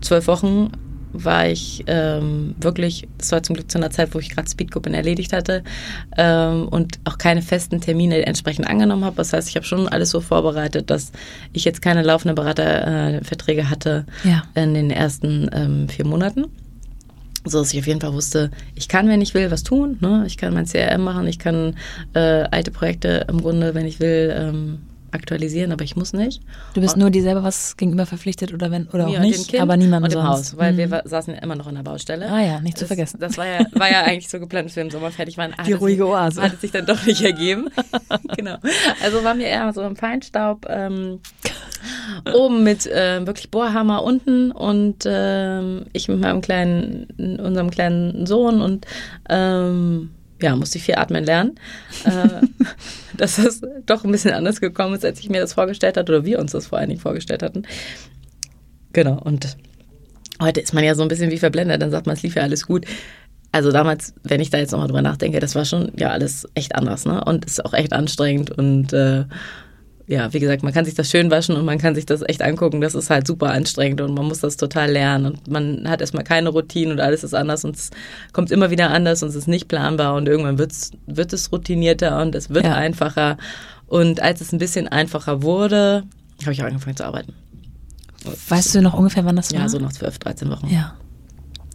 zwölf 0.00 0.26
Wochen 0.26 0.70
war 1.12 1.48
ich 1.48 1.84
ähm, 1.86 2.54
wirklich, 2.58 3.08
das 3.18 3.32
war 3.32 3.42
zum 3.42 3.54
Glück 3.54 3.70
zu 3.70 3.78
einer 3.78 3.90
Zeit, 3.90 4.14
wo 4.14 4.18
ich 4.18 4.30
gerade 4.30 4.48
Speedgruppen 4.48 4.94
erledigt 4.94 5.32
hatte 5.32 5.62
ähm, 6.16 6.68
und 6.68 6.98
auch 7.04 7.18
keine 7.18 7.42
festen 7.42 7.80
Termine 7.80 8.26
entsprechend 8.26 8.66
angenommen 8.66 9.04
habe. 9.04 9.16
Das 9.16 9.32
heißt, 9.32 9.48
ich 9.48 9.56
habe 9.56 9.66
schon 9.66 9.88
alles 9.88 10.10
so 10.10 10.20
vorbereitet, 10.20 10.90
dass 10.90 11.12
ich 11.52 11.64
jetzt 11.64 11.82
keine 11.82 12.02
laufenden 12.02 12.34
Beraterverträge 12.34 13.62
äh, 13.62 13.64
hatte 13.64 14.06
ja. 14.24 14.42
in 14.54 14.74
den 14.74 14.90
ersten 14.90 15.48
ähm, 15.52 15.88
vier 15.88 16.06
Monaten. 16.06 16.46
So 17.44 17.58
dass 17.58 17.72
ich 17.72 17.80
auf 17.80 17.88
jeden 17.88 18.00
Fall 18.00 18.12
wusste, 18.12 18.52
ich 18.76 18.86
kann, 18.86 19.08
wenn 19.08 19.20
ich 19.20 19.34
will, 19.34 19.50
was 19.50 19.64
tun. 19.64 19.96
Ne? 20.00 20.22
Ich 20.26 20.36
kann 20.36 20.54
mein 20.54 20.66
CRM 20.66 21.02
machen, 21.02 21.26
ich 21.26 21.40
kann 21.40 21.74
äh, 22.14 22.44
alte 22.50 22.70
Projekte 22.70 23.26
im 23.28 23.40
Grunde, 23.40 23.74
wenn 23.74 23.84
ich 23.84 23.98
will, 23.98 24.32
ähm, 24.36 24.78
aktualisieren, 25.12 25.72
aber 25.72 25.84
ich 25.84 25.96
muss 25.96 26.12
nicht. 26.12 26.42
Du 26.74 26.80
bist 26.80 26.94
und 26.94 27.00
nur 27.00 27.10
dir 27.10 27.22
selber 27.22 27.42
was 27.42 27.76
gegenüber 27.76 28.06
verpflichtet 28.06 28.52
oder 28.52 28.70
wenn 28.70 28.88
oder 28.88 29.06
auch 29.06 29.18
nicht, 29.18 29.58
aber 29.60 29.76
niemand 29.76 30.06
und 30.06 30.12
sonst. 30.12 30.28
Haus, 30.28 30.56
weil 30.56 30.72
mhm. 30.72 30.78
wir 30.78 31.02
saßen 31.04 31.34
ja 31.34 31.40
immer 31.40 31.56
noch 31.56 31.68
in 31.68 31.74
der 31.74 31.82
Baustelle. 31.82 32.30
Ah 32.30 32.40
ja, 32.40 32.60
nicht 32.60 32.78
zu 32.78 32.86
vergessen. 32.86 33.18
Das 33.20 33.36
war 33.36 33.46
ja, 33.46 33.66
war 33.72 33.90
ja 33.90 34.02
eigentlich 34.02 34.28
so 34.28 34.40
geplant, 34.40 34.68
dass 34.68 34.76
wir 34.76 34.82
im 34.82 34.90
Sommer 34.90 35.10
fertig 35.10 35.38
waren. 35.38 35.54
Die 35.66 35.72
ruhige 35.72 36.06
Oase. 36.06 36.42
Hat 36.42 36.54
es 36.54 36.60
sich 36.60 36.70
dann 36.70 36.86
doch 36.86 37.04
nicht 37.04 37.22
ergeben. 37.22 37.68
genau. 38.36 38.56
Also 39.02 39.22
waren 39.24 39.38
wir 39.38 39.46
eher 39.46 39.72
so 39.72 39.82
im 39.82 39.96
Feinstaub 39.96 40.66
ähm, 40.68 41.20
oben 42.32 42.62
mit 42.62 42.86
äh, 42.86 43.26
wirklich 43.26 43.50
Bohrhammer 43.50 44.02
unten 44.02 44.52
und 44.52 45.04
ähm, 45.06 45.86
ich 45.92 46.08
mit 46.08 46.20
meinem 46.20 46.40
kleinen, 46.40 47.06
unserem 47.40 47.70
kleinen 47.70 48.26
Sohn 48.26 48.60
und 48.60 48.86
ähm, 49.28 50.10
ja, 50.42 50.54
musste 50.56 50.78
ich 50.78 50.84
viel 50.84 50.96
atmen 50.96 51.24
lernen. 51.24 51.58
äh, 52.04 52.46
dass 53.16 53.36
das 53.36 53.62
doch 53.86 54.04
ein 54.04 54.12
bisschen 54.12 54.32
anders 54.32 54.60
gekommen 54.60 54.94
ist, 54.94 55.04
als 55.04 55.20
ich 55.20 55.28
mir 55.28 55.40
das 55.40 55.54
vorgestellt 55.54 55.96
hatte 55.96 56.12
oder 56.12 56.24
wir 56.24 56.38
uns 56.38 56.52
das 56.52 56.66
vor 56.66 56.78
allen 56.78 56.88
Dingen 56.88 57.00
vorgestellt 57.00 57.42
hatten. 57.42 57.62
Genau, 58.92 59.18
und 59.18 59.56
heute 60.40 60.60
ist 60.60 60.74
man 60.74 60.84
ja 60.84 60.94
so 60.94 61.02
ein 61.02 61.08
bisschen 61.08 61.30
wie 61.30 61.38
verblendet, 61.38 61.80
dann 61.80 61.90
sagt 61.90 62.06
man, 62.06 62.16
es 62.16 62.22
lief 62.22 62.34
ja 62.34 62.42
alles 62.42 62.66
gut. 62.66 62.84
Also 63.52 63.70
damals, 63.70 64.14
wenn 64.22 64.40
ich 64.40 64.50
da 64.50 64.58
jetzt 64.58 64.72
nochmal 64.72 64.88
drüber 64.88 65.02
nachdenke, 65.02 65.38
das 65.38 65.54
war 65.54 65.66
schon 65.66 65.92
ja 65.96 66.10
alles 66.10 66.48
echt 66.54 66.74
anders, 66.74 67.04
ne? 67.04 67.22
Und 67.22 67.44
ist 67.44 67.64
auch 67.64 67.74
echt 67.74 67.92
anstrengend 67.92 68.50
und 68.50 68.94
äh, 68.94 69.24
ja, 70.06 70.32
wie 70.32 70.40
gesagt, 70.40 70.62
man 70.62 70.72
kann 70.72 70.84
sich 70.84 70.94
das 70.94 71.10
schön 71.10 71.30
waschen 71.30 71.56
und 71.56 71.64
man 71.64 71.78
kann 71.78 71.94
sich 71.94 72.06
das 72.06 72.22
echt 72.22 72.42
angucken. 72.42 72.80
Das 72.80 72.94
ist 72.94 73.10
halt 73.10 73.26
super 73.26 73.50
anstrengend 73.50 74.00
und 74.00 74.14
man 74.14 74.26
muss 74.26 74.40
das 74.40 74.56
total 74.56 74.90
lernen. 74.90 75.26
Und 75.26 75.48
man 75.48 75.88
hat 75.88 76.00
erstmal 76.00 76.24
keine 76.24 76.48
Routine 76.48 76.92
und 76.92 77.00
alles 77.00 77.24
ist 77.24 77.34
anders 77.34 77.64
und 77.64 77.76
es 77.76 77.90
kommt 78.32 78.50
immer 78.50 78.70
wieder 78.70 78.90
anders 78.90 79.22
und 79.22 79.28
es 79.28 79.36
ist 79.36 79.48
nicht 79.48 79.68
planbar 79.68 80.14
und 80.14 80.28
irgendwann 80.28 80.58
wird's, 80.58 80.90
wird 81.06 81.32
es 81.32 81.52
routinierter 81.52 82.20
und 82.20 82.34
es 82.34 82.50
wird 82.50 82.64
ja. 82.64 82.74
einfacher. 82.74 83.36
Und 83.86 84.20
als 84.20 84.40
es 84.40 84.52
ein 84.52 84.58
bisschen 84.58 84.88
einfacher 84.88 85.42
wurde, 85.42 86.04
habe 86.42 86.52
ich 86.52 86.62
auch 86.62 86.66
angefangen 86.66 86.96
zu 86.96 87.04
arbeiten. 87.04 87.34
Weißt 88.48 88.74
du 88.74 88.82
noch 88.82 88.94
ungefähr, 88.94 89.24
wann 89.24 89.36
das 89.36 89.52
war? 89.52 89.60
Ja, 89.60 89.68
so 89.68 89.78
nach 89.78 89.92
12, 89.92 90.18
13 90.18 90.50
Wochen. 90.50 90.68
Ja. 90.68 90.94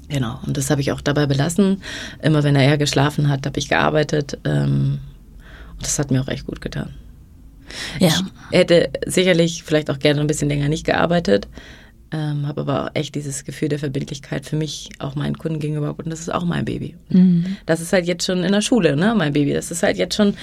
Genau. 0.10 0.40
Und 0.46 0.56
das 0.56 0.70
habe 0.70 0.80
ich 0.82 0.92
auch 0.92 1.02
dabei 1.02 1.26
belassen. 1.26 1.82
Immer 2.22 2.44
wenn 2.44 2.56
er 2.56 2.64
eher 2.64 2.78
geschlafen 2.78 3.30
hat, 3.30 3.46
habe 3.46 3.60
ich 3.60 3.68
gearbeitet. 3.68 4.38
Ähm, 4.46 5.00
und 5.74 5.86
das 5.86 6.00
hat 6.00 6.12
mir 6.12 6.22
auch 6.22 6.28
echt 6.28 6.48
gut 6.48 6.62
getan. 6.62 6.94
Ja. 8.00 8.14
Ich 8.52 8.58
hätte 8.58 8.90
sicherlich 9.06 9.64
vielleicht 9.64 9.90
auch 9.90 10.00
gerne 10.00 10.22
ein 10.22 10.28
bisschen 10.28 10.50
länger 10.50 10.70
nicht 10.70 10.86
gearbeitet, 10.86 11.48
ähm, 12.12 12.48
habe 12.48 12.62
aber 12.62 12.86
auch 12.86 12.90
echt 12.94 13.16
dieses 13.16 13.44
Gefühl 13.44 13.68
der 13.68 13.80
Verbindlichkeit 13.80 14.46
für 14.46 14.56
mich, 14.56 14.90
auch 15.00 15.16
meinen 15.16 15.38
Kunden 15.38 15.60
gegenüber. 15.60 15.94
Und 15.98 16.10
das 16.10 16.22
ist 16.22 16.34
auch 16.34 16.46
mein 16.46 16.64
Baby. 16.64 16.96
Mhm. 17.10 17.58
Das 17.66 17.82
ist 17.82 17.92
halt 17.92 18.06
jetzt 18.06 18.26
schon 18.26 18.44
in 18.44 18.52
der 18.54 18.62
Schule, 18.62 18.96
ne, 18.96 19.14
mein 19.16 19.34
Baby. 19.34 19.54
Das 19.54 19.72
ist 19.72 19.84
halt 19.84 19.98
jetzt 19.98 20.16
schon 20.16 20.34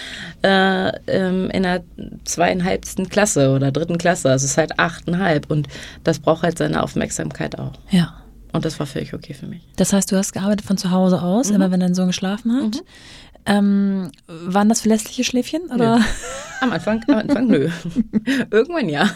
äh, 0.43 0.93
ähm, 1.07 1.49
in 1.51 1.63
der 1.63 1.83
zweieinhalbsten 2.25 3.09
Klasse 3.09 3.51
oder 3.51 3.73
dritten 3.73 3.97
Klasse. 3.97 4.31
Also 4.31 4.45
es 4.45 4.53
ist 4.53 4.59
halt 4.59 4.79
achteinhalb. 4.79 5.51
Und 5.51 5.69
das 6.03 6.19
braucht 6.19 6.43
halt 6.43 6.59
seine 6.59 6.83
Aufmerksamkeit 6.83 7.59
auch. 7.59 7.73
Ja. 7.91 8.15
Und 8.53 8.65
das 8.65 8.79
war 8.79 8.87
völlig 8.87 9.15
okay 9.15 9.35
für 9.35 9.47
mich. 9.47 9.63
Das 9.77 9.93
heißt, 9.93 10.13
du 10.13 10.17
hast 10.17 10.33
gearbeitet 10.33 10.67
von 10.67 10.77
zu 10.77 10.91
Hause 10.91 11.23
aus, 11.23 11.49
mhm. 11.49 11.57
immer 11.57 11.71
wenn 11.71 11.81
dein 11.81 11.95
Sohn 11.95 12.09
geschlafen 12.09 12.53
hat. 12.53 12.75
Mhm. 12.75 12.81
Ähm, 13.47 14.11
waren 14.27 14.69
das 14.69 14.81
verlässliche 14.81 15.25
Schläfchen? 15.25 15.63
Oder? 15.71 15.99
Nö. 15.99 16.05
Am 16.61 16.73
Anfang, 16.73 17.05
am 17.09 17.19
Anfang 17.19 17.47
nö. 17.47 17.69
Irgendwann 18.51 18.89
ja. 18.89 19.11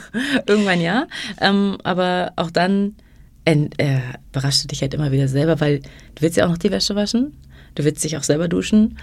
Irgendwann 0.47 0.81
ja. 0.81 1.07
Ähm, 1.41 1.79
aber 1.83 2.33
auch 2.37 2.51
dann 2.51 2.97
äh, 3.47 3.69
äh, 3.79 4.01
überraschte 4.31 4.69
dich 4.69 4.83
halt 4.83 4.93
immer 4.93 5.13
wieder 5.13 5.29
selber, 5.29 5.61
weil 5.61 5.81
du 5.81 6.23
willst 6.23 6.37
ja 6.37 6.45
auch 6.45 6.51
noch 6.51 6.59
die 6.59 6.71
Wäsche 6.71 6.95
waschen. 6.95 7.39
Du 7.75 7.85
willst 7.85 8.05
dich 8.05 8.17
auch 8.19 8.23
selber 8.23 8.49
duschen. 8.49 8.99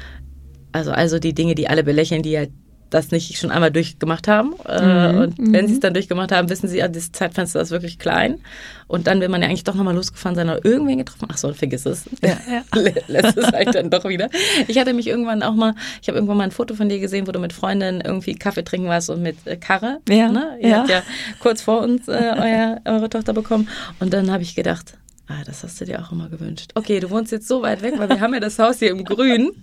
Also, 0.71 0.91
also 0.91 1.17
die 1.17 1.33
Dinge, 1.33 1.55
die 1.55 1.67
alle 1.67 1.83
belächeln, 1.83 2.21
die 2.21 2.37
halt 2.37 2.51
das 2.95 3.11
nicht 3.11 3.37
schon 3.37 3.51
einmal 3.51 3.71
durchgemacht 3.71 4.27
haben. 4.27 4.55
Äh, 4.67 5.11
mhm. 5.11 5.19
Und 5.19 5.37
wenn 5.37 5.65
mhm. 5.65 5.67
sie 5.67 5.73
es 5.73 5.79
dann 5.81 5.93
durchgemacht 5.93 6.31
haben, 6.31 6.49
wissen 6.49 6.69
sie, 6.69 6.77
ja, 6.77 6.87
das 6.87 7.11
Zeitfenster 7.11 7.59
ist 7.59 7.71
wirklich 7.71 7.99
klein. 7.99 8.39
Und 8.87 9.07
dann 9.07 9.19
will 9.19 9.27
man 9.27 9.41
ja 9.41 9.49
eigentlich 9.49 9.63
doch 9.63 9.75
nochmal 9.75 9.95
losgefahren 9.95 10.35
sein 10.35 10.49
oder 10.49 10.63
irgendwen 10.63 10.99
getroffen. 10.99 11.27
Ach 11.31 11.37
so, 11.37 11.51
vergiss 11.53 11.85
es. 11.85 12.05
Ja, 12.21 12.37
ja. 12.49 12.91
Lässt 13.07 13.37
es 13.37 13.51
halt 13.51 13.75
dann 13.75 13.89
doch 13.89 14.05
wieder. 14.05 14.29
Ich 14.67 14.77
hatte 14.77 14.93
mich 14.93 15.07
irgendwann 15.07 15.43
auch 15.43 15.55
mal, 15.55 15.75
ich 16.01 16.07
habe 16.07 16.17
irgendwann 16.17 16.37
mal 16.37 16.45
ein 16.45 16.51
Foto 16.51 16.73
von 16.75 16.87
dir 16.87 16.99
gesehen, 16.99 17.27
wo 17.27 17.31
du 17.31 17.39
mit 17.39 17.51
Freundinnen 17.51 18.01
irgendwie 18.01 18.35
Kaffee 18.35 18.63
trinken 18.63 18.87
warst 18.87 19.09
und 19.09 19.21
mit 19.21 19.45
äh, 19.45 19.57
Karre. 19.57 19.99
Ja. 20.07 20.31
Ne? 20.31 20.57
Ihr 20.61 20.69
ja. 20.69 20.77
habt 20.77 20.89
ja 20.89 21.03
kurz 21.39 21.61
vor 21.61 21.81
uns 21.81 22.07
äh, 22.07 22.11
euer, 22.37 22.81
eure 22.85 23.09
Tochter 23.09 23.33
bekommen. 23.33 23.67
Und 23.99 24.13
dann 24.13 24.31
habe 24.31 24.43
ich 24.43 24.55
gedacht, 24.55 24.97
Ah, 25.27 25.43
das 25.43 25.63
hast 25.63 25.81
du 25.81 25.85
dir 25.85 25.99
auch 25.99 26.11
immer 26.11 26.29
gewünscht. 26.29 26.69
Okay, 26.75 26.99
du 26.99 27.09
wohnst 27.09 27.31
jetzt 27.31 27.47
so 27.47 27.63
weit 27.63 27.81
weg, 27.81 27.95
weil 27.97 28.09
wir 28.09 28.19
haben 28.19 28.35
ja 28.35 28.39
das 28.39 28.59
Haus 28.59 28.77
hier 28.77 28.91
im 28.91 29.03
Grün. 29.03 29.53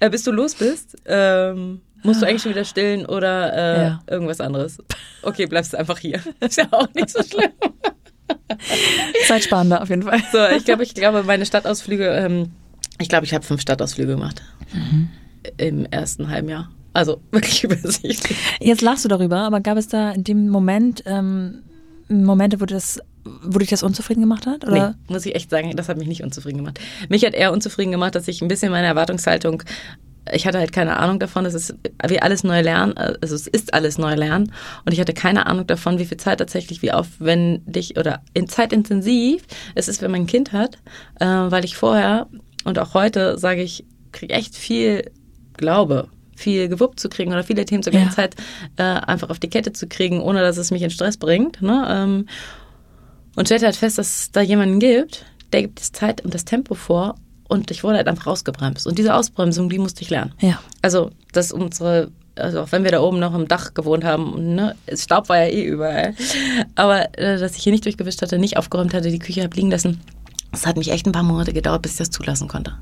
Äh, 0.00 0.10
bis 0.10 0.22
du 0.22 0.30
los 0.30 0.54
bist, 0.54 0.96
ähm, 1.06 1.80
Musst 2.02 2.22
du 2.22 2.26
eigentlich 2.26 2.42
schon 2.42 2.52
wieder 2.52 2.64
stillen 2.64 3.06
oder 3.06 3.52
äh, 3.52 3.82
ja. 3.82 4.00
irgendwas 4.06 4.40
anderes? 4.40 4.78
Okay, 5.22 5.46
bleibst 5.46 5.72
du 5.72 5.78
einfach 5.78 5.98
hier. 5.98 6.20
Ist 6.40 6.58
ja 6.58 6.68
auch 6.70 6.92
nicht 6.94 7.10
so 7.10 7.22
schlimm. 7.22 7.50
Zeitsparender 9.26 9.82
auf 9.82 9.88
jeden 9.88 10.02
Fall. 10.02 10.20
So, 10.32 10.38
ich 10.56 10.64
glaube, 10.64 10.82
ich 10.82 10.94
glaube, 10.94 11.22
meine 11.24 11.44
Stadtausflüge, 11.44 12.08
ähm, 12.08 12.52
ich 12.98 13.08
glaube, 13.08 13.26
ich 13.26 13.34
habe 13.34 13.44
fünf 13.44 13.60
Stadtausflüge 13.60 14.12
gemacht. 14.12 14.42
Mhm. 14.72 15.08
Im 15.56 15.86
ersten 15.86 16.28
halben 16.28 16.48
Jahr. 16.48 16.70
Also 16.92 17.20
wirklich 17.30 17.64
übersichtlich. 17.64 18.36
Jetzt 18.60 18.82
lachst 18.82 19.04
du 19.04 19.08
darüber, 19.08 19.38
aber 19.38 19.60
gab 19.60 19.78
es 19.78 19.88
da 19.88 20.12
in 20.12 20.24
dem 20.24 20.48
Moment 20.48 21.02
ähm, 21.06 21.62
Momente, 22.08 22.60
wo 22.60 22.64
das 22.64 23.00
wo 23.42 23.58
dich 23.58 23.68
das 23.68 23.82
unzufrieden 23.82 24.20
gemacht 24.20 24.46
hat? 24.46 24.64
Oder? 24.64 24.90
Nee, 24.90 25.12
muss 25.12 25.26
ich 25.26 25.34
echt 25.34 25.50
sagen, 25.50 25.76
das 25.76 25.88
hat 25.88 25.98
mich 25.98 26.08
nicht 26.08 26.22
unzufrieden 26.22 26.58
gemacht. 26.58 26.80
Mich 27.08 27.24
hat 27.24 27.34
eher 27.34 27.52
unzufrieden 27.52 27.92
gemacht, 27.92 28.14
dass 28.14 28.26
ich 28.26 28.40
ein 28.40 28.48
bisschen 28.48 28.70
meine 28.70 28.86
Erwartungshaltung 28.86 29.62
ich 30.32 30.46
hatte 30.46 30.58
halt 30.58 30.72
keine 30.72 30.98
Ahnung 30.98 31.18
davon, 31.18 31.44
es 31.46 31.54
ist 31.54 31.74
wie 32.06 32.20
alles 32.20 32.44
neu 32.44 32.60
lernen, 32.60 32.96
also 32.96 33.34
es 33.34 33.46
ist 33.46 33.74
alles 33.74 33.98
neu 33.98 34.14
lernen 34.14 34.52
und 34.84 34.92
ich 34.92 35.00
hatte 35.00 35.14
keine 35.14 35.46
Ahnung 35.46 35.66
davon, 35.66 35.98
wie 35.98 36.06
viel 36.06 36.16
Zeit 36.16 36.38
tatsächlich, 36.38 36.82
wie 36.82 36.92
aufwendig 36.92 37.98
oder 37.98 38.22
in 38.34 38.48
zeitintensiv 38.48 39.44
es 39.74 39.88
ist, 39.88 40.02
wenn 40.02 40.10
man 40.10 40.22
ein 40.22 40.26
Kind 40.26 40.52
hat, 40.52 40.78
äh, 41.20 41.26
weil 41.26 41.64
ich 41.64 41.76
vorher 41.76 42.26
und 42.64 42.78
auch 42.78 42.94
heute 42.94 43.38
sage 43.38 43.62
ich, 43.62 43.84
kriege 44.12 44.34
echt 44.34 44.56
viel 44.56 45.10
Glaube, 45.56 46.08
viel 46.36 46.68
gewuppt 46.68 47.00
zu 47.00 47.08
kriegen 47.08 47.32
oder 47.32 47.42
viele 47.42 47.64
Themen 47.64 47.82
zur 47.82 47.90
gleichen 47.90 48.10
ja. 48.10 48.14
Zeit 48.14 48.36
äh, 48.76 48.82
einfach 48.82 49.30
auf 49.30 49.38
die 49.38 49.50
Kette 49.50 49.72
zu 49.72 49.88
kriegen, 49.88 50.20
ohne 50.22 50.40
dass 50.40 50.56
es 50.56 50.70
mich 50.70 50.82
in 50.82 50.90
Stress 50.90 51.16
bringt. 51.16 51.60
Ne? 51.60 51.86
Ähm, 51.88 52.26
und 53.36 53.46
stellte 53.46 53.66
halt 53.66 53.76
fest, 53.76 53.98
dass 53.98 54.20
es 54.20 54.32
da 54.32 54.40
jemanden 54.40 54.78
gibt, 54.78 55.24
der 55.52 55.62
gibt 55.62 55.80
das 55.80 55.92
Zeit 55.92 56.24
und 56.24 56.34
das 56.34 56.44
Tempo 56.44 56.74
vor 56.74 57.16
und 57.48 57.70
ich 57.70 57.82
wurde 57.82 57.96
halt 57.96 58.08
einfach 58.08 58.26
ausgebremst. 58.26 58.86
Und 58.86 58.98
diese 58.98 59.14
Ausbremsung, 59.14 59.68
die 59.68 59.78
musste 59.78 60.02
ich 60.02 60.10
lernen. 60.10 60.32
Ja. 60.40 60.60
Also, 60.82 61.10
dass 61.32 61.50
unsere, 61.50 62.10
also 62.36 62.60
auch 62.60 62.72
wenn 62.72 62.84
wir 62.84 62.90
da 62.90 63.00
oben 63.00 63.18
noch 63.18 63.34
im 63.34 63.48
Dach 63.48 63.74
gewohnt 63.74 64.04
haben, 64.04 64.54
ne, 64.54 64.74
Staub 64.94 65.28
war 65.28 65.38
ja 65.38 65.46
eh 65.46 65.64
überall. 65.64 66.14
Aber 66.74 67.18
äh, 67.18 67.38
dass 67.38 67.56
ich 67.56 67.62
hier 67.62 67.72
nicht 67.72 67.84
durchgewischt 67.84 68.22
hatte, 68.22 68.38
nicht 68.38 68.56
aufgeräumt 68.56 68.94
hatte, 68.94 69.10
die 69.10 69.18
Küche 69.18 69.42
habe 69.42 69.56
liegen 69.56 69.70
lassen, 69.70 70.00
es 70.52 70.66
hat 70.66 70.76
mich 70.76 70.90
echt 70.90 71.06
ein 71.06 71.12
paar 71.12 71.22
Monate 71.22 71.52
gedauert, 71.52 71.82
bis 71.82 71.92
ich 71.92 71.98
das 71.98 72.10
zulassen 72.10 72.48
konnte. 72.48 72.74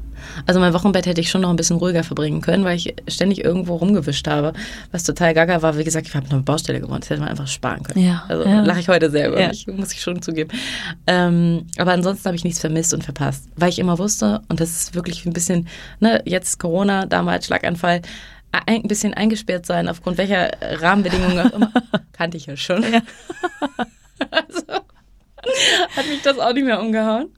Also 0.46 0.60
mein 0.60 0.72
Wochenbett 0.72 1.06
hätte 1.06 1.20
ich 1.20 1.30
schon 1.30 1.40
noch 1.40 1.50
ein 1.50 1.56
bisschen 1.56 1.76
ruhiger 1.76 2.04
verbringen 2.04 2.40
können, 2.40 2.64
weil 2.64 2.76
ich 2.76 2.94
ständig 3.08 3.44
irgendwo 3.44 3.76
rumgewischt 3.76 4.26
habe, 4.28 4.52
was 4.92 5.04
total 5.04 5.34
gaga 5.34 5.62
war. 5.62 5.76
Wie 5.76 5.84
gesagt, 5.84 6.06
ich 6.06 6.14
habe 6.14 6.26
noch 6.26 6.32
eine 6.32 6.42
Baustelle 6.42 6.80
gewohnt, 6.80 7.04
das 7.04 7.10
hätte 7.10 7.20
man 7.20 7.28
einfach 7.28 7.48
sparen 7.48 7.82
können. 7.82 8.04
Ja, 8.04 8.24
also 8.28 8.44
ja. 8.44 8.62
lache 8.62 8.80
ich 8.80 8.88
heute 8.88 9.10
selber, 9.10 9.40
ja. 9.40 9.48
mich, 9.48 9.66
muss 9.66 9.92
ich 9.92 10.00
schon 10.00 10.22
zugeben. 10.22 10.50
Ähm, 11.06 11.66
aber 11.78 11.92
ansonsten 11.92 12.26
habe 12.26 12.36
ich 12.36 12.44
nichts 12.44 12.60
vermisst 12.60 12.94
und 12.94 13.04
verpasst, 13.04 13.48
weil 13.56 13.68
ich 13.68 13.78
immer 13.78 13.98
wusste, 13.98 14.42
und 14.48 14.60
das 14.60 14.70
ist 14.70 14.94
wirklich 14.94 15.26
ein 15.26 15.32
bisschen, 15.32 15.68
ne, 16.00 16.22
jetzt 16.24 16.58
Corona, 16.58 17.06
damals 17.06 17.46
Schlaganfall, 17.46 18.02
ein 18.66 18.82
bisschen 18.84 19.12
eingesperrt 19.12 19.66
sein, 19.66 19.88
aufgrund 19.88 20.18
welcher 20.18 20.50
Rahmenbedingungen 20.80 21.38
auch 21.40 21.52
immer, 21.52 21.72
kannte 22.12 22.36
ich 22.36 22.46
ja 22.46 22.56
schon. 22.56 22.82
Ja. 22.82 23.02
hat 25.96 26.08
mich 26.08 26.22
das 26.22 26.38
auch 26.38 26.52
nicht 26.52 26.64
mehr 26.64 26.80
umgehauen. 26.80 27.28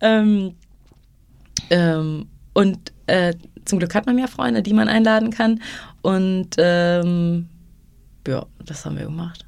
Ähm, 0.00 0.54
ähm, 1.70 2.28
und 2.54 2.92
äh, 3.06 3.34
zum 3.64 3.78
Glück 3.78 3.94
hat 3.94 4.06
man 4.06 4.18
ja 4.18 4.26
Freunde, 4.26 4.62
die 4.62 4.72
man 4.72 4.88
einladen 4.88 5.30
kann. 5.30 5.60
Und 6.02 6.50
ähm, 6.58 7.48
ja, 8.26 8.46
das 8.64 8.84
haben 8.84 8.96
wir 8.96 9.04
gemacht. 9.04 9.46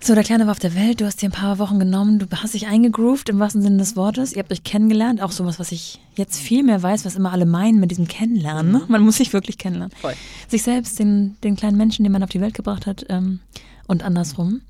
So, 0.00 0.14
der 0.14 0.24
Kleine 0.24 0.46
war 0.46 0.52
auf 0.52 0.58
der 0.58 0.74
Welt, 0.74 1.02
du 1.02 1.04
hast 1.04 1.20
dir 1.20 1.28
ein 1.28 1.32
paar 1.32 1.58
Wochen 1.58 1.78
genommen, 1.78 2.18
du 2.18 2.26
hast 2.30 2.54
dich 2.54 2.66
eingegroovt 2.66 3.28
im 3.28 3.40
wahrsten 3.40 3.60
Sinne 3.60 3.76
des 3.76 3.94
Wortes, 3.94 4.32
ihr 4.32 4.38
habt 4.38 4.50
euch 4.50 4.62
kennengelernt, 4.62 5.20
auch 5.20 5.32
sowas, 5.32 5.58
was 5.58 5.70
ich 5.70 6.00
jetzt 6.14 6.38
viel 6.38 6.62
mehr 6.62 6.82
weiß, 6.82 7.04
was 7.04 7.16
immer 7.16 7.30
alle 7.30 7.44
meinen 7.44 7.78
mit 7.78 7.90
diesem 7.90 8.08
Kennenlernen. 8.08 8.72
Ne? 8.72 8.82
Man 8.88 9.02
muss 9.02 9.16
sich 9.18 9.34
wirklich 9.34 9.58
kennenlernen. 9.58 9.94
Voll. 10.00 10.14
Sich 10.46 10.62
selbst, 10.62 10.98
den, 10.98 11.36
den 11.44 11.56
kleinen 11.56 11.76
Menschen, 11.76 12.04
den 12.04 12.12
man 12.12 12.22
auf 12.22 12.30
die 12.30 12.40
Welt 12.40 12.54
gebracht 12.54 12.86
hat 12.86 13.04
ähm, 13.10 13.40
und 13.86 14.02
andersrum. 14.02 14.62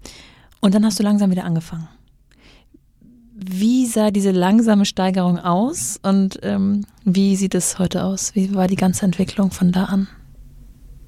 Und 0.60 0.74
dann 0.74 0.84
hast 0.84 0.98
du 0.98 1.02
langsam 1.02 1.30
wieder 1.30 1.44
angefangen. 1.44 1.88
Wie 3.34 3.86
sah 3.86 4.10
diese 4.10 4.32
langsame 4.32 4.84
Steigerung 4.84 5.38
aus 5.38 6.00
und 6.02 6.40
ähm, 6.42 6.84
wie 7.04 7.36
sieht 7.36 7.54
es 7.54 7.78
heute 7.78 8.02
aus? 8.02 8.34
Wie 8.34 8.54
war 8.54 8.66
die 8.66 8.76
ganze 8.76 9.04
Entwicklung 9.04 9.52
von 9.52 9.70
da 9.70 9.84
an? 9.84 10.08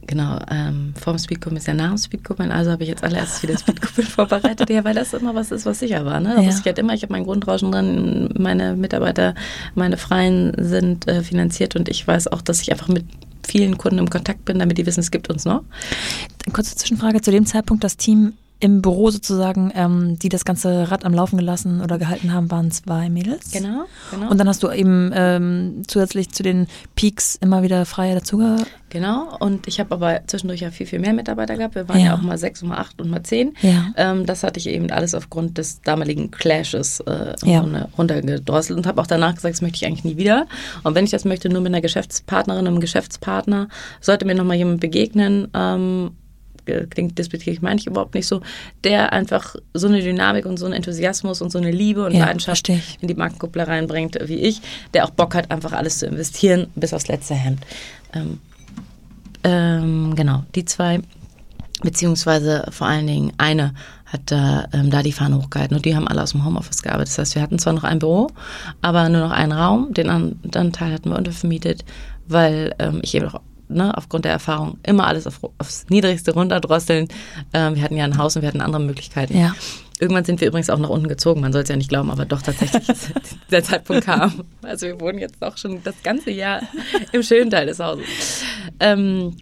Genau, 0.07 0.39
ähm, 0.51 0.95
vorm 1.01 1.19
Speedcup 1.19 1.53
ist 1.53 1.67
ja 1.67 1.75
nach 1.75 1.91
dem 1.91 1.99
Speedcup, 1.99 2.41
also 2.41 2.71
habe 2.73 2.83
ich 2.83 2.89
jetzt 2.89 3.05
allererstes 3.05 3.43
wieder 3.43 3.59
Speedcup 3.59 4.05
vorbereitet, 4.05 4.69
ja, 4.71 4.83
weil 4.85 4.95
das 4.95 5.13
immer 5.13 5.35
was 5.35 5.53
ist, 5.53 5.67
was 5.67 5.79
sicher 5.79 6.05
war. 6.05 6.19
Ne? 6.21 6.35
Da 6.35 6.43
ja. 6.43 6.49
wusste 6.49 6.61
ich 6.61 6.67
halt 6.67 6.79
immer, 6.79 6.95
ich 6.95 7.03
habe 7.03 7.13
mein 7.13 7.25
Grundrauschen 7.25 7.71
drin, 7.71 8.29
meine 8.37 8.75
Mitarbeiter, 8.75 9.35
meine 9.75 9.97
Freien 9.97 10.53
sind 10.59 11.07
äh, 11.07 11.23
finanziert 11.23 11.77
und 11.77 11.89
ich 11.89 12.07
weiß 12.07 12.29
auch, 12.29 12.43
dass 12.43 12.61
ich 12.61 12.73
einfach 12.73 12.89
mit 12.89 13.05
vielen 13.47 13.79
Kunden 13.79 13.99
im 13.99 14.11
Kontakt 14.11 14.45
bin, 14.45 14.59
damit 14.59 14.79
die 14.79 14.87
wissen, 14.87 15.01
es 15.01 15.11
gibt 15.11 15.31
uns 15.31 15.45
noch. 15.45 15.63
Kurze 16.53 16.75
Zwischenfrage, 16.75 17.21
zu 17.21 17.31
dem 17.31 17.47
Zeitpunkt 17.47 17.85
das 17.85 17.97
Team 17.97 18.33
im 18.61 18.83
Büro 18.83 19.11
sozusagen, 19.11 19.73
ähm, 19.75 20.19
die 20.19 20.29
das 20.29 20.45
ganze 20.45 20.91
Rad 20.91 21.05
am 21.05 21.15
Laufen 21.15 21.39
gelassen 21.39 21.81
oder 21.81 21.99
gehalten 21.99 22.33
haben, 22.33 22.51
waren 22.51 22.71
zwei 22.71 23.09
Mädels. 23.09 23.51
Genau, 23.51 23.87
genau. 24.11 24.31
Und 24.31 24.39
dann 24.39 24.49
hast 24.49 24.63
du 24.63 24.71
eben 24.71 25.11
ähm, 25.15 25.83
zusätzlich 25.87 26.31
zu 26.31 26.43
den 26.43 26.67
Peaks 26.95 27.37
immer 27.37 27.63
wieder 27.63 27.87
Freie 27.87 28.15
dazu 28.15 28.41
Genau, 28.91 29.37
und 29.39 29.69
ich 29.69 29.79
habe 29.79 29.95
aber 29.95 30.23
zwischendurch 30.27 30.61
ja 30.61 30.73
viel, 30.73 30.85
viel 30.85 30.99
mehr 30.99 31.13
Mitarbeiter 31.13 31.57
gehabt. 31.57 31.77
Wir 31.77 31.89
waren 31.89 32.01
ja, 32.01 32.07
ja 32.07 32.15
auch 32.15 32.23
mal 32.23 32.37
sechs, 32.37 32.61
mal 32.63 32.77
acht 32.77 33.01
und 33.01 33.09
mal 33.09 33.23
zehn. 33.23 33.55
Ja. 33.63 33.93
Ähm, 33.97 34.27
das 34.27 34.43
hatte 34.43 34.59
ich 34.59 34.69
eben 34.69 34.91
alles 34.91 35.15
aufgrund 35.15 35.59
des 35.59 35.81
damaligen 35.83 36.33
Clashes 36.33 36.99
äh, 37.01 37.35
ja. 37.45 37.65
runtergedrosselt 37.97 38.77
und 38.77 38.89
habe 38.89 39.01
auch 39.01 39.07
danach 39.07 39.37
gesagt, 39.37 39.55
das 39.55 39.63
möchte 39.63 39.77
ich 39.77 39.87
eigentlich 39.87 40.05
nie 40.05 40.17
wieder. 40.17 40.47
Und 40.83 40.97
wenn 40.97 41.05
ich 41.05 41.13
das 41.13 41.25
möchte, 41.25 41.49
nur 41.49 41.61
mit 41.61 41.73
einer 41.73 41.81
Geschäftspartnerin, 41.81 42.67
einem 42.67 42.81
Geschäftspartner, 42.81 43.69
sollte 44.01 44.25
mir 44.25 44.35
nochmal 44.35 44.57
jemand 44.57 44.81
begegnen, 44.81 45.47
ähm, 45.55 46.11
klingt 46.91 47.19
despektierlich, 47.19 47.63
meine 47.63 47.81
ich 47.81 47.87
überhaupt 47.87 48.15
nicht 48.15 48.27
so, 48.27 48.41
der 48.85 49.13
einfach 49.13 49.57
so 49.75 49.89
eine 49.89 50.03
Dynamik 50.03 50.47
und 50.47 50.59
so 50.59 50.67
einen 50.67 50.75
Enthusiasmus 50.75 51.41
und 51.43 51.51
so 51.51 51.59
eine 51.59 51.71
Liebe 51.71 52.05
und 52.05 52.13
ja, 52.13 52.27
Leidenschaft 52.27 52.69
in 52.69 52.81
die 53.03 53.15
Markenkuppler 53.15 53.69
reinbringt 53.69 54.19
wie 54.25 54.37
ich, 54.37 54.61
der 54.95 55.05
auch 55.05 55.11
Bock 55.11 55.35
hat, 55.35 55.51
einfach 55.51 55.73
alles 55.73 55.99
zu 55.99 56.07
investieren, 56.07 56.69
bis 56.75 56.95
aufs 56.95 57.09
letzte 57.09 57.35
Hemd. 57.35 57.61
Ähm, 58.13 58.39
ähm, 59.45 60.15
genau, 60.15 60.45
die 60.55 60.65
zwei, 60.65 61.01
beziehungsweise 61.83 62.67
vor 62.71 62.87
allen 62.87 63.07
Dingen 63.07 63.33
eine 63.39 63.75
hat 64.07 64.23
da, 64.27 64.67
ähm, 64.73 64.91
da 64.91 65.03
die 65.03 65.13
Fahne 65.13 65.37
hochgehalten 65.39 65.77
und 65.77 65.85
die 65.85 65.95
haben 65.95 66.09
alle 66.09 66.23
aus 66.23 66.33
dem 66.33 66.45
Homeoffice 66.45 66.83
gearbeitet. 66.83 67.11
Das 67.11 67.19
heißt, 67.19 67.35
wir 67.37 67.43
hatten 67.43 67.59
zwar 67.59 67.73
noch 67.73 67.85
ein 67.85 68.01
Büro, 68.01 68.29
aber 68.83 69.09
nur 69.09 69.21
noch 69.21 69.31
einen 69.31 69.53
Raum, 69.53 69.95
den 69.95 70.11
anderen 70.11 70.73
Teil 70.73 70.93
hatten 70.93 71.11
wir 71.11 71.17
untervermietet, 71.17 71.85
weil 72.27 72.75
ähm, 72.79 73.01
ich 73.03 73.15
eben 73.15 73.29
auch 73.29 73.41
ne, 73.71 73.97
aufgrund 73.97 74.25
der 74.25 74.33
Erfahrung 74.33 74.79
immer 74.83 75.07
alles 75.07 75.27
auf, 75.27 75.41
aufs 75.59 75.87
Niedrigste 75.89 76.33
runterdrosseln. 76.33 77.09
Ähm, 77.53 77.77
wir 77.77 77.83
hatten 77.83 77.97
ja 77.97 78.05
ein 78.05 78.19
Haus 78.19 78.37
und 78.37 78.43
wir 78.43 78.49
hatten 78.49 78.61
andere 78.61 78.83
Möglichkeiten. 78.83 79.39
Ja. 79.39 79.55
Irgendwann 79.99 80.25
sind 80.25 80.41
wir 80.41 80.49
übrigens 80.49 80.71
auch 80.71 80.79
nach 80.79 80.89
unten 80.89 81.09
gezogen, 81.09 81.41
man 81.43 81.53
soll 81.53 81.63
es 81.63 81.69
ja 81.69 81.77
nicht 81.77 81.91
glauben, 81.91 82.11
aber 82.11 82.25
doch 82.25 82.43
tatsächlich 82.43 82.87
der 83.51 83.63
Zeitpunkt 83.63 84.05
kam. 84.05 84.45
Also 84.63 84.87
wir 84.87 85.01
wohnen 85.01 85.19
jetzt 85.19 85.43
auch 85.43 85.57
schon 85.57 85.83
das 85.83 86.03
ganze 86.03 86.31
Jahr 86.31 86.63
im 87.13 87.23
schönen 87.23 87.51
Teil 87.51 87.67
des 87.67 87.79
Hauses. 87.79 88.05
Ähm, 88.81 89.37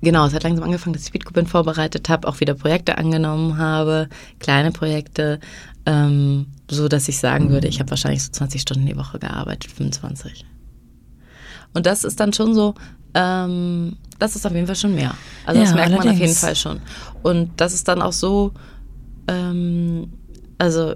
Genau, 0.00 0.26
es 0.26 0.32
hat 0.32 0.44
langsam 0.44 0.64
angefangen, 0.64 0.92
dass 0.92 1.02
ich 1.02 1.08
Speedcoupin 1.08 1.46
vorbereitet 1.46 2.08
habe, 2.08 2.28
auch 2.28 2.38
wieder 2.38 2.54
Projekte 2.54 2.98
angenommen 2.98 3.58
habe, 3.58 4.08
kleine 4.38 4.70
Projekte, 4.70 5.40
ähm, 5.86 6.46
so 6.70 6.86
dass 6.86 7.08
ich 7.08 7.18
sagen 7.18 7.50
würde, 7.50 7.66
ich 7.66 7.80
habe 7.80 7.90
wahrscheinlich 7.90 8.22
so 8.22 8.30
20 8.30 8.60
Stunden 8.60 8.86
die 8.86 8.96
Woche 8.96 9.18
gearbeitet, 9.18 9.72
25. 9.72 10.44
Und 11.74 11.86
das 11.86 12.04
ist 12.04 12.20
dann 12.20 12.32
schon 12.32 12.54
so, 12.54 12.74
ähm, 13.14 13.96
das 14.18 14.36
ist 14.36 14.46
auf 14.46 14.52
jeden 14.52 14.66
Fall 14.66 14.76
schon 14.76 14.94
mehr. 14.94 15.14
Also 15.46 15.60
ja, 15.60 15.66
das 15.66 15.74
merkt 15.74 15.92
allerdings. 15.92 16.04
man 16.04 16.14
auf 16.14 16.20
jeden 16.20 16.34
Fall 16.34 16.56
schon. 16.56 16.80
Und 17.22 17.50
das 17.56 17.74
ist 17.74 17.88
dann 17.88 18.02
auch 18.02 18.12
so, 18.12 18.52
ähm, 19.28 20.12
also 20.58 20.94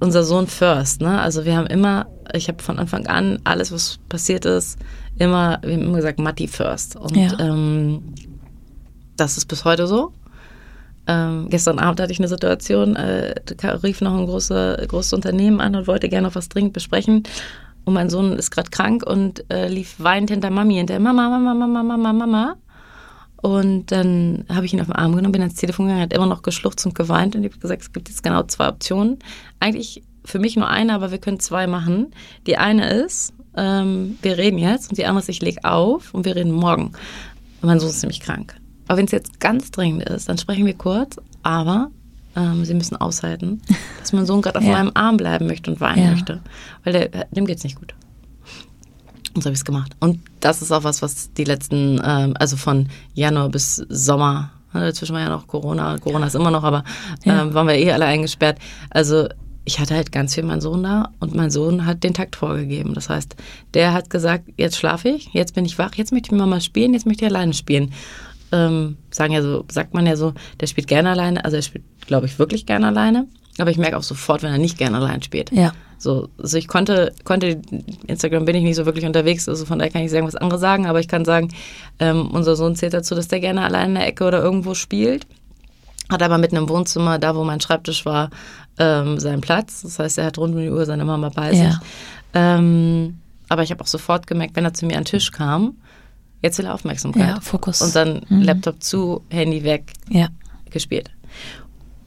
unser 0.00 0.24
Sohn 0.24 0.46
first, 0.46 1.00
ne? 1.00 1.20
Also 1.20 1.44
wir 1.44 1.56
haben 1.56 1.66
immer, 1.66 2.06
ich 2.34 2.48
habe 2.48 2.62
von 2.62 2.78
Anfang 2.78 3.06
an 3.06 3.40
alles, 3.44 3.72
was 3.72 3.98
passiert 4.08 4.44
ist, 4.44 4.78
immer, 5.18 5.58
wir 5.62 5.74
haben 5.74 5.82
immer 5.82 5.96
gesagt, 5.96 6.18
Matti 6.18 6.48
first. 6.48 6.96
Und 6.96 7.16
ja. 7.16 7.38
ähm, 7.38 8.14
das 9.16 9.36
ist 9.36 9.46
bis 9.46 9.64
heute 9.64 9.86
so. 9.86 10.12
Ähm, 11.08 11.46
gestern 11.50 11.78
Abend 11.78 12.00
hatte 12.00 12.12
ich 12.12 12.18
eine 12.18 12.28
Situation, 12.28 12.96
äh, 12.96 13.34
rief 13.82 14.00
noch 14.00 14.16
ein 14.16 14.26
große, 14.26 14.86
großes 14.88 15.12
Unternehmen 15.12 15.60
an 15.60 15.74
und 15.76 15.86
wollte 15.86 16.08
gerne 16.08 16.26
noch 16.26 16.34
was 16.34 16.48
dringend 16.48 16.72
besprechen. 16.72 17.22
Und 17.86 17.94
mein 17.94 18.10
Sohn 18.10 18.32
ist 18.32 18.50
gerade 18.50 18.68
krank 18.68 19.06
und 19.06 19.48
äh, 19.50 19.68
lief 19.68 19.94
weinend 19.98 20.30
hinter 20.30 20.50
Mami 20.50 20.74
hinter 20.74 20.98
Mama, 20.98 21.30
Mama, 21.30 21.54
Mama, 21.54 21.82
Mama, 21.82 22.12
Mama. 22.12 22.56
Und 23.36 23.92
dann 23.92 24.44
habe 24.52 24.66
ich 24.66 24.74
ihn 24.74 24.80
auf 24.80 24.88
den 24.88 24.96
Arm 24.96 25.14
genommen, 25.14 25.30
bin 25.30 25.40
ans 25.40 25.54
Telefon 25.54 25.86
gegangen, 25.86 26.02
hat 26.02 26.12
immer 26.12 26.26
noch 26.26 26.42
geschluchzt 26.42 26.84
und 26.84 26.96
geweint 26.96 27.36
und 27.36 27.44
ich 27.44 27.52
habe 27.52 27.60
gesagt, 27.60 27.82
es 27.82 27.92
gibt 27.92 28.08
jetzt 28.08 28.24
genau 28.24 28.42
zwei 28.42 28.68
Optionen. 28.68 29.20
Eigentlich 29.60 30.02
für 30.24 30.40
mich 30.40 30.56
nur 30.56 30.68
eine, 30.68 30.94
aber 30.94 31.12
wir 31.12 31.18
können 31.18 31.38
zwei 31.38 31.68
machen. 31.68 32.08
Die 32.48 32.56
eine 32.56 32.90
ist, 32.90 33.32
ähm, 33.56 34.18
wir 34.20 34.36
reden 34.36 34.58
jetzt 34.58 34.90
und 34.90 34.98
die 34.98 35.06
andere 35.06 35.22
ist, 35.22 35.28
ich 35.28 35.42
lege 35.42 35.62
auf 35.62 36.12
und 36.12 36.24
wir 36.24 36.34
reden 36.34 36.50
morgen. 36.50 36.90
Mein 37.62 37.78
Sohn 37.78 37.90
ist 37.90 38.02
nämlich 38.02 38.20
krank. 38.20 38.56
Aber 38.88 38.98
wenn 38.98 39.06
es 39.06 39.12
jetzt 39.12 39.38
ganz 39.38 39.70
dringend 39.70 40.08
ist, 40.08 40.28
dann 40.28 40.38
sprechen 40.38 40.66
wir 40.66 40.74
kurz, 40.74 41.16
aber 41.44 41.92
ähm, 42.36 42.64
sie 42.64 42.74
müssen 42.74 42.96
aushalten, 42.96 43.62
dass 44.00 44.12
mein 44.12 44.26
Sohn 44.26 44.42
gerade 44.42 44.58
auf 44.58 44.64
ja. 44.64 44.72
meinem 44.72 44.92
Arm 44.94 45.16
bleiben 45.16 45.46
möchte 45.46 45.70
und 45.70 45.80
weinen 45.80 46.04
ja. 46.04 46.10
möchte. 46.10 46.40
Weil 46.84 46.92
der, 46.92 47.26
dem 47.30 47.46
geht 47.46 47.58
es 47.58 47.64
nicht 47.64 47.76
gut. 47.76 47.94
Und 49.34 49.42
so 49.42 49.48
habe 49.48 49.54
ich 49.54 49.60
es 49.60 49.64
gemacht. 49.64 49.92
Und 50.00 50.20
das 50.40 50.62
ist 50.62 50.72
auch 50.72 50.84
was, 50.84 51.02
was 51.02 51.32
die 51.32 51.44
letzten, 51.44 52.00
ähm, 52.04 52.34
also 52.38 52.56
von 52.56 52.88
Januar 53.14 53.48
bis 53.48 53.76
Sommer, 53.88 54.50
ne, 54.72 54.80
dazwischen 54.80 55.14
war 55.14 55.20
ja 55.20 55.28
noch 55.28 55.46
Corona, 55.46 55.98
Corona 55.98 56.26
ist 56.26 56.34
immer 56.34 56.50
noch, 56.50 56.64
aber 56.64 56.84
ähm, 57.24 57.52
waren 57.52 57.66
wir 57.66 57.74
eh 57.74 57.92
alle 57.92 58.06
eingesperrt. 58.06 58.58
Also 58.90 59.28
ich 59.66 59.80
hatte 59.80 59.94
halt 59.94 60.12
ganz 60.12 60.34
viel 60.34 60.44
meinen 60.44 60.60
Sohn 60.60 60.84
da 60.84 61.10
und 61.18 61.34
mein 61.34 61.50
Sohn 61.50 61.84
hat 61.84 62.04
den 62.04 62.14
Takt 62.14 62.36
vorgegeben. 62.36 62.94
Das 62.94 63.10
heißt, 63.10 63.36
der 63.74 63.92
hat 63.92 64.08
gesagt, 64.08 64.44
jetzt 64.56 64.78
schlafe 64.78 65.08
ich, 65.08 65.28
jetzt 65.32 65.54
bin 65.54 65.64
ich 65.64 65.76
wach, 65.78 65.94
jetzt 65.96 66.12
möchte 66.12 66.34
ich 66.34 66.40
mal 66.40 66.60
spielen, 66.60 66.94
jetzt 66.94 67.04
möchte 67.04 67.24
ich 67.24 67.30
alleine 67.30 67.52
spielen 67.52 67.92
ähm, 68.52 68.96
sagen 69.10 69.32
ja 69.32 69.42
so, 69.42 69.64
sagt 69.70 69.94
man 69.94 70.06
ja 70.06 70.16
so, 70.16 70.34
der 70.60 70.66
spielt 70.66 70.86
gerne 70.86 71.10
alleine, 71.10 71.44
also 71.44 71.56
er 71.56 71.62
spielt, 71.62 71.84
glaube 72.06 72.26
ich, 72.26 72.38
wirklich 72.38 72.66
gerne 72.66 72.88
alleine. 72.88 73.26
Aber 73.58 73.70
ich 73.70 73.78
merke 73.78 73.96
auch 73.96 74.02
sofort, 74.02 74.42
wenn 74.42 74.52
er 74.52 74.58
nicht 74.58 74.76
gerne 74.76 74.98
allein 74.98 75.22
spielt. 75.22 75.50
Ja. 75.50 75.72
So, 75.98 76.28
also 76.38 76.58
ich 76.58 76.68
konnte, 76.68 77.14
konnte, 77.24 77.62
Instagram 78.06 78.44
bin 78.44 78.54
ich 78.54 78.62
nicht 78.62 78.76
so 78.76 78.84
wirklich 78.84 79.06
unterwegs, 79.06 79.48
also 79.48 79.64
von 79.64 79.78
daher 79.78 79.90
kann 79.90 80.02
ich 80.02 80.10
sagen, 80.10 80.26
was 80.26 80.36
andere 80.36 80.58
sagen, 80.58 80.86
aber 80.86 81.00
ich 81.00 81.08
kann 81.08 81.24
sagen, 81.24 81.48
ähm, 81.98 82.30
unser 82.32 82.54
Sohn 82.54 82.76
zählt 82.76 82.92
dazu, 82.92 83.14
dass 83.14 83.28
der 83.28 83.40
gerne 83.40 83.62
allein 83.62 83.90
in 83.90 83.94
der 83.94 84.06
Ecke 84.06 84.24
oder 84.24 84.42
irgendwo 84.42 84.74
spielt. 84.74 85.26
Hat 86.10 86.22
aber 86.22 86.38
mitten 86.38 86.56
im 86.56 86.68
Wohnzimmer, 86.68 87.18
da 87.18 87.34
wo 87.34 87.44
mein 87.44 87.60
Schreibtisch 87.60 88.04
war, 88.04 88.30
ähm, 88.78 89.18
seinen 89.18 89.40
Platz. 89.40 89.82
Das 89.82 89.98
heißt, 89.98 90.18
er 90.18 90.26
hat 90.26 90.38
rund 90.38 90.54
um 90.54 90.60
die 90.60 90.70
Uhr 90.70 90.84
seine 90.84 91.04
Mama 91.04 91.30
bei 91.30 91.50
sich. 91.50 91.60
Ja. 91.60 91.80
Ähm, 92.34 93.18
aber 93.48 93.62
ich 93.62 93.70
habe 93.70 93.82
auch 93.82 93.88
sofort 93.88 94.26
gemerkt, 94.26 94.54
wenn 94.54 94.64
er 94.64 94.74
zu 94.74 94.86
mir 94.86 94.96
an 94.96 95.04
den 95.04 95.06
Tisch 95.06 95.32
kam, 95.32 95.76
Jetzt 96.42 96.58
will 96.58 96.66
er 96.66 96.74
Aufmerksamkeit. 96.74 97.28
Ja, 97.28 97.40
Fokus. 97.40 97.82
Und 97.82 97.96
dann 97.96 98.24
mhm. 98.28 98.42
Laptop 98.42 98.82
zu, 98.82 99.22
Handy 99.30 99.64
weg, 99.64 99.92
ja. 100.08 100.28
gespielt. 100.70 101.10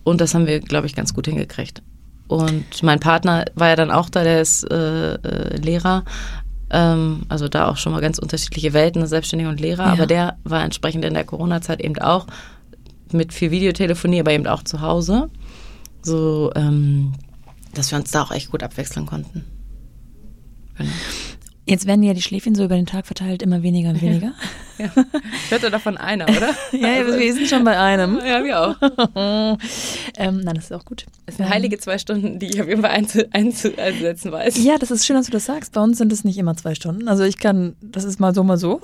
Und 0.04 0.22
das 0.22 0.34
haben 0.34 0.48
wir, 0.48 0.60
glaube 0.60 0.88
ich, 0.88 0.96
ganz 0.96 1.14
gut 1.14 1.28
hingekriegt. 1.28 1.82
Und 2.28 2.84
mein 2.84 3.00
Partner 3.00 3.46
war 3.56 3.70
ja 3.70 3.76
dann 3.76 3.92
auch 3.92 4.10
da, 4.10 4.24
der 4.24 4.42
ist 4.42 4.64
äh, 4.64 5.16
äh, 5.16 5.58
Lehrer. 5.58 6.06
Ähm, 6.70 7.24
also 7.28 7.48
da 7.48 7.68
auch 7.68 7.78
schon 7.78 7.92
mal 7.92 8.02
ganz 8.02 8.20
unterschiedliche 8.20 8.74
Welten, 8.74 9.06
Selbstständiger 9.08 9.50
und 9.50 9.60
Lehrer. 9.60 9.88
Ja. 9.88 9.94
Aber 9.94 10.06
der 10.06 10.38
war 10.44 10.64
entsprechend 10.64 11.04
in 11.06 11.16
der 11.16 11.24
Corona-Zeit 11.24 11.82
eben 11.82 11.98
auch 11.98 12.28
mit 13.12 13.34
viel 13.34 13.50
Videotelefonie, 13.50 14.20
aber 14.20 14.32
eben 14.32 14.46
auch 14.46 14.64
zu 14.64 14.82
Hause. 14.82 15.30
So, 16.04 16.52
ähm, 16.56 17.14
dass 17.74 17.92
wir 17.92 17.98
uns 17.98 18.12
da 18.12 18.22
auch 18.22 18.32
echt 18.32 18.52
gut 18.52 18.64
abwechseln 18.64 19.06
konnten. 19.06 19.46
Genau. 20.78 20.92
Jetzt 21.70 21.86
werden 21.86 22.02
ja 22.02 22.14
die 22.14 22.22
Schläfchen 22.22 22.56
so 22.56 22.64
über 22.66 22.76
den 22.76 22.86
Tag 22.86 23.06
verteilt 23.06 23.44
immer 23.44 23.62
weniger 23.62 23.90
und 23.90 24.02
weniger. 24.02 24.34
Ja. 24.80 24.86
ja. 24.86 25.06
Ich 25.46 25.52
hörte 25.52 25.70
davon 25.70 25.98
einer, 25.98 26.26
oder? 26.26 26.56
ja, 26.72 26.96
also, 26.96 27.20
wir 27.20 27.34
sind 27.34 27.48
schon 27.48 27.64
bei 27.64 27.78
einem. 27.78 28.20
Ja, 28.26 28.44
wir 28.44 28.60
auch. 28.60 28.76
ähm, 30.18 30.42
nein, 30.42 30.56
das 30.56 30.66
ist 30.66 30.74
auch 30.74 30.86
gut. 30.86 31.06
Das 31.28 31.38
sind 31.38 31.48
heilige 31.48 31.78
zwei 31.78 32.00
Stunden, 32.00 32.40
die 32.40 32.48
ich 32.48 32.62
auf 32.62 32.68
jeden 32.68 32.82
Fall 32.82 32.92
einzu 32.92 33.24
einzusetzen 33.32 34.32
weiß. 34.32 34.64
Ja, 34.64 34.78
das 34.80 34.90
ist 34.90 35.06
schön, 35.06 35.16
dass 35.16 35.28
du 35.28 35.32
das 35.32 35.46
sagst. 35.46 35.74
Bei 35.74 35.82
uns 35.82 36.00
sind 36.00 36.12
es 36.12 36.24
nicht 36.24 36.38
immer 36.38 36.56
zwei 36.56 36.74
Stunden. 36.74 37.08
Also 37.08 37.24
ich 37.24 37.38
kann, 37.38 37.76
das 37.82 38.04
ist 38.04 38.20
mal 38.20 38.34
so, 38.34 38.44
mal 38.44 38.58
so. 38.58 38.82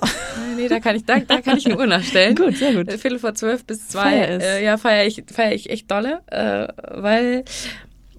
Nee, 0.56 0.68
da 0.68 0.78
kann 0.78 0.94
ich, 0.96 1.04
da, 1.04 1.18
da 1.18 1.40
kann 1.40 1.58
ich 1.58 1.66
eine 1.66 1.76
Uhr 1.76 1.86
nachstellen. 1.86 2.34
gut, 2.36 2.56
sehr 2.56 2.72
gut. 2.74 2.92
Viertel 2.92 3.18
vor 3.18 3.34
zwölf 3.34 3.64
bis 3.64 3.88
zwei. 3.88 4.02
Feier 4.02 4.40
äh, 4.40 4.64
ja, 4.64 4.76
feiere 4.76 5.06
ich, 5.06 5.24
feier 5.26 5.52
ich 5.52 5.70
echt 5.70 5.90
dolle, 5.90 6.20
äh, 6.26 6.68
weil 7.00 7.44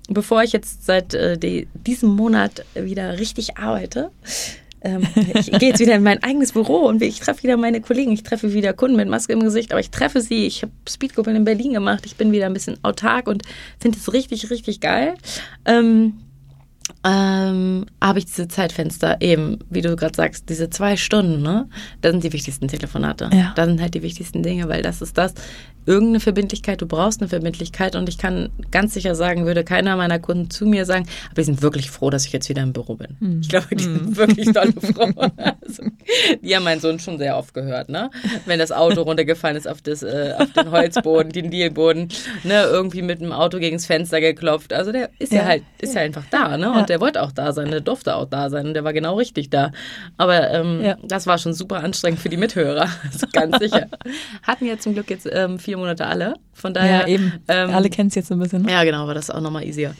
bevor 0.08 0.44
ich 0.44 0.54
jetzt 0.54 0.86
seit 0.86 1.14
äh, 1.14 1.38
die, 1.38 1.68
diesem 1.74 2.10
Monat 2.10 2.66
wieder 2.76 3.20
richtig 3.20 3.58
arbeite, 3.58 4.12
ähm, 4.82 5.08
ich 5.34 5.52
gehe 5.52 5.70
jetzt 5.70 5.80
wieder 5.80 5.96
in 5.96 6.04
mein 6.04 6.22
eigenes 6.24 6.54
Büro 6.54 6.86
und 6.88 7.02
ich 7.02 7.20
treffe 7.20 7.44
wieder 7.44 7.58
meine 7.58 7.82
Kollegen, 7.82 8.12
ich 8.12 8.24
treffe 8.24 8.54
wieder 8.54 8.74
Kunden 8.74 8.96
mit 8.96 9.10
Maske 9.10 9.34
im 9.34 9.42
Gesicht, 9.42 9.72
aber 9.72 9.80
ich 9.80 9.90
treffe 9.90 10.22
sie. 10.22 10.46
Ich 10.46 10.62
habe 10.62 10.72
Speedgruppen 10.88 11.36
in 11.36 11.44
Berlin 11.44 11.74
gemacht, 11.74 12.06
ich 12.06 12.16
bin 12.16 12.32
wieder 12.32 12.46
ein 12.46 12.54
bisschen 12.54 12.78
autark 12.84 13.28
und 13.28 13.44
finde 13.80 13.98
es 13.98 14.14
richtig, 14.14 14.50
richtig 14.50 14.80
geil. 14.80 15.16
Ähm, 15.66 16.14
ähm, 17.04 17.86
habe 18.02 18.20
ich 18.20 18.26
diese 18.26 18.48
Zeitfenster 18.48 19.18
eben, 19.22 19.60
wie 19.70 19.82
du 19.82 19.96
gerade 19.96 20.16
sagst, 20.16 20.50
diese 20.50 20.70
zwei 20.70 20.98
Stunden, 20.98 21.42
ne? 21.42 21.68
Das 22.02 22.12
sind 22.12 22.24
die 22.24 22.34
wichtigsten 22.34 22.68
Telefonate. 22.68 23.30
Ja. 23.34 23.54
Das 23.56 23.68
sind 23.68 23.82
halt 23.82 23.94
die 23.94 24.02
wichtigsten 24.04 24.44
Dinge, 24.44 24.68
weil 24.70 24.82
das 24.82 25.02
ist 25.02 25.18
das, 25.18 25.34
irgendeine 25.88 26.20
Verbindlichkeit, 26.20 26.82
du 26.82 26.86
brauchst 26.86 27.22
eine 27.22 27.30
Verbindlichkeit 27.30 27.96
und 27.96 28.10
ich 28.10 28.18
kann 28.18 28.50
ganz 28.72 28.94
sicher 28.94 29.16
sagen, 29.16 29.46
würde 29.46 29.64
keiner 29.64 29.96
meiner 29.96 30.20
Kunden 30.20 30.50
zu 30.50 30.66
mir 30.66 30.86
sagen, 30.86 31.08
aber 31.28 31.36
die 31.42 31.46
sind 31.46 31.62
wirklich 31.62 31.90
froh, 31.90 32.10
dass 32.10 32.26
ich 32.26 32.34
jetzt 32.34 32.50
wieder 32.50 32.62
im 32.62 32.74
Büro 32.74 32.96
bin. 32.96 33.16
Hm. 33.20 33.40
Ich 33.42 33.48
glaube, 33.48 33.74
die 33.74 33.84
sind 33.84 34.18
wirklich 34.18 34.52
tolle 34.52 34.74
froh. 34.74 35.08
Also, 35.68 35.84
die 36.42 36.56
haben 36.56 36.64
meinen 36.64 36.82
Sohn 36.82 37.00
schon 37.00 37.18
sehr 37.18 37.38
oft 37.38 37.54
gehört, 37.54 37.90
ne? 37.90 38.10
Wenn 38.46 38.60
das 38.60 38.72
Auto 38.72 39.02
runtergefallen 39.02 39.56
ist 39.58 39.68
auf, 39.68 39.82
das, 39.82 40.04
äh, 40.04 40.34
auf 40.38 40.52
den 40.54 40.72
Holzboden, 40.72 41.32
den 41.32 41.52
Dielboden, 41.52 42.10
ne? 42.44 42.64
Irgendwie 42.64 43.02
mit 43.02 43.22
dem 43.22 43.32
Auto 43.32 43.60
gegens 43.60 43.86
Fenster 43.86 44.20
geklopft. 44.20 44.74
Also 44.74 44.92
der 44.92 45.10
ist 45.20 45.32
ja, 45.32 45.42
Ja. 45.42 45.46
halt, 45.46 45.64
ist 45.82 45.96
ja 45.96 46.02
einfach 46.02 46.24
da, 46.32 46.58
ne? 46.58 46.74
Ja. 46.78 46.82
Und 46.82 46.90
der 46.90 47.00
wollte 47.02 47.22
auch 47.22 47.32
da 47.32 47.52
sein, 47.54 47.70
der 47.72 47.82
durfte 47.82 48.16
auch 48.16 48.26
da 48.26 48.50
sein 48.50 48.68
und 48.68 48.74
der 48.74 48.84
war 48.84 48.94
genau 48.94 49.16
richtig 49.16 49.50
da. 49.50 49.72
Aber 50.18 50.50
ähm, 50.52 50.82
Ja. 50.84 50.98
das 51.04 51.28
war 51.28 51.38
schon 51.38 51.54
super 51.54 51.84
anstrengend 51.84 52.20
für 52.20 52.30
die 52.30 52.38
Mithörer, 52.38 52.88
ganz 53.34 53.58
sicher. 53.60 53.88
Hatten 54.44 54.66
ja 54.66 54.78
zum 54.78 54.94
Glück 54.94 55.10
jetzt 55.10 55.28
ähm, 55.32 55.60
vier 55.60 55.78
Monate 55.78 56.06
alle. 56.08 56.36
Von 56.54 56.74
daher. 56.74 57.02
ja, 57.02 57.08
eben. 57.08 57.34
Ähm, 57.48 57.70
Alle 57.70 57.90
kennen 57.90 58.10
es 58.10 58.16
jetzt 58.16 58.30
so 58.30 58.34
ein 58.36 58.40
bisschen. 58.40 58.64
Ne? 58.64 58.72
Ja, 58.72 58.84
genau, 58.84 59.06
war 59.08 59.14
das 59.14 59.30
auch 59.30 59.42
nochmal 59.42 59.64
easier. 59.64 59.94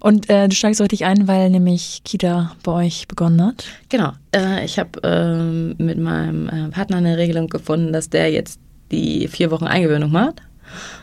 Und 0.00 0.28
äh, 0.28 0.48
du 0.48 0.54
steigst 0.56 0.80
richtig 0.80 1.04
ein, 1.04 1.28
weil 1.28 1.48
nämlich 1.48 2.02
Kita 2.04 2.56
bei 2.64 2.72
euch 2.72 3.06
begonnen 3.06 3.40
hat. 3.44 3.66
Genau. 3.88 4.12
Äh, 4.34 4.64
ich 4.64 4.80
habe 4.80 4.98
ähm, 5.04 5.76
mit 5.78 5.96
meinem 5.96 6.48
äh, 6.48 6.68
Partner 6.70 6.96
eine 6.96 7.16
Regelung 7.16 7.46
gefunden, 7.48 7.92
dass 7.92 8.10
der 8.10 8.32
jetzt 8.32 8.58
die 8.90 9.28
vier 9.28 9.52
Wochen 9.52 9.66
Eingewöhnung 9.68 10.10
macht. 10.10 10.42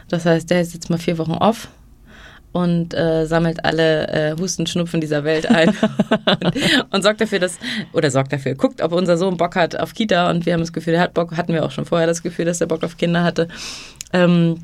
Das 0.10 0.26
heißt, 0.26 0.49
der 0.49 0.60
ist 0.60 0.73
jetzt 0.73 0.89
mal 0.89 0.98
vier 0.98 1.18
Wochen 1.18 1.31
off 1.31 1.69
und 2.58 2.96
äh, 2.96 3.26
sammelt 3.28 3.64
alle 3.64 4.08
äh, 4.08 4.36
Husten, 4.40 4.66
Schnupfen 4.66 5.00
dieser 5.00 5.24
Welt 5.24 5.46
ein 5.46 5.70
und, 5.70 6.56
und 6.92 7.04
sorgt 7.04 7.22
dafür, 7.22 7.40
dass, 7.40 7.60
oder 7.94 8.10
sorgt 8.10 8.34
dafür, 8.34 8.56
guckt, 8.56 8.82
ob 8.82 8.94
unser 8.94 9.18
Sohn 9.18 9.38
Bock 9.38 9.56
hat 9.56 9.80
auf 9.80 9.94
Kita 9.94 10.32
und 10.32 10.48
wir 10.48 10.54
haben 10.54 10.62
das 10.62 10.74
Gefühl, 10.74 10.94
der 10.94 11.02
hat 11.04 11.14
Bock, 11.14 11.38
hatten 11.38 11.54
wir 11.54 11.64
auch 11.64 11.72
schon 11.72 11.86
vorher 11.86 12.08
das 12.08 12.24
Gefühl, 12.24 12.46
dass 12.46 12.60
er 12.60 12.68
Bock 12.68 12.84
auf 12.84 12.98
Kinder 12.98 13.24
hatte. 13.24 13.48
Ähm, 14.12 14.64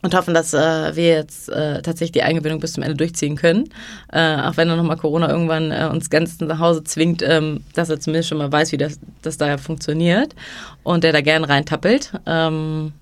und 0.00 0.14
hoffen, 0.14 0.34
dass 0.34 0.52
äh, 0.52 0.94
wir 0.96 1.08
jetzt 1.08 1.48
äh, 1.48 1.80
tatsächlich 1.80 2.12
die 2.12 2.22
Eingewöhnung 2.22 2.60
bis 2.60 2.74
zum 2.74 2.82
Ende 2.82 2.94
durchziehen 2.94 3.36
können. 3.36 3.70
Äh, 4.12 4.36
auch 4.36 4.58
wenn 4.58 4.68
dann 4.68 4.76
nochmal 4.76 4.98
Corona 4.98 5.30
irgendwann 5.30 5.70
äh, 5.70 5.88
uns 5.90 6.10
ganz 6.10 6.40
nach 6.40 6.58
Hause 6.58 6.84
zwingt, 6.84 7.22
ähm, 7.22 7.62
dass 7.72 7.88
er 7.88 8.00
zumindest 8.00 8.28
schon 8.28 8.36
mal 8.36 8.52
weiß, 8.52 8.72
wie 8.72 8.76
das, 8.76 9.00
das 9.22 9.38
da 9.38 9.56
funktioniert 9.56 10.34
und 10.82 11.04
der 11.04 11.12
da 11.14 11.22
gern 11.22 11.42
reintappelt. 11.42 12.12
Ähm, 12.26 12.92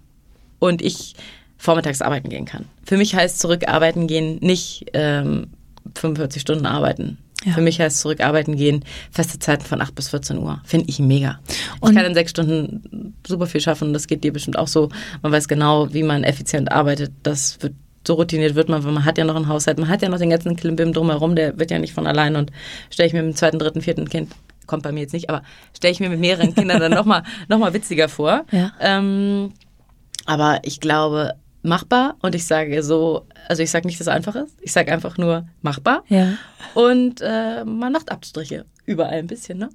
und 0.60 0.80
ich 0.80 1.16
vormittags 1.62 2.02
arbeiten 2.02 2.28
gehen 2.28 2.44
kann. 2.44 2.64
Für 2.84 2.96
mich 2.96 3.14
heißt 3.14 3.38
zurückarbeiten 3.38 4.08
gehen 4.08 4.38
nicht 4.40 4.86
ähm, 4.94 5.46
45 5.96 6.42
Stunden 6.42 6.66
arbeiten. 6.66 7.18
Ja. 7.44 7.52
Für 7.52 7.60
mich 7.60 7.80
heißt 7.80 8.00
zurückarbeiten 8.00 8.56
gehen 8.56 8.84
feste 9.12 9.38
Zeiten 9.38 9.64
von 9.64 9.80
8 9.80 9.94
bis 9.94 10.08
14 10.08 10.38
Uhr. 10.38 10.60
Finde 10.64 10.88
ich 10.88 10.98
mega. 10.98 11.38
Und- 11.80 11.90
ich 11.92 11.96
kann 11.96 12.04
in 12.06 12.14
sechs 12.14 12.32
Stunden 12.32 13.14
super 13.24 13.46
viel 13.46 13.60
schaffen. 13.60 13.92
Das 13.92 14.08
geht 14.08 14.24
dir 14.24 14.32
bestimmt 14.32 14.58
auch 14.58 14.66
so. 14.66 14.88
Man 15.22 15.30
weiß 15.30 15.46
genau, 15.46 15.92
wie 15.94 16.02
man 16.02 16.24
effizient 16.24 16.72
arbeitet. 16.72 17.12
Das 17.22 17.62
wird 17.62 17.74
so 18.04 18.14
routiniert 18.14 18.56
wird 18.56 18.68
man, 18.68 18.82
weil 18.82 18.90
man 18.90 19.04
hat 19.04 19.16
ja 19.16 19.24
noch 19.24 19.36
einen 19.36 19.46
Haushalt, 19.46 19.78
man 19.78 19.88
hat 19.88 20.02
ja 20.02 20.08
noch 20.08 20.18
den 20.18 20.30
ganzen 20.30 20.56
Klimbim 20.56 20.92
drumherum, 20.92 21.36
der 21.36 21.56
wird 21.60 21.70
ja 21.70 21.78
nicht 21.78 21.92
von 21.94 22.08
allein 22.08 22.34
und 22.34 22.50
stelle 22.90 23.06
ich 23.06 23.12
mir 23.12 23.22
mit 23.22 23.34
dem 23.34 23.36
zweiten, 23.36 23.60
dritten, 23.60 23.80
vierten 23.80 24.08
Kind, 24.08 24.32
kommt 24.66 24.82
bei 24.82 24.90
mir 24.90 25.02
jetzt 25.02 25.12
nicht, 25.12 25.30
aber 25.30 25.44
stelle 25.76 25.92
ich 25.92 26.00
mir 26.00 26.08
mit 26.10 26.18
mehreren 26.18 26.52
Kindern 26.52 26.80
dann 26.80 26.90
nochmal 26.90 27.22
noch 27.46 27.58
mal 27.58 27.72
witziger 27.72 28.08
vor. 28.08 28.44
Ja. 28.50 28.72
Ähm, 28.80 29.52
aber 30.26 30.58
ich 30.64 30.80
glaube, 30.80 31.34
machbar 31.62 32.16
und 32.22 32.34
ich 32.34 32.44
sage 32.46 32.82
so, 32.82 33.26
also 33.48 33.62
ich 33.62 33.70
sage 33.70 33.86
nicht, 33.86 33.98
dass 34.00 34.06
es 34.08 34.12
einfach 34.12 34.34
ist, 34.36 34.56
ich 34.60 34.72
sage 34.72 34.92
einfach 34.92 35.16
nur 35.18 35.46
machbar 35.62 36.02
Ja. 36.08 36.34
und 36.74 37.20
äh, 37.20 37.64
man 37.64 37.92
macht 37.92 38.10
Abstriche. 38.10 38.64
Überall 38.84 39.14
ein 39.20 39.26
bisschen, 39.28 39.58
ne? 39.58 39.68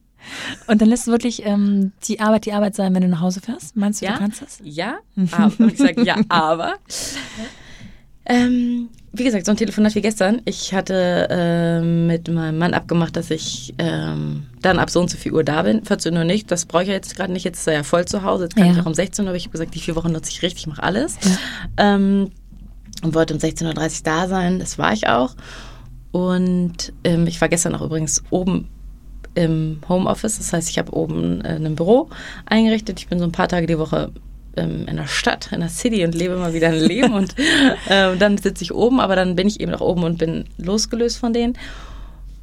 Und 0.67 0.81
dann 0.81 0.89
lässt 0.89 1.07
du 1.07 1.11
wirklich 1.11 1.45
ähm, 1.45 1.93
die 2.07 2.19
Arbeit 2.19 2.45
die 2.45 2.51
Arbeit 2.53 2.75
sein, 2.75 2.93
wenn 2.93 3.03
du 3.03 3.07
nach 3.07 3.21
Hause 3.21 3.39
fährst? 3.39 3.75
Meinst 3.77 4.01
du, 4.01 4.05
Ja, 4.05 4.13
du 4.13 4.19
kannst 4.19 4.41
das? 4.41 4.59
ja, 4.63 4.97
aber, 5.31 5.53
und 5.59 5.71
ich 5.71 5.77
sage 5.79 6.03
ja, 6.03 6.17
aber. 6.27 6.73
Ähm, 8.25 8.89
wie 9.17 9.23
gesagt, 9.23 9.45
so 9.45 9.51
ein 9.51 9.57
Telefonat 9.57 9.95
wie 9.95 10.01
gestern. 10.01 10.41
Ich 10.45 10.73
hatte 10.73 11.27
ähm, 11.29 12.07
mit 12.07 12.27
meinem 12.29 12.57
Mann 12.57 12.73
abgemacht, 12.73 13.15
dass 13.15 13.29
ich 13.31 13.73
ähm, 13.77 14.45
dann 14.61 14.79
ab 14.79 14.89
so 14.89 14.99
und 14.99 15.09
so 15.09 15.17
viel 15.17 15.33
Uhr 15.33 15.43
da 15.43 15.61
bin. 15.63 15.83
14 15.85 16.15
Uhr 16.15 16.23
nicht, 16.23 16.51
das 16.51 16.65
brauche 16.65 16.83
ich 16.83 16.89
ja 16.89 16.95
jetzt 16.95 17.15
gerade 17.15 17.31
nicht. 17.33 17.43
Jetzt 17.43 17.59
ist 17.59 17.67
er 17.67 17.73
ja 17.73 17.83
voll 17.83 18.05
zu 18.05 18.23
Hause. 18.23 18.45
Jetzt 18.45 18.55
kann 18.55 18.65
Ja. 18.67 18.73
ich 18.73 18.79
auch 18.79 18.85
um 18.85 18.93
16 18.93 19.23
Uhr, 19.25 19.29
aber 19.29 19.37
ich 19.37 19.43
habe 19.45 19.51
gesagt, 19.51 19.73
die 19.75 19.79
vier 19.79 19.95
Wochen 19.95 20.11
nutze 20.11 20.31
ich 20.31 20.41
richtig, 20.41 20.61
ich 20.61 20.67
mache 20.67 20.83
alles. 20.83 21.17
Ja. 21.23 21.95
Ähm, 21.95 22.31
und 23.03 23.13
wollte 23.13 23.33
um 23.33 23.39
16.30 23.39 23.65
Uhr 23.99 24.03
da 24.03 24.27
sein. 24.27 24.59
Das 24.59 24.77
war 24.77 24.91
ich 24.93 25.07
auch. 25.07 25.35
Und 26.11 26.93
ähm, 27.03 27.27
ich 27.27 27.39
war 27.41 27.49
gestern 27.49 27.75
auch 27.75 27.81
übrigens 27.81 28.23
oben 28.29 28.69
im 29.35 29.81
Homeoffice. 29.87 30.37
Das 30.39 30.51
heißt, 30.53 30.69
ich 30.69 30.79
habe 30.79 30.93
oben 30.95 31.41
äh, 31.41 31.55
ein 31.57 31.75
Büro 31.75 32.09
eingerichtet. 32.45 32.99
Ich 32.99 33.07
bin 33.07 33.19
so 33.19 33.25
ein 33.25 33.31
paar 33.31 33.47
Tage 33.47 33.67
die 33.67 33.77
Woche 33.77 34.11
ähm, 34.57 34.87
in 34.87 34.97
der 34.97 35.07
Stadt, 35.07 35.51
in 35.51 35.61
der 35.61 35.69
City 35.69 36.03
und 36.03 36.15
lebe 36.15 36.35
mal 36.35 36.53
wieder 36.53 36.67
ein 36.67 36.79
Leben. 36.79 37.13
und 37.13 37.35
ähm, 37.89 38.19
dann 38.19 38.37
sitze 38.37 38.63
ich 38.63 38.73
oben, 38.73 38.99
aber 38.99 39.15
dann 39.15 39.35
bin 39.35 39.47
ich 39.47 39.59
eben 39.59 39.73
auch 39.73 39.81
oben 39.81 40.03
und 40.03 40.17
bin 40.17 40.45
losgelöst 40.57 41.17
von 41.17 41.33
denen. 41.33 41.57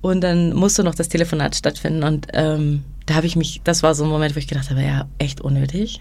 Und 0.00 0.20
dann 0.20 0.54
musste 0.54 0.84
noch 0.84 0.94
das 0.94 1.08
Telefonat 1.08 1.56
stattfinden. 1.56 2.02
Und 2.02 2.28
ähm, 2.32 2.84
da 3.06 3.14
habe 3.14 3.26
ich 3.26 3.36
mich, 3.36 3.60
das 3.64 3.82
war 3.82 3.94
so 3.94 4.04
ein 4.04 4.10
Moment, 4.10 4.34
wo 4.34 4.38
ich 4.38 4.48
gedacht 4.48 4.70
habe, 4.70 4.82
ja, 4.82 5.06
echt 5.18 5.40
unnötig. 5.40 6.00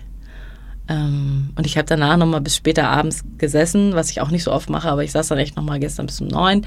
Ähm, 0.90 1.52
und 1.56 1.66
ich 1.66 1.78
habe 1.78 1.86
danach 1.88 2.18
nochmal 2.18 2.42
bis 2.42 2.56
später 2.56 2.90
abends 2.90 3.24
gesessen, 3.38 3.96
was 3.96 4.10
ich 4.10 4.20
auch 4.22 4.30
nicht 4.30 4.44
so 4.44 4.52
oft 4.52 4.70
mache, 4.70 4.90
aber 4.90 5.04
ich 5.04 5.12
saß 5.12 5.30
dann 5.30 5.38
echt 5.38 5.56
nochmal 5.56 5.80
gestern 5.80 6.06
bis 6.06 6.20
um 6.20 6.28
neun 6.28 6.66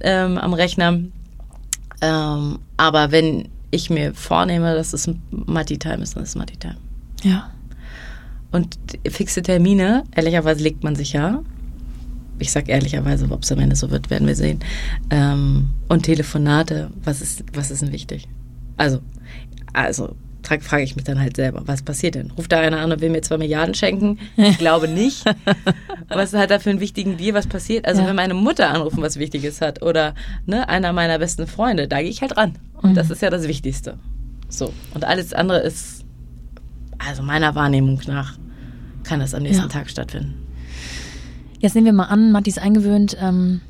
ähm, 0.00 0.38
am 0.38 0.52
Rechner. 0.54 0.98
Ähm, 2.00 2.58
aber 2.76 3.12
wenn 3.12 3.48
ich 3.70 3.88
mir 3.88 4.14
vornehme, 4.14 4.74
dass 4.74 4.92
es 4.92 5.08
Matti-Time 5.30 6.02
ist, 6.02 6.16
dann 6.16 6.24
ist 6.24 6.30
es 6.30 6.34
Matti-Time. 6.34 6.76
Ja. 7.22 7.50
Und 8.52 8.76
fixe 9.08 9.42
Termine, 9.42 10.04
ehrlicherweise 10.14 10.62
legt 10.62 10.84
man 10.84 10.94
sich 10.94 11.12
ja. 11.12 11.42
Ich 12.38 12.50
sag 12.52 12.68
ehrlicherweise, 12.68 13.30
ob 13.30 13.42
es 13.42 13.52
am 13.52 13.58
Ende 13.60 13.76
so 13.76 13.90
wird, 13.90 14.10
werden 14.10 14.26
wir 14.26 14.36
sehen. 14.36 14.60
Ähm, 15.10 15.68
und 15.88 16.02
Telefonate, 16.02 16.90
was 17.04 17.20
ist, 17.22 17.44
was 17.54 17.70
ist 17.70 17.82
denn 17.82 17.92
wichtig? 17.92 18.28
Also, 18.76 19.00
also 19.72 20.14
frage 20.42 20.82
ich 20.82 20.96
mich 20.96 21.04
dann 21.04 21.20
halt 21.20 21.36
selber, 21.36 21.62
was 21.66 21.82
passiert 21.82 22.14
denn? 22.16 22.30
Ruft 22.32 22.52
da 22.52 22.60
einer 22.60 22.80
an 22.80 22.90
und 22.92 23.00
will 23.00 23.10
mir 23.10 23.22
zwei 23.22 23.38
Milliarden 23.38 23.74
schenken? 23.74 24.18
Ich 24.36 24.58
glaube 24.58 24.88
nicht. 24.88 25.24
was 26.08 26.32
hat 26.34 26.50
da 26.50 26.58
für 26.58 26.70
einen 26.70 26.80
wichtigen 26.80 27.16
Deal, 27.16 27.32
was 27.34 27.46
passiert? 27.46 27.86
Also 27.86 28.02
Ja. 28.02 28.08
wenn 28.08 28.16
meine 28.16 28.34
Mutter 28.34 28.70
anrufen, 28.70 29.02
was 29.02 29.18
Wichtiges 29.18 29.60
hat 29.60 29.82
oder 29.82 30.14
ne, 30.46 30.68
einer 30.68 30.92
meiner 30.92 31.18
besten 31.18 31.46
Freunde, 31.46 31.86
da 31.88 32.00
gehe 32.00 32.10
ich 32.10 32.22
halt 32.22 32.36
ran. 32.36 32.54
Und 32.82 32.96
das 32.96 33.10
ist 33.10 33.22
ja 33.22 33.30
das 33.30 33.46
Wichtigste. 33.46 33.98
So. 34.48 34.72
Und 34.94 35.04
alles 35.04 35.32
andere 35.32 35.60
ist, 35.60 36.04
also 36.98 37.22
meiner 37.22 37.54
Wahrnehmung 37.54 38.00
nach, 38.06 38.34
kann 39.04 39.20
das 39.20 39.34
am 39.34 39.42
nächsten 39.42 39.62
Ja. 39.64 39.68
Tag 39.68 39.90
stattfinden. 39.90 40.34
Jetzt 41.58 41.74
nehmen 41.74 41.86
wir 41.86 41.92
mal 41.92 42.06
an, 42.06 42.32
Matti 42.32 42.50
ist 42.50 42.58
eingewöhnt. 42.58 43.16
Ähm, 43.20 43.60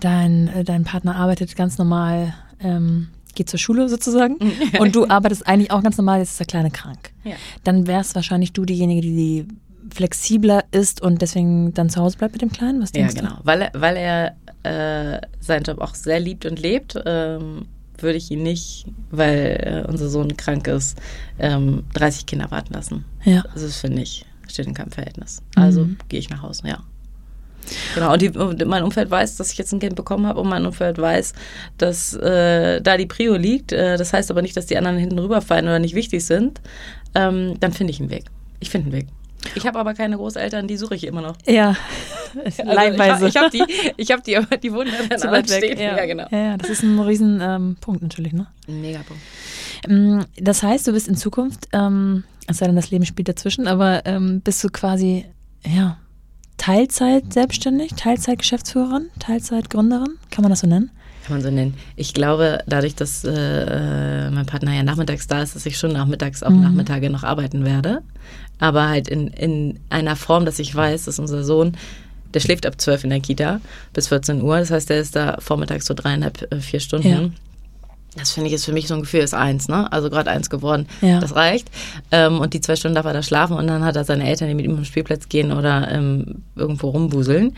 dein, 0.00 0.48
äh, 0.48 0.64
dein 0.64 0.84
Partner 0.84 1.16
arbeitet 1.16 1.54
ganz 1.56 1.78
normal, 1.78 2.34
ähm, 2.60 3.08
geht 3.34 3.50
zur 3.50 3.58
Schule 3.58 3.88
sozusagen. 3.88 4.36
Und 4.78 4.94
du 4.94 5.08
arbeitest 5.08 5.46
eigentlich 5.46 5.70
auch 5.70 5.82
ganz 5.82 5.96
normal, 5.98 6.20
jetzt 6.20 6.30
ist 6.32 6.40
der 6.40 6.46
Kleine 6.46 6.70
krank. 6.70 7.10
Ja. 7.24 7.34
Dann 7.64 7.86
wärst 7.86 8.14
wahrscheinlich 8.14 8.52
du 8.52 8.64
diejenige, 8.64 9.00
die 9.00 9.46
flexibler 9.92 10.64
ist 10.70 11.00
und 11.00 11.22
deswegen 11.22 11.72
dann 11.72 11.88
zu 11.88 12.00
Hause 12.02 12.18
bleibt 12.18 12.34
mit 12.34 12.42
dem 12.42 12.52
Kleinen. 12.52 12.82
Was 12.82 12.90
Ja, 12.90 13.00
denkst 13.06 13.14
genau. 13.14 13.38
Weil 13.44 13.62
er, 13.62 13.70
weil 13.74 13.96
er 13.96 15.16
äh, 15.16 15.20
seinen 15.40 15.62
Job 15.62 15.80
auch 15.80 15.94
sehr 15.94 16.20
liebt 16.20 16.44
und 16.44 16.60
lebt, 16.60 17.00
ähm, 17.06 17.66
würde 18.02 18.18
ich 18.18 18.30
ihn 18.30 18.42
nicht, 18.42 18.86
weil 19.10 19.84
äh, 19.86 19.88
unser 19.88 20.08
Sohn 20.08 20.36
krank 20.36 20.66
ist, 20.68 20.98
ähm, 21.38 21.84
30 21.94 22.26
Kinder 22.26 22.50
warten 22.50 22.74
lassen. 22.74 23.04
Ja. 23.24 23.42
Also 23.54 23.66
das 23.66 23.76
finde 23.78 24.02
ich, 24.02 24.24
steht 24.48 24.66
in 24.66 24.74
keinem 24.74 24.90
Verhältnis. 24.92 25.42
Also 25.56 25.84
Mhm. 25.84 25.96
gehe 26.08 26.20
ich 26.20 26.30
nach 26.30 26.42
Hause, 26.42 26.68
ja. 26.68 26.78
Genau, 27.94 28.14
und, 28.14 28.22
die, 28.22 28.30
und 28.30 28.64
mein 28.66 28.82
Umfeld 28.82 29.10
weiß, 29.10 29.36
dass 29.36 29.52
ich 29.52 29.58
jetzt 29.58 29.72
ein 29.72 29.78
Kind 29.80 29.94
bekommen 29.94 30.26
habe 30.26 30.40
und 30.40 30.48
mein 30.48 30.64
Umfeld 30.64 30.96
weiß, 30.96 31.34
dass 31.76 32.14
äh, 32.14 32.80
da 32.80 32.96
die 32.96 33.04
Prio 33.06 33.36
liegt. 33.36 33.72
Äh, 33.72 33.98
das 33.98 34.12
heißt 34.14 34.30
aber 34.30 34.40
nicht, 34.40 34.56
dass 34.56 34.64
die 34.66 34.78
anderen 34.78 34.96
hinten 34.96 35.18
rüberfallen 35.18 35.66
oder 35.66 35.78
nicht 35.78 35.94
wichtig 35.94 36.24
sind. 36.24 36.62
Ähm, 37.14 37.56
dann 37.60 37.72
finde 37.72 37.90
ich 37.92 38.00
einen 38.00 38.08
Weg. 38.10 38.24
Ich 38.60 38.70
finde 38.70 38.86
einen 38.86 38.96
Weg. 39.02 39.08
Ich 39.54 39.66
habe 39.66 39.78
aber 39.78 39.94
keine 39.94 40.16
Großeltern, 40.16 40.66
die 40.66 40.76
suche 40.76 40.94
ich 40.94 41.04
immer 41.04 41.22
noch. 41.22 41.36
Ja. 41.46 41.76
Also 42.44 42.62
Leihweise. 42.62 43.26
Ich, 43.26 43.34
ich 43.34 43.40
habe 43.40 43.50
die, 43.50 43.64
ich 43.96 44.10
habe 44.12 44.20
die, 44.22 44.36
aber 44.36 44.58
die 44.58 44.70
wohnen 44.70 44.88
ja 44.92 45.06
dann 45.08 45.18
Zu 45.18 45.30
weit 45.30 45.48
weg. 45.48 45.78
Ja. 45.80 45.96
Ja, 45.96 46.04
genau. 46.04 46.26
Ja, 46.30 46.38
ja, 46.38 46.56
das 46.58 46.68
ist 46.68 46.82
ein 46.82 46.98
riesen 47.00 47.40
ähm, 47.42 47.76
Punkt 47.80 48.02
natürlich, 48.02 48.34
ne? 48.34 48.46
Ein 48.68 48.82
Megapunkt. 48.82 49.22
Ähm, 49.88 50.24
Das 50.36 50.62
heißt, 50.62 50.86
du 50.86 50.92
bist 50.92 51.08
in 51.08 51.16
Zukunft, 51.16 51.68
ähm, 51.72 52.24
es 52.46 52.58
sei 52.58 52.66
denn, 52.66 52.76
das 52.76 52.90
Leben 52.90 53.06
spielt 53.06 53.28
dazwischen, 53.28 53.66
aber 53.66 54.04
ähm, 54.04 54.42
bist 54.42 54.62
du 54.62 54.68
quasi, 54.68 55.24
ja, 55.66 55.96
Teilzeit 56.58 57.32
selbstständig, 57.32 57.94
Teilzeit 57.94 58.40
Geschäftsführerin, 58.40 59.08
Teilzeit 59.18 59.70
Gründerin, 59.70 60.18
kann 60.30 60.42
man 60.42 60.50
das 60.50 60.60
so 60.60 60.66
nennen? 60.66 60.90
Kann 61.28 61.36
man 61.36 61.42
so 61.42 61.50
nennen. 61.50 61.74
Ich 61.94 62.14
glaube, 62.14 62.60
dadurch, 62.66 62.94
dass 62.94 63.22
äh, 63.22 63.30
äh, 63.32 64.30
mein 64.30 64.46
Partner 64.46 64.72
ja 64.74 64.82
nachmittags 64.82 65.26
da 65.26 65.42
ist, 65.42 65.54
dass 65.54 65.66
ich 65.66 65.76
schon 65.76 65.92
nachmittags 65.92 66.42
auch 66.42 66.48
Mhm. 66.50 66.62
Nachmittage 66.62 67.10
noch 67.10 67.22
arbeiten 67.22 67.66
werde. 67.66 68.00
Aber 68.58 68.88
halt 68.88 69.08
in, 69.08 69.28
in 69.28 69.78
einer 69.90 70.16
Form, 70.16 70.46
dass 70.46 70.58
ich 70.58 70.74
weiß, 70.74 71.04
dass 71.04 71.18
unser 71.18 71.44
Sohn 71.44 71.76
der 72.34 72.40
schläft 72.40 72.66
ab 72.66 72.78
12 72.80 73.04
in 73.04 73.10
der 73.10 73.20
Kita 73.20 73.60
bis 73.92 74.08
14 74.08 74.42
Uhr. 74.42 74.58
Das 74.58 74.70
heißt, 74.70 74.88
der 74.90 75.00
ist 75.00 75.16
da 75.16 75.36
vormittags 75.38 75.86
so 75.86 75.94
dreieinhalb, 75.94 76.50
äh, 76.52 76.60
vier 76.60 76.80
Stunden. 76.80 77.08
Ja. 77.08 77.20
Das 78.16 78.32
finde 78.32 78.48
ich 78.48 78.54
ist 78.54 78.64
für 78.64 78.72
mich 78.72 78.88
so 78.88 78.94
ein 78.94 79.00
Gefühl, 79.00 79.20
ist 79.20 79.34
eins, 79.34 79.68
ne? 79.68 79.90
Also 79.92 80.10
gerade 80.10 80.30
eins 80.30 80.50
geworden. 80.50 80.86
Ja. 81.02 81.20
Das 81.20 81.34
reicht. 81.36 81.70
Ähm, 82.10 82.40
und 82.40 82.52
die 82.54 82.60
zwei 82.60 82.74
Stunden 82.74 82.94
darf 82.96 83.06
er 83.06 83.12
da 83.12 83.22
schlafen 83.22 83.56
und 83.56 83.66
dann 83.66 83.84
hat 83.84 83.96
er 83.96 84.04
seine 84.04 84.26
Eltern, 84.28 84.48
die 84.48 84.54
mit 84.54 84.64
ihm 84.64 84.76
am 84.76 84.84
Spielplatz 84.84 85.28
gehen 85.28 85.52
oder 85.52 85.90
ähm, 85.90 86.42
irgendwo 86.56 86.88
rumbuseln. 86.88 87.54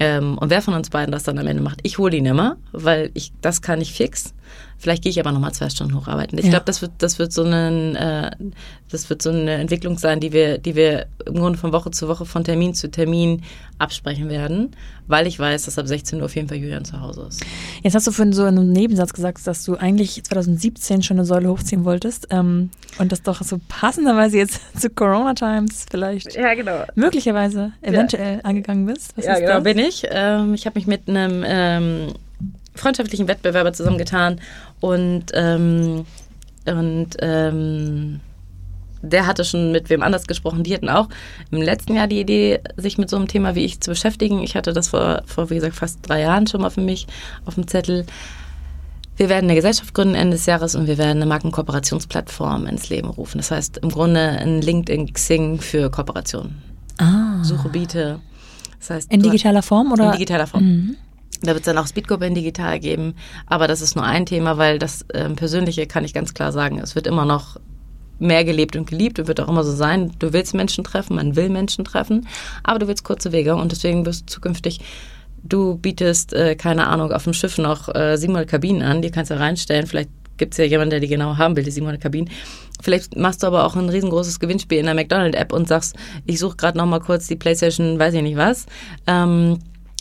Ähm, 0.00 0.38
und 0.38 0.50
wer 0.50 0.62
von 0.62 0.74
uns 0.74 0.90
beiden 0.90 1.12
das 1.12 1.22
dann 1.22 1.38
am 1.38 1.46
Ende 1.46 1.62
macht, 1.62 1.80
ich 1.82 1.98
hole 1.98 2.16
ihn 2.16 2.26
immer, 2.26 2.56
weil 2.72 3.10
ich 3.14 3.32
das 3.40 3.62
kann 3.62 3.80
ich 3.80 3.92
fix. 3.92 4.34
Vielleicht 4.84 5.02
gehe 5.02 5.08
ich 5.08 5.18
aber 5.18 5.32
nochmal 5.32 5.52
zwei 5.52 5.70
Stunden 5.70 5.94
hocharbeiten. 5.96 6.36
Ich 6.36 6.44
Ja. 6.44 6.50
glaube, 6.50 6.66
das 6.66 6.82
wird, 6.82 6.92
das 6.98 7.18
wird 7.18 7.32
so 7.32 7.42
ein, 7.42 7.96
äh, 7.96 8.30
das 8.90 9.08
wird 9.08 9.22
so 9.22 9.30
eine 9.30 9.52
Entwicklung 9.52 9.96
sein, 9.96 10.20
die 10.20 10.30
wir, 10.34 10.58
die 10.58 10.74
wir 10.74 11.06
im 11.24 11.36
Grunde 11.36 11.58
von 11.58 11.72
Woche 11.72 11.90
zu 11.90 12.06
Woche, 12.06 12.26
von 12.26 12.44
Termin 12.44 12.74
zu 12.74 12.90
Termin 12.90 13.40
absprechen 13.78 14.28
werden, 14.28 14.72
weil 15.06 15.26
ich 15.26 15.38
weiß, 15.38 15.64
dass 15.64 15.78
ab 15.78 15.86
16 15.88 16.18
Uhr 16.18 16.26
auf 16.26 16.36
jeden 16.36 16.48
Fall 16.48 16.58
Julian 16.58 16.84
zu 16.84 17.00
Hause 17.00 17.24
ist. 17.30 17.42
Jetzt 17.82 17.94
hast 17.94 18.06
du 18.06 18.10
vorhin 18.12 18.34
so 18.34 18.42
in 18.44 18.58
einem 18.58 18.72
Nebensatz 18.72 19.14
gesagt, 19.14 19.46
dass 19.46 19.64
du 19.64 19.76
eigentlich 19.76 20.22
2017 20.22 21.02
schon 21.02 21.16
eine 21.16 21.24
Säule 21.24 21.48
hochziehen 21.48 21.86
wolltest 21.86 22.26
ähm, 22.28 22.68
und 22.98 23.10
das 23.10 23.22
doch 23.22 23.40
so 23.42 23.58
passenderweise 23.68 24.36
jetzt 24.36 24.60
zu 24.78 24.90
Corona-Times 24.90 25.86
vielleicht 25.90 26.34
Ja, 26.36 26.52
genau. 26.52 26.84
möglicherweise 26.94 27.72
eventuell 27.80 28.40
angegangen 28.42 28.84
bist. 28.84 29.16
Was 29.16 29.24
ja, 29.24 29.32
ist 29.32 29.40
genau, 29.40 29.54
das? 29.54 29.64
bin 29.64 29.78
ich. 29.78 30.02
Ähm, 30.10 30.52
ich 30.52 30.66
habe 30.66 30.78
mich 30.78 30.86
mit 30.86 31.08
einem 31.08 31.42
ähm, 31.46 32.12
freundschaftlichen 32.74 33.28
Wettbewerber 33.28 33.72
zusammengetan 33.72 34.40
und, 34.80 35.26
ähm, 35.34 36.06
und 36.66 37.08
ähm, 37.20 38.20
der 39.02 39.26
hatte 39.26 39.44
schon 39.44 39.70
mit 39.72 39.90
wem 39.90 40.02
anders 40.02 40.26
gesprochen. 40.26 40.62
Die 40.64 40.74
hatten 40.74 40.88
auch 40.88 41.08
im 41.50 41.60
letzten 41.60 41.94
Jahr 41.94 42.06
die 42.06 42.20
Idee, 42.20 42.60
sich 42.76 42.98
mit 42.98 43.10
so 43.10 43.16
einem 43.16 43.28
Thema 43.28 43.54
wie 43.54 43.64
ich 43.64 43.80
zu 43.80 43.90
beschäftigen. 43.90 44.42
Ich 44.42 44.56
hatte 44.56 44.72
das 44.72 44.88
vor, 44.88 45.22
vor 45.26 45.50
wie 45.50 45.56
gesagt, 45.56 45.76
fast 45.76 45.98
drei 46.08 46.22
Jahren 46.22 46.46
schon 46.46 46.62
mal 46.62 46.70
für 46.70 46.80
mich 46.80 47.06
auf 47.44 47.54
dem 47.54 47.68
Zettel. 47.68 48.06
Wir 49.16 49.28
werden 49.28 49.44
eine 49.44 49.54
Gesellschaft 49.54 49.94
gründen 49.94 50.14
Ende 50.14 50.36
des 50.36 50.46
Jahres 50.46 50.74
und 50.74 50.86
wir 50.86 50.98
werden 50.98 51.18
eine 51.18 51.26
Markenkooperationsplattform 51.26 52.66
ins 52.66 52.88
Leben 52.88 53.10
rufen. 53.10 53.38
Das 53.38 53.50
heißt 53.50 53.78
im 53.78 53.90
Grunde 53.90 54.20
ein 54.20 54.60
LinkedIn 54.60 55.12
Xing 55.12 55.60
für 55.60 55.90
Kooperationen. 55.90 56.62
Ah, 56.98 57.42
Suche, 57.44 57.68
biete. 57.68 58.20
Das 58.80 58.90
heißt, 58.90 59.12
in 59.12 59.22
digitaler 59.22 59.62
Form 59.62 59.92
oder? 59.92 60.06
in 60.06 60.12
digitaler 60.12 60.46
Form. 60.46 60.64
Mhm. 60.64 60.96
Da 61.44 61.52
wird 61.52 61.60
es 61.60 61.66
dann 61.66 61.78
auch 61.78 61.86
Speedgruppe 61.86 62.26
in 62.26 62.34
digital 62.34 62.80
geben. 62.80 63.14
Aber 63.46 63.68
das 63.68 63.80
ist 63.80 63.96
nur 63.96 64.04
ein 64.04 64.26
Thema, 64.26 64.58
weil 64.58 64.78
das 64.78 65.04
ähm, 65.14 65.36
Persönliche 65.36 65.86
kann 65.86 66.04
ich 66.04 66.14
ganz 66.14 66.34
klar 66.34 66.52
sagen, 66.52 66.78
es 66.78 66.94
wird 66.94 67.06
immer 67.06 67.24
noch 67.24 67.58
mehr 68.18 68.44
gelebt 68.44 68.76
und 68.76 68.88
geliebt 68.88 69.18
und 69.18 69.28
wird 69.28 69.40
auch 69.40 69.48
immer 69.48 69.64
so 69.64 69.72
sein. 69.72 70.12
Du 70.18 70.32
willst 70.32 70.54
Menschen 70.54 70.84
treffen, 70.84 71.16
man 71.16 71.36
will 71.36 71.48
Menschen 71.48 71.84
treffen, 71.84 72.26
aber 72.62 72.78
du 72.78 72.88
willst 72.88 73.04
kurze 73.04 73.32
Wege 73.32 73.56
und 73.56 73.72
deswegen 73.72 74.06
wirst 74.06 74.22
du 74.22 74.26
zukünftig, 74.34 74.80
du 75.42 75.76
bietest, 75.76 76.32
äh, 76.32 76.54
keine 76.54 76.86
Ahnung, 76.86 77.12
auf 77.12 77.24
dem 77.24 77.32
Schiff 77.32 77.58
noch 77.58 77.94
äh, 77.94 78.16
700 78.16 78.48
Kabinen 78.48 78.82
an, 78.82 79.02
die 79.02 79.10
kannst 79.10 79.30
du 79.30 79.38
reinstellen. 79.38 79.86
Vielleicht 79.86 80.10
gibt 80.36 80.54
es 80.54 80.58
ja 80.58 80.64
jemanden, 80.64 80.90
der 80.90 81.00
die 81.00 81.08
genau 81.08 81.38
haben 81.38 81.56
will, 81.56 81.64
die 81.64 81.70
700 81.70 82.00
Kabinen. 82.00 82.30
Vielleicht 82.82 83.16
machst 83.16 83.42
du 83.42 83.46
aber 83.46 83.64
auch 83.64 83.76
ein 83.76 83.88
riesengroßes 83.88 84.40
Gewinnspiel 84.40 84.78
in 84.78 84.86
der 84.86 84.94
McDonald-App 84.94 85.52
und 85.52 85.68
sagst, 85.68 85.96
ich 86.26 86.38
suche 86.38 86.56
gerade 86.56 86.76
noch 86.78 86.86
mal 86.86 87.00
kurz 87.00 87.28
die 87.28 87.36
Playstation, 87.36 87.98
weiß 87.98 88.14
ich 88.14 88.22
nicht 88.22 88.36
was. 88.36 88.66
Ähm, 89.06 89.58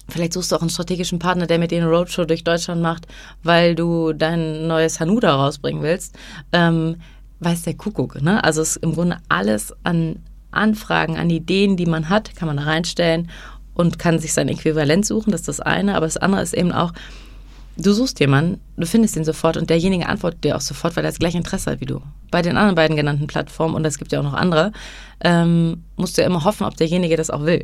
Vielleicht 0.09 0.33
suchst 0.33 0.51
du 0.51 0.55
auch 0.55 0.61
einen 0.61 0.69
strategischen 0.69 1.19
Partner, 1.19 1.47
der 1.47 1.59
mit 1.59 1.71
dir 1.71 1.81
eine 1.81 1.89
Roadshow 1.89 2.25
durch 2.25 2.43
Deutschland 2.43 2.81
macht, 2.81 3.07
weil 3.41 3.75
du 3.75 4.13
dein 4.13 4.67
neues 4.67 4.99
Hanuta 4.99 5.33
rausbringen 5.33 5.81
willst. 5.81 6.15
Ähm, 6.51 6.97
weiß 7.39 7.63
der 7.63 7.75
Kuckuck, 7.75 8.21
ne? 8.21 8.43
Also 8.43 8.61
es 8.61 8.75
ist 8.75 8.83
im 8.83 8.93
Grunde 8.93 9.17
alles 9.29 9.73
an 9.83 10.19
Anfragen, 10.51 11.17
an 11.17 11.29
Ideen, 11.29 11.77
die 11.77 11.85
man 11.85 12.09
hat, 12.09 12.35
kann 12.35 12.47
man 12.47 12.57
da 12.57 12.63
reinstellen 12.63 13.29
und 13.73 13.97
kann 13.97 14.19
sich 14.19 14.33
sein 14.33 14.49
Äquivalent 14.49 15.05
suchen. 15.05 15.31
Das 15.31 15.41
ist 15.41 15.47
das 15.47 15.59
eine. 15.59 15.95
Aber 15.95 16.05
das 16.05 16.17
andere 16.17 16.41
ist 16.41 16.53
eben 16.53 16.71
auch, 16.71 16.93
du 17.77 17.91
suchst 17.91 18.19
jemanden, 18.19 18.59
du 18.77 18.85
findest 18.85 19.15
ihn 19.15 19.25
sofort 19.25 19.57
und 19.57 19.69
derjenige 19.69 20.07
antwortet 20.07 20.43
dir 20.43 20.55
auch 20.55 20.61
sofort, 20.61 20.95
weil 20.95 21.03
er 21.03 21.09
das 21.09 21.19
gleiche 21.19 21.37
Interesse 21.37 21.71
hat 21.71 21.81
wie 21.81 21.85
du. 21.85 22.01
Bei 22.29 22.41
den 22.41 22.57
anderen 22.57 22.75
beiden 22.75 22.95
genannten 22.95 23.27
Plattformen, 23.27 23.75
und 23.75 23.85
es 23.85 23.97
gibt 23.97 24.11
ja 24.11 24.19
auch 24.19 24.23
noch 24.23 24.33
andere, 24.33 24.71
ähm, 25.21 25.83
musst 25.95 26.17
du 26.17 26.21
ja 26.21 26.27
immer 26.27 26.43
hoffen, 26.43 26.65
ob 26.65 26.77
derjenige 26.77 27.17
das 27.17 27.29
auch 27.29 27.45
will. 27.45 27.63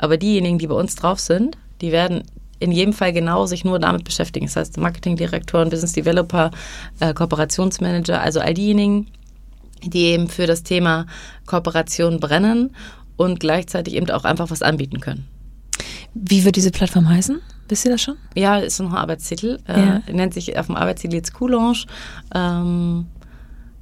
Aber 0.00 0.16
diejenigen, 0.16 0.58
die 0.58 0.66
bei 0.66 0.74
uns 0.74 0.96
drauf 0.96 1.20
sind, 1.20 1.58
die 1.82 1.92
werden 1.92 2.22
in 2.58 2.72
jedem 2.72 2.94
Fall 2.94 3.12
genau 3.12 3.46
sich 3.46 3.64
nur 3.64 3.78
damit 3.78 4.04
beschäftigen. 4.04 4.46
Das 4.46 4.56
heißt, 4.56 4.78
Marketingdirektoren, 4.78 5.68
Business 5.68 5.92
Developer, 5.92 6.50
äh, 7.00 7.12
Kooperationsmanager, 7.12 8.20
also 8.20 8.40
all 8.40 8.54
diejenigen, 8.54 9.08
die 9.82 10.06
eben 10.06 10.28
für 10.28 10.46
das 10.46 10.62
Thema 10.62 11.06
Kooperation 11.46 12.18
brennen 12.18 12.74
und 13.16 13.40
gleichzeitig 13.40 13.94
eben 13.94 14.10
auch 14.10 14.24
einfach 14.24 14.50
was 14.50 14.62
anbieten 14.62 15.00
können. 15.00 15.26
Wie 16.14 16.44
wird 16.44 16.56
diese 16.56 16.70
Plattform 16.70 17.08
heißen? 17.08 17.40
Wisst 17.68 17.84
ihr 17.84 17.92
das 17.92 18.02
schon? 18.02 18.16
Ja, 18.34 18.58
ist 18.58 18.80
noch 18.80 18.90
ein 18.90 18.96
Arbeitstitel. 18.96 19.58
Ja. 19.68 20.02
Äh, 20.06 20.12
nennt 20.12 20.34
sich 20.34 20.58
auf 20.58 20.66
dem 20.66 20.76
Arbeitstitel 20.76 21.14
jetzt 21.14 21.34
Coulange. 21.34 21.84
Ähm, 22.34 23.06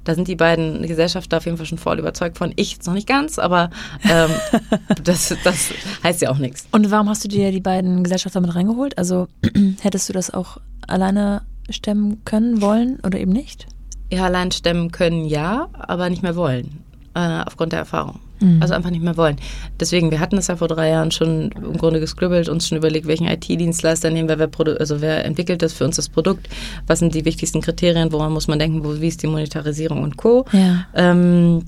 da 0.09 0.15
sind 0.15 0.27
die 0.27 0.35
beiden 0.35 0.87
Gesellschaften 0.87 1.35
auf 1.35 1.45
jeden 1.45 1.57
Fall 1.57 1.67
schon 1.67 1.77
voll 1.77 1.99
überzeugt 1.99 2.39
von. 2.39 2.51
Ich 2.55 2.71
jetzt 2.71 2.87
noch 2.87 2.95
nicht 2.95 3.07
ganz, 3.07 3.37
aber 3.37 3.69
ähm, 4.09 4.31
das, 5.03 5.35
das 5.43 5.71
heißt 6.03 6.23
ja 6.23 6.31
auch 6.31 6.39
nichts. 6.39 6.67
Und 6.71 6.89
warum 6.89 7.07
hast 7.09 7.23
du 7.23 7.27
dir 7.27 7.51
die 7.51 7.59
beiden 7.59 8.03
Gesellschafter 8.03 8.41
mit 8.41 8.55
reingeholt? 8.55 8.97
Also 8.97 9.27
hättest 9.81 10.09
du 10.09 10.13
das 10.13 10.33
auch 10.33 10.57
alleine 10.87 11.43
stemmen 11.69 12.25
können, 12.25 12.59
wollen 12.59 12.99
oder 13.05 13.19
eben 13.19 13.31
nicht? 13.31 13.67
Ja, 14.11 14.25
allein 14.25 14.51
stemmen 14.51 14.89
können 14.89 15.25
ja, 15.25 15.69
aber 15.73 16.09
nicht 16.09 16.23
mehr 16.23 16.35
wollen. 16.35 16.83
Äh, 17.13 17.43
aufgrund 17.45 17.73
der 17.73 17.79
Erfahrung. 17.79 18.19
Mhm. 18.39 18.61
Also 18.61 18.73
einfach 18.73 18.89
nicht 18.89 19.03
mehr 19.03 19.17
wollen. 19.17 19.37
Deswegen, 19.79 20.11
wir 20.11 20.19
hatten 20.19 20.35
das 20.35 20.47
ja 20.47 20.55
vor 20.55 20.67
drei 20.67 20.89
Jahren 20.89 21.11
schon 21.11 21.51
im 21.51 21.77
Grunde 21.77 21.99
gescribbelt, 21.99 22.49
uns 22.49 22.67
schon 22.67 22.77
überlegt, 22.77 23.07
welchen 23.07 23.27
IT-Dienstleister 23.27 24.09
nehmen 24.09 24.29
wir, 24.29 24.39
wer, 24.39 24.49
also 24.79 25.01
wer 25.01 25.25
entwickelt 25.25 25.61
das 25.61 25.73
für 25.73 25.85
uns 25.85 25.95
das 25.95 26.09
Produkt, 26.09 26.49
was 26.87 26.99
sind 26.99 27.15
die 27.15 27.25
wichtigsten 27.25 27.61
Kriterien, 27.61 28.11
woran 28.11 28.31
muss 28.31 28.47
man 28.47 28.59
denken, 28.59 28.83
wo, 28.83 28.99
wie 29.01 29.07
ist 29.07 29.23
die 29.23 29.27
Monetarisierung 29.27 30.03
und 30.03 30.17
Co. 30.17 30.45
Ja. 30.51 30.85
Ähm, 30.93 31.63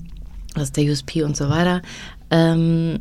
was 0.54 0.64
ist 0.64 0.76
der 0.76 0.84
USP 0.84 1.22
und 1.22 1.36
so 1.36 1.48
weiter. 1.48 1.82
Ähm, 2.30 3.00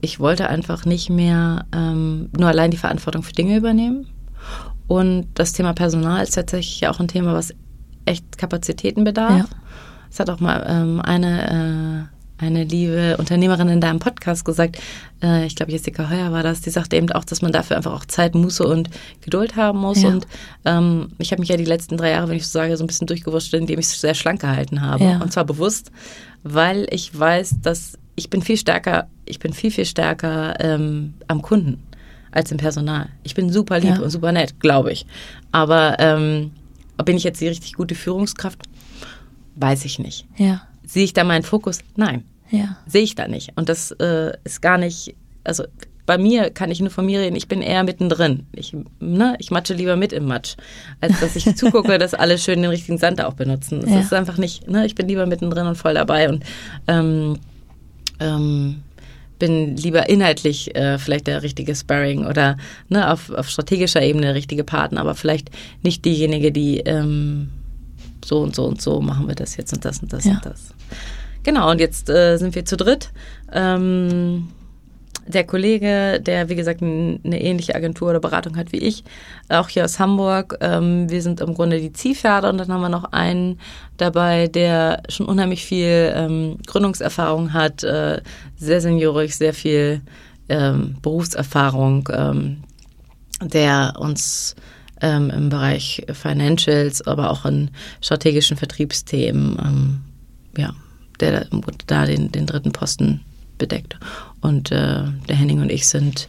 ich 0.00 0.20
wollte 0.20 0.48
einfach 0.48 0.84
nicht 0.84 1.10
mehr 1.10 1.66
ähm, 1.72 2.30
nur 2.36 2.48
allein 2.48 2.70
die 2.70 2.76
Verantwortung 2.76 3.22
für 3.22 3.32
Dinge 3.32 3.56
übernehmen. 3.56 4.06
Und 4.86 5.26
das 5.34 5.52
Thema 5.52 5.74
Personal 5.74 6.22
ist 6.22 6.34
tatsächlich 6.34 6.86
auch 6.88 7.00
ein 7.00 7.08
Thema, 7.08 7.34
was 7.34 7.52
echt 8.06 8.38
Kapazitäten 8.38 9.04
bedarf. 9.04 9.38
Ja. 9.38 9.44
Es 10.10 10.20
hat 10.20 10.30
auch 10.30 10.40
mal 10.40 10.64
ähm, 10.68 11.00
eine, 11.00 12.08
äh, 12.40 12.44
eine 12.44 12.64
liebe 12.64 13.16
Unternehmerin 13.18 13.68
in 13.68 13.80
deinem 13.80 13.98
Podcast 13.98 14.44
gesagt, 14.44 14.78
äh, 15.22 15.44
ich 15.46 15.56
glaube 15.56 15.72
Jessica 15.72 16.08
Heuer 16.08 16.30
war 16.32 16.42
das, 16.42 16.60
die 16.60 16.70
sagte 16.70 16.96
eben 16.96 17.10
auch, 17.12 17.24
dass 17.24 17.42
man 17.42 17.52
dafür 17.52 17.76
einfach 17.76 17.92
auch 17.92 18.04
Zeit, 18.04 18.34
Muße 18.34 18.64
und 18.66 18.90
Geduld 19.22 19.56
haben 19.56 19.80
muss. 19.80 20.02
Ja. 20.02 20.10
Und 20.10 20.26
ähm, 20.64 21.10
ich 21.18 21.32
habe 21.32 21.40
mich 21.40 21.48
ja 21.48 21.56
die 21.56 21.64
letzten 21.64 21.96
drei 21.96 22.10
Jahre, 22.10 22.28
wenn 22.28 22.36
ich 22.36 22.46
so 22.46 22.52
sage, 22.58 22.76
so 22.76 22.84
ein 22.84 22.86
bisschen 22.86 23.06
durchgewurscht, 23.06 23.52
indem 23.54 23.78
ich 23.80 23.86
es 23.86 24.00
sehr 24.00 24.14
schlank 24.14 24.40
gehalten 24.40 24.80
habe. 24.82 25.04
Ja. 25.04 25.20
Und 25.20 25.32
zwar 25.32 25.44
bewusst, 25.44 25.90
weil 26.44 26.86
ich 26.90 27.18
weiß, 27.18 27.56
dass 27.62 27.98
ich 28.14 28.30
bin 28.30 28.42
viel 28.42 28.56
stärker, 28.56 29.08
ich 29.26 29.38
bin 29.38 29.52
viel, 29.52 29.70
viel 29.70 29.84
stärker 29.84 30.54
ähm, 30.60 31.14
am 31.28 31.42
Kunden 31.42 31.82
als 32.30 32.50
im 32.52 32.58
Personal. 32.58 33.08
Ich 33.22 33.34
bin 33.34 33.50
super 33.52 33.78
lieb 33.80 33.96
Ja. 33.96 34.00
und 34.02 34.10
super 34.10 34.32
nett, 34.32 34.60
glaube 34.60 34.92
ich. 34.92 35.06
Aber 35.52 35.96
ähm, 35.98 36.50
bin 37.04 37.16
ich 37.16 37.24
jetzt 37.24 37.40
die 37.40 37.48
richtig 37.48 37.74
gute 37.74 37.94
Führungskraft? 37.94 38.60
Weiß 39.60 39.84
ich 39.84 39.98
nicht. 39.98 40.26
Ja. 40.36 40.62
Sehe 40.86 41.04
ich 41.04 41.12
da 41.12 41.24
meinen 41.24 41.42
Fokus? 41.42 41.80
Nein, 41.96 42.24
Ja. 42.50 42.76
sehe 42.86 43.02
ich 43.02 43.14
da 43.14 43.26
nicht. 43.28 43.52
Und 43.56 43.68
das 43.68 43.90
äh, 43.92 44.32
ist 44.44 44.62
gar 44.62 44.78
nicht, 44.78 45.14
also 45.44 45.64
bei 46.06 46.16
mir 46.16 46.48
kann 46.50 46.70
ich 46.70 46.80
nur 46.80 46.88
von 46.90 47.04
mir 47.04 47.20
reden, 47.20 47.36
ich 47.36 47.48
bin 47.48 47.60
eher 47.60 47.82
mittendrin. 47.84 48.46
Ich, 48.52 48.74
ne, 48.98 49.36
ich 49.40 49.50
matsche 49.50 49.74
lieber 49.74 49.96
mit 49.96 50.14
im 50.14 50.24
Matsch, 50.26 50.54
als 51.02 51.20
dass 51.20 51.36
ich 51.36 51.44
zugucke, 51.56 51.98
dass 51.98 52.14
alle 52.14 52.38
schön 52.38 52.62
den 52.62 52.70
richtigen 52.70 52.96
Sand 52.98 53.20
auch 53.22 53.34
benutzen. 53.34 53.80
Das 53.82 53.90
Ja. 53.90 54.00
ist 54.00 54.14
einfach 54.14 54.38
nicht, 54.38 54.68
ne, 54.70 54.86
ich 54.86 54.94
bin 54.94 55.06
lieber 55.08 55.26
mittendrin 55.26 55.66
und 55.66 55.76
voll 55.76 55.92
dabei 55.94 56.28
und 56.30 56.44
ähm, 56.86 57.38
ähm, 58.20 58.82
bin 59.38 59.76
lieber 59.76 60.08
inhaltlich 60.08 60.74
äh, 60.74 60.98
vielleicht 60.98 61.26
der 61.26 61.42
richtige 61.42 61.74
Sparring 61.74 62.26
oder 62.26 62.56
ne, 62.88 63.12
auf, 63.12 63.30
auf 63.30 63.48
strategischer 63.50 64.02
Ebene 64.02 64.26
der 64.26 64.34
richtige 64.34 64.64
Partner, 64.64 65.00
aber 65.02 65.14
vielleicht 65.14 65.50
nicht 65.82 66.04
diejenige, 66.04 66.50
die 66.52 66.78
ähm, 66.78 67.50
so 68.24 68.40
und 68.40 68.54
so 68.54 68.64
und 68.64 68.80
so 68.80 69.00
machen 69.00 69.28
wir 69.28 69.34
das 69.34 69.56
jetzt 69.56 69.72
und 69.72 69.84
das 69.84 70.00
und 70.02 70.12
das 70.12 70.24
Ja. 70.24 70.32
und 70.32 70.46
das. 70.46 70.74
Genau, 71.42 71.70
und 71.70 71.80
jetzt 71.80 72.10
äh, 72.10 72.36
sind 72.36 72.54
wir 72.54 72.64
zu 72.64 72.76
dritt. 72.76 73.10
Ähm, 73.52 74.48
der 75.28 75.44
Kollege, 75.44 76.20
der 76.20 76.48
wie 76.48 76.54
gesagt 76.54 76.82
eine 76.82 77.18
ähnliche 77.24 77.74
Agentur 77.74 78.10
oder 78.10 78.20
Beratung 78.20 78.56
hat 78.56 78.72
wie 78.72 78.78
ich, 78.78 79.04
auch 79.48 79.68
hier 79.68 79.84
aus 79.84 79.98
Hamburg. 79.98 80.56
Ähm, 80.60 81.10
wir 81.10 81.22
sind 81.22 81.40
im 81.40 81.54
Grunde 81.54 81.80
die 81.80 81.92
Ziehpferde 81.92 82.48
und 82.48 82.58
dann 82.58 82.72
haben 82.72 82.80
wir 82.80 82.88
noch 82.88 83.12
einen 83.12 83.60
dabei, 83.98 84.48
der 84.48 85.02
schon 85.08 85.26
unheimlich 85.26 85.64
viel 85.64 86.12
ähm, 86.14 86.56
Gründungserfahrung 86.66 87.52
hat, 87.52 87.84
äh, 87.84 88.22
sehr 88.56 88.80
seniorig, 88.80 89.36
sehr 89.36 89.52
viel 89.54 90.00
ähm, 90.48 90.96
Berufserfahrung, 91.02 92.08
ähm, 92.12 92.62
der 93.42 93.94
uns 93.98 94.56
ähm, 95.00 95.30
im 95.30 95.48
Bereich 95.48 96.04
Financials, 96.12 97.06
aber 97.06 97.30
auch 97.30 97.44
in 97.44 97.70
strategischen 98.00 98.56
Vertriebsthemen, 98.56 99.58
ähm, 99.64 100.00
ja, 100.56 100.72
der 101.20 101.46
da 101.86 102.06
den, 102.06 102.30
den 102.32 102.46
dritten 102.46 102.72
Posten 102.72 103.20
bedeckt. 103.58 103.96
Und 104.40 104.70
äh, 104.70 105.04
der 105.28 105.36
Henning 105.36 105.60
und 105.60 105.70
ich 105.70 105.88
sind 105.88 106.28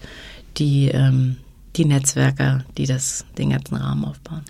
die, 0.57 0.89
ähm, 0.89 1.37
die 1.75 1.85
Netzwerker, 1.85 2.63
die 2.77 2.85
das, 2.85 3.25
den 3.37 3.51
ganzen 3.51 3.75
Rahmen 3.75 4.03
aufbauen. 4.05 4.41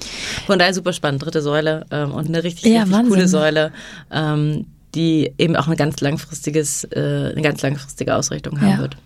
Von 0.46 0.60
daher 0.60 0.74
super 0.74 0.94
spannend, 0.94 1.24
dritte 1.24 1.42
Säule 1.42 1.86
ähm, 1.92 2.12
und 2.12 2.28
eine 2.28 2.44
richtig, 2.44 2.72
Ja, 2.74 2.84
richtig 2.84 3.08
coole 3.10 3.28
Säule, 3.28 3.72
ähm, 4.12 4.66
die 4.96 5.32
eben 5.38 5.56
auch 5.56 5.68
eine 5.68 5.76
ganz 5.76 6.02
langfristiges, 6.02 6.86
äh, 6.86 7.32
eine 7.32 7.42
ganz 7.42 7.62
langfristige 7.62 8.16
Ausrichtung 8.16 8.60
haben 8.62 8.70
Ja. 8.72 8.78
wird. 8.80 8.98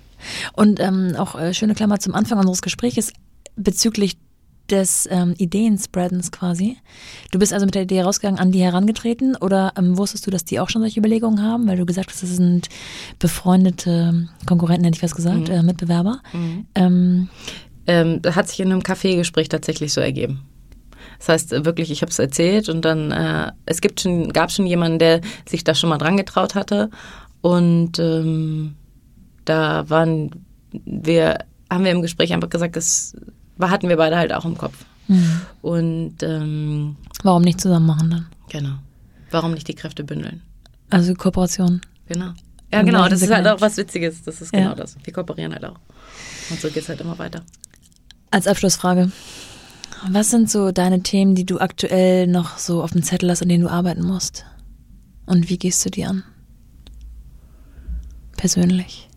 Und 0.54 0.80
ähm, 0.80 1.16
auch 1.18 1.38
äh, 1.38 1.54
schöne 1.54 1.76
Klammer 1.76 2.00
zum 2.00 2.16
Anfang 2.16 2.38
unseres 2.40 2.62
Gesprächs 2.62 3.12
bezüglich 3.56 4.18
des 4.70 5.08
ähm, 5.12 5.34
Ideenspreadens 5.38 6.32
quasi. 6.32 6.78
Du 7.32 7.40
bist 7.40 7.54
also 7.54 7.66
mit 7.66 7.76
der 7.76 7.84
Idee 7.84 8.02
rausgegangen, 8.02 8.40
an 8.40 8.52
die 8.52 8.62
herangetreten 8.62 9.36
oder 9.36 9.74
ähm, 9.78 9.98
wusstest 9.98 10.26
du, 10.26 10.32
dass 10.32 10.46
die 10.46 10.60
auch 10.60 10.70
schon 10.70 10.82
solche 10.82 11.00
Überlegungen 11.00 11.42
haben? 11.42 11.68
Weil 11.68 11.78
du 11.78 11.86
gesagt 11.86 12.10
hast, 12.12 12.24
das 12.24 12.30
sind 12.30 12.70
befreundete 13.20 14.28
Konkurrenten, 14.46 14.86
hätte 14.86 14.98
ich 14.98 15.04
was 15.04 15.16
gesagt, 15.16 15.50
äh, 15.50 15.64
Mitbewerber. 15.64 16.22
Ähm, 16.76 17.30
Ähm, 17.86 18.22
das 18.22 18.36
hat 18.36 18.48
sich 18.48 18.62
in 18.62 18.72
einem 18.72 18.84
Kaffeegespräch 18.84 19.50
tatsächlich 19.50 19.92
so 19.92 20.00
ergeben. 20.00 20.42
Das 21.20 21.30
heißt 21.30 21.66
wirklich, 21.66 21.92
ich 21.92 22.02
habe 22.02 22.12
es 22.12 22.20
erzählt 22.20 22.70
und 22.70 22.84
dann 22.86 23.12
äh, 23.12 23.52
es 23.66 23.82
gibt 23.82 24.02
schon, 24.02 24.32
gab 24.32 24.52
schon 24.52 24.66
jemanden, 24.66 25.00
der 25.00 25.22
sich 25.48 25.64
da 25.64 25.76
schon 25.76 25.90
mal 25.90 25.98
dran 25.98 26.18
getraut 26.18 26.56
hatte 26.56 26.90
und 27.42 28.00
ähm, 28.00 28.76
da 29.46 29.90
waren 29.90 30.32
wir, 30.86 31.40
haben 31.70 31.84
wir 31.84 31.92
im 31.92 32.02
Gespräch 32.02 32.34
einfach 32.34 32.50
gesagt, 32.50 32.76
war, 32.78 33.18
hatten 33.62 33.90
wir 33.90 33.98
beide 33.98 34.18
halt 34.18 34.34
auch 34.34 34.46
im 34.46 34.58
Kopf. 34.58 34.86
Und 35.62 36.24
ähm, 36.24 36.96
warum 37.24 37.42
nicht 37.44 37.60
zusammen 37.62 37.86
machen 37.86 38.10
dann? 38.10 38.26
genau, 38.50 38.76
warum 39.32 39.54
nicht 39.54 39.68
die 39.68 39.76
Kräfte 39.76 40.04
bündeln? 40.04 40.42
Also 40.90 41.14
Kooperation. 41.14 41.82
Genau. 42.08 42.32
Ja, 42.72 42.80
Im 42.80 42.86
genau, 42.88 43.08
das 43.08 43.22
ist 43.22 43.30
halt 43.30 43.44
Segment. 43.44 43.48
auch 43.58 43.62
was 43.62 43.78
Witziges. 43.78 44.24
Das 44.24 44.42
ist 44.42 44.54
Ja. 44.54 44.62
genau 44.62 44.76
das. 44.76 44.96
Wir 45.04 45.14
kooperieren 45.14 45.54
halt 45.54 45.66
auch. 45.66 45.78
Und 46.50 46.60
so 46.60 46.70
geht's 46.70 46.90
halt 46.90 47.02
immer 47.02 47.18
weiter. 47.20 47.42
Als 48.32 48.48
Abschlussfrage. 48.48 49.12
Was 50.10 50.32
sind 50.32 50.50
so 50.50 50.72
deine 50.72 51.02
Themen, 51.04 51.36
die 51.36 51.46
du 51.46 51.60
aktuell 51.60 52.26
noch 52.28 52.58
so 52.58 52.82
auf 52.84 52.92
dem 52.92 53.04
Zettel 53.04 53.30
hast, 53.30 53.42
an 53.44 53.50
denen 53.50 53.64
du 53.64 53.70
arbeiten 53.70 54.04
musst? 54.04 54.46
Und 55.26 55.50
wie 55.50 55.58
gehst 55.58 55.86
du 55.86 55.90
die 55.92 56.06
an? 56.06 56.24
Persönlich. 58.38 59.10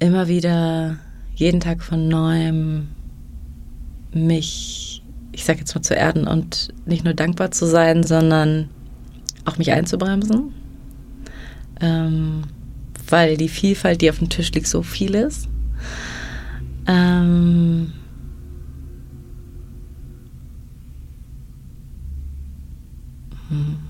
Immer 0.00 0.26
wieder 0.26 0.96
jeden 1.34 1.60
Tag 1.60 1.82
von 1.82 2.08
neuem 2.08 2.88
mich, 4.12 5.02
ich 5.32 5.44
sag 5.44 5.58
jetzt 5.58 5.74
mal 5.74 5.82
zu 5.82 5.94
erden 5.94 6.26
und 6.26 6.74
nicht 6.86 7.04
nur 7.04 7.14
dankbar 7.14 7.52
zu 7.52 7.66
sein, 7.66 8.02
sondern 8.02 8.68
auch 9.44 9.58
mich 9.58 9.70
einzubremsen. 9.70 10.52
Ähm, 11.80 12.42
weil 13.08 13.36
die 13.36 13.48
Vielfalt, 13.48 14.02
die 14.02 14.10
auf 14.10 14.18
dem 14.18 14.28
Tisch 14.28 14.50
liegt, 14.52 14.66
so 14.66 14.82
viel 14.82 15.14
ist. 15.14 15.48
Ähm, 16.86 17.92
hm. 23.48 23.89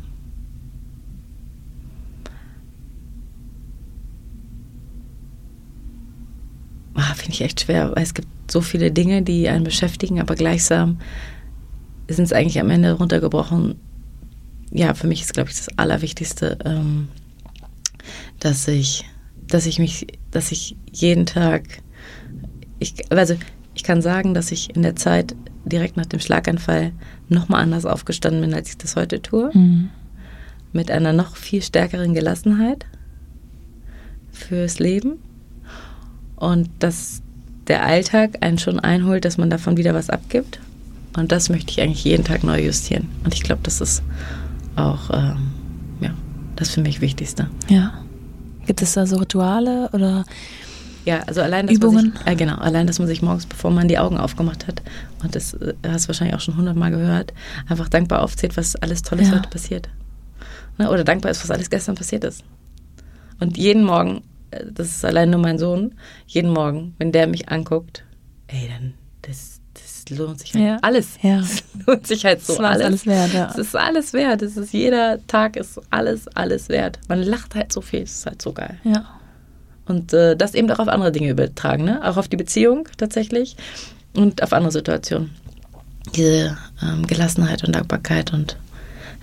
Ah, 7.01 7.15
Finde 7.15 7.33
ich 7.33 7.41
echt 7.41 7.63
schwer, 7.63 7.93
weil 7.95 8.03
es 8.03 8.13
gibt 8.13 8.29
so 8.51 8.61
viele 8.61 8.91
Dinge, 8.91 9.23
die 9.23 9.49
einen 9.49 9.65
beschäftigen, 9.65 10.21
aber 10.21 10.35
gleichsam 10.35 10.99
sind 12.09 12.25
es 12.25 12.33
eigentlich 12.35 12.61
am 12.61 12.69
Ende 12.69 12.93
runtergebrochen. 12.93 13.77
Ja, 14.71 14.93
für 14.93 15.07
mich 15.07 15.23
ist, 15.23 15.33
glaube 15.33 15.49
ich, 15.49 15.57
das 15.57 15.79
Allerwichtigste, 15.79 16.59
ähm, 16.63 17.09
dass 18.39 18.69
ich, 18.69 19.07
dass 19.47 19.65
ich 19.65 19.79
mich, 19.79 20.09
dass 20.31 20.53
ich 20.53 20.77
jeden 20.93 21.25
Tag, 21.25 21.63
ich, 22.79 23.11
also 23.11 23.35
ich 23.75 23.83
kann 23.83 24.03
sagen, 24.03 24.35
dass 24.35 24.53
ich 24.53 24.77
in 24.77 24.83
der 24.83 24.95
Zeit 24.95 25.35
direkt 25.65 25.97
nach 25.97 26.07
dem 26.07 26.21
Schlaganfall 26.21 26.93
nochmal 27.31 27.63
anders 27.63 27.87
aufgestanden 27.87 28.43
bin, 28.43 28.53
als 28.53 28.69
ich 28.69 28.77
das 28.77 28.95
heute 28.95 29.23
tue. 29.23 29.51
Mit 30.73 30.91
einer 30.91 31.15
noch 31.15 31.37
viel 31.37 31.63
stärkeren 31.63 32.13
Gelassenheit 32.13 32.85
fürs 34.33 34.79
Leben 34.79 35.19
und 36.41 36.69
dass 36.81 37.23
der 37.69 37.85
Alltag 37.85 38.39
einen 38.41 38.59
schon 38.59 38.81
einholt, 38.81 39.25
dass 39.25 39.39
man 39.39 39.49
davon 39.51 39.77
wieder 39.77 39.95
was 39.95 40.11
abgibt. 40.11 40.59
Und 41.17 41.31
das 41.31 41.49
möchte 41.49 41.71
ich 41.71 41.81
eigentlich 41.81 42.03
jeden 42.05 42.25
Tag 42.25 42.43
neu 42.43 42.61
justieren. 42.61 43.09
Und 43.25 43.33
ich 43.35 43.43
glaube, 43.45 43.61
das 43.62 43.81
ist 43.81 44.03
auch 44.77 45.11
ähm, 45.12 45.53
ja, 46.01 46.11
das 46.57 46.71
für 46.71 46.81
mich 46.81 47.01
Wichtigste. 47.01 47.49
Ja. 47.69 47.95
Gibt 48.67 48.83
es 48.83 48.95
da 48.95 49.07
so 49.07 49.17
Rituale 49.17 49.89
oder 49.93 50.25
Ja, 51.05 51.21
also 51.27 51.43
allein, 51.43 51.67
dass 51.67 51.77
Übungen? 51.77 51.95
man 52.11 52.17
sich, 52.17 52.27
äh, 52.27 52.35
genau, 52.37 52.57
allein, 52.57 52.87
dass 52.87 52.99
man 52.99 53.09
sich 53.09 53.23
morgens, 53.23 53.47
bevor 53.47 53.71
man 53.71 53.89
die 53.89 53.99
Augen 53.99 54.19
aufgemacht 54.19 54.67
hat, 54.69 54.83
und 55.23 55.35
das 55.35 55.55
äh, 55.55 55.75
hast 55.87 56.05
du 56.05 56.09
wahrscheinlich 56.09 56.37
auch 56.37 56.41
schon 56.41 56.57
hundertmal 56.57 56.91
gehört, 56.91 57.33
einfach 57.69 57.89
dankbar 57.89 58.23
aufzählt, 58.23 58.57
was 58.57 58.77
alles 58.77 59.03
Tolles 59.03 59.29
Ja. 59.29 59.37
heute 59.37 59.49
passiert. 59.49 59.89
Ne? 60.79 60.91
Oder 60.91 61.05
dankbar 61.05 61.31
ist, 61.33 61.43
was 61.43 61.51
alles 61.51 61.71
gestern 61.71 61.95
passiert 61.97 62.25
ist. 62.25 62.45
Und 63.41 63.57
jeden 63.59 63.85
Morgen, 63.85 64.23
das 64.73 64.89
ist 64.89 65.05
allein 65.05 65.31
nur 65.31 65.41
mein 65.41 65.59
Sohn, 65.59 65.95
jeden 66.27 66.51
Morgen, 66.51 66.95
wenn 66.99 67.13
der 67.13 67.27
mich 67.27 67.49
anguckt, 67.49 68.05
ey, 68.49 68.69
dann, 68.69 68.95
das, 69.23 69.61
das 69.75 70.17
lohnt 70.19 70.41
sich 70.41 70.55
halt 70.55 70.65
Ja. 70.65 70.79
alles. 70.83 71.19
Ja. 71.23 71.41
Das 71.41 71.63
lohnt 71.87 72.07
sich 72.07 72.25
halt 72.25 72.45
so 72.45 72.55
Das 72.55 72.63
war's 72.63 72.81
alles 72.81 73.07
wert, 73.07 73.33
ja. 73.33 73.49
Es 73.51 73.59
ist 73.59 73.77
alles 73.77 74.13
wert. 74.13 74.43
Es 74.43 74.57
ist 74.57 74.73
jeder 74.73 75.25
Tag 75.27 75.57
ist 75.57 75.81
alles, 75.91 76.29
alles 76.29 76.69
wert. 76.69 76.99
Man 77.09 77.23
lacht 77.23 77.55
halt 77.55 77.73
so 77.73 77.81
viel, 77.81 78.03
es 78.03 78.13
ist 78.19 78.27
halt 78.27 78.43
so 78.43 78.53
geil. 78.53 78.79
ja. 78.85 79.05
Und 79.87 80.13
äh, 80.13 80.37
das 80.37 80.55
eben 80.55 80.71
auch 80.71 80.79
auf 80.79 80.87
andere 80.87 81.11
Dinge 81.11 81.31
übertragen, 81.31 81.85
ne? 81.85 82.01
Auch 82.09 82.17
auf 82.17 82.29
die 82.29 82.37
Beziehung 82.37 82.87
tatsächlich 82.97 83.57
und 84.15 84.41
auf 84.41 84.53
andere 84.53 84.71
Situationen. 84.71 85.31
Diese 86.15 86.57
ähm, 86.81 87.07
Gelassenheit 87.09 87.65
und 87.65 87.75
Dankbarkeit 87.75 88.33
und 88.33 88.57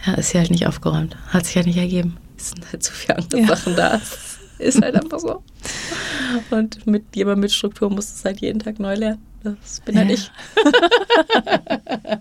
ja, 0.05 0.15
ist 0.15 0.31
hier 0.31 0.41
halt 0.41 0.51
nicht 0.51 0.67
aufgeräumt. 0.67 1.15
Hat 1.29 1.45
sich 1.45 1.55
halt 1.55 1.67
nicht 1.67 1.77
ergeben. 1.77 2.17
Es 2.37 2.49
sind 2.49 2.69
halt 2.69 2.83
so 2.83 2.91
viele 2.91 3.17
andere 3.17 3.39
Ja. 3.41 3.47
Sachen 3.47 3.75
da. 3.77 4.01
Ist 4.59 4.81
halt 4.81 4.95
einfach 4.95 5.19
so. 5.19 5.43
Und 6.51 6.85
mit 6.87 7.03
jemand 7.15 7.39
mit 7.41 7.51
Struktur 7.51 7.89
muss 7.89 8.11
es 8.13 8.25
halt 8.25 8.39
jeden 8.41 8.59
Tag 8.59 8.79
neu 8.79 8.95
lernen. 8.95 9.21
Das 9.43 9.79
bin 9.81 9.97
halt 9.97 10.09
Ja. 10.09 10.15
ich. 10.15 10.31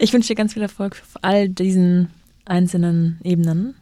Ich 0.00 0.12
wünsche 0.12 0.28
dir 0.28 0.34
ganz 0.34 0.54
viel 0.54 0.62
Erfolg 0.62 0.92
auf 1.00 1.18
all 1.22 1.48
diesen 1.48 2.08
einzelnen 2.46 3.20
Ebenen. 3.22 3.76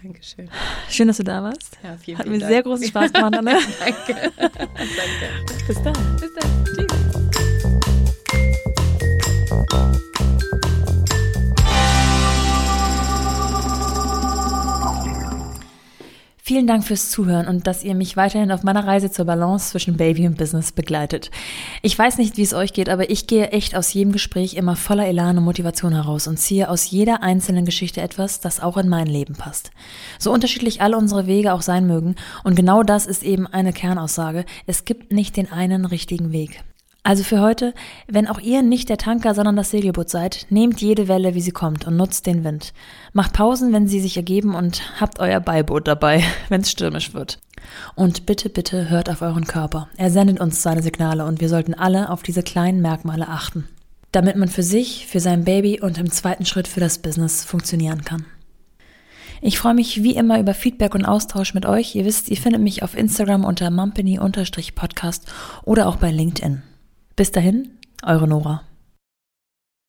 Dankeschön. 0.00 0.48
Schön, 0.88 1.08
dass 1.08 1.16
du 1.16 1.24
da 1.24 1.42
warst. 1.42 1.78
Ja, 1.82 1.96
vielen, 1.96 2.18
Hat 2.18 2.24
vielen 2.26 2.34
mir 2.36 2.40
Dank. 2.40 2.52
sehr 2.52 2.62
großen 2.62 2.86
Spaß 2.86 3.12
gemacht, 3.12 3.34
Anne. 3.38 3.56
Danke. 3.80 4.32
Danke. 4.36 4.58
Bis 5.66 5.82
dann. 5.82 5.94
Bis 6.20 6.30
dann. 6.34 6.64
Tschüss. 6.66 6.85
Vielen 16.48 16.68
Dank 16.68 16.84
fürs 16.84 17.10
Zuhören 17.10 17.48
und 17.48 17.66
dass 17.66 17.82
ihr 17.82 17.96
mich 17.96 18.16
weiterhin 18.16 18.52
auf 18.52 18.62
meiner 18.62 18.86
Reise 18.86 19.10
zur 19.10 19.24
Balance 19.24 19.70
zwischen 19.70 19.96
Baby 19.96 20.28
und 20.28 20.38
Business 20.38 20.70
begleitet. 20.70 21.32
Ich 21.82 21.98
weiß 21.98 22.18
nicht, 22.18 22.36
wie 22.36 22.42
es 22.42 22.54
euch 22.54 22.72
geht, 22.72 22.88
aber 22.88 23.10
ich 23.10 23.26
gehe 23.26 23.48
echt 23.48 23.74
aus 23.74 23.92
jedem 23.92 24.12
Gespräch 24.12 24.54
immer 24.54 24.76
voller 24.76 25.08
Elan 25.08 25.38
und 25.38 25.42
Motivation 25.42 25.92
heraus 25.92 26.28
und 26.28 26.36
ziehe 26.38 26.70
aus 26.70 26.88
jeder 26.88 27.24
einzelnen 27.24 27.64
Geschichte 27.64 28.00
etwas, 28.00 28.38
das 28.38 28.60
auch 28.60 28.76
in 28.76 28.88
mein 28.88 29.08
Leben 29.08 29.34
passt. 29.34 29.72
So 30.20 30.32
unterschiedlich 30.32 30.80
alle 30.80 30.96
unsere 30.96 31.26
Wege 31.26 31.52
auch 31.52 31.62
sein 31.62 31.84
mögen 31.88 32.14
und 32.44 32.54
genau 32.54 32.84
das 32.84 33.06
ist 33.06 33.24
eben 33.24 33.48
eine 33.48 33.72
Kernaussage. 33.72 34.44
Es 34.66 34.84
gibt 34.84 35.12
nicht 35.12 35.36
den 35.36 35.50
einen 35.50 35.84
richtigen 35.84 36.30
Weg. 36.30 36.62
Also 37.06 37.22
für 37.22 37.40
heute, 37.40 37.72
wenn 38.08 38.26
auch 38.26 38.40
ihr 38.40 38.62
nicht 38.62 38.88
der 38.88 38.96
Tanker, 38.96 39.32
sondern 39.32 39.54
das 39.54 39.70
Segelboot 39.70 40.10
seid, 40.10 40.44
nehmt 40.50 40.80
jede 40.80 41.06
Welle, 41.06 41.36
wie 41.36 41.40
sie 41.40 41.52
kommt 41.52 41.86
und 41.86 41.96
nutzt 41.96 42.26
den 42.26 42.42
Wind. 42.42 42.72
Macht 43.12 43.32
Pausen, 43.32 43.72
wenn 43.72 43.86
sie 43.86 44.00
sich 44.00 44.16
ergeben 44.16 44.56
und 44.56 44.82
habt 45.00 45.20
euer 45.20 45.38
Beiboot 45.38 45.86
dabei, 45.86 46.24
wenn 46.48 46.62
es 46.62 46.70
stürmisch 46.72 47.14
wird. 47.14 47.38
Und 47.94 48.26
bitte, 48.26 48.48
bitte 48.48 48.90
hört 48.90 49.08
auf 49.08 49.22
euren 49.22 49.46
Körper. 49.46 49.88
Er 49.96 50.10
sendet 50.10 50.40
uns 50.40 50.64
seine 50.64 50.82
Signale 50.82 51.24
und 51.26 51.40
wir 51.40 51.48
sollten 51.48 51.74
alle 51.74 52.10
auf 52.10 52.24
diese 52.24 52.42
kleinen 52.42 52.82
Merkmale 52.82 53.28
achten, 53.28 53.68
damit 54.10 54.34
man 54.34 54.48
für 54.48 54.64
sich, 54.64 55.06
für 55.06 55.20
sein 55.20 55.44
Baby 55.44 55.80
und 55.80 55.98
im 55.98 56.10
zweiten 56.10 56.44
Schritt 56.44 56.66
für 56.66 56.80
das 56.80 56.98
Business 56.98 57.44
funktionieren 57.44 58.02
kann. 58.02 58.26
Ich 59.40 59.60
freue 59.60 59.74
mich 59.74 60.02
wie 60.02 60.16
immer 60.16 60.40
über 60.40 60.54
Feedback 60.54 60.96
und 60.96 61.04
Austausch 61.04 61.54
mit 61.54 61.66
euch. 61.66 61.94
Ihr 61.94 62.04
wisst, 62.04 62.28
ihr 62.30 62.36
findet 62.36 62.62
mich 62.62 62.82
auf 62.82 62.96
Instagram 62.96 63.44
unter 63.44 63.70
mumpany-podcast 63.70 65.32
oder 65.62 65.86
auch 65.86 65.96
bei 65.98 66.10
LinkedIn. 66.10 66.64
Bis 67.16 67.30
dahin, 67.30 67.78
eure 68.02 68.28
Nora. 68.28 68.60